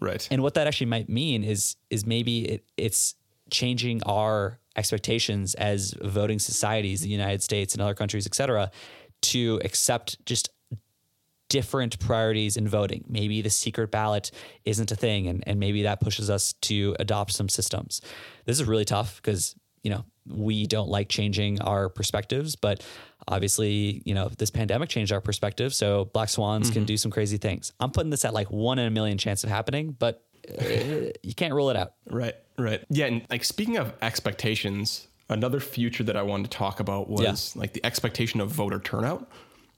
Right. 0.00 0.26
And 0.30 0.42
what 0.42 0.54
that 0.54 0.66
actually 0.66 0.86
might 0.86 1.08
mean 1.08 1.44
is 1.44 1.76
is 1.90 2.04
maybe 2.06 2.40
it, 2.48 2.64
it's 2.76 3.14
changing 3.50 4.02
our 4.04 4.58
expectations 4.74 5.54
as 5.54 5.94
voting 6.00 6.38
societies, 6.38 7.02
the 7.02 7.08
United 7.08 7.42
States 7.42 7.74
and 7.74 7.82
other 7.82 7.94
countries, 7.94 8.26
et 8.26 8.34
cetera, 8.34 8.70
to 9.20 9.60
accept 9.64 10.24
just 10.26 10.48
different 11.52 11.98
priorities 11.98 12.56
in 12.56 12.66
voting. 12.66 13.04
Maybe 13.08 13.42
the 13.42 13.50
secret 13.50 13.90
ballot 13.90 14.30
isn't 14.64 14.90
a 14.90 14.96
thing, 14.96 15.28
and, 15.28 15.44
and 15.46 15.60
maybe 15.60 15.82
that 15.82 16.00
pushes 16.00 16.30
us 16.30 16.54
to 16.62 16.96
adopt 16.98 17.32
some 17.34 17.50
systems. 17.50 18.00
This 18.46 18.58
is 18.58 18.66
really 18.66 18.86
tough 18.86 19.20
because, 19.20 19.54
you 19.82 19.90
know, 19.90 20.06
we 20.26 20.66
don't 20.66 20.88
like 20.88 21.10
changing 21.10 21.60
our 21.60 21.90
perspectives, 21.90 22.56
but 22.56 22.82
obviously, 23.28 24.00
you 24.06 24.14
know, 24.14 24.30
this 24.38 24.50
pandemic 24.50 24.88
changed 24.88 25.12
our 25.12 25.20
perspective. 25.20 25.74
So 25.74 26.06
black 26.06 26.30
swans 26.30 26.70
can 26.70 26.86
do 26.86 26.96
some 26.96 27.10
crazy 27.10 27.36
things. 27.36 27.74
I'm 27.80 27.90
putting 27.90 28.08
this 28.08 28.24
at 28.24 28.32
like 28.32 28.50
one 28.50 28.78
in 28.78 28.86
a 28.86 28.90
million 28.90 29.18
chance 29.18 29.44
of 29.44 29.50
happening, 29.50 29.94
but 29.98 30.24
uh, 30.58 31.12
you 31.22 31.34
can't 31.36 31.52
rule 31.52 31.68
it 31.68 31.76
out. 31.76 31.92
Right, 32.08 32.36
right. 32.56 32.82
Yeah, 32.88 33.06
and 33.06 33.26
like 33.28 33.44
speaking 33.44 33.76
of 33.76 33.92
expectations, 34.00 35.06
another 35.28 35.60
future 35.60 36.04
that 36.04 36.16
I 36.16 36.22
wanted 36.22 36.50
to 36.50 36.56
talk 36.56 36.80
about 36.80 37.10
was 37.10 37.54
like 37.54 37.74
the 37.74 37.84
expectation 37.84 38.40
of 38.40 38.48
voter 38.48 38.78
turnout. 38.78 39.28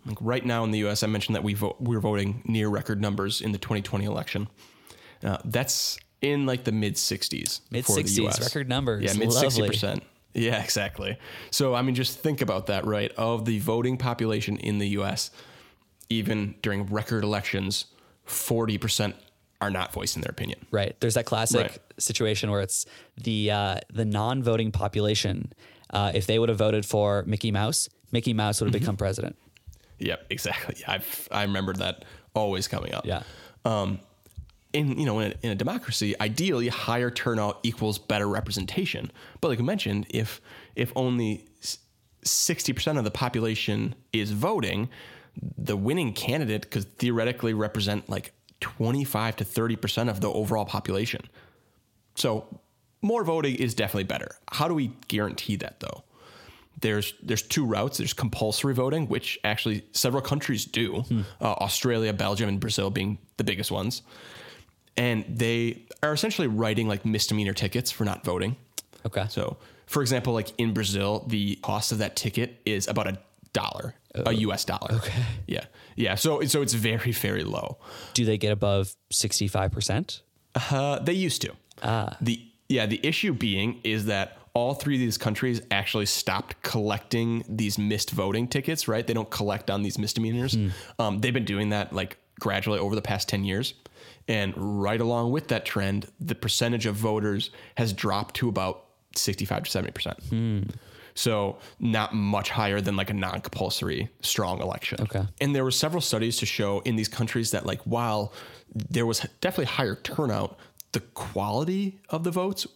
Like 0.07 0.19
right 0.21 0.45
now 0.45 0.65
in 0.65 0.71
the 0.71 0.79
U.S., 0.81 1.03
I 1.03 1.07
mentioned 1.07 1.35
that 1.37 1.43
we 1.43 1.55
vote, 1.55 1.77
we're 1.81 2.01
voting 2.01 2.43
near 2.47 2.69
record 2.69 3.01
numbers 3.01 3.41
in 3.41 3.53
the 3.53 3.59
2020 3.59 4.05
election. 4.05 4.49
Uh, 5.23 5.39
that's 5.45 5.99
in 6.21 6.45
like 6.47 6.65
the 6.65 6.73
mid 6.73 6.95
60s. 6.95 7.61
Mid 7.71 7.87
for 7.87 7.97
the 7.97 8.03
60s, 8.03 8.27
US. 8.27 8.41
record 8.43 8.69
numbers. 8.69 9.05
Yeah, 9.05 9.15
mid 9.19 9.33
60 9.33 9.67
percent. 9.67 10.03
Yeah, 10.35 10.63
exactly. 10.63 11.17
So 11.51 11.75
I 11.75 11.83
mean, 11.83 11.95
just 11.95 12.19
think 12.19 12.41
about 12.41 12.67
that, 12.67 12.85
right? 12.85 13.13
Of 13.17 13.45
the 13.45 13.59
voting 13.61 13.97
population 13.97 14.57
in 14.59 14.79
the 14.79 14.89
U.S., 14.89 15.31
even 16.11 16.55
during 16.61 16.87
record 16.87 17.25
elections, 17.25 17.87
40 18.25 18.79
percent 18.79 19.17
are 19.61 19.71
not 19.71 19.93
voicing 19.93 20.21
their 20.23 20.31
opinion. 20.31 20.59
Right. 20.71 20.95
There's 21.01 21.15
that 21.15 21.25
classic 21.25 21.61
Right. 21.61 21.79
situation 21.99 22.51
where 22.51 22.61
it's 22.61 22.85
the 23.17 23.51
uh, 23.51 23.77
the 23.93 24.05
non-voting 24.05 24.73
population. 24.73 25.53
Uh, 25.91 26.11
if 26.15 26.27
they 26.27 26.39
would 26.39 26.49
have 26.49 26.59
voted 26.59 26.85
for 26.85 27.23
Mickey 27.27 27.53
Mouse, 27.53 27.89
Mickey 28.11 28.35
Mouse 28.35 28.61
would 28.61 28.67
have 28.75 28.79
become 28.81 28.97
president. 28.97 29.37
Yep, 29.99 30.27
exactly. 30.31 30.77
I've 30.87 31.29
I 31.31 31.43
remember 31.43 31.73
that 31.75 32.05
always 32.35 32.69
coming 32.69 32.95
up. 32.95 33.07
Yeah. 33.07 33.23
Um, 33.65 34.01
in 34.73 34.99
you 34.99 35.07
know 35.07 35.21
in 35.21 35.33
a, 35.33 35.35
in 35.47 35.51
a 35.53 35.55
democracy, 35.55 36.15
ideally 36.21 36.69
higher 36.69 37.11
turnout 37.11 37.61
equals 37.63 37.99
better 37.99 38.29
representation. 38.29 39.11
But 39.41 39.49
like 39.49 39.61
I 39.61 39.63
mentioned, 39.63 40.07
if 40.11 40.41
if 40.75 40.93
only 40.97 41.47
sixty 42.23 42.73
percent 42.73 42.99
of 42.99 43.05
the 43.05 43.11
population 43.11 43.95
is 44.13 44.33
voting, 44.33 44.91
the 45.57 45.77
winning 45.77 46.13
candidate 46.13 46.71
could 46.71 46.99
theoretically 46.99 47.55
represent 47.55 48.09
like 48.11 48.33
twenty 48.61 49.05
five 49.05 49.37
to 49.37 49.45
thirty 49.45 49.77
percent 49.77 50.11
of 50.11 50.21
the 50.21 50.31
overall 50.31 50.65
population. 50.65 51.23
So 52.17 52.61
more 53.01 53.23
voting 53.23 53.57
is 53.57 53.75
definitely 53.75 54.05
better. 54.05 54.37
How 54.51 54.67
do 54.67 54.75
we 54.75 54.93
guarantee 55.09 55.57
that 55.57 55.81
though? 55.81 56.03
There's 56.81 57.15
there's 57.23 57.43
two 57.43 57.65
routes. 57.65 57.99
There's 57.99 58.13
compulsory 58.13 58.75
voting, 58.75 59.09
which 59.09 59.39
actually 59.45 59.85
several 59.93 60.23
countries 60.23 60.65
do. 60.65 61.05
Uh, 61.41 61.53
Australia, 61.53 62.13
Belgium, 62.13 62.49
and 62.49 62.61
Brazil 62.61 62.91
being 62.91 63.19
the 63.37 63.45
biggest 63.45 63.71
ones. 63.71 64.03
And 64.97 65.25
they 65.29 65.83
are 66.03 66.13
essentially 66.13 66.47
writing 66.49 66.89
like 66.89 67.05
misdemeanor 67.05 67.53
tickets 67.53 67.91
for 67.91 68.05
not 68.05 68.25
voting. 68.25 68.57
Okay. 69.07 69.27
So, 69.29 69.57
for 69.87 70.03
example, 70.03 70.33
like 70.33 70.53
in 70.59 70.73
Brazil, 70.73 71.25
the 71.27 71.57
cost 71.57 71.93
of 71.93 71.99
that 71.99 72.17
ticket 72.17 72.61
is 72.65 72.87
about 72.87 73.09
a 73.09 73.19
dollar, 73.53 73.95
a 74.15 74.33
US 74.33 74.65
dollar. 74.65 74.95
Okay. 74.95 75.23
Yeah. 75.47 75.65
Yeah. 75.97 76.15
So 76.17 76.43
so 76.43 76.63
it's 76.63 76.75
very 76.75 77.13
very 77.13 77.45
low. 77.45 77.79
Do 78.15 78.25
they 78.25 78.39
get 78.39 78.53
above 78.53 78.95
65%? 79.13 80.21
Uh, 80.71 80.99
they 81.01 81.13
used 81.13 81.43
to. 81.43 81.53
Ah. 81.83 82.17
The 82.21 82.41
yeah, 82.69 82.87
the 82.87 83.01
issue 83.03 83.33
being 83.33 83.81
is 83.85 84.07
that 84.07 84.39
all 84.55 84.75
three 84.75 84.95
of 84.95 85.01
these 85.01 85.19
countries 85.19 85.61
actually 85.71 86.07
stopped 86.07 86.63
collecting 86.63 87.45
these 87.49 87.79
missed 87.79 88.11
voting 88.11 88.49
tickets. 88.49 88.89
Right? 88.89 89.07
They 89.07 89.15
don't 89.15 89.31
collect 89.31 89.71
on 89.71 89.83
these 89.83 89.99
misdemeanors. 89.99 90.57
Um, 90.99 91.21
they've 91.21 91.35
been 91.35 91.45
doing 91.45 91.71
that 91.71 91.93
like 91.93 92.19
gradually 92.41 92.79
over 92.79 92.95
the 92.95 93.03
past 93.03 93.29
ten 93.29 93.45
years, 93.45 93.75
and 94.29 94.55
right 94.57 95.01
along 95.01 95.33
with 95.33 95.49
that 95.49 95.65
trend, 95.65 96.07
the 96.19 96.35
percentage 96.35 96.87
of 96.87 96.95
voters 96.97 97.51
has 97.77 97.93
dropped 97.93 98.37
to 98.37 98.49
about 98.49 98.87
sixty-five 99.15 99.65
to 99.65 99.71
seventy 99.71 99.93
percent. 99.93 100.19
So 101.17 101.59
not 101.79 102.13
much 102.13 102.51
higher 102.51 102.81
than 102.81 102.97
like 102.97 103.09
a 103.09 103.15
non-compulsory 103.15 104.09
strong 104.21 104.61
election. 104.61 105.01
Okay. 105.03 105.23
And 105.41 105.55
there 105.55 105.63
were 105.63 105.71
several 105.71 106.01
studies 106.01 106.39
to 106.39 106.47
show 106.47 106.81
in 106.81 106.97
these 106.97 107.07
countries 107.07 107.53
that 107.53 107.65
like 107.65 107.81
while 107.83 108.33
there 108.75 109.07
was 109.07 109.25
definitely 109.41 109.67
higher 109.67 109.95
turnout, 109.95 110.59
the 110.91 110.99
quality 110.99 112.01
of 112.09 112.25
the 112.25 112.33
votes 112.33 112.67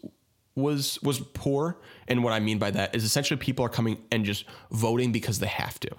was 0.59 1.01
was 1.03 1.21
poor. 1.21 1.79
And 2.07 2.23
what 2.23 2.33
I 2.33 2.41
mean 2.41 2.59
by 2.59 2.71
that 2.73 2.95
is 2.95 3.05
essentially 3.05 3.39
people 3.39 3.65
are 3.65 3.71
coming 3.71 4.03
and 4.11 4.25
just 4.25 4.45
voting 4.71 5.13
because 5.13 5.39
they 5.39 5.47
have 5.47 5.79
to. 5.81 5.91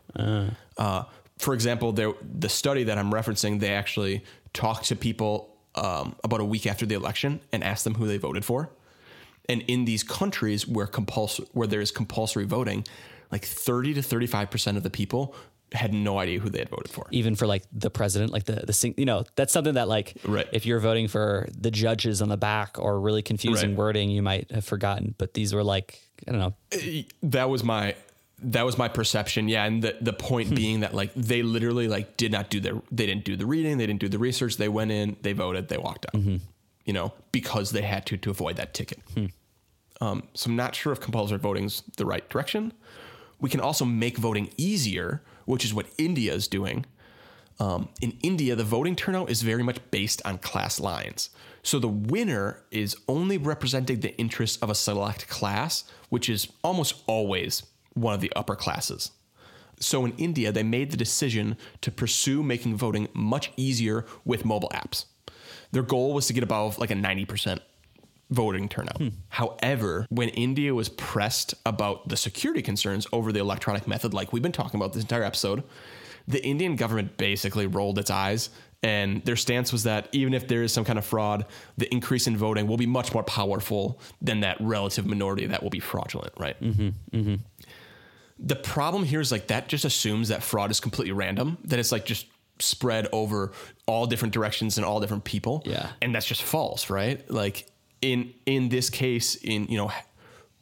Uh, 0.77 1.03
for 1.37 1.53
example, 1.53 1.91
there 1.91 2.13
the 2.21 2.49
study 2.49 2.83
that 2.83 2.97
I'm 2.97 3.11
referencing, 3.11 3.59
they 3.59 3.73
actually 3.73 4.23
talked 4.53 4.85
to 4.85 4.95
people 4.95 5.57
um, 5.75 6.15
about 6.23 6.41
a 6.41 6.45
week 6.45 6.67
after 6.67 6.85
the 6.85 6.95
election 6.95 7.39
and 7.51 7.63
asked 7.63 7.83
them 7.83 7.95
who 7.95 8.07
they 8.07 8.17
voted 8.17 8.45
for. 8.45 8.71
And 9.47 9.63
in 9.63 9.85
these 9.85 10.03
countries 10.03 10.67
where 10.67 10.85
compulsory 10.85 11.47
where 11.53 11.67
there 11.67 11.81
is 11.81 11.91
compulsory 11.91 12.45
voting, 12.45 12.85
like 13.31 13.45
30 13.45 13.95
to 13.95 14.01
35 14.01 14.51
percent 14.51 14.77
of 14.77 14.83
the 14.83 14.89
people 14.89 15.35
had 15.73 15.93
no 15.93 16.19
idea 16.19 16.39
who 16.39 16.49
they 16.49 16.59
had 16.59 16.69
voted 16.69 16.89
for. 16.89 17.07
Even 17.11 17.35
for 17.35 17.47
like 17.47 17.63
the 17.71 17.89
president, 17.89 18.31
like 18.31 18.45
the, 18.45 18.63
the 18.65 18.73
sing, 18.73 18.93
you 18.97 19.05
know, 19.05 19.23
that's 19.35 19.53
something 19.53 19.75
that 19.75 19.87
like, 19.87 20.17
Right. 20.25 20.47
if 20.51 20.65
you're 20.65 20.79
voting 20.79 21.07
for 21.07 21.47
the 21.55 21.71
judges 21.71 22.21
on 22.21 22.29
the 22.29 22.37
back 22.37 22.77
or 22.79 22.99
really 22.99 23.21
confusing 23.21 23.71
Right. 23.71 23.77
wording, 23.77 24.09
you 24.09 24.21
might 24.21 24.51
have 24.51 24.65
forgotten. 24.65 25.15
But 25.17 25.33
these 25.33 25.53
were 25.53 25.63
like, 25.63 26.01
I 26.27 26.31
don't 26.31 26.39
know, 26.39 26.53
eh, 26.71 27.03
that 27.23 27.49
was 27.49 27.63
my 27.63 27.95
that 28.41 28.65
was 28.65 28.77
my 28.77 28.87
perception 28.87 29.49
yeah 29.49 29.65
and 29.65 29.83
the, 29.83 29.97
the 29.99 30.13
point 30.13 30.47
hmm. 30.47 30.55
being 30.55 30.79
that 30.79 30.93
like 30.93 31.13
they 31.13 31.41
literally 31.41 31.89
like 31.89 32.15
did 32.15 32.31
not 32.31 32.49
do 32.49 32.61
their 32.61 32.75
they 32.89 33.05
didn't 33.05 33.25
do 33.25 33.35
the 33.35 33.45
reading 33.45 33.77
they 33.77 33.85
didn't 33.85 33.99
do 33.99 34.07
the 34.07 34.17
research 34.17 34.55
they 34.55 34.69
went 34.69 34.91
in 34.91 35.17
they 35.23 35.33
voted 35.33 35.67
they 35.67 35.77
walked 35.77 36.05
out 36.05 36.13
mm-hmm. 36.13 36.37
you 36.85 36.93
know 36.93 37.13
because 37.33 37.71
they 37.71 37.81
had 37.81 38.05
to 38.05 38.15
to 38.15 38.29
avoid 38.29 38.55
that 38.55 38.73
ticket 38.73 38.99
hmm. 39.13 39.25
um, 39.99 40.23
so 40.33 40.49
i'm 40.49 40.55
not 40.55 40.73
sure 40.73 40.93
if 40.93 41.01
compulsory 41.01 41.37
voting's 41.37 41.83
the 41.97 42.05
right 42.05 42.29
direction 42.29 42.71
we 43.39 43.49
can 43.49 43.59
also 43.59 43.83
make 43.83 44.17
voting 44.17 44.49
easier 44.57 45.21
which 45.49 45.65
is 45.65 45.73
what 45.73 45.87
india 45.97 46.33
is 46.33 46.47
doing 46.47 46.85
um, 47.59 47.89
in 48.01 48.17
India, 48.23 48.55
the 48.55 48.63
voting 48.63 48.95
turnout 48.95 49.29
is 49.29 49.41
very 49.41 49.63
much 49.63 49.79
based 49.91 50.21
on 50.23 50.37
class 50.37 50.79
lines. 50.79 51.29
So 51.61 51.77
the 51.77 51.89
winner 51.89 52.63
is 52.71 52.95
only 53.07 53.37
representing 53.37 53.99
the 53.99 54.17
interests 54.17 54.57
of 54.61 54.69
a 54.69 54.75
select 54.75 55.27
class, 55.27 55.83
which 56.07 56.29
is 56.29 56.47
almost 56.63 57.03
always 57.05 57.63
one 57.95 58.13
of 58.13 58.21
the 58.21 58.31
upper 58.35 58.55
classes. 58.55 59.11
So 59.79 60.05
in 60.05 60.13
India, 60.17 60.51
they 60.51 60.63
made 60.63 60.91
the 60.91 60.97
decision 60.97 61.57
to 61.81 61.91
pursue 61.91 62.43
making 62.43 62.77
voting 62.77 63.09
much 63.13 63.51
easier 63.57 64.05
with 64.23 64.45
mobile 64.45 64.71
apps. 64.73 65.05
Their 65.71 65.83
goal 65.83 66.13
was 66.13 66.27
to 66.27 66.33
get 66.33 66.43
above 66.43 66.79
like 66.79 66.91
a 66.91 66.95
90% 66.95 67.59
voting 68.29 68.69
turnout. 68.69 69.01
However, 69.29 70.05
when 70.09 70.29
India 70.29 70.73
was 70.73 70.89
pressed 70.89 71.55
about 71.65 72.09
the 72.09 72.17
security 72.17 72.61
concerns 72.61 73.07
over 73.11 73.31
the 73.31 73.39
electronic 73.39 73.87
method, 73.87 74.13
like 74.13 74.31
we've 74.31 74.43
been 74.43 74.51
talking 74.51 74.79
about 74.79 74.93
this 74.93 75.01
entire 75.01 75.23
episode, 75.23 75.63
the 76.27 76.43
Indian 76.45 76.75
government 76.75 77.17
basically 77.17 77.65
rolled 77.67 77.97
its 77.97 78.11
eyes. 78.11 78.49
And 78.81 79.25
their 79.25 79.35
stance 79.35 79.73
was 79.73 79.83
that 79.83 80.07
even 80.13 80.33
if 80.33 80.47
there 80.47 80.63
is 80.63 80.71
some 80.71 80.85
kind 80.85 80.97
of 80.97 81.05
fraud, 81.05 81.45
the 81.77 81.91
increase 81.93 82.27
in 82.27 82.37
voting 82.37 82.65
will 82.65 82.77
be 82.77 82.85
much 82.85 83.13
more 83.13 83.23
powerful 83.23 83.99
than 84.21 84.39
that 84.41 84.57
relative 84.61 85.05
minority 85.05 85.47
that 85.47 85.61
will 85.61 85.69
be 85.69 85.81
fraudulent, 85.81 86.33
right? 86.37 86.61
Mm-hmm, 86.61 86.89
mm-hmm. 87.17 87.35
the 88.39 88.55
problem 88.55 89.03
here 89.03 89.19
is 89.19 89.31
like 89.31 89.47
that 89.47 89.67
just 89.67 89.83
assumes 89.83 90.29
that 90.29 90.43
fraud 90.43 90.71
is 90.71 90.79
completely 90.79 91.11
random, 91.11 91.57
that 91.65 91.77
it's 91.77 91.91
like 91.91 92.05
just 92.05 92.27
spread 92.59 93.07
over 93.11 93.51
all 93.85 94.05
different 94.05 94.33
directions 94.33 94.77
and 94.77 94.85
all 94.85 94.99
different 94.99 95.23
people. 95.23 95.61
Yeah. 95.65 95.89
And 96.01 96.13
that's 96.15 96.25
just 96.25 96.43
false, 96.43 96.89
right? 96.89 97.29
Like 97.29 97.65
in 98.01 98.33
in 98.45 98.69
this 98.69 98.89
case, 98.89 99.35
in 99.35 99.65
you 99.65 99.77
know, 99.77 99.91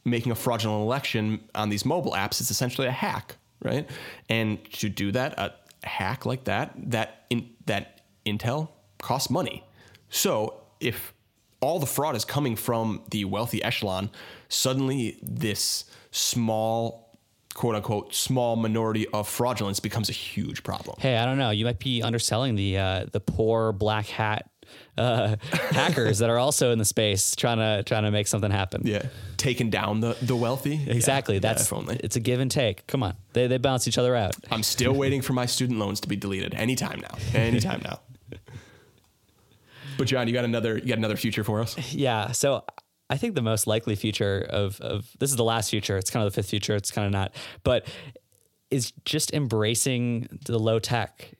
making 0.04 0.32
a 0.32 0.34
fraudulent 0.34 0.82
election 0.82 1.40
on 1.54 1.68
these 1.68 1.84
mobile 1.84 2.12
apps, 2.12 2.40
it's 2.40 2.50
essentially 2.50 2.86
a 2.86 2.92
hack, 2.92 3.36
right? 3.62 3.88
And 4.28 4.64
to 4.74 4.88
do 4.88 5.12
that, 5.12 5.38
a 5.38 5.54
hack 5.84 6.26
like 6.26 6.44
that, 6.44 6.72
that 6.90 7.26
in 7.30 7.50
that 7.66 8.02
intel 8.26 8.68
costs 9.00 9.30
money. 9.30 9.64
So 10.08 10.62
if 10.80 11.12
all 11.60 11.78
the 11.78 11.86
fraud 11.86 12.16
is 12.16 12.24
coming 12.24 12.56
from 12.56 13.02
the 13.10 13.24
wealthy 13.24 13.62
echelon, 13.62 14.10
suddenly 14.48 15.18
this 15.22 15.84
small 16.10 17.08
quote 17.54 17.74
unquote 17.74 18.14
small 18.14 18.54
minority 18.54 19.06
of 19.08 19.28
fraudulence 19.28 19.80
becomes 19.80 20.08
a 20.08 20.12
huge 20.12 20.62
problem. 20.62 20.96
Hey, 21.00 21.16
I 21.16 21.24
don't 21.24 21.38
know. 21.38 21.50
You 21.50 21.64
might 21.64 21.80
be 21.80 22.02
underselling 22.02 22.54
the 22.54 22.78
uh, 22.78 23.06
the 23.10 23.20
poor 23.20 23.72
black 23.72 24.06
hat 24.06 24.48
uh, 24.96 25.36
hackers 25.52 26.18
that 26.18 26.30
are 26.30 26.38
also 26.38 26.72
in 26.72 26.78
the 26.78 26.84
space 26.84 27.34
trying 27.36 27.58
to 27.58 27.82
trying 27.84 28.04
to 28.04 28.10
make 28.10 28.26
something 28.26 28.50
happen. 28.50 28.82
Yeah. 28.84 29.06
Taking 29.36 29.70
down 29.70 30.00
the, 30.00 30.16
the 30.20 30.34
wealthy. 30.34 30.80
Exactly. 30.88 31.36
Yeah, 31.36 31.40
That's 31.40 31.72
only. 31.72 31.96
it's 32.02 32.16
a 32.16 32.20
give 32.20 32.40
and 32.40 32.50
take. 32.50 32.86
Come 32.86 33.02
on, 33.02 33.14
they 33.32 33.46
they 33.46 33.58
balance 33.58 33.86
each 33.86 33.98
other 33.98 34.16
out. 34.16 34.34
I'm 34.50 34.62
still 34.62 34.92
waiting 34.92 35.22
for 35.22 35.32
my 35.32 35.46
student 35.46 35.78
loans 35.78 36.00
to 36.00 36.08
be 36.08 36.16
deleted 36.16 36.54
anytime 36.54 37.00
now. 37.00 37.16
Anytime 37.34 37.82
now. 37.84 38.00
But 39.96 40.06
John, 40.06 40.28
you 40.28 40.34
got 40.34 40.44
another 40.44 40.78
you 40.78 40.86
got 40.86 40.98
another 40.98 41.16
future 41.16 41.44
for 41.44 41.60
us? 41.60 41.76
Yeah. 41.92 42.32
So 42.32 42.64
I 43.10 43.16
think 43.16 43.34
the 43.34 43.42
most 43.42 43.66
likely 43.66 43.94
future 43.96 44.46
of 44.48 44.80
of 44.80 45.08
this 45.18 45.30
is 45.30 45.36
the 45.36 45.44
last 45.44 45.70
future. 45.70 45.96
It's 45.96 46.10
kind 46.10 46.26
of 46.26 46.32
the 46.32 46.36
fifth 46.36 46.50
future. 46.50 46.74
It's 46.74 46.90
kind 46.90 47.06
of 47.06 47.12
not, 47.12 47.34
but 47.64 47.86
is 48.70 48.92
just 49.04 49.32
embracing 49.32 50.28
the 50.46 50.58
low 50.58 50.78
tech. 50.78 51.32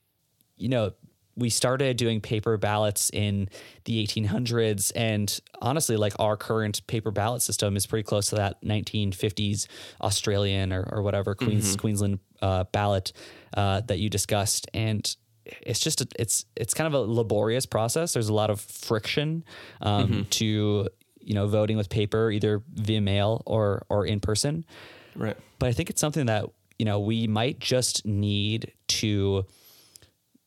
You 0.56 0.68
know, 0.70 0.92
we 1.38 1.50
started 1.50 1.96
doing 1.96 2.20
paper 2.20 2.56
ballots 2.56 3.10
in 3.10 3.48
the 3.84 4.04
1800s, 4.04 4.92
and 4.96 5.40
honestly, 5.62 5.96
like 5.96 6.12
our 6.18 6.36
current 6.36 6.86
paper 6.86 7.10
ballot 7.10 7.42
system 7.42 7.76
is 7.76 7.86
pretty 7.86 8.02
close 8.02 8.28
to 8.30 8.36
that 8.36 8.62
1950s 8.62 9.68
Australian 10.02 10.72
or, 10.72 10.88
or 10.90 11.02
whatever 11.02 11.34
Queens 11.34 11.76
Queensland 11.76 12.18
uh, 12.42 12.64
ballot 12.64 13.12
uh, 13.56 13.80
that 13.82 13.98
you 13.98 14.10
discussed, 14.10 14.68
and 14.74 15.16
it's 15.62 15.80
just 15.80 16.00
a, 16.00 16.08
it's 16.18 16.44
it's 16.56 16.74
kind 16.74 16.92
of 16.92 16.94
a 16.94 17.10
laborious 17.10 17.66
process. 17.66 18.12
There's 18.12 18.28
a 18.28 18.34
lot 18.34 18.50
of 18.50 18.60
friction 18.60 19.44
um, 19.80 20.26
to 20.30 20.88
you 21.20 21.34
know 21.34 21.46
voting 21.46 21.76
with 21.76 21.88
paper, 21.88 22.30
either 22.30 22.62
via 22.74 23.00
mail 23.00 23.42
or 23.46 23.86
or 23.88 24.06
in 24.06 24.20
person. 24.20 24.64
Right. 25.14 25.36
But 25.58 25.68
I 25.68 25.72
think 25.72 25.90
it's 25.90 26.00
something 26.00 26.26
that 26.26 26.46
you 26.78 26.84
know 26.84 26.98
we 26.98 27.26
might 27.26 27.60
just 27.60 28.04
need 28.04 28.72
to 28.88 29.44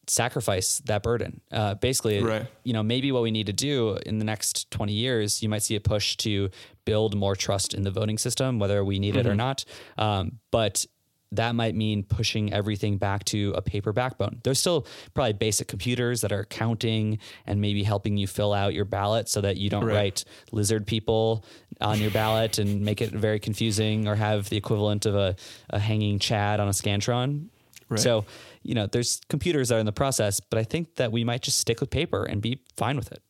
sacrifice 0.07 0.79
that 0.85 1.03
burden. 1.03 1.41
Uh, 1.51 1.75
basically, 1.75 2.21
Right. 2.21 2.45
you 2.63 2.73
know, 2.73 2.83
maybe 2.83 3.11
what 3.11 3.23
we 3.23 3.31
need 3.31 3.45
to 3.47 3.53
do 3.53 3.97
in 4.05 4.17
the 4.19 4.25
next 4.25 4.69
20 4.71 4.93
years, 4.93 5.41
you 5.41 5.49
might 5.49 5.63
see 5.63 5.75
a 5.75 5.79
push 5.81 6.15
to 6.17 6.49
build 6.85 7.15
more 7.15 7.35
trust 7.35 7.73
in 7.73 7.83
the 7.83 7.91
voting 7.91 8.17
system, 8.17 8.59
whether 8.59 8.83
we 8.83 8.99
need 8.99 9.15
it 9.15 9.27
or 9.27 9.35
not. 9.35 9.63
Um, 9.97 10.39
but 10.51 10.85
that 11.33 11.55
might 11.55 11.75
mean 11.75 12.03
pushing 12.03 12.51
everything 12.51 12.97
back 12.97 13.23
to 13.23 13.53
a 13.55 13.61
paper 13.61 13.93
backbone. 13.93 14.41
There's 14.43 14.59
still 14.59 14.85
probably 15.13 15.31
basic 15.31 15.69
computers 15.69 16.19
that 16.21 16.33
are 16.33 16.43
counting 16.43 17.19
and 17.45 17.61
maybe 17.61 17.83
helping 17.83 18.17
you 18.17 18.27
fill 18.27 18.51
out 18.51 18.73
your 18.73 18.83
ballot 18.83 19.29
so 19.29 19.39
that 19.39 19.55
you 19.55 19.69
don't 19.69 19.85
Right. 19.85 19.95
write 19.95 20.25
lizard 20.51 20.85
people 20.85 21.45
on 21.79 22.01
your 22.01 22.11
ballot 22.11 22.57
and 22.57 22.81
make 22.81 23.01
it 23.01 23.11
very 23.11 23.39
confusing 23.39 24.09
or 24.09 24.15
have 24.15 24.49
the 24.49 24.57
equivalent 24.57 25.05
of 25.05 25.15
a, 25.15 25.37
a 25.69 25.79
hanging 25.79 26.19
Chad 26.19 26.59
on 26.59 26.67
a 26.67 26.71
Scantron. 26.71 27.45
Right. 27.87 27.99
So, 27.99 28.25
you 28.63 28.75
know, 28.75 28.87
there's 28.87 29.21
computers 29.29 29.69
that 29.69 29.75
are 29.75 29.79
in 29.79 29.85
the 29.85 29.91
process, 29.91 30.39
but 30.39 30.59
I 30.59 30.63
think 30.63 30.95
that 30.95 31.11
we 31.11 31.23
might 31.23 31.41
just 31.41 31.57
stick 31.59 31.79
with 31.81 31.89
paper 31.89 32.23
and 32.23 32.41
be 32.41 32.61
fine 32.77 32.95
with 32.95 33.11
it. 33.11 33.21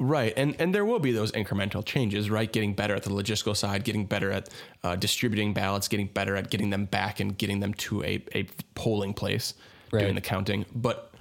Right, 0.00 0.32
and 0.36 0.56
and 0.58 0.74
there 0.74 0.84
will 0.84 0.98
be 0.98 1.12
those 1.12 1.30
incremental 1.32 1.84
changes, 1.84 2.28
right? 2.28 2.52
Getting 2.52 2.74
better 2.74 2.96
at 2.96 3.04
the 3.04 3.10
logistical 3.10 3.56
side, 3.56 3.84
getting 3.84 4.06
better 4.06 4.32
at 4.32 4.48
uh, 4.82 4.96
distributing 4.96 5.54
ballots, 5.54 5.86
getting 5.86 6.08
better 6.08 6.34
at 6.34 6.50
getting 6.50 6.70
them 6.70 6.86
back 6.86 7.20
and 7.20 7.38
getting 7.38 7.60
them 7.60 7.74
to 7.74 8.02
a, 8.02 8.24
a 8.34 8.48
polling 8.74 9.14
place, 9.14 9.54
Right. 9.92 10.00
doing 10.00 10.16
the 10.16 10.20
counting. 10.20 10.66
But 10.74 11.12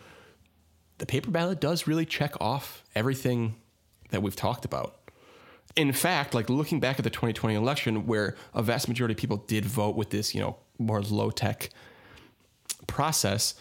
the 0.98 1.06
paper 1.06 1.30
ballot 1.30 1.62
does 1.62 1.86
really 1.86 2.06
check 2.06 2.34
off 2.42 2.84
everything 2.96 3.56
that 4.10 4.24
we've 4.24 4.36
talked 4.36 4.66
about. 4.66 4.96
In 5.76 5.92
fact, 5.92 6.34
like 6.34 6.50
looking 6.50 6.80
back 6.80 6.98
at 7.00 7.04
the 7.04 7.10
2020 7.12 7.56
election, 7.56 8.08
where 8.08 8.36
a 8.56 8.64
vast 8.64 8.88
majority 8.88 9.14
of 9.14 9.18
people 9.20 9.38
did 9.38 9.66
vote 9.66 9.96
with 9.96 10.10
this, 10.10 10.34
you 10.34 10.42
know, 10.42 10.58
more 10.80 11.02
low 11.04 11.30
tech 11.30 11.70
process, 12.88 13.56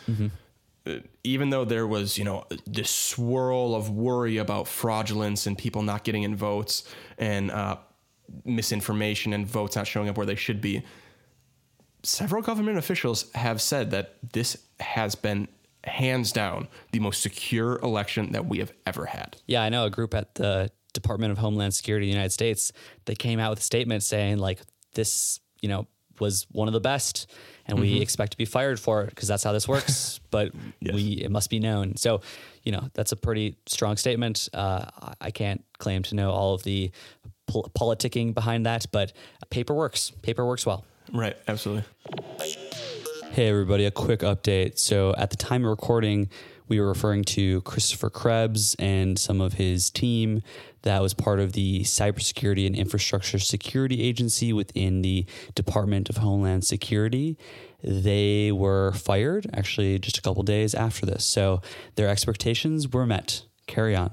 uh, 0.87 0.95
even 1.25 1.51
though 1.51 1.65
there 1.65 1.87
was, 1.87 2.19
you 2.19 2.25
know, 2.25 2.45
this 2.67 2.91
swirl 2.91 3.75
of 3.75 3.91
worry 3.91 4.39
about 4.39 4.67
fraudulence 4.67 5.47
and 5.47 5.57
people 5.57 5.83
not 5.83 6.05
getting 6.05 6.23
in 6.25 6.35
votes 6.35 6.89
and 7.19 7.51
uh, 7.51 7.77
misinformation 8.45 9.33
and 9.33 9.47
votes 9.47 9.77
not 9.77 9.87
showing 9.87 10.09
up 10.09 10.17
where 10.17 10.27
they 10.27 10.35
should 10.35 10.61
be, 10.61 10.83
several 12.03 12.43
government 12.43 12.79
officials 12.79 13.31
have 13.35 13.61
said 13.61 13.91
that 13.91 14.17
this 14.33 14.57
has 14.81 15.15
been 15.15 15.49
hands 15.85 16.33
down 16.33 16.69
the 16.93 17.01
most 17.01 17.23
secure 17.23 17.79
election 17.81 18.33
that 18.33 18.47
we 18.47 18.59
have 18.59 18.73
ever 18.87 19.07
had. 19.07 19.37
Yeah, 19.47 19.63
I 19.63 19.69
know 19.69 19.85
a 19.85 19.91
group 19.91 20.15
at 20.15 20.35
the 20.37 20.71
Department 20.93 21.33
of 21.33 21.39
Homeland 21.39 21.75
Security 21.75 22.07
of 22.07 22.09
the 22.09 22.15
United 22.15 22.33
States. 22.33 22.73
They 23.07 23.15
came 23.15 23.39
out 23.41 23.51
with 23.51 23.61
a 23.61 23.63
statement 23.63 24.03
saying 24.03 24.39
like 24.39 24.61
this, 24.95 25.41
you 25.61 25.69
know, 25.69 25.87
was 26.23 26.47
one 26.53 26.69
of 26.69 26.73
the 26.75 26.81
best, 26.81 27.31
and 27.67 27.79
we 27.79 28.01
expect 28.01 28.31
to 28.33 28.39
be 28.39 28.47
fired 28.47 28.81
for 28.81 29.03
it 29.03 29.11
because 29.11 29.29
that's 29.29 29.43
how 29.45 29.53
this 29.53 29.69
works. 29.69 30.21
but 30.31 30.53
we 30.81 31.13
it 31.25 31.31
must 31.31 31.51
be 31.51 31.59
known. 31.59 31.97
So, 31.97 32.23
you 32.63 32.73
know, 32.73 32.89
that's 32.95 33.13
a 33.13 33.17
pretty 33.17 33.57
strong 33.67 33.97
statement. 33.99 34.49
Uh, 34.55 34.87
I- 35.03 35.15
I 35.29 35.31
can't 35.31 35.63
claim 35.79 36.03
to 36.05 36.15
know 36.15 36.31
all 36.31 36.55
of 36.55 36.63
the 36.63 36.91
pol- 37.47 37.71
politicking 37.79 38.33
behind 38.35 38.65
that, 38.67 38.87
but 38.93 39.13
paper 39.51 39.75
works. 39.75 40.11
Paper 40.23 40.47
works 40.47 40.65
well. 40.65 40.85
Right, 41.13 41.37
absolutely. 41.49 41.85
Hey, 43.33 43.49
everybody, 43.49 43.85
a 43.87 43.91
quick 43.91 44.21
update. 44.21 44.79
So, 44.79 45.15
at 45.17 45.31
the 45.31 45.37
time 45.37 45.65
of 45.65 45.71
recording, 45.71 46.29
we 46.69 46.81
were 46.81 46.89
referring 46.89 47.25
to 47.25 47.61
Christopher 47.63 48.11
Krebs 48.11 48.75
and 48.79 49.19
some 49.19 49.41
of 49.41 49.55
his 49.55 49.91
team 49.91 50.43
that 50.83 51.01
was 51.03 51.15
part 51.15 51.41
of 51.41 51.53
the 51.53 51.83
Cybersecurity 51.83 52.67
and 52.67 52.77
Infrastructure 52.77 53.39
Security 53.39 54.03
Agency 54.03 54.53
within 54.53 55.03
the 55.03 55.27
Department 55.55 56.09
of 56.11 56.19
Homeland 56.19 56.65
Security. 56.65 57.37
They 57.83 58.53
were 58.53 58.93
fired 58.93 59.51
actually 59.55 59.99
just 59.99 60.19
a 60.19 60.23
couple 60.23 60.43
days 60.43 60.75
after 60.75 61.07
this. 61.07 61.25
So, 61.25 61.63
their 61.97 62.09
expectations 62.09 62.89
were 62.89 63.07
met. 63.07 63.43
Carry 63.67 63.97
on. 63.97 64.11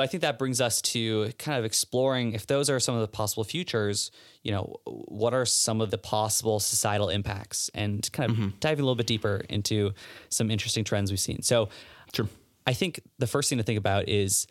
I 0.00 0.06
think 0.06 0.20
that 0.20 0.38
brings 0.38 0.60
us 0.60 0.80
to 0.82 1.32
kind 1.38 1.58
of 1.58 1.64
exploring 1.64 2.32
if 2.32 2.46
those 2.46 2.70
are 2.70 2.78
some 2.78 2.94
of 2.94 3.00
the 3.00 3.08
possible 3.08 3.42
futures, 3.42 4.12
you 4.44 4.52
know, 4.52 4.76
what 4.84 5.34
are 5.34 5.44
some 5.44 5.80
of 5.80 5.90
the 5.90 5.98
possible 5.98 6.60
societal 6.60 7.08
impacts 7.08 7.68
and 7.74 8.08
kind 8.12 8.30
of 8.30 8.36
mm-hmm. 8.36 8.48
diving 8.60 8.82
a 8.82 8.84
little 8.84 8.94
bit 8.94 9.08
deeper 9.08 9.42
into 9.48 9.92
some 10.28 10.52
interesting 10.52 10.84
trends 10.84 11.10
we've 11.10 11.18
seen. 11.18 11.42
So, 11.42 11.68
Sure. 12.12 12.28
I 12.66 12.74
think 12.74 13.00
the 13.18 13.26
first 13.26 13.48
thing 13.48 13.58
to 13.58 13.64
think 13.64 13.78
about 13.78 14.08
is 14.08 14.46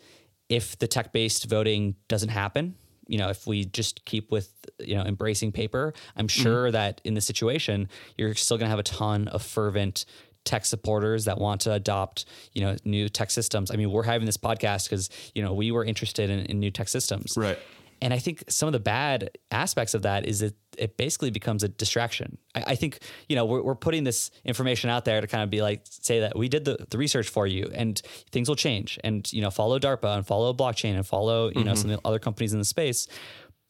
if 0.48 0.78
the 0.78 0.86
tech 0.86 1.12
based 1.12 1.46
voting 1.46 1.96
doesn't 2.08 2.30
happen, 2.30 2.74
you 3.06 3.18
know, 3.18 3.28
if 3.28 3.46
we 3.46 3.64
just 3.64 4.04
keep 4.04 4.30
with, 4.30 4.52
you 4.78 4.94
know, 4.94 5.02
embracing 5.02 5.52
paper, 5.52 5.94
I'm 6.16 6.26
mm-hmm. 6.26 6.42
sure 6.42 6.70
that 6.70 7.00
in 7.04 7.14
this 7.14 7.26
situation, 7.26 7.88
you're 8.16 8.34
still 8.34 8.58
going 8.58 8.66
to 8.66 8.70
have 8.70 8.78
a 8.78 8.84
ton 8.84 9.28
of 9.28 9.42
fervent 9.42 10.04
tech 10.44 10.64
supporters 10.64 11.24
that 11.26 11.38
want 11.38 11.62
to 11.62 11.72
adopt, 11.72 12.24
you 12.52 12.62
know, 12.62 12.76
new 12.84 13.08
tech 13.08 13.30
systems. 13.30 13.70
I 13.70 13.76
mean, 13.76 13.90
we're 13.90 14.04
having 14.04 14.26
this 14.26 14.36
podcast 14.36 14.84
because, 14.84 15.10
you 15.34 15.42
know, 15.42 15.52
we 15.52 15.70
were 15.70 15.84
interested 15.84 16.30
in, 16.30 16.40
in 16.46 16.58
new 16.58 16.70
tech 16.70 16.88
systems. 16.88 17.34
Right. 17.36 17.58
And 18.00 18.14
I 18.14 18.18
think 18.18 18.44
some 18.48 18.66
of 18.66 18.72
the 18.72 18.80
bad 18.80 19.30
aspects 19.50 19.94
of 19.94 20.02
that 20.02 20.26
is 20.26 20.40
that 20.40 20.54
it 20.76 20.96
basically 20.96 21.30
becomes 21.30 21.62
a 21.62 21.68
distraction. 21.68 22.38
I, 22.54 22.64
I 22.68 22.74
think, 22.74 23.00
you 23.28 23.36
know, 23.36 23.44
we're, 23.44 23.62
we're 23.62 23.74
putting 23.74 24.04
this 24.04 24.30
information 24.44 24.90
out 24.90 25.04
there 25.04 25.20
to 25.20 25.26
kind 25.26 25.42
of 25.42 25.50
be 25.50 25.62
like, 25.62 25.82
say 25.84 26.20
that 26.20 26.38
we 26.38 26.48
did 26.48 26.64
the, 26.64 26.86
the 26.90 26.98
research 26.98 27.28
for 27.28 27.46
you 27.46 27.70
and 27.74 28.00
things 28.30 28.48
will 28.48 28.56
change 28.56 28.98
and, 29.02 29.30
you 29.32 29.42
know, 29.42 29.50
follow 29.50 29.78
DARPA 29.78 30.16
and 30.16 30.26
follow 30.26 30.52
blockchain 30.54 30.94
and 30.94 31.06
follow, 31.06 31.48
you 31.48 31.64
know, 31.64 31.72
mm-hmm. 31.72 31.74
some 31.74 31.90
of 31.90 32.00
the 32.00 32.08
other 32.08 32.18
companies 32.18 32.52
in 32.52 32.58
the 32.58 32.64
space. 32.64 33.08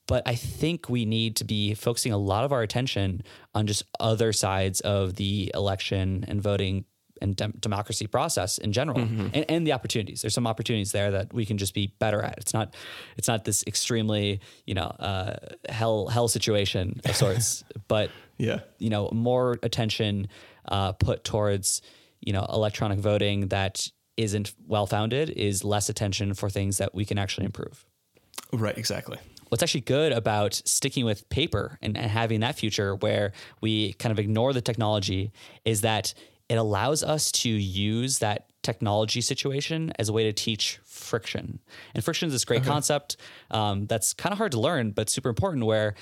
But 0.07 0.23
I 0.27 0.35
think 0.35 0.89
we 0.89 1.05
need 1.05 1.37
to 1.37 1.45
be 1.45 1.75
focusing 1.75 2.13
a 2.13 2.19
lot 2.19 2.45
of 2.45 2.53
our 2.53 2.63
attention 2.63 3.23
on 3.55 3.67
just 3.67 3.85
other 4.01 4.33
sides 4.33 4.81
of 4.81 5.17
the 5.17 5.51
election 5.55 6.25
and 6.29 6.41
voting 6.41 6.85
and 7.23 7.37
dem- 7.37 7.55
democracy 7.61 8.07
process 8.07 8.59
in 8.59 8.73
general 8.73 8.99
and, 8.99 9.45
and 9.49 9.67
the 9.67 9.73
opportunities 9.73 10.23
there's 10.23 10.35
some 10.35 10.47
opportunities 10.47 10.93
there 10.93 11.11
that 11.11 11.33
we 11.33 11.45
can 11.47 11.59
just 11.59 11.75
be 11.75 11.93
better 11.99 12.23
at 12.23 12.37
it's 12.39 12.53
not 12.55 12.75
it's 13.17 13.29
not 13.29 13.45
this 13.45 13.65
extremely 13.67 14.41
you 14.67 14.75
know 14.75 14.87
uh, 14.99 15.37
hell 15.69 16.07
hell 16.09 16.29
situation 16.29 17.01
of 17.05 17.15
sorts 17.25 17.65
but 17.89 18.11
Yeah. 18.39 18.61
you 18.79 18.91
know 18.91 19.09
more 19.13 19.59
attention 19.63 20.29
uh, 20.67 20.93
put 20.93 21.25
towards 21.25 21.83
you 22.21 22.33
know 22.33 22.45
electronic 22.53 22.99
voting 22.99 23.49
that 23.49 23.89
isn't 24.17 24.53
well 24.67 24.87
founded 24.87 25.31
is 25.31 25.63
less 25.65 25.89
attention 25.89 26.35
for 26.35 26.51
things 26.51 26.79
that 26.79 26.93
we 26.95 27.05
can 27.05 27.19
actually 27.19 27.47
improve. 27.47 27.87
Right, 28.53 28.77
exactly. 28.77 29.17
What's 29.49 29.63
actually 29.63 29.83
good 29.83 30.11
about 30.13 30.55
sticking 30.65 31.05
with 31.05 31.29
paper 31.29 31.79
and, 31.81 31.97
and 31.97 32.11
having 32.11 32.41
that 32.41 32.59
future 32.59 32.97
where 32.97 33.33
we 33.61 33.93
kind 33.95 34.11
of 34.13 34.19
ignore 34.19 34.53
the 34.53 34.61
technology 34.61 35.31
is 35.65 35.83
that 35.83 36.15
it 36.49 36.57
allows 36.57 37.03
us 37.03 37.31
to 37.33 37.49
use 37.49 38.19
that 38.21 38.47
technology 38.63 39.21
situation 39.21 39.93
as 39.99 40.09
a 40.09 40.13
way 40.13 40.25
to 40.25 40.33
teach 40.33 40.79
friction. 40.85 41.61
And 41.95 42.05
friction 42.05 42.27
is 42.27 42.33
this 42.33 42.45
great 42.45 42.65
concept 42.65 43.17
um, 43.51 43.87
that's 43.87 44.13
kind 44.13 44.33
of 44.33 44.39
hard 44.39 44.53
to 44.53 44.61
learn, 44.61 44.91
but 44.91 45.09
super 45.09 45.29
important. 45.29 45.65
Where 45.65 45.95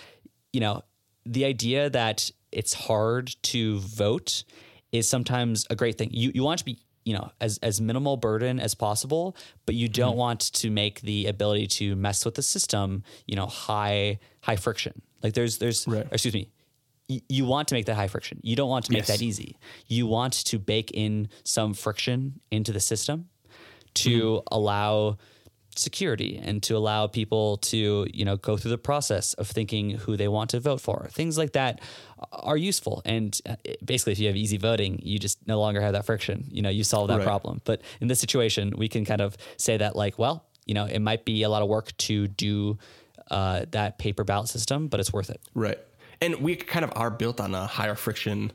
you 0.53 0.61
know 0.61 0.83
the 1.25 1.45
idea 1.45 1.91
that 1.91 2.31
it's 2.53 2.73
hard 2.75 3.35
to 3.43 3.79
vote 3.81 4.45
is 4.93 5.09
sometimes 5.09 5.67
a 5.71 5.77
great 5.77 5.99
thing. 5.99 6.11
You 6.13 6.33
you 6.35 6.43
want 6.43 6.59
to 6.61 6.65
be 6.65 6.79
you 7.05 7.15
know 7.15 7.31
as 7.41 7.59
as 7.63 7.81
minimal 7.81 8.17
burden 8.17 8.59
as 8.59 8.75
possible, 8.75 9.37
but 9.67 9.75
you 9.75 9.89
don't 9.89 10.11
Mm-hmm. 10.13 10.19
want 10.19 10.41
to 10.55 10.71
make 10.71 11.01
the 11.03 11.27
ability 11.27 11.67
to 11.67 11.95
mess 11.97 12.25
with 12.25 12.35
the 12.37 12.43
system 12.43 13.03
you 13.27 13.37
know 13.37 13.47
high 13.47 14.19
high 14.43 14.57
friction. 14.57 15.03
Like 15.23 15.35
there's 15.35 15.59
there's 15.59 15.87
Right. 15.87 16.07
excuse 16.11 16.35
me. 16.35 16.51
Y- 17.09 17.23
You 17.29 17.45
want 17.47 17.69
to 17.69 17.75
make 17.75 17.87
that 17.87 17.95
high 17.97 18.09
friction. 18.09 18.41
You 18.43 18.57
don't 18.57 18.69
want 18.69 18.85
to 18.87 18.93
make 18.93 19.01
Yes. 19.09 19.09
that 19.19 19.23
easy. 19.23 19.57
You 19.87 20.07
want 20.07 20.33
to 20.47 20.59
bake 20.59 20.91
in 20.93 21.29
some 21.45 21.75
friction 21.75 22.41
into 22.51 22.73
the 22.73 22.81
system 22.81 23.29
to 23.95 24.11
Mm-hmm. 24.11 24.55
allow 24.55 25.17
security 25.75 26.41
and 26.43 26.63
to 26.63 26.75
allow 26.75 27.07
people 27.07 27.59
to 27.59 28.07
you 28.13 28.25
know 28.25 28.37
go 28.39 28.57
through 28.57 28.71
the 28.71 28.79
process 28.79 29.35
of 29.35 29.47
thinking 29.47 29.91
who 29.91 30.17
they 30.17 30.27
want 30.27 30.49
to 30.49 30.59
vote 30.59 30.81
for 30.81 31.07
things 31.13 31.37
like 31.37 31.53
that 31.53 31.83
are 32.33 32.57
useful 32.57 33.03
and 33.05 33.39
uh, 33.45 33.57
basically 33.85 34.13
if 34.15 34.19
you 34.19 34.27
have 34.27 34.37
easy 34.37 34.57
voting 34.57 34.99
you 35.03 35.19
just 35.19 35.37
no 35.47 35.61
longer 35.61 35.83
have 35.83 35.93
that 35.93 36.07
friction 36.07 36.47
you 36.51 36.63
know 36.63 36.71
you 36.71 36.83
solve 36.83 37.09
that 37.09 37.19
Right. 37.19 37.27
problem 37.27 37.61
but 37.65 37.83
in 38.01 38.09
this 38.09 38.19
situation 38.21 38.73
we 38.79 38.89
can 38.89 39.05
kind 39.05 39.21
of 39.21 39.37
say 39.59 39.77
that 39.77 39.95
like 39.95 40.19
well 40.19 40.47
you 40.65 40.73
know 40.73 40.87
it 40.87 41.01
might 41.01 41.27
be 41.27 41.43
a 41.43 41.51
lot 41.51 41.61
of 41.61 41.69
work 41.69 41.95
to 41.99 42.27
do 42.27 42.79
uh, 43.31 43.67
that 43.73 43.99
paper 43.99 44.25
ballot 44.25 44.49
system 44.49 44.89
but 44.89 44.99
it's 44.99 45.13
worth 45.13 45.29
it 45.29 45.43
Right. 45.53 45.79
And 46.21 46.37
we 46.37 46.57
kind 46.57 46.85
of 46.85 46.93
are 46.97 47.11
built 47.11 47.41
on 47.41 47.55
a 47.55 47.67
higher 47.67 47.95
friction 47.95 48.53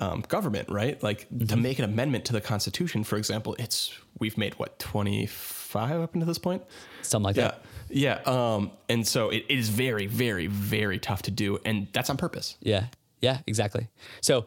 um, 0.00 0.22
government, 0.28 0.68
right? 0.70 1.00
Like 1.02 1.28
to 1.28 1.34
Mm-hmm. 1.34 1.62
make 1.62 1.78
an 1.78 1.84
amendment 1.84 2.24
to 2.26 2.32
the 2.32 2.40
Constitution, 2.40 3.04
for 3.04 3.16
example, 3.16 3.54
it's 3.58 3.92
we've 4.18 4.36
made 4.38 4.54
what 4.54 4.78
twenty 4.78 5.26
five 5.26 6.00
up 6.00 6.14
until 6.14 6.26
this 6.26 6.38
point. 6.38 6.62
something 7.02 7.24
like 7.24 7.36
Yeah, 7.36 7.42
that 7.42 7.62
yeah. 7.88 8.20
Um, 8.26 8.70
and 8.88 9.06
so 9.06 9.28
it, 9.30 9.44
it 9.48 9.58
is 9.58 9.68
very, 9.68 10.06
very, 10.06 10.46
very 10.46 10.98
tough 10.98 11.22
to 11.22 11.30
do, 11.30 11.58
and 11.64 11.88
that's 11.92 12.10
on 12.10 12.16
purpose. 12.16 12.56
Yeah. 12.60 12.86
Yeah, 13.20 13.38
exactly. 13.46 13.88
So 14.20 14.46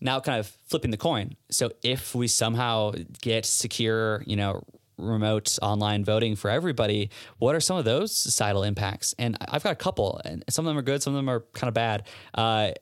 now 0.00 0.20
kind 0.20 0.38
of 0.38 0.46
flipping 0.66 0.90
the 0.92 0.96
coin. 0.96 1.36
So 1.50 1.72
if 1.82 2.14
we 2.14 2.28
somehow 2.28 2.92
get 3.20 3.44
secure, 3.46 4.22
you 4.26 4.36
know, 4.36 4.62
remote 4.96 5.58
online 5.62 6.04
voting 6.04 6.36
for 6.36 6.50
everybody, 6.50 7.10
what 7.38 7.54
are 7.54 7.60
some 7.60 7.76
of 7.76 7.84
those 7.84 8.16
societal 8.16 8.62
impacts? 8.62 9.14
And 9.18 9.36
I've 9.48 9.62
got 9.62 9.72
a 9.72 9.76
couple, 9.76 10.20
and 10.24 10.44
some 10.48 10.66
of 10.66 10.70
them 10.70 10.78
are 10.78 10.82
good, 10.82 11.02
some 11.02 11.14
of 11.14 11.18
them 11.18 11.28
are 11.28 11.40
kind 11.52 11.68
of 11.68 11.74
bad. 11.74 12.06
Uh, 12.34 12.72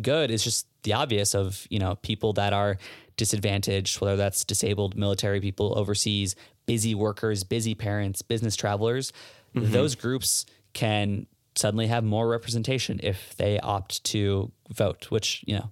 good 0.00 0.30
is 0.30 0.42
just 0.42 0.66
the 0.82 0.94
obvious 0.94 1.34
of, 1.34 1.66
you 1.70 1.78
know, 1.78 1.96
people 1.96 2.32
that 2.34 2.52
are 2.52 2.78
disadvantaged, 3.16 4.00
whether 4.00 4.16
that's 4.16 4.44
disabled 4.44 4.96
military 4.96 5.40
people 5.40 5.78
overseas, 5.78 6.34
busy 6.66 6.94
workers, 6.94 7.44
busy 7.44 7.74
parents, 7.74 8.22
business 8.22 8.56
travelers. 8.56 9.12
Those 9.54 9.94
groups 9.94 10.46
can 10.72 11.26
suddenly 11.54 11.86
have 11.86 12.02
more 12.02 12.26
representation 12.26 12.98
if 13.02 13.36
they 13.36 13.60
opt 13.60 14.02
to 14.04 14.50
vote, 14.70 15.10
which, 15.10 15.44
you 15.46 15.54
know, 15.54 15.70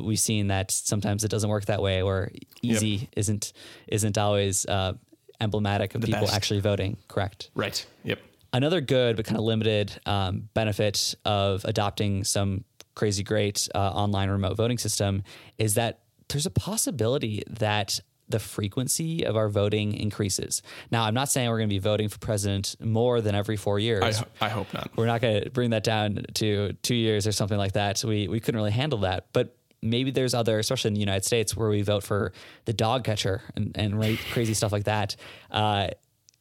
we've 0.00 0.18
seen 0.18 0.46
that 0.46 0.70
sometimes 0.70 1.24
it 1.24 1.28
doesn't 1.28 1.50
work 1.50 1.66
that 1.66 1.82
way 1.82 2.00
or 2.00 2.30
easy 2.62 3.10
isn't 3.16 3.52
isn't 3.86 4.16
always 4.16 4.64
uh, 4.66 4.94
emblematic 5.40 5.94
of 5.94 6.02
people 6.02 6.22
best. 6.22 6.34
actually 6.34 6.60
voting. 6.60 6.96
Correct. 7.08 7.50
Right. 7.54 7.84
Yep. 8.04 8.20
Another 8.52 8.80
good 8.80 9.16
but 9.16 9.26
kind 9.26 9.36
of 9.36 9.44
limited 9.44 10.00
um, 10.06 10.48
benefit 10.54 11.14
of 11.24 11.64
adopting 11.64 12.24
some 12.24 12.64
crazy 12.94 13.22
great 13.22 13.68
uh, 13.74 13.78
online 13.78 14.30
remote 14.30 14.56
voting 14.56 14.78
system 14.78 15.22
is 15.58 15.74
that 15.74 16.00
there's 16.28 16.46
a 16.46 16.50
possibility 16.50 17.42
that 17.48 18.00
the 18.28 18.38
frequency 18.38 19.24
of 19.24 19.36
our 19.36 19.48
voting 19.48 19.94
increases. 19.94 20.62
Now, 20.90 21.04
I'm 21.04 21.14
not 21.14 21.30
saying 21.30 21.48
we're 21.48 21.58
going 21.58 21.70
to 21.70 21.74
be 21.74 21.78
voting 21.78 22.08
for 22.08 22.18
president 22.18 22.76
more 22.80 23.20
than 23.20 23.34
every 23.34 23.56
four 23.56 23.78
years. 23.78 24.22
I, 24.40 24.46
I 24.46 24.48
hope 24.50 24.72
not. 24.74 24.90
We're 24.96 25.06
not 25.06 25.20
going 25.20 25.44
to 25.44 25.50
bring 25.50 25.70
that 25.70 25.84
down 25.84 26.24
to 26.34 26.74
two 26.82 26.94
years 26.94 27.26
or 27.26 27.32
something 27.32 27.56
like 27.56 27.72
that. 27.72 28.04
We 28.04 28.28
we 28.28 28.40
couldn't 28.40 28.58
really 28.58 28.72
handle 28.72 29.00
that. 29.00 29.28
But 29.32 29.56
maybe 29.82 30.10
there's 30.10 30.34
other, 30.34 30.58
especially 30.58 30.88
in 30.88 30.94
the 30.94 31.00
United 31.00 31.24
States, 31.24 31.56
where 31.56 31.68
we 31.68 31.82
vote 31.82 32.02
for 32.04 32.32
the 32.64 32.72
dog 32.72 33.04
catcher 33.04 33.42
and 33.56 33.72
and 33.76 33.98
ra- 33.98 34.16
crazy 34.32 34.54
stuff 34.54 34.72
like 34.72 34.84
that. 34.84 35.16
Uh, 35.50 35.88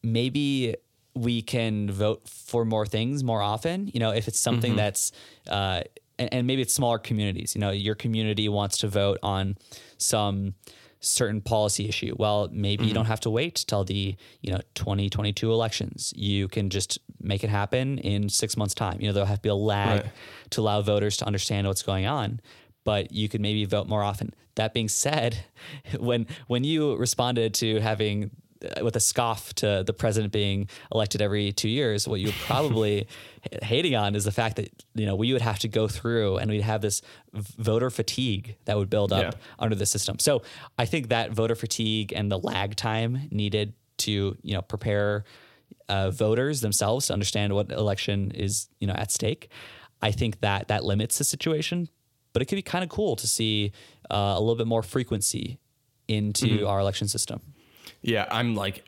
maybe 0.03 0.76
we 1.14 1.41
can 1.41 1.89
vote 1.91 2.27
for 2.27 2.65
more 2.65 2.85
things 2.85 3.23
more 3.23 3.41
often. 3.41 3.89
You 3.93 3.99
know, 3.99 4.11
if 4.11 4.27
it's 4.27 4.39
something 4.39 4.76
that's 4.76 5.11
uh, 5.49 5.81
and, 6.19 6.34
and 6.34 6.47
maybe 6.47 6.61
it's 6.61 6.73
smaller 6.73 6.99
communities. 6.99 7.55
You 7.55 7.61
know, 7.61 7.72
your 7.72 7.95
community 7.95 8.49
wants 8.49 8.77
to 8.80 8.88
vote 8.88 9.19
on 9.23 9.57
some 9.97 10.55
certain 10.99 11.41
policy 11.41 11.88
issue. 11.88 12.15
Well, 12.18 12.49
maybe 12.51 12.85
you 12.85 12.93
don't 12.93 13.05
have 13.05 13.19
to 13.22 13.30
wait 13.30 13.64
till 13.68 13.84
the, 13.84 14.15
you 14.41 14.51
know, 14.51 14.59
2022 14.73 15.51
elections. 15.51 16.11
You 16.15 16.47
can 16.47 16.72
just 16.72 16.97
make 17.22 17.43
it 17.43 17.51
happen 17.51 17.99
in 17.99 18.30
6 18.30 18.57
months 18.57 18.73
time. 18.73 18.99
You 18.99 19.07
know, 19.07 19.14
there'll 19.14 19.27
have 19.27 19.38
to 19.38 19.41
be 19.43 19.49
a 19.49 19.53
lag 19.55 20.01
Right. 20.01 20.11
to 20.51 20.61
allow 20.61 20.81
voters 20.81 21.15
to 21.18 21.26
understand 21.26 21.68
what's 21.68 21.84
going 21.84 22.07
on, 22.07 22.41
but 22.88 23.11
you 23.11 23.27
could 23.27 23.41
maybe 23.41 23.65
vote 23.65 23.88
more 23.88 24.01
often. 24.01 24.34
That 24.55 24.73
being 24.73 24.88
said, 24.89 25.38
when 25.99 26.26
when 26.47 26.64
you 26.64 26.95
responded 26.95 27.53
to 27.55 27.80
having 27.81 28.31
uh, 28.64 28.84
with 28.85 28.95
a 28.95 28.99
scoff 28.99 29.53
to 29.61 29.84
the 29.85 29.93
president 29.93 30.31
being 30.34 30.68
elected 30.91 31.22
every 31.22 31.51
two 31.51 31.68
years, 31.69 32.07
what 32.07 32.19
you're 32.22 32.39
probably 32.45 33.05
hating 33.61 33.95
on 33.95 34.15
is 34.15 34.23
the 34.23 34.31
fact 34.31 34.55
that 34.55 34.69
you 34.95 35.05
know 35.05 35.15
we 35.15 35.34
would 35.34 35.41
have 35.43 35.59
to 35.59 35.68
go 35.68 35.88
through 35.88 36.38
and 36.38 36.49
we'd 36.49 36.61
have 36.73 36.81
this 36.81 37.01
voter 37.69 37.89
fatigue 37.89 38.55
that 38.65 38.77
would 38.77 38.89
build 38.89 39.11
up 39.11 39.23
Yeah. 39.23 39.31
under 39.59 39.76
the 39.76 39.85
system. 39.85 40.18
So 40.19 40.41
I 40.80 40.85
think 40.85 41.09
that 41.09 41.31
voter 41.31 41.55
fatigue 41.55 42.14
and 42.15 42.31
the 42.31 42.39
lag 42.39 42.76
time 42.76 43.27
needed 43.31 43.73
to 44.05 44.11
you 44.47 44.53
know 44.55 44.61
prepare 44.61 45.23
uh, 45.89 46.09
voters 46.11 46.61
themselves 46.61 47.07
to 47.07 47.14
understand 47.14 47.53
what 47.53 47.72
election 47.72 48.31
is 48.31 48.69
you 48.80 48.88
know 48.88 48.95
at 49.03 49.11
stake. 49.11 49.49
I 50.01 50.11
think 50.11 50.39
that 50.41 50.68
that 50.68 50.84
limits 50.84 51.18
the 51.18 51.23
situation, 51.23 51.89
but 52.38 52.43
it 52.43 52.45
could 52.45 52.57
be 52.57 52.61
kind 52.61 52.84
of 52.84 52.89
cool 52.91 53.15
to 53.15 53.26
see 53.26 53.72
uh, 54.11 54.35
a 54.35 54.39
little 54.39 54.55
bit 54.55 54.68
more 54.68 54.84
frequency 54.84 55.57
into 56.07 56.68
our 56.68 56.80
election 56.80 57.07
system. 57.07 57.41
Yeah, 58.03 58.27
I'm 58.30 58.53
like 58.53 58.84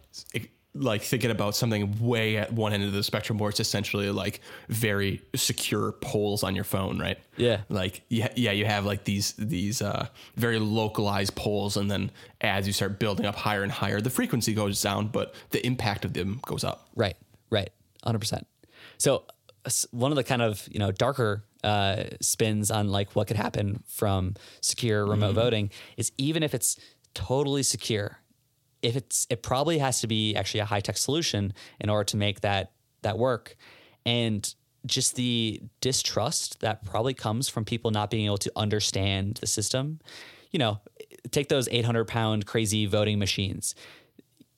like 0.75 1.01
thinking 1.01 1.31
about 1.31 1.55
something 1.55 1.97
way 1.99 2.37
at 2.37 2.53
one 2.53 2.73
end 2.73 2.83
of 2.83 2.93
the 2.93 3.01
spectrum 3.01 3.39
where 3.39 3.49
it's 3.49 3.59
essentially 3.59 4.11
like 4.11 4.41
very 4.67 5.23
secure 5.33 5.93
polls 5.93 6.43
on 6.43 6.53
your 6.53 6.63
phone, 6.63 6.99
right? 6.99 7.17
Yeah. 7.37 7.61
Like 7.69 8.03
yeah, 8.07 8.31
yeah, 8.35 8.51
you 8.51 8.65
have 8.65 8.85
like 8.85 9.03
these 9.03 9.33
these 9.33 9.81
uh, 9.81 10.09
very 10.35 10.59
localized 10.59 11.33
polls, 11.33 11.75
and 11.75 11.89
then 11.89 12.11
as 12.41 12.67
you 12.67 12.73
start 12.73 12.99
building 12.99 13.25
up 13.25 13.35
higher 13.35 13.63
and 13.63 13.71
higher, 13.71 13.99
the 13.99 14.11
frequency 14.11 14.53
goes 14.53 14.79
down, 14.79 15.07
but 15.07 15.33
the 15.49 15.65
impact 15.65 16.05
of 16.05 16.13
them 16.13 16.39
goes 16.45 16.63
up. 16.63 16.87
Right, 16.95 17.17
right, 17.49 17.71
hundred 18.03 18.19
percent. 18.19 18.45
So 18.99 19.23
one 19.89 20.11
of 20.11 20.17
the 20.17 20.23
kind 20.23 20.43
of 20.43 20.69
you 20.71 20.77
know 20.77 20.91
darker 20.91 21.45
uh, 21.63 22.05
spins 22.21 22.71
on 22.71 22.89
like 22.89 23.15
what 23.15 23.27
could 23.27 23.37
happen 23.37 23.83
from 23.87 24.35
secure 24.61 25.05
remote 25.05 25.33
voting 25.33 25.69
is 25.97 26.11
even 26.17 26.43
if 26.43 26.53
it's 26.53 26.79
totally 27.13 27.63
secure, 27.63 28.19
if 28.81 28.95
it's 28.95 29.27
it 29.29 29.43
probably 29.43 29.79
has 29.79 30.01
to 30.01 30.07
be 30.07 30.35
actually 30.35 30.61
a 30.61 30.65
high 30.65 30.79
tech 30.79 30.97
solution 30.97 31.53
in 31.79 31.89
order 31.89 32.05
to 32.05 32.17
make 32.17 32.41
that 32.41 32.71
that 33.01 33.17
work, 33.17 33.55
and 34.05 34.53
just 34.85 35.15
the 35.15 35.61
distrust 35.81 36.61
that 36.61 36.85
probably 36.85 37.13
comes 37.13 37.49
from 37.49 37.65
people 37.65 37.91
not 37.91 38.09
being 38.09 38.25
able 38.25 38.37
to 38.37 38.51
understand 38.55 39.35
the 39.41 39.47
system. 39.47 39.99
You 40.51 40.59
know, 40.59 40.79
take 41.31 41.49
those 41.49 41.67
800 41.69 42.05
pound 42.05 42.45
crazy 42.45 42.85
voting 42.85 43.19
machines 43.19 43.75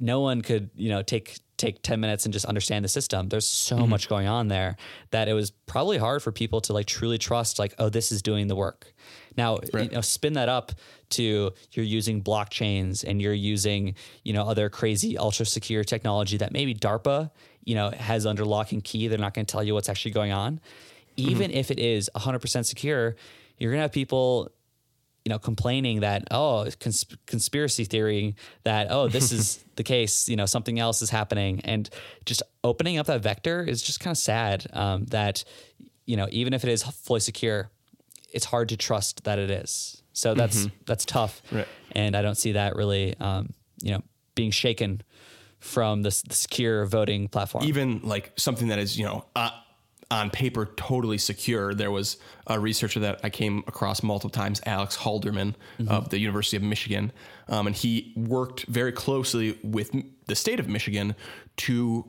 no 0.01 0.19
one 0.19 0.41
could 0.41 0.69
you 0.75 0.89
know 0.89 1.01
take 1.01 1.39
take 1.57 1.83
10 1.83 1.99
minutes 1.99 2.25
and 2.25 2.33
just 2.33 2.45
understand 2.45 2.83
the 2.83 2.89
system. 2.89 3.29
There's 3.29 3.47
so 3.47 3.77
mm-hmm. 3.77 3.89
much 3.89 4.09
going 4.09 4.27
on 4.27 4.47
there 4.47 4.77
that 5.11 5.27
it 5.27 5.33
was 5.33 5.51
probably 5.51 5.99
hard 5.99 6.23
for 6.23 6.31
people 6.31 6.59
to 6.61 6.73
like 6.73 6.87
truly 6.87 7.19
trust 7.19 7.59
like 7.59 7.75
oh 7.77 7.87
this 7.87 8.11
is 8.11 8.21
doing 8.21 8.47
the 8.47 8.55
work. 8.55 8.93
Now 9.37 9.59
you 9.73 9.89
know 9.89 10.01
spin 10.01 10.33
that 10.33 10.49
up 10.49 10.71
to 11.11 11.51
you're 11.71 11.85
using 11.85 12.23
blockchains 12.23 13.03
and 13.07 13.21
you're 13.21 13.33
using 13.33 13.95
you 14.23 14.33
know 14.33 14.43
other 14.47 14.69
crazy 14.69 15.17
ultra 15.17 15.45
secure 15.45 15.83
technology 15.83 16.37
that 16.37 16.51
maybe 16.51 16.73
darpa 16.73 17.29
you 17.63 17.75
know 17.75 17.91
has 17.91 18.25
under 18.25 18.43
lock 18.43 18.71
and 18.71 18.83
key. 18.83 19.07
They're 19.07 19.19
not 19.19 19.33
going 19.33 19.45
to 19.45 19.51
tell 19.51 19.63
you 19.63 19.73
what's 19.73 19.89
actually 19.89 20.11
going 20.11 20.31
on. 20.31 20.59
Mm-hmm. 21.17 21.29
Even 21.29 21.51
if 21.51 21.71
it 21.71 21.79
is 21.79 22.09
100% 22.15 22.65
secure 22.65 23.15
you're 23.61 23.69
going 23.69 23.77
to 23.77 23.83
have 23.83 23.91
people 23.91 24.49
you 25.25 25.29
know, 25.29 25.37
complaining 25.39 25.99
that 26.01 26.27
oh, 26.31 26.67
cons- 26.79 27.05
conspiracy 27.27 27.85
theory 27.85 28.35
that 28.63 28.87
oh, 28.89 29.07
this 29.07 29.31
is 29.31 29.63
the 29.75 29.83
case. 29.83 30.27
You 30.27 30.35
know, 30.35 30.45
something 30.45 30.79
else 30.79 31.01
is 31.01 31.09
happening, 31.09 31.61
and 31.63 31.89
just 32.25 32.41
opening 32.63 32.97
up 32.97 33.05
that 33.07 33.21
vector 33.21 33.63
is 33.63 33.81
just 33.83 33.99
kind 33.99 34.11
of 34.11 34.17
sad. 34.17 34.65
Um, 34.73 35.05
that 35.05 35.43
you 36.05 36.17
know, 36.17 36.27
even 36.31 36.53
if 36.53 36.63
it 36.63 36.69
is 36.71 36.83
fully 36.83 37.19
secure, 37.19 37.69
it's 38.33 38.45
hard 38.45 38.69
to 38.69 38.77
trust 38.77 39.23
that 39.25 39.37
it 39.39 39.51
is. 39.51 40.01
So 40.13 40.33
that's 40.33 40.67
that's 40.85 41.05
tough, 41.05 41.41
Right. 41.51 41.67
and 41.93 42.15
I 42.15 42.21
don't 42.21 42.35
see 42.35 42.53
that 42.53 42.75
really, 42.75 43.15
um, 43.19 43.53
you 43.81 43.91
know, 43.91 44.01
being 44.35 44.51
shaken 44.51 45.01
from 45.59 46.01
this 46.01 46.23
the 46.23 46.33
secure 46.33 46.85
voting 46.85 47.27
platform. 47.27 47.63
even 47.65 48.01
like 48.03 48.31
something 48.35 48.69
that 48.69 48.79
is 48.79 48.97
you 48.97 49.05
know 49.05 49.23
uh, 49.35 49.51
on 50.11 50.29
paper 50.29 50.65
totally 50.75 51.17
secure. 51.17 51.73
There 51.73 51.89
was 51.91 52.17
a 52.47 52.59
researcher 52.59 52.99
that 52.99 53.19
i 53.23 53.29
came 53.29 53.63
across 53.65 54.03
multiple 54.03 54.29
times 54.29 54.59
alex 54.65 54.97
halderman 54.97 55.55
of 55.87 56.09
the 56.09 56.19
university 56.19 56.57
of 56.57 56.63
michigan. 56.63 57.11
Um, 57.47 57.67
and 57.67 57.75
he 57.75 58.13
worked 58.17 58.65
very 58.65 58.91
closely 58.91 59.57
with 59.63 59.89
the 60.25 60.35
state 60.35 60.59
of 60.59 60.67
michigan 60.67 61.15
to 61.57 62.05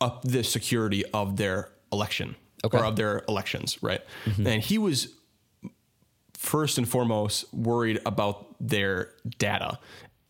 up 0.00 0.22
the 0.22 0.44
security 0.44 1.04
of 1.14 1.36
their 1.36 1.70
election 1.92 2.36
Okay. 2.64 2.78
or 2.78 2.84
of 2.84 2.94
their 2.96 3.24
elections 3.28 3.78
right? 3.82 4.02
And 4.36 4.62
he 4.62 4.78
was 4.78 5.08
first 6.34 6.78
and 6.78 6.88
foremost 6.88 7.52
worried 7.54 8.00
about 8.06 8.54
their 8.60 9.10
data. 9.38 9.78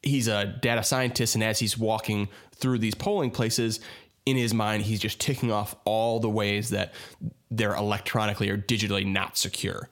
He's 0.03 0.29
a 0.29 0.47
data 0.61 0.83
scientist, 0.83 1.35
and 1.37 1.45
as 1.45 1.59
he's 1.61 1.79
walking 1.79 2.29
through 2.57 2.79
these 2.79 2.95
polling 2.95 3.31
places, 3.31 3.81
in 4.27 4.37
his 4.37 4.55
mind, 4.55 4.85
he's 4.85 5.01
just 5.01 5.21
ticking 5.21 5.51
off 5.51 5.75
all 5.85 6.21
the 6.21 6.29
ways 6.29 6.71
that 6.71 6.93
they're 7.51 7.75
electronically 7.75 8.49
or 8.49 8.57
digitally 8.57 9.07
not 9.07 9.37
secure. 9.37 9.89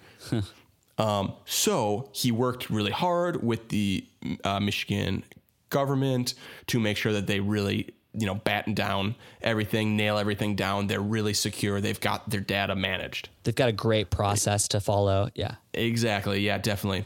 um, 0.98 1.32
so 1.44 2.08
he 2.12 2.30
worked 2.32 2.70
really 2.70 2.92
hard 2.92 3.42
with 3.42 3.68
the 3.68 4.04
uh, 4.44 4.60
Michigan 4.60 5.24
government 5.68 6.34
to 6.66 6.80
make 6.80 6.96
sure 6.96 7.12
that 7.12 7.26
they 7.26 7.40
really, 7.40 7.90
you 8.12 8.26
know, 8.26 8.34
batten 8.34 8.74
down 8.74 9.14
everything, 9.42 9.96
nail 9.96 10.16
everything 10.18 10.54
down. 10.54 10.86
They're 10.86 11.00
really 11.00 11.34
secure. 11.34 11.80
They've 11.80 12.00
got 12.00 12.30
their 12.30 12.40
data 12.40 12.74
managed. 12.74 13.28
They've 13.44 13.54
got 13.54 13.68
a 13.68 13.72
great 13.72 14.10
process 14.10 14.68
to 14.68 14.80
follow. 14.80 15.30
Yeah. 15.34 15.56
Exactly. 15.74 16.40
Yeah, 16.40 16.58
definitely. 16.58 17.04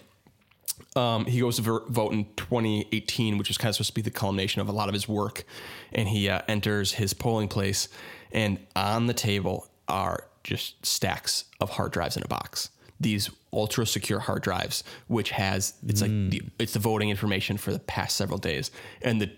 Um, 0.97 1.27
he 1.27 1.41
goes 1.41 1.57
to 1.57 1.63
vote 1.63 2.13
in 2.13 2.27
2018, 2.37 3.37
which 3.37 3.51
is 3.51 3.59
kind 3.59 3.69
of 3.69 3.75
supposed 3.75 3.91
to 3.91 3.95
be 3.95 4.03
the 4.03 4.11
culmination 4.11 4.61
of 4.61 4.69
a 4.69 4.73
lot 4.73 4.89
of 4.89 4.95
his 4.95 5.09
work. 5.09 5.45
And 5.93 6.09
he 6.09 6.29
uh, 6.29 6.43
enters 6.47 6.93
his 6.93 7.15
polling 7.15 7.49
place, 7.49 7.89
and 8.31 8.59
on 8.77 9.07
the 9.07 9.15
table 9.15 9.69
are 9.89 10.29
just 10.45 10.85
stacks 10.85 11.45
of 11.61 11.71
hard 11.71 11.93
drives 11.93 12.17
in 12.17 12.23
a 12.23 12.29
box. 12.29 12.71
These 13.01 13.31
ultra 13.53 13.87
secure 13.87 14.21
hard 14.21 14.43
drives, 14.43 14.85
which 15.09 15.31
has 15.31 15.75
it's 15.87 16.01
like 16.01 16.11
the, 16.11 16.43
it's 16.59 16.75
the 16.75 16.79
voting 16.79 17.11
information 17.11 17.57
for 17.57 17.73
the 17.73 17.81
past 17.81 18.17
several 18.17 18.39
days, 18.39 18.71
and 19.03 19.21
the 19.21 19.31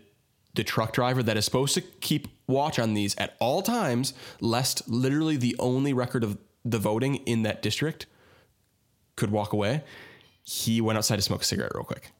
the 0.54 0.64
truck 0.64 0.92
driver 0.92 1.22
that 1.22 1.36
is 1.36 1.44
supposed 1.44 1.74
to 1.74 1.80
keep 1.80 2.28
watch 2.46 2.78
on 2.78 2.94
these 2.94 3.14
at 3.16 3.36
all 3.38 3.62
times, 3.62 4.14
lest 4.40 4.88
literally 4.88 5.36
the 5.36 5.54
only 5.58 5.92
record 5.92 6.24
of 6.24 6.38
the 6.64 6.78
voting 6.78 7.16
in 7.16 7.42
that 7.42 7.62
district 7.62 8.06
could 9.14 9.30
walk 9.30 9.52
away, 9.52 9.82
he 10.46 10.80
went 10.80 10.96
outside 10.96 11.16
to 11.16 11.22
smoke 11.22 11.42
a 11.42 11.44
cigarette 11.44 11.72
real 11.74 11.84
quick. 11.84 12.12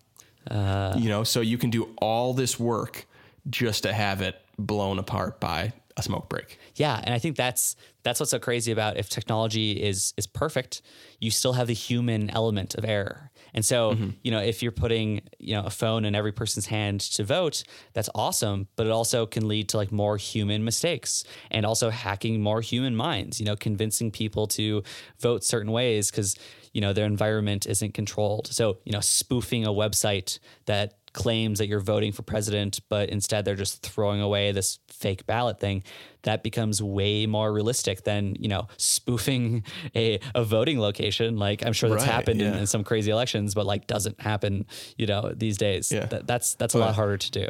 Uh, 0.51 0.94
you 0.98 1.09
know, 1.09 1.24
so 1.24 1.40
you 1.40 1.57
can 1.57 1.70
do 1.70 1.89
all 1.98 2.35
this 2.35 2.59
work 2.59 3.07
just 3.48 3.85
to 3.85 3.93
have 3.93 4.20
it 4.20 4.36
blown 4.59 4.98
apart 4.98 5.40
by 5.40 5.73
a 5.97 6.03
smoke 6.03 6.28
break. 6.28 6.59
Yeah, 6.74 7.01
and 7.03 7.15
I 7.15 7.19
think 7.19 7.36
that's 7.36 7.77
that's 8.03 8.20
what's 8.20 8.31
so 8.31 8.39
crazy 8.39 8.73
about 8.73 8.97
if 8.97 9.09
technology 9.09 9.73
is 9.73 10.12
is 10.16 10.27
perfect, 10.27 10.82
you 11.20 11.31
still 11.31 11.55
have 11.55 11.69
the 11.69 11.74
human 11.74 12.28
element 12.31 12.74
of 12.74 12.85
error. 12.85 13.31
And 13.55 13.64
so, 13.64 13.93
mm-hmm. 13.93 14.10
you 14.23 14.31
know, 14.31 14.40
if 14.40 14.62
you're 14.62 14.73
putting, 14.73 15.23
you 15.39 15.55
know, 15.55 15.64
a 15.64 15.70
phone 15.70 16.05
in 16.05 16.14
every 16.14 16.32
person's 16.32 16.66
hand 16.66 17.01
to 17.01 17.24
vote, 17.24 17.64
that's 17.93 18.10
awesome, 18.14 18.68
but 18.77 18.86
it 18.86 18.93
also 18.93 19.27
can 19.27 19.48
lead 19.48 19.68
to 19.70 19.77
like 19.77 19.93
more 19.93 20.16
human 20.16 20.64
mistakes 20.64 21.24
and 21.51 21.64
also 21.64 21.90
hacking 21.90 22.43
more 22.43 22.60
human 22.60 22.94
minds, 22.94 23.40
you 23.40 23.47
know, 23.47 23.56
convincing 23.56 24.10
people 24.10 24.47
to 24.48 24.82
vote 25.18 25.44
certain 25.44 25.73
ways 25.73 26.10
cuz 26.10 26.36
you 26.77 26.82
know, 26.82 26.93
their 26.93 27.06
environment 27.06 27.66
isn't 27.66 27.94
controlled. 27.94 28.48
So, 28.48 28.77
you 28.85 28.93
know, 28.93 29.01
spoofing 29.01 29.64
a 29.64 29.70
website 29.70 30.39
that 30.66 30.93
claims 31.17 31.59
that 31.59 31.67
you're 31.67 31.81
voting 31.81 32.13
for 32.13 32.23
president, 32.23 32.79
but 32.89 33.09
instead 33.09 33.45
they're 33.45 33.57
just 33.57 33.83
throwing 33.83 34.21
away 34.21 34.53
this 34.53 34.79
fake 34.89 35.27
ballot 35.27 35.59
thing, 35.59 35.83
that 36.23 36.43
becomes 36.43 36.83
way 36.83 37.27
more 37.27 37.53
realistic 37.53 38.05
than, 38.05 38.37
you 38.39 38.49
know, 38.49 38.69
spoofing 38.77 39.65
a, 39.97 40.21
a 40.35 40.45
voting 40.45 40.79
location. 40.79 41.39
Like 41.39 41.65
I'm 41.67 41.73
sure 41.73 41.89
that's 41.89 42.03
Right, 42.03 42.13
happened 42.13 42.43
in, 42.43 42.53
yeah. 42.53 42.61
in 42.61 42.67
some 42.67 42.85
crazy 42.85 43.11
elections, 43.11 43.55
but 43.55 43.65
like 43.67 43.87
doesn't 43.87 44.21
happen, 44.21 44.67
you 44.99 45.07
know, 45.07 45.33
these 45.35 45.57
days. 45.57 45.91
Yeah. 45.91 46.07
That, 46.07 46.27
that's 46.27 46.55
that's 46.55 46.75
a 46.75 46.79
lot 46.79 46.95
harder 46.95 47.17
to 47.17 47.31
do. 47.31 47.49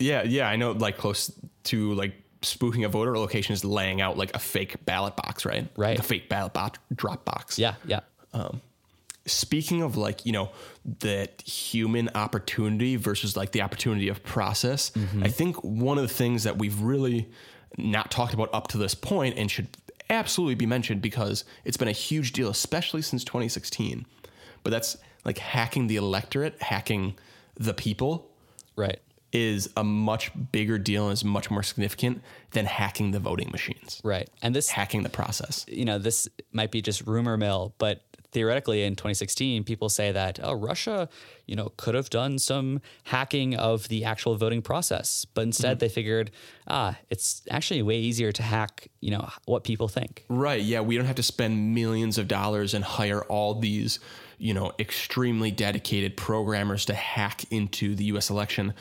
Yeah, 0.00 0.24
yeah, 0.24 0.48
I 0.48 0.56
know 0.56 0.72
like 0.72 0.98
close 0.98 1.32
to 1.64 1.94
like 1.94 2.14
spoofing 2.42 2.84
a 2.84 2.88
voter 2.88 3.16
location 3.16 3.52
is 3.52 3.64
laying 3.64 4.00
out 4.00 4.18
like 4.18 4.34
a 4.34 4.38
fake 4.38 4.84
ballot 4.84 5.16
box, 5.16 5.44
right? 5.44 5.68
Right. 5.76 5.98
A 5.98 6.02
fake 6.02 6.28
ballot 6.28 6.52
box 6.52 6.78
drop 6.94 7.24
box. 7.24 7.58
Yeah, 7.58 7.74
yeah. 7.86 8.00
Um, 8.32 8.60
speaking 9.28 9.82
of 9.82 9.96
like 9.96 10.24
you 10.26 10.32
know 10.32 10.50
that 11.00 11.40
human 11.42 12.08
opportunity 12.14 12.96
versus 12.96 13.36
like 13.36 13.52
the 13.52 13.62
opportunity 13.62 14.08
of 14.08 14.22
process 14.24 14.90
mm-hmm. 14.90 15.22
i 15.22 15.28
think 15.28 15.56
one 15.62 15.98
of 15.98 16.02
the 16.02 16.12
things 16.14 16.44
that 16.44 16.58
we've 16.58 16.80
really 16.80 17.28
not 17.76 18.10
talked 18.10 18.34
about 18.34 18.48
up 18.52 18.68
to 18.68 18.78
this 18.78 18.94
point 18.94 19.36
and 19.36 19.50
should 19.50 19.68
absolutely 20.10 20.54
be 20.54 20.66
mentioned 20.66 21.02
because 21.02 21.44
it's 21.64 21.76
been 21.76 21.88
a 21.88 21.92
huge 21.92 22.32
deal 22.32 22.48
especially 22.48 23.02
since 23.02 23.22
2016 23.24 24.06
but 24.62 24.70
that's 24.70 24.96
like 25.24 25.38
hacking 25.38 25.86
the 25.86 25.96
electorate 25.96 26.60
hacking 26.62 27.14
the 27.56 27.74
people 27.74 28.30
Right. 28.76 29.00
is 29.32 29.68
a 29.76 29.82
much 29.82 30.30
bigger 30.52 30.78
deal 30.78 31.04
and 31.08 31.12
is 31.12 31.24
much 31.24 31.50
more 31.50 31.62
significant 31.64 32.22
than 32.52 32.64
hacking 32.64 33.10
the 33.10 33.18
voting 33.20 33.50
machines 33.50 34.00
Right. 34.02 34.30
And 34.40 34.54
this 34.54 34.70
hacking 34.70 35.02
the 35.02 35.08
process 35.10 35.66
you 35.68 35.84
know, 35.84 35.98
this 35.98 36.28
might 36.52 36.70
be 36.70 36.80
just 36.80 37.06
rumor 37.06 37.36
mill, 37.36 37.74
but 37.78 38.02
theoretically 38.32 38.84
in 38.84 38.94
2016, 38.94 39.64
people 39.64 39.88
say 39.88 40.12
that, 40.12 40.38
oh, 40.42 40.52
Russia, 40.52 41.08
you 41.46 41.56
know, 41.56 41.72
could 41.76 41.94
have 41.94 42.10
done 42.10 42.38
some 42.38 42.80
hacking 43.04 43.54
of 43.56 43.88
the 43.88 44.04
actual 44.04 44.36
voting 44.36 44.62
process. 44.62 45.24
But 45.24 45.42
instead 45.42 45.80
they 45.80 45.88
figured, 45.88 46.30
ah, 46.66 46.96
it's 47.10 47.42
actually 47.50 47.82
way 47.82 47.96
easier 47.98 48.32
to 48.32 48.42
hack, 48.42 48.88
you 49.00 49.10
know, 49.10 49.28
what 49.46 49.64
people 49.64 49.88
think. 49.88 50.24
Right. 50.28 50.62
Yeah. 50.62 50.80
We 50.80 50.96
don't 50.96 51.06
have 51.06 51.16
to 51.16 51.22
spend 51.22 51.74
millions 51.74 52.18
of 52.18 52.28
dollars 52.28 52.74
and 52.74 52.84
hire 52.84 53.22
all 53.24 53.54
these, 53.54 53.98
you 54.36 54.52
know, 54.52 54.72
extremely 54.78 55.50
dedicated 55.50 56.16
programmers 56.16 56.84
to 56.86 56.94
hack 56.94 57.44
into 57.50 57.94
the 57.94 58.04
US 58.04 58.30
election. 58.30 58.74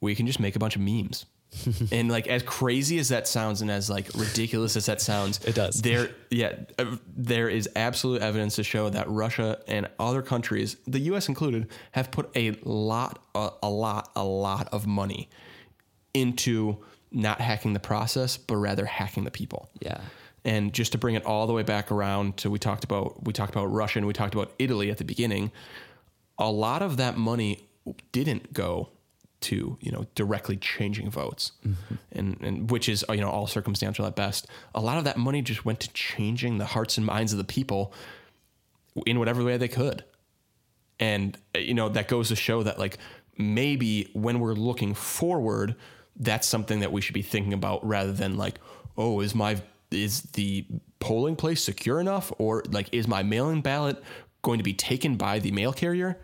We 0.00 0.14
can 0.14 0.26
just 0.26 0.40
make 0.40 0.56
a 0.56 0.58
bunch 0.58 0.76
of 0.76 0.82
memes. 0.82 1.26
and 1.92 2.08
like 2.10 2.28
as 2.28 2.42
crazy 2.44 2.98
as 2.98 3.08
that 3.08 3.26
sounds 3.26 3.60
and 3.60 3.70
as 3.70 3.90
like 3.90 4.08
ridiculous 4.14 4.76
as 4.76 4.86
that 4.86 5.00
sounds 5.00 5.44
It 5.44 5.54
does. 5.56 5.82
there 5.82 6.10
yeah 6.30 6.52
uh, 6.78 6.96
there 7.16 7.48
is 7.48 7.68
absolute 7.74 8.22
evidence 8.22 8.54
to 8.56 8.62
show 8.62 8.88
that 8.90 9.08
Russia 9.10 9.58
and 9.66 9.88
other 9.98 10.22
countries 10.22 10.76
the 10.86 11.00
US 11.12 11.28
included 11.28 11.66
have 11.92 12.10
put 12.12 12.30
a 12.36 12.52
lot 12.62 13.18
a, 13.34 13.50
a 13.64 13.68
lot 13.70 14.10
a 14.14 14.22
lot 14.24 14.68
of 14.72 14.86
money 14.86 15.28
into 16.14 16.76
not 17.12 17.40
hacking 17.40 17.72
the 17.72 17.80
process 17.80 18.36
but 18.36 18.56
rather 18.56 18.84
hacking 18.86 19.24
the 19.24 19.30
people 19.30 19.68
Yeah. 19.80 20.00
and 20.44 20.72
just 20.72 20.92
to 20.92 20.98
bring 20.98 21.14
it 21.16 21.24
all 21.24 21.46
the 21.48 21.52
way 21.52 21.62
back 21.64 21.90
around 21.90 22.36
to 22.38 22.50
we 22.50 22.58
talked 22.58 22.84
about 22.84 23.24
we 23.24 23.32
talked 23.32 23.54
about 23.54 23.66
Russia 23.66 23.98
and 23.98 24.06
we 24.06 24.12
talked 24.12 24.34
about 24.34 24.52
Italy 24.58 24.90
at 24.90 24.98
the 24.98 25.04
beginning. 25.04 25.50
A 26.38 26.50
lot 26.50 26.80
of 26.80 26.96
that 26.96 27.18
money 27.18 27.68
didn't 28.12 28.52
go 28.52 28.88
to 29.40 29.78
you 29.80 29.90
know 29.90 30.06
directly 30.14 30.56
changing 30.56 31.10
votes, 31.10 31.52
mm-hmm. 31.66 31.94
and 32.12 32.40
and 32.40 32.70
which 32.70 32.88
is 32.88 33.04
you 33.08 33.20
know 33.20 33.30
all 33.30 33.46
circumstantial 33.46 34.06
at 34.06 34.16
best. 34.16 34.46
A 34.74 34.80
lot 34.80 34.98
of 34.98 35.04
that 35.04 35.16
money 35.16 35.42
just 35.42 35.64
went 35.64 35.80
to 35.80 35.92
changing 35.92 36.58
the 36.58 36.66
hearts 36.66 36.96
and 36.96 37.06
minds 37.06 37.32
of 37.32 37.38
the 37.38 37.44
people 37.44 37.92
in 39.06 39.18
whatever 39.18 39.42
way 39.42 39.56
they 39.56 39.68
could, 39.68 40.04
and 40.98 41.38
you 41.54 41.74
know 41.74 41.88
that 41.88 42.08
goes 42.08 42.28
to 42.28 42.36
show 42.36 42.62
that 42.62 42.78
like 42.78 42.98
maybe 43.38 44.10
when 44.12 44.40
we're 44.40 44.54
looking 44.54 44.94
forward, 44.94 45.74
that's 46.16 46.46
something 46.46 46.80
that 46.80 46.92
we 46.92 47.00
should 47.00 47.14
be 47.14 47.22
thinking 47.22 47.52
about 47.52 47.86
rather 47.86 48.12
than 48.12 48.36
like, 48.36 48.60
oh, 48.96 49.20
is 49.20 49.34
my 49.34 49.60
is 49.90 50.22
the 50.32 50.66
polling 51.00 51.34
place 51.34 51.64
secure 51.64 51.98
enough, 51.98 52.32
or 52.38 52.62
like 52.70 52.88
is 52.92 53.08
my 53.08 53.22
mail-in 53.22 53.60
ballot 53.62 54.02
going 54.42 54.58
to 54.58 54.64
be 54.64 54.74
taken 54.74 55.16
by 55.16 55.38
the 55.38 55.50
mail 55.50 55.72
carrier? 55.72 56.18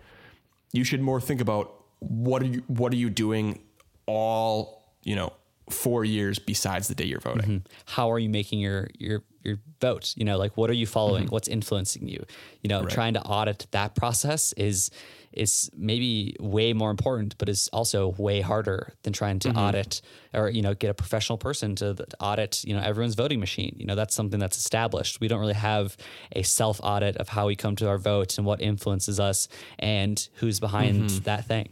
You 0.73 0.85
should 0.85 1.01
more 1.01 1.21
think 1.21 1.41
about 1.41 1.86
what 2.09 2.43
are 2.43 2.47
you 2.47 2.62
what 2.66 2.93
are 2.93 2.97
you 2.97 3.11
doing 3.11 3.61
all 4.07 4.95
you 5.03 5.16
know 5.16 5.33
four 5.70 6.05
years 6.05 6.39
besides 6.39 6.87
the 6.89 6.95
day 6.95 7.05
you're 7.05 7.20
voting. 7.20 7.43
Mm-hmm. 7.43 7.73
how 7.87 8.11
are 8.12 8.19
you 8.19 8.28
making 8.28 8.61
your 8.61 8.89
your 8.99 9.23
your 9.43 9.59
vote 9.81 10.15
you 10.16 10.24
know 10.24 10.39
like 10.39 10.57
what 10.57 10.70
are 10.70 10.74
you 10.74 10.87
following? 10.87 11.24
Mm-hmm. 11.24 11.33
What's 11.33 11.49
influencing 11.49 12.09
you? 12.09 12.24
You 12.62 12.69
know 12.69 12.85
trying 12.85 13.15
to 13.15 13.23
audit 13.23 13.66
that 13.73 13.95
process 13.95 14.53
is 14.55 14.91
is 15.33 15.70
maybe 15.77 16.35
way 16.41 16.73
more 16.73 16.91
important 16.91 17.37
but 17.37 17.49
is 17.49 17.69
also 17.73 18.09
way 18.16 18.41
harder 18.41 18.93
than 19.03 19.12
trying 19.12 19.39
to 19.41 19.49
mm-hmm. 19.49 19.59
audit 19.59 20.03
or 20.33 20.49
you 20.49 20.62
know 20.62 20.74
get 20.74 20.91
a 20.91 20.95
professional 20.95 21.37
person 21.37 21.74
to 21.77 21.95
th- 21.95 22.09
audit 22.20 22.65
you 22.65 22.73
know 22.73 22.81
everyone's 22.81 23.16
voting 23.16 23.41
machine. 23.41 23.74
You 23.77 23.87
know 23.87 23.97
that's 23.97 24.15
something 24.15 24.39
that's 24.39 24.57
established. 24.57 25.20
We 25.20 25.27
don't 25.27 25.41
really 25.41 25.55
have 25.55 25.97
a 26.33 26.43
self 26.43 26.81
audit 26.83 27.16
of 27.16 27.28
how 27.28 27.49
we 27.49 27.57
come 27.57 27.74
to 27.77 27.89
our 27.89 27.99
votes 27.99 28.39
and 28.39 28.47
what 28.47 28.61
influences 28.61 29.19
us 29.19 29.49
and 29.81 30.28
who's 30.35 30.61
behind 30.61 31.11
that 31.11 31.47
thing 31.47 31.70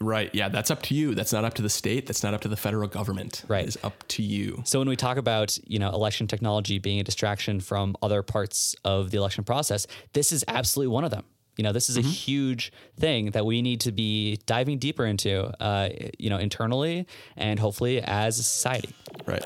Right. 0.00 0.32
Yeah, 0.34 0.48
that's 0.48 0.70
up 0.70 0.82
to 0.82 0.94
you. 0.94 1.14
That's 1.14 1.32
not 1.32 1.44
up 1.44 1.54
to 1.54 1.62
the 1.62 1.68
state. 1.68 2.06
That's 2.06 2.22
not 2.22 2.34
up 2.34 2.40
to 2.42 2.48
the 2.48 2.56
federal 2.56 2.88
government. 2.88 3.42
Right. 3.48 3.64
It 3.64 3.68
is 3.68 3.78
up 3.82 4.06
to 4.08 4.22
you. 4.22 4.62
So 4.64 4.78
when 4.78 4.88
we 4.88 4.96
talk 4.96 5.16
about, 5.16 5.58
you 5.66 5.78
know, 5.78 5.90
election 5.90 6.26
technology 6.26 6.78
being 6.78 7.00
a 7.00 7.04
distraction 7.04 7.60
from 7.60 7.96
other 8.02 8.22
parts 8.22 8.76
of 8.84 9.10
the 9.10 9.18
election 9.18 9.44
process, 9.44 9.86
this 10.12 10.32
is 10.32 10.44
absolutely 10.46 10.92
one 10.92 11.04
of 11.04 11.10
them. 11.10 11.24
You 11.56 11.64
know, 11.64 11.72
this 11.72 11.90
is 11.90 11.96
a 11.96 12.02
huge 12.02 12.72
thing 13.00 13.32
that 13.32 13.44
we 13.44 13.62
need 13.62 13.80
to 13.80 13.90
be 13.90 14.38
diving 14.46 14.78
deeper 14.78 15.04
into, 15.04 15.46
uh, 15.60 15.88
you 16.16 16.30
know, 16.30 16.38
internally 16.38 17.04
and 17.36 17.58
hopefully 17.58 18.00
as 18.00 18.38
a 18.38 18.44
society. 18.44 18.94
Right. 19.26 19.42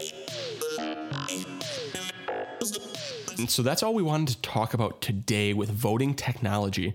And 3.38 3.50
so 3.50 3.62
that's 3.62 3.82
all 3.82 3.94
we 3.94 4.02
wanted 4.02 4.28
to 4.28 4.42
talk 4.42 4.74
about 4.74 5.00
today 5.00 5.54
with 5.54 5.70
voting 5.70 6.12
technology. 6.12 6.94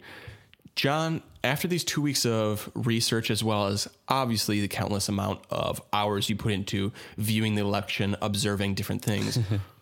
John, 0.77 1.23
after 1.43 1.67
these 1.67 1.83
two 1.83 2.03
weeks 2.03 2.23
of 2.23 2.69
research, 2.75 3.31
as 3.31 3.43
well 3.43 3.65
as 3.65 3.87
obviously 4.07 4.61
the 4.61 4.67
countless 4.67 5.09
amount 5.09 5.41
of 5.49 5.81
hours 5.91 6.29
you 6.29 6.35
put 6.35 6.51
into 6.51 6.93
viewing 7.17 7.55
the 7.55 7.61
election, 7.61 8.15
observing 8.21 8.75
different 8.75 9.01
things, 9.01 9.39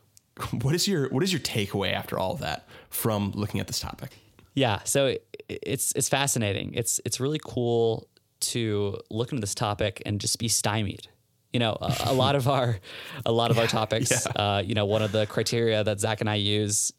what 0.61 0.73
is 0.73 0.87
your 0.87 1.09
what 1.09 1.21
is 1.21 1.33
your 1.33 1.41
takeaway 1.41 1.91
after 1.91 2.17
all 2.17 2.31
of 2.31 2.39
that 2.39 2.65
from 2.89 3.31
looking 3.35 3.59
at 3.59 3.67
this 3.67 3.81
topic? 3.81 4.11
Yeah, 4.53 4.79
so 4.85 5.17
it's 5.49 5.91
it's 5.97 6.07
fascinating. 6.07 6.73
It's 6.73 7.01
it's 7.03 7.19
really 7.19 7.41
cool 7.43 8.07
to 8.39 8.97
look 9.11 9.33
into 9.33 9.41
this 9.41 9.53
topic 9.53 10.01
and 10.05 10.21
just 10.21 10.39
be 10.39 10.47
stymied. 10.47 11.09
You 11.51 11.59
know, 11.59 11.77
a, 11.81 11.93
a 12.05 12.13
lot 12.13 12.35
of 12.37 12.47
our 12.47 12.79
a 13.25 13.33
lot 13.33 13.51
of 13.51 13.59
our 13.59 13.67
topics. 13.79 14.25
Uh, 14.27 14.63
you 14.65 14.75
know, 14.75 14.85
one 14.85 15.01
of 15.01 15.11
the 15.11 15.25
criteria 15.25 15.83
that 15.83 15.99
Zach 15.99 16.21
and 16.21 16.29
I 16.29 16.35
use 16.35 16.93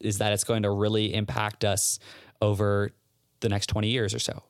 is 0.00 0.18
that 0.18 0.32
it's 0.32 0.44
going 0.44 0.64
to 0.64 0.70
really 0.70 1.14
impact 1.14 1.64
us 1.64 2.00
over 2.42 2.90
the 3.40 3.48
next 3.48 3.66
twenty 3.66 3.88
years 3.88 4.14
or 4.14 4.18
so, 4.18 4.42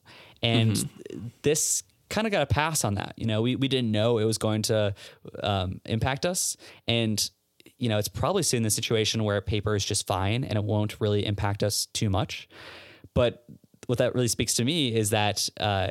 and 0.42 0.88
this 1.42 1.82
kind 2.08 2.26
of 2.26 2.30
got 2.30 2.42
a 2.42 2.46
pass 2.46 2.84
on 2.84 2.94
that. 2.94 3.14
You 3.16 3.26
know, 3.26 3.42
we 3.42 3.56
we 3.56 3.68
didn't 3.68 3.90
know 3.90 4.18
it 4.18 4.24
was 4.24 4.38
going 4.38 4.62
to 4.62 4.94
um, 5.42 5.80
impact 5.84 6.26
us, 6.26 6.56
and 6.86 7.30
you 7.78 7.88
know, 7.88 7.98
it's 7.98 8.08
probably 8.08 8.42
seen 8.42 8.62
the 8.62 8.70
situation 8.70 9.24
where 9.24 9.40
paper 9.40 9.74
is 9.74 9.84
just 9.84 10.06
fine 10.06 10.44
and 10.44 10.56
it 10.56 10.64
won't 10.64 11.00
really 11.00 11.26
impact 11.26 11.62
us 11.62 11.86
too 11.86 12.08
much. 12.08 12.48
But 13.14 13.44
what 13.86 13.98
that 13.98 14.14
really 14.14 14.28
speaks 14.28 14.54
to 14.54 14.64
me 14.64 14.94
is 14.94 15.10
that, 15.10 15.48
uh, 15.60 15.88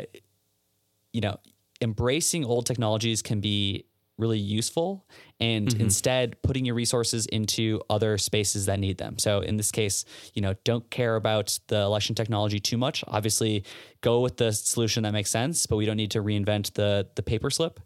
you 1.13 1.21
know, 1.21 1.37
embracing 1.81 2.43
old 2.45 2.65
technologies 2.65 3.21
can 3.21 3.39
be 3.39 3.85
really 4.17 4.39
useful 4.39 5.05
and 5.39 5.67
mm-hmm. 5.67 5.81
instead 5.81 6.41
putting 6.41 6.65
your 6.65 6.75
resources 6.75 7.25
into 7.27 7.81
other 7.89 8.17
spaces 8.17 8.65
that 8.67 8.79
need 8.79 8.97
them. 8.97 9.17
So 9.17 9.41
in 9.41 9.57
this 9.57 9.71
case, 9.71 10.05
you 10.33 10.41
know, 10.41 10.55
don't 10.63 10.89
care 10.89 11.15
about 11.15 11.59
the 11.67 11.81
election 11.81 12.15
technology 12.15 12.59
too 12.59 12.77
much. 12.77 13.03
Obviously, 13.07 13.63
go 14.01 14.21
with 14.21 14.37
the 14.37 14.51
solution 14.51 15.03
that 15.03 15.11
makes 15.11 15.29
sense, 15.29 15.65
but 15.65 15.75
we 15.75 15.85
don't 15.85 15.97
need 15.97 16.11
to 16.11 16.21
reinvent 16.21 16.73
the 16.73 17.07
the 17.15 17.23
paper 17.23 17.49
slip. 17.49 17.79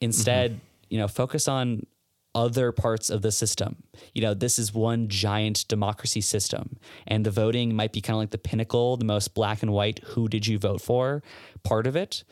Instead, 0.00 0.52
mm-hmm. 0.52 0.60
you 0.88 0.98
know, 0.98 1.08
focus 1.08 1.46
on 1.46 1.86
other 2.34 2.70
parts 2.72 3.10
of 3.10 3.22
the 3.22 3.32
system. 3.32 3.82
You 4.14 4.22
know, 4.22 4.34
this 4.34 4.58
is 4.58 4.72
one 4.72 5.08
giant 5.08 5.66
democracy 5.68 6.20
system, 6.20 6.78
and 7.06 7.26
the 7.26 7.30
voting 7.30 7.74
might 7.74 7.92
be 7.92 8.00
kind 8.00 8.14
of 8.14 8.20
like 8.20 8.30
the 8.30 8.38
pinnacle, 8.38 8.96
the 8.96 9.04
most 9.04 9.34
black 9.34 9.62
and 9.62 9.72
white, 9.72 10.00
who 10.04 10.28
did 10.28 10.46
you 10.46 10.58
vote 10.58 10.80
for 10.80 11.22
part 11.64 11.86
of 11.86 11.96
it. 11.96 12.24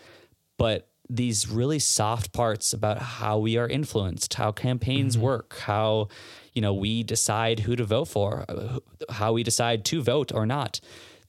But 0.57 0.89
these 1.11 1.49
really 1.49 1.79
soft 1.79 2.33
parts 2.33 2.73
about 2.73 2.99
how 2.99 3.39
we 3.39 3.57
are 3.57 3.67
influenced, 3.69 4.35
how 4.35 4.53
campaigns 4.53 5.17
work, 5.17 5.59
how, 5.61 6.09
you 6.53 6.61
know, 6.63 6.75
we 6.75 7.03
decide 7.03 7.61
who 7.61 7.77
to 7.77 7.85
vote 7.85 8.07
for, 8.07 8.45
uh, 8.49 8.79
how 9.11 9.33
we 9.33 9.43
decide 9.43 9.85
to 9.87 10.03
vote 10.03 10.33
or 10.33 10.45
not. 10.47 10.81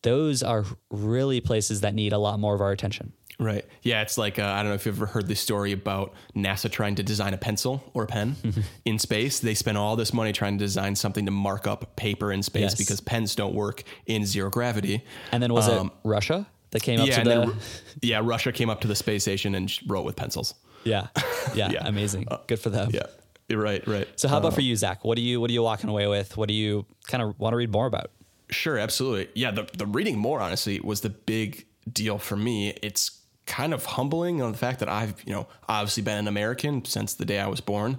Those 0.01 0.43
are 0.43 0.65
really 0.89 1.39
places 1.41 1.81
that 1.81 1.93
need 1.93 2.13
a 2.13 2.17
lot 2.17 2.39
more 2.39 2.55
of 2.55 2.61
our 2.61 2.71
attention. 2.71 3.13
Right. 3.41 3.63
Yeah, 3.83 4.01
it's 4.01 4.17
like 4.17 4.37
uh, 4.37 4.43
I 4.43 4.57
don't 4.57 4.67
know 4.67 4.73
if 4.75 4.85
you've 4.85 4.97
ever 4.97 5.05
heard 5.05 5.27
this 5.29 5.39
story 5.39 5.71
about 5.71 6.13
NASA 6.35 6.69
trying 6.69 6.95
to 6.95 7.03
design 7.03 7.33
a 7.33 7.37
pencil 7.37 7.81
or 7.93 8.03
a 8.03 8.07
pen 8.07 8.35
in 8.85 8.99
space. 8.99 9.39
They 9.39 9.53
spent 9.53 9.77
all 9.77 9.95
this 9.95 10.13
money 10.13 10.33
trying 10.33 10.57
to 10.57 10.65
design 10.65 10.93
something 10.97 11.23
to 11.25 11.31
mark 11.31 11.65
up 11.65 11.95
paper 11.95 12.33
in 12.33 12.43
space 12.43 12.61
Yes. 12.63 12.75
because 12.75 12.99
pens 12.99 13.35
don't 13.35 13.53
work 13.55 13.83
in 14.05 14.25
zero 14.25 14.49
gravity. 14.49 15.05
And 15.31 15.41
then 15.41 15.53
was 15.53 15.69
Um, 15.69 15.87
it 15.87 15.93
Russia 16.09 16.47
that 16.71 16.81
came 16.81 16.99
up 16.99 17.07
yeah, 17.07 17.17
to 17.17 17.23
the 17.23 17.29
then, 17.29 17.53
yeah, 18.01 18.21
Russia 18.23 18.51
came 18.51 18.69
up 18.69 18.81
to 18.81 18.87
the 18.87 18.95
space 18.95 19.23
station 19.23 19.55
and 19.55 19.71
wrote 19.87 20.05
with 20.05 20.15
pencils. 20.15 20.53
Yeah. 20.83 21.07
Yeah. 21.55 21.71
Yeah. 21.71 21.87
Amazing. 21.87 22.27
Good 22.45 22.59
for 22.59 22.69
them. 22.69 22.91
Yeah, 22.93 23.07
You're 23.47 23.61
right, 23.61 23.85
right. 23.87 24.07
So 24.17 24.27
how 24.27 24.37
about 24.37 24.53
for 24.53 24.61
you, 24.61 24.75
Zach? 24.75 25.03
What 25.03 25.15
do 25.15 25.23
you 25.23 25.41
what 25.41 25.49
are 25.49 25.53
you 25.53 25.63
walking 25.63 25.89
away 25.89 26.05
with? 26.05 26.37
What 26.37 26.47
do 26.47 26.53
you 26.53 26.85
kind 27.07 27.23
of 27.23 27.39
want 27.39 27.53
to 27.53 27.57
read 27.57 27.71
more 27.71 27.87
about? 27.87 28.11
Sure, 28.51 28.77
absolutely. 28.77 29.29
Yeah, 29.33 29.49
the, 29.49 29.67
the 29.75 29.87
reading 29.87 30.19
more 30.19 30.41
honestly 30.41 30.79
was 30.79 31.01
the 31.01 31.09
big 31.09 31.65
deal 31.91 32.19
for 32.19 32.35
me. 32.35 32.77
It's 32.83 33.19
kind 33.47 33.73
of 33.73 33.83
humbling 33.85 34.43
on 34.43 34.51
the 34.51 34.57
fact 34.57 34.79
that 34.79 34.89
I've, 34.89 35.15
you 35.25 35.33
know, 35.33 35.47
obviously 35.67 36.03
been 36.03 36.19
an 36.19 36.27
American 36.27 36.85
since 36.85 37.15
the 37.15 37.25
day 37.25 37.39
I 37.39 37.47
was 37.47 37.61
born. 37.61 37.97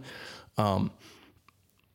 Um, 0.56 0.92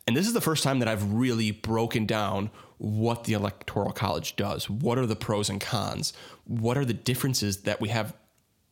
and 0.07 0.15
this 0.15 0.27
is 0.27 0.33
the 0.33 0.41
first 0.41 0.63
time 0.63 0.79
that 0.79 0.87
I've 0.87 1.13
really 1.13 1.51
broken 1.51 2.05
down 2.05 2.51
what 2.77 3.23
the 3.23 3.33
Electoral 3.33 3.91
College 3.91 4.35
does. 4.35 4.69
What 4.69 4.97
are 4.97 5.05
the 5.05 5.15
pros 5.15 5.49
and 5.49 5.61
cons? 5.61 6.13
What 6.45 6.77
are 6.77 6.85
the 6.85 6.93
differences 6.93 7.61
that 7.61 7.79
we 7.79 7.89
have 7.89 8.15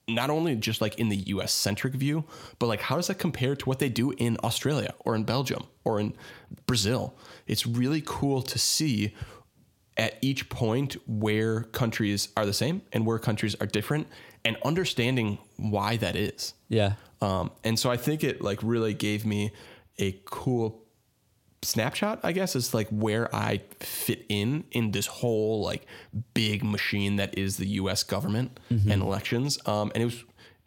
not 0.08 0.30
only 0.30 0.56
just 0.56 0.82
like 0.82 1.00
in 1.00 1.10
the 1.10 1.16
US 1.16 1.54
centric 1.54 1.94
view, 1.94 2.26
but 2.60 2.68
like 2.68 2.82
how 2.82 2.96
does 2.98 3.08
that 3.08 3.20
compare 3.20 3.56
to 3.56 3.66
what 3.66 3.80
they 3.80 3.90
do 3.90 4.12
in 4.12 4.38
Australia 4.44 4.94
or 5.00 5.16
in 5.16 5.24
Belgium 5.24 5.64
or 5.84 6.00
in 6.00 6.14
Brazil? 6.66 7.16
It's 7.48 7.66
really 7.66 8.04
cool 8.06 8.42
to 8.42 8.60
see 8.60 9.14
at 9.96 10.18
each 10.22 10.50
point 10.50 10.98
where 11.08 11.64
countries 11.64 12.30
are 12.36 12.46
the 12.46 12.54
same 12.54 12.82
and 12.92 13.06
where 13.06 13.20
countries 13.20 13.56
are 13.62 13.68
different 13.68 14.08
and 14.44 14.58
understanding 14.66 15.38
why 15.58 15.98
that 15.98 16.16
is. 16.16 16.54
Yeah. 16.68 16.94
Um, 17.22 17.52
and 17.64 17.80
so 17.80 17.90
I 17.90 17.98
think 17.98 18.24
it 18.24 18.42
like 18.42 18.60
really 18.62 18.94
gave 18.94 19.26
me 19.26 19.52
a 20.00 20.20
cool 20.26 20.83
snapshot, 21.64 22.20
I 22.24 22.32
guess, 22.32 22.56
is 22.56 22.74
like 22.74 22.88
where 22.90 23.34
I 23.36 23.62
fit 23.80 24.26
in 24.30 24.64
in 24.72 24.92
this 24.92 25.08
whole 25.08 25.62
like 25.62 25.86
big 26.34 26.64
machine 26.64 27.16
that 27.18 27.38
is 27.38 27.58
the 27.58 27.68
U.S. 27.82 28.04
government 28.04 28.60
Mm-hmm. 28.72 28.92
and 28.92 29.02
elections. 29.02 29.58
Um, 29.68 29.92
and 29.96 30.02
it 30.04 30.06
was 30.06 30.24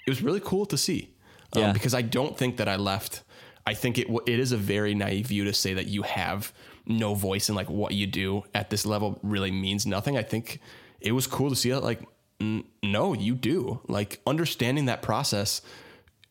it 0.06 0.10
was 0.10 0.23
really 0.23 0.40
cool 0.40 0.66
to 0.66 0.77
see 0.78 1.14
um, 1.55 1.62
Yeah. 1.62 1.73
because 1.73 1.94
I 1.94 2.02
don't 2.02 2.36
think 2.39 2.56
that 2.59 2.68
I 2.68 2.77
left. 2.77 3.23
I 3.66 3.74
think 3.74 3.98
it 3.98 4.06
it 4.27 4.39
is 4.39 4.52
a 4.52 4.56
very 4.56 4.94
naive 4.94 5.27
view 5.27 5.44
to 5.44 5.52
say 5.52 5.74
that 5.74 5.86
you 5.89 6.02
have 6.02 6.52
no 6.86 7.14
voice 7.14 7.48
in 7.48 7.55
like 7.56 7.68
what 7.68 7.93
you 7.93 8.06
do 8.06 8.44
at 8.55 8.70
this 8.70 8.86
level 8.86 9.18
really 9.23 9.51
means 9.51 9.86
nothing. 9.86 10.16
I 10.16 10.23
think 10.23 10.60
it 11.01 11.12
was 11.12 11.27
cool 11.27 11.51
to 11.51 11.56
see 11.56 11.70
it 11.70 11.81
like 11.81 12.01
n- 12.40 12.64
no, 12.82 13.12
you 13.12 13.35
do. 13.35 13.81
Like 13.89 14.20
understanding 14.27 14.85
that 14.86 15.02
process 15.02 15.62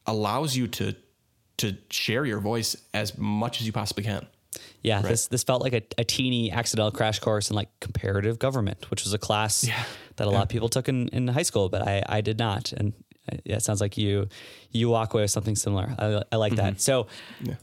allows 0.05 0.55
you 0.55 0.67
to 0.67 0.95
to 1.57 1.77
share 1.89 2.25
your 2.25 2.39
voice 2.39 2.75
as 2.93 3.17
much 3.17 3.59
as 3.61 3.67
you 3.67 3.71
possibly 3.73 4.03
can. 4.03 4.25
Yeah, 4.85 5.01
this 5.01 5.27
this 5.27 5.43
felt 5.43 5.63
like 5.63 5.73
a, 5.73 5.81
a 5.97 6.03
teeny 6.03 6.51
accidental 6.51 6.91
crash 6.91 7.19
course 7.19 7.49
in 7.49 7.55
like 7.55 7.69
comparative 7.79 8.37
government, 8.37 8.91
which 8.91 9.03
was 9.03 9.13
a 9.13 9.17
class 9.17 9.67
that 10.17 10.27
a 10.27 10.29
lot 10.29 10.43
of 10.43 10.49
people 10.49 10.69
took 10.69 10.87
in, 10.87 11.07
in 11.09 11.27
high 11.27 11.43
school, 11.43 11.69
but 11.69 11.81
I, 11.81 12.03
I 12.07 12.21
did 12.21 12.37
not. 12.37 12.71
And 12.71 12.93
yeah, 13.43 13.55
it 13.55 13.63
sounds 13.63 13.81
like 13.81 13.97
you 13.97 14.27
you 14.71 14.89
walk 14.89 15.13
away 15.13 15.23
with 15.23 15.31
something 15.31 15.55
similar. 15.55 15.95
I, 15.97 16.21
I 16.31 16.35
like 16.35 16.55
that. 16.55 16.73
Mm-hmm. 16.73 16.79
So, 16.79 17.07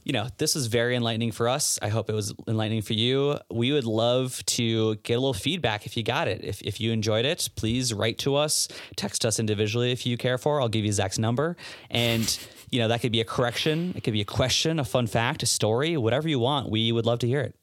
you 0.03 0.13
know, 0.13 0.29
this 0.39 0.55
was 0.55 0.67
very 0.67 0.97
enlightening 0.97 1.31
for 1.31 1.49
us. 1.49 1.79
I 1.83 1.89
hope 1.89 2.09
it 2.09 2.15
was 2.15 2.35
enlightening 2.49 2.83
for 2.83 2.95
you. 2.95 3.39
We 3.51 3.71
would 3.73 3.85
love 3.85 4.43
to 4.47 4.95
get 4.97 5.15
a 5.15 5.21
little 5.21 5.35
feedback 5.35 5.85
if 5.85 5.97
you 5.97 6.03
got 6.03 6.27
it. 6.27 6.43
If, 6.43 6.63
if 6.63 6.81
you 6.81 6.91
enjoyed 6.91 7.27
it, 7.27 7.51
please 7.55 7.93
write 7.93 8.17
to 8.19 8.35
us, 8.37 8.67
text 8.97 9.27
us 9.27 9.39
individually 9.39 9.93
if 9.93 10.07
you 10.07 10.17
care 10.17 10.39
for. 10.39 10.61
I'll 10.61 10.71
give 10.71 10.87
you 10.87 10.93
Zach's 10.93 11.19
number. 11.19 11.57
And, 11.91 12.39
you 12.71 12.81
know, 12.81 12.89
that 12.89 13.03
could 13.03 13.13
be 13.13 13.21
a 13.21 13.25
correction, 13.27 13.93
it 13.95 14.03
could 14.05 14.15
be 14.15 14.23
a 14.23 14.27
question, 14.27 14.79
a 14.79 14.85
fun 14.85 15.07
fact, 15.07 15.43
a 15.43 15.47
story, 15.47 15.99
whatever 15.99 16.29
you 16.29 16.39
want. 16.39 16.71
We 16.71 16.93
would 16.93 17.05
love 17.05 17.19
to 17.21 17.27
hear 17.27 17.41
it. 17.41 17.55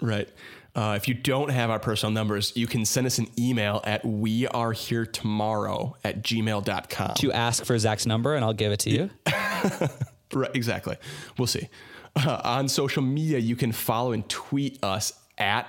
Right. 0.00 0.28
Uh, 0.74 0.94
if 0.96 1.06
you 1.06 1.14
don't 1.14 1.50
have 1.50 1.68
our 1.68 1.78
personal 1.78 2.10
numbers, 2.12 2.52
you 2.56 2.66
can 2.66 2.84
send 2.86 3.06
us 3.06 3.18
an 3.18 3.28
email 3.38 3.80
at 3.84 4.02
weareheretomorrow 4.04 5.92
at 6.02 6.22
gmail.com. 6.22 7.14
to 7.16 7.32
ask 7.32 7.64
for 7.64 7.78
Zach's 7.78 8.06
number 8.06 8.34
and 8.34 8.42
I'll 8.44 8.54
give 8.54 8.72
it 8.72 8.80
to 8.80 8.90
you. 8.90 9.10
Right, 10.34 10.50
exactly. 10.54 10.96
We'll 11.38 11.46
see. 11.46 11.68
Uh, 12.16 12.40
on 12.44 12.68
social 12.68 13.02
media, 13.02 13.38
you 13.38 13.56
can 13.56 13.72
follow 13.72 14.12
and 14.12 14.28
tweet 14.28 14.82
us 14.82 15.12
at 15.38 15.66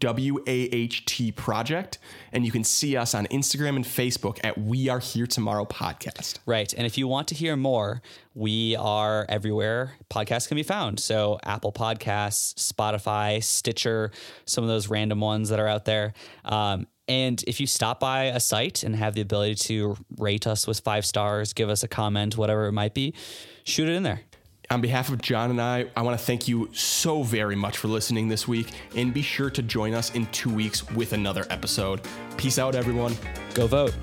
WAHT 0.00 1.36
Project, 1.36 1.98
and 2.32 2.44
you 2.44 2.52
can 2.52 2.64
see 2.64 2.96
us 2.96 3.14
on 3.14 3.26
Instagram 3.26 3.76
and 3.76 3.84
Facebook 3.84 4.38
at 4.42 4.58
We 4.58 4.88
Are 4.88 4.98
Here 4.98 5.26
Tomorrow 5.26 5.66
Podcast. 5.66 6.38
Right. 6.46 6.72
And 6.72 6.86
if 6.86 6.98
you 6.98 7.08
want 7.08 7.28
to 7.28 7.34
hear 7.34 7.56
more, 7.56 8.02
we 8.34 8.76
are 8.76 9.26
everywhere 9.28 9.94
podcasts 10.10 10.48
can 10.48 10.56
be 10.56 10.62
found. 10.62 11.00
So 11.00 11.38
Apple 11.44 11.72
Podcasts, 11.72 12.54
Spotify, 12.54 13.42
Stitcher, 13.42 14.10
some 14.44 14.64
of 14.64 14.68
those 14.68 14.88
random 14.88 15.20
ones 15.20 15.48
that 15.50 15.60
are 15.60 15.68
out 15.68 15.84
there. 15.84 16.12
Um, 16.44 16.86
and 17.08 17.42
if 17.46 17.60
you 17.60 17.66
stop 17.68 18.00
by 18.00 18.24
a 18.24 18.40
site 18.40 18.82
and 18.82 18.96
have 18.96 19.14
the 19.14 19.20
ability 19.20 19.54
to 19.54 19.96
rate 20.18 20.46
us 20.46 20.66
with 20.66 20.80
five 20.80 21.06
stars, 21.06 21.52
give 21.52 21.68
us 21.68 21.84
a 21.84 21.88
comment, 21.88 22.36
whatever 22.36 22.66
it 22.66 22.72
might 22.72 22.94
be, 22.94 23.14
shoot 23.64 23.88
it 23.88 23.92
in 23.92 24.02
there. 24.02 24.22
On 24.68 24.80
behalf 24.80 25.10
of 25.10 25.22
John 25.22 25.50
and 25.50 25.60
I, 25.60 25.86
I 25.96 26.02
want 26.02 26.18
to 26.18 26.24
thank 26.24 26.48
you 26.48 26.68
so 26.72 27.22
very 27.22 27.54
much 27.54 27.78
for 27.78 27.86
listening 27.86 28.28
this 28.28 28.48
week, 28.48 28.72
and 28.96 29.14
be 29.14 29.22
sure 29.22 29.48
to 29.50 29.62
join 29.62 29.94
us 29.94 30.12
in 30.14 30.26
two 30.26 30.52
weeks 30.52 30.88
with 30.90 31.12
another 31.12 31.46
episode. 31.50 32.00
Peace 32.36 32.58
out, 32.58 32.74
everyone. 32.74 33.16
Go 33.54 33.68
vote. 33.68 33.94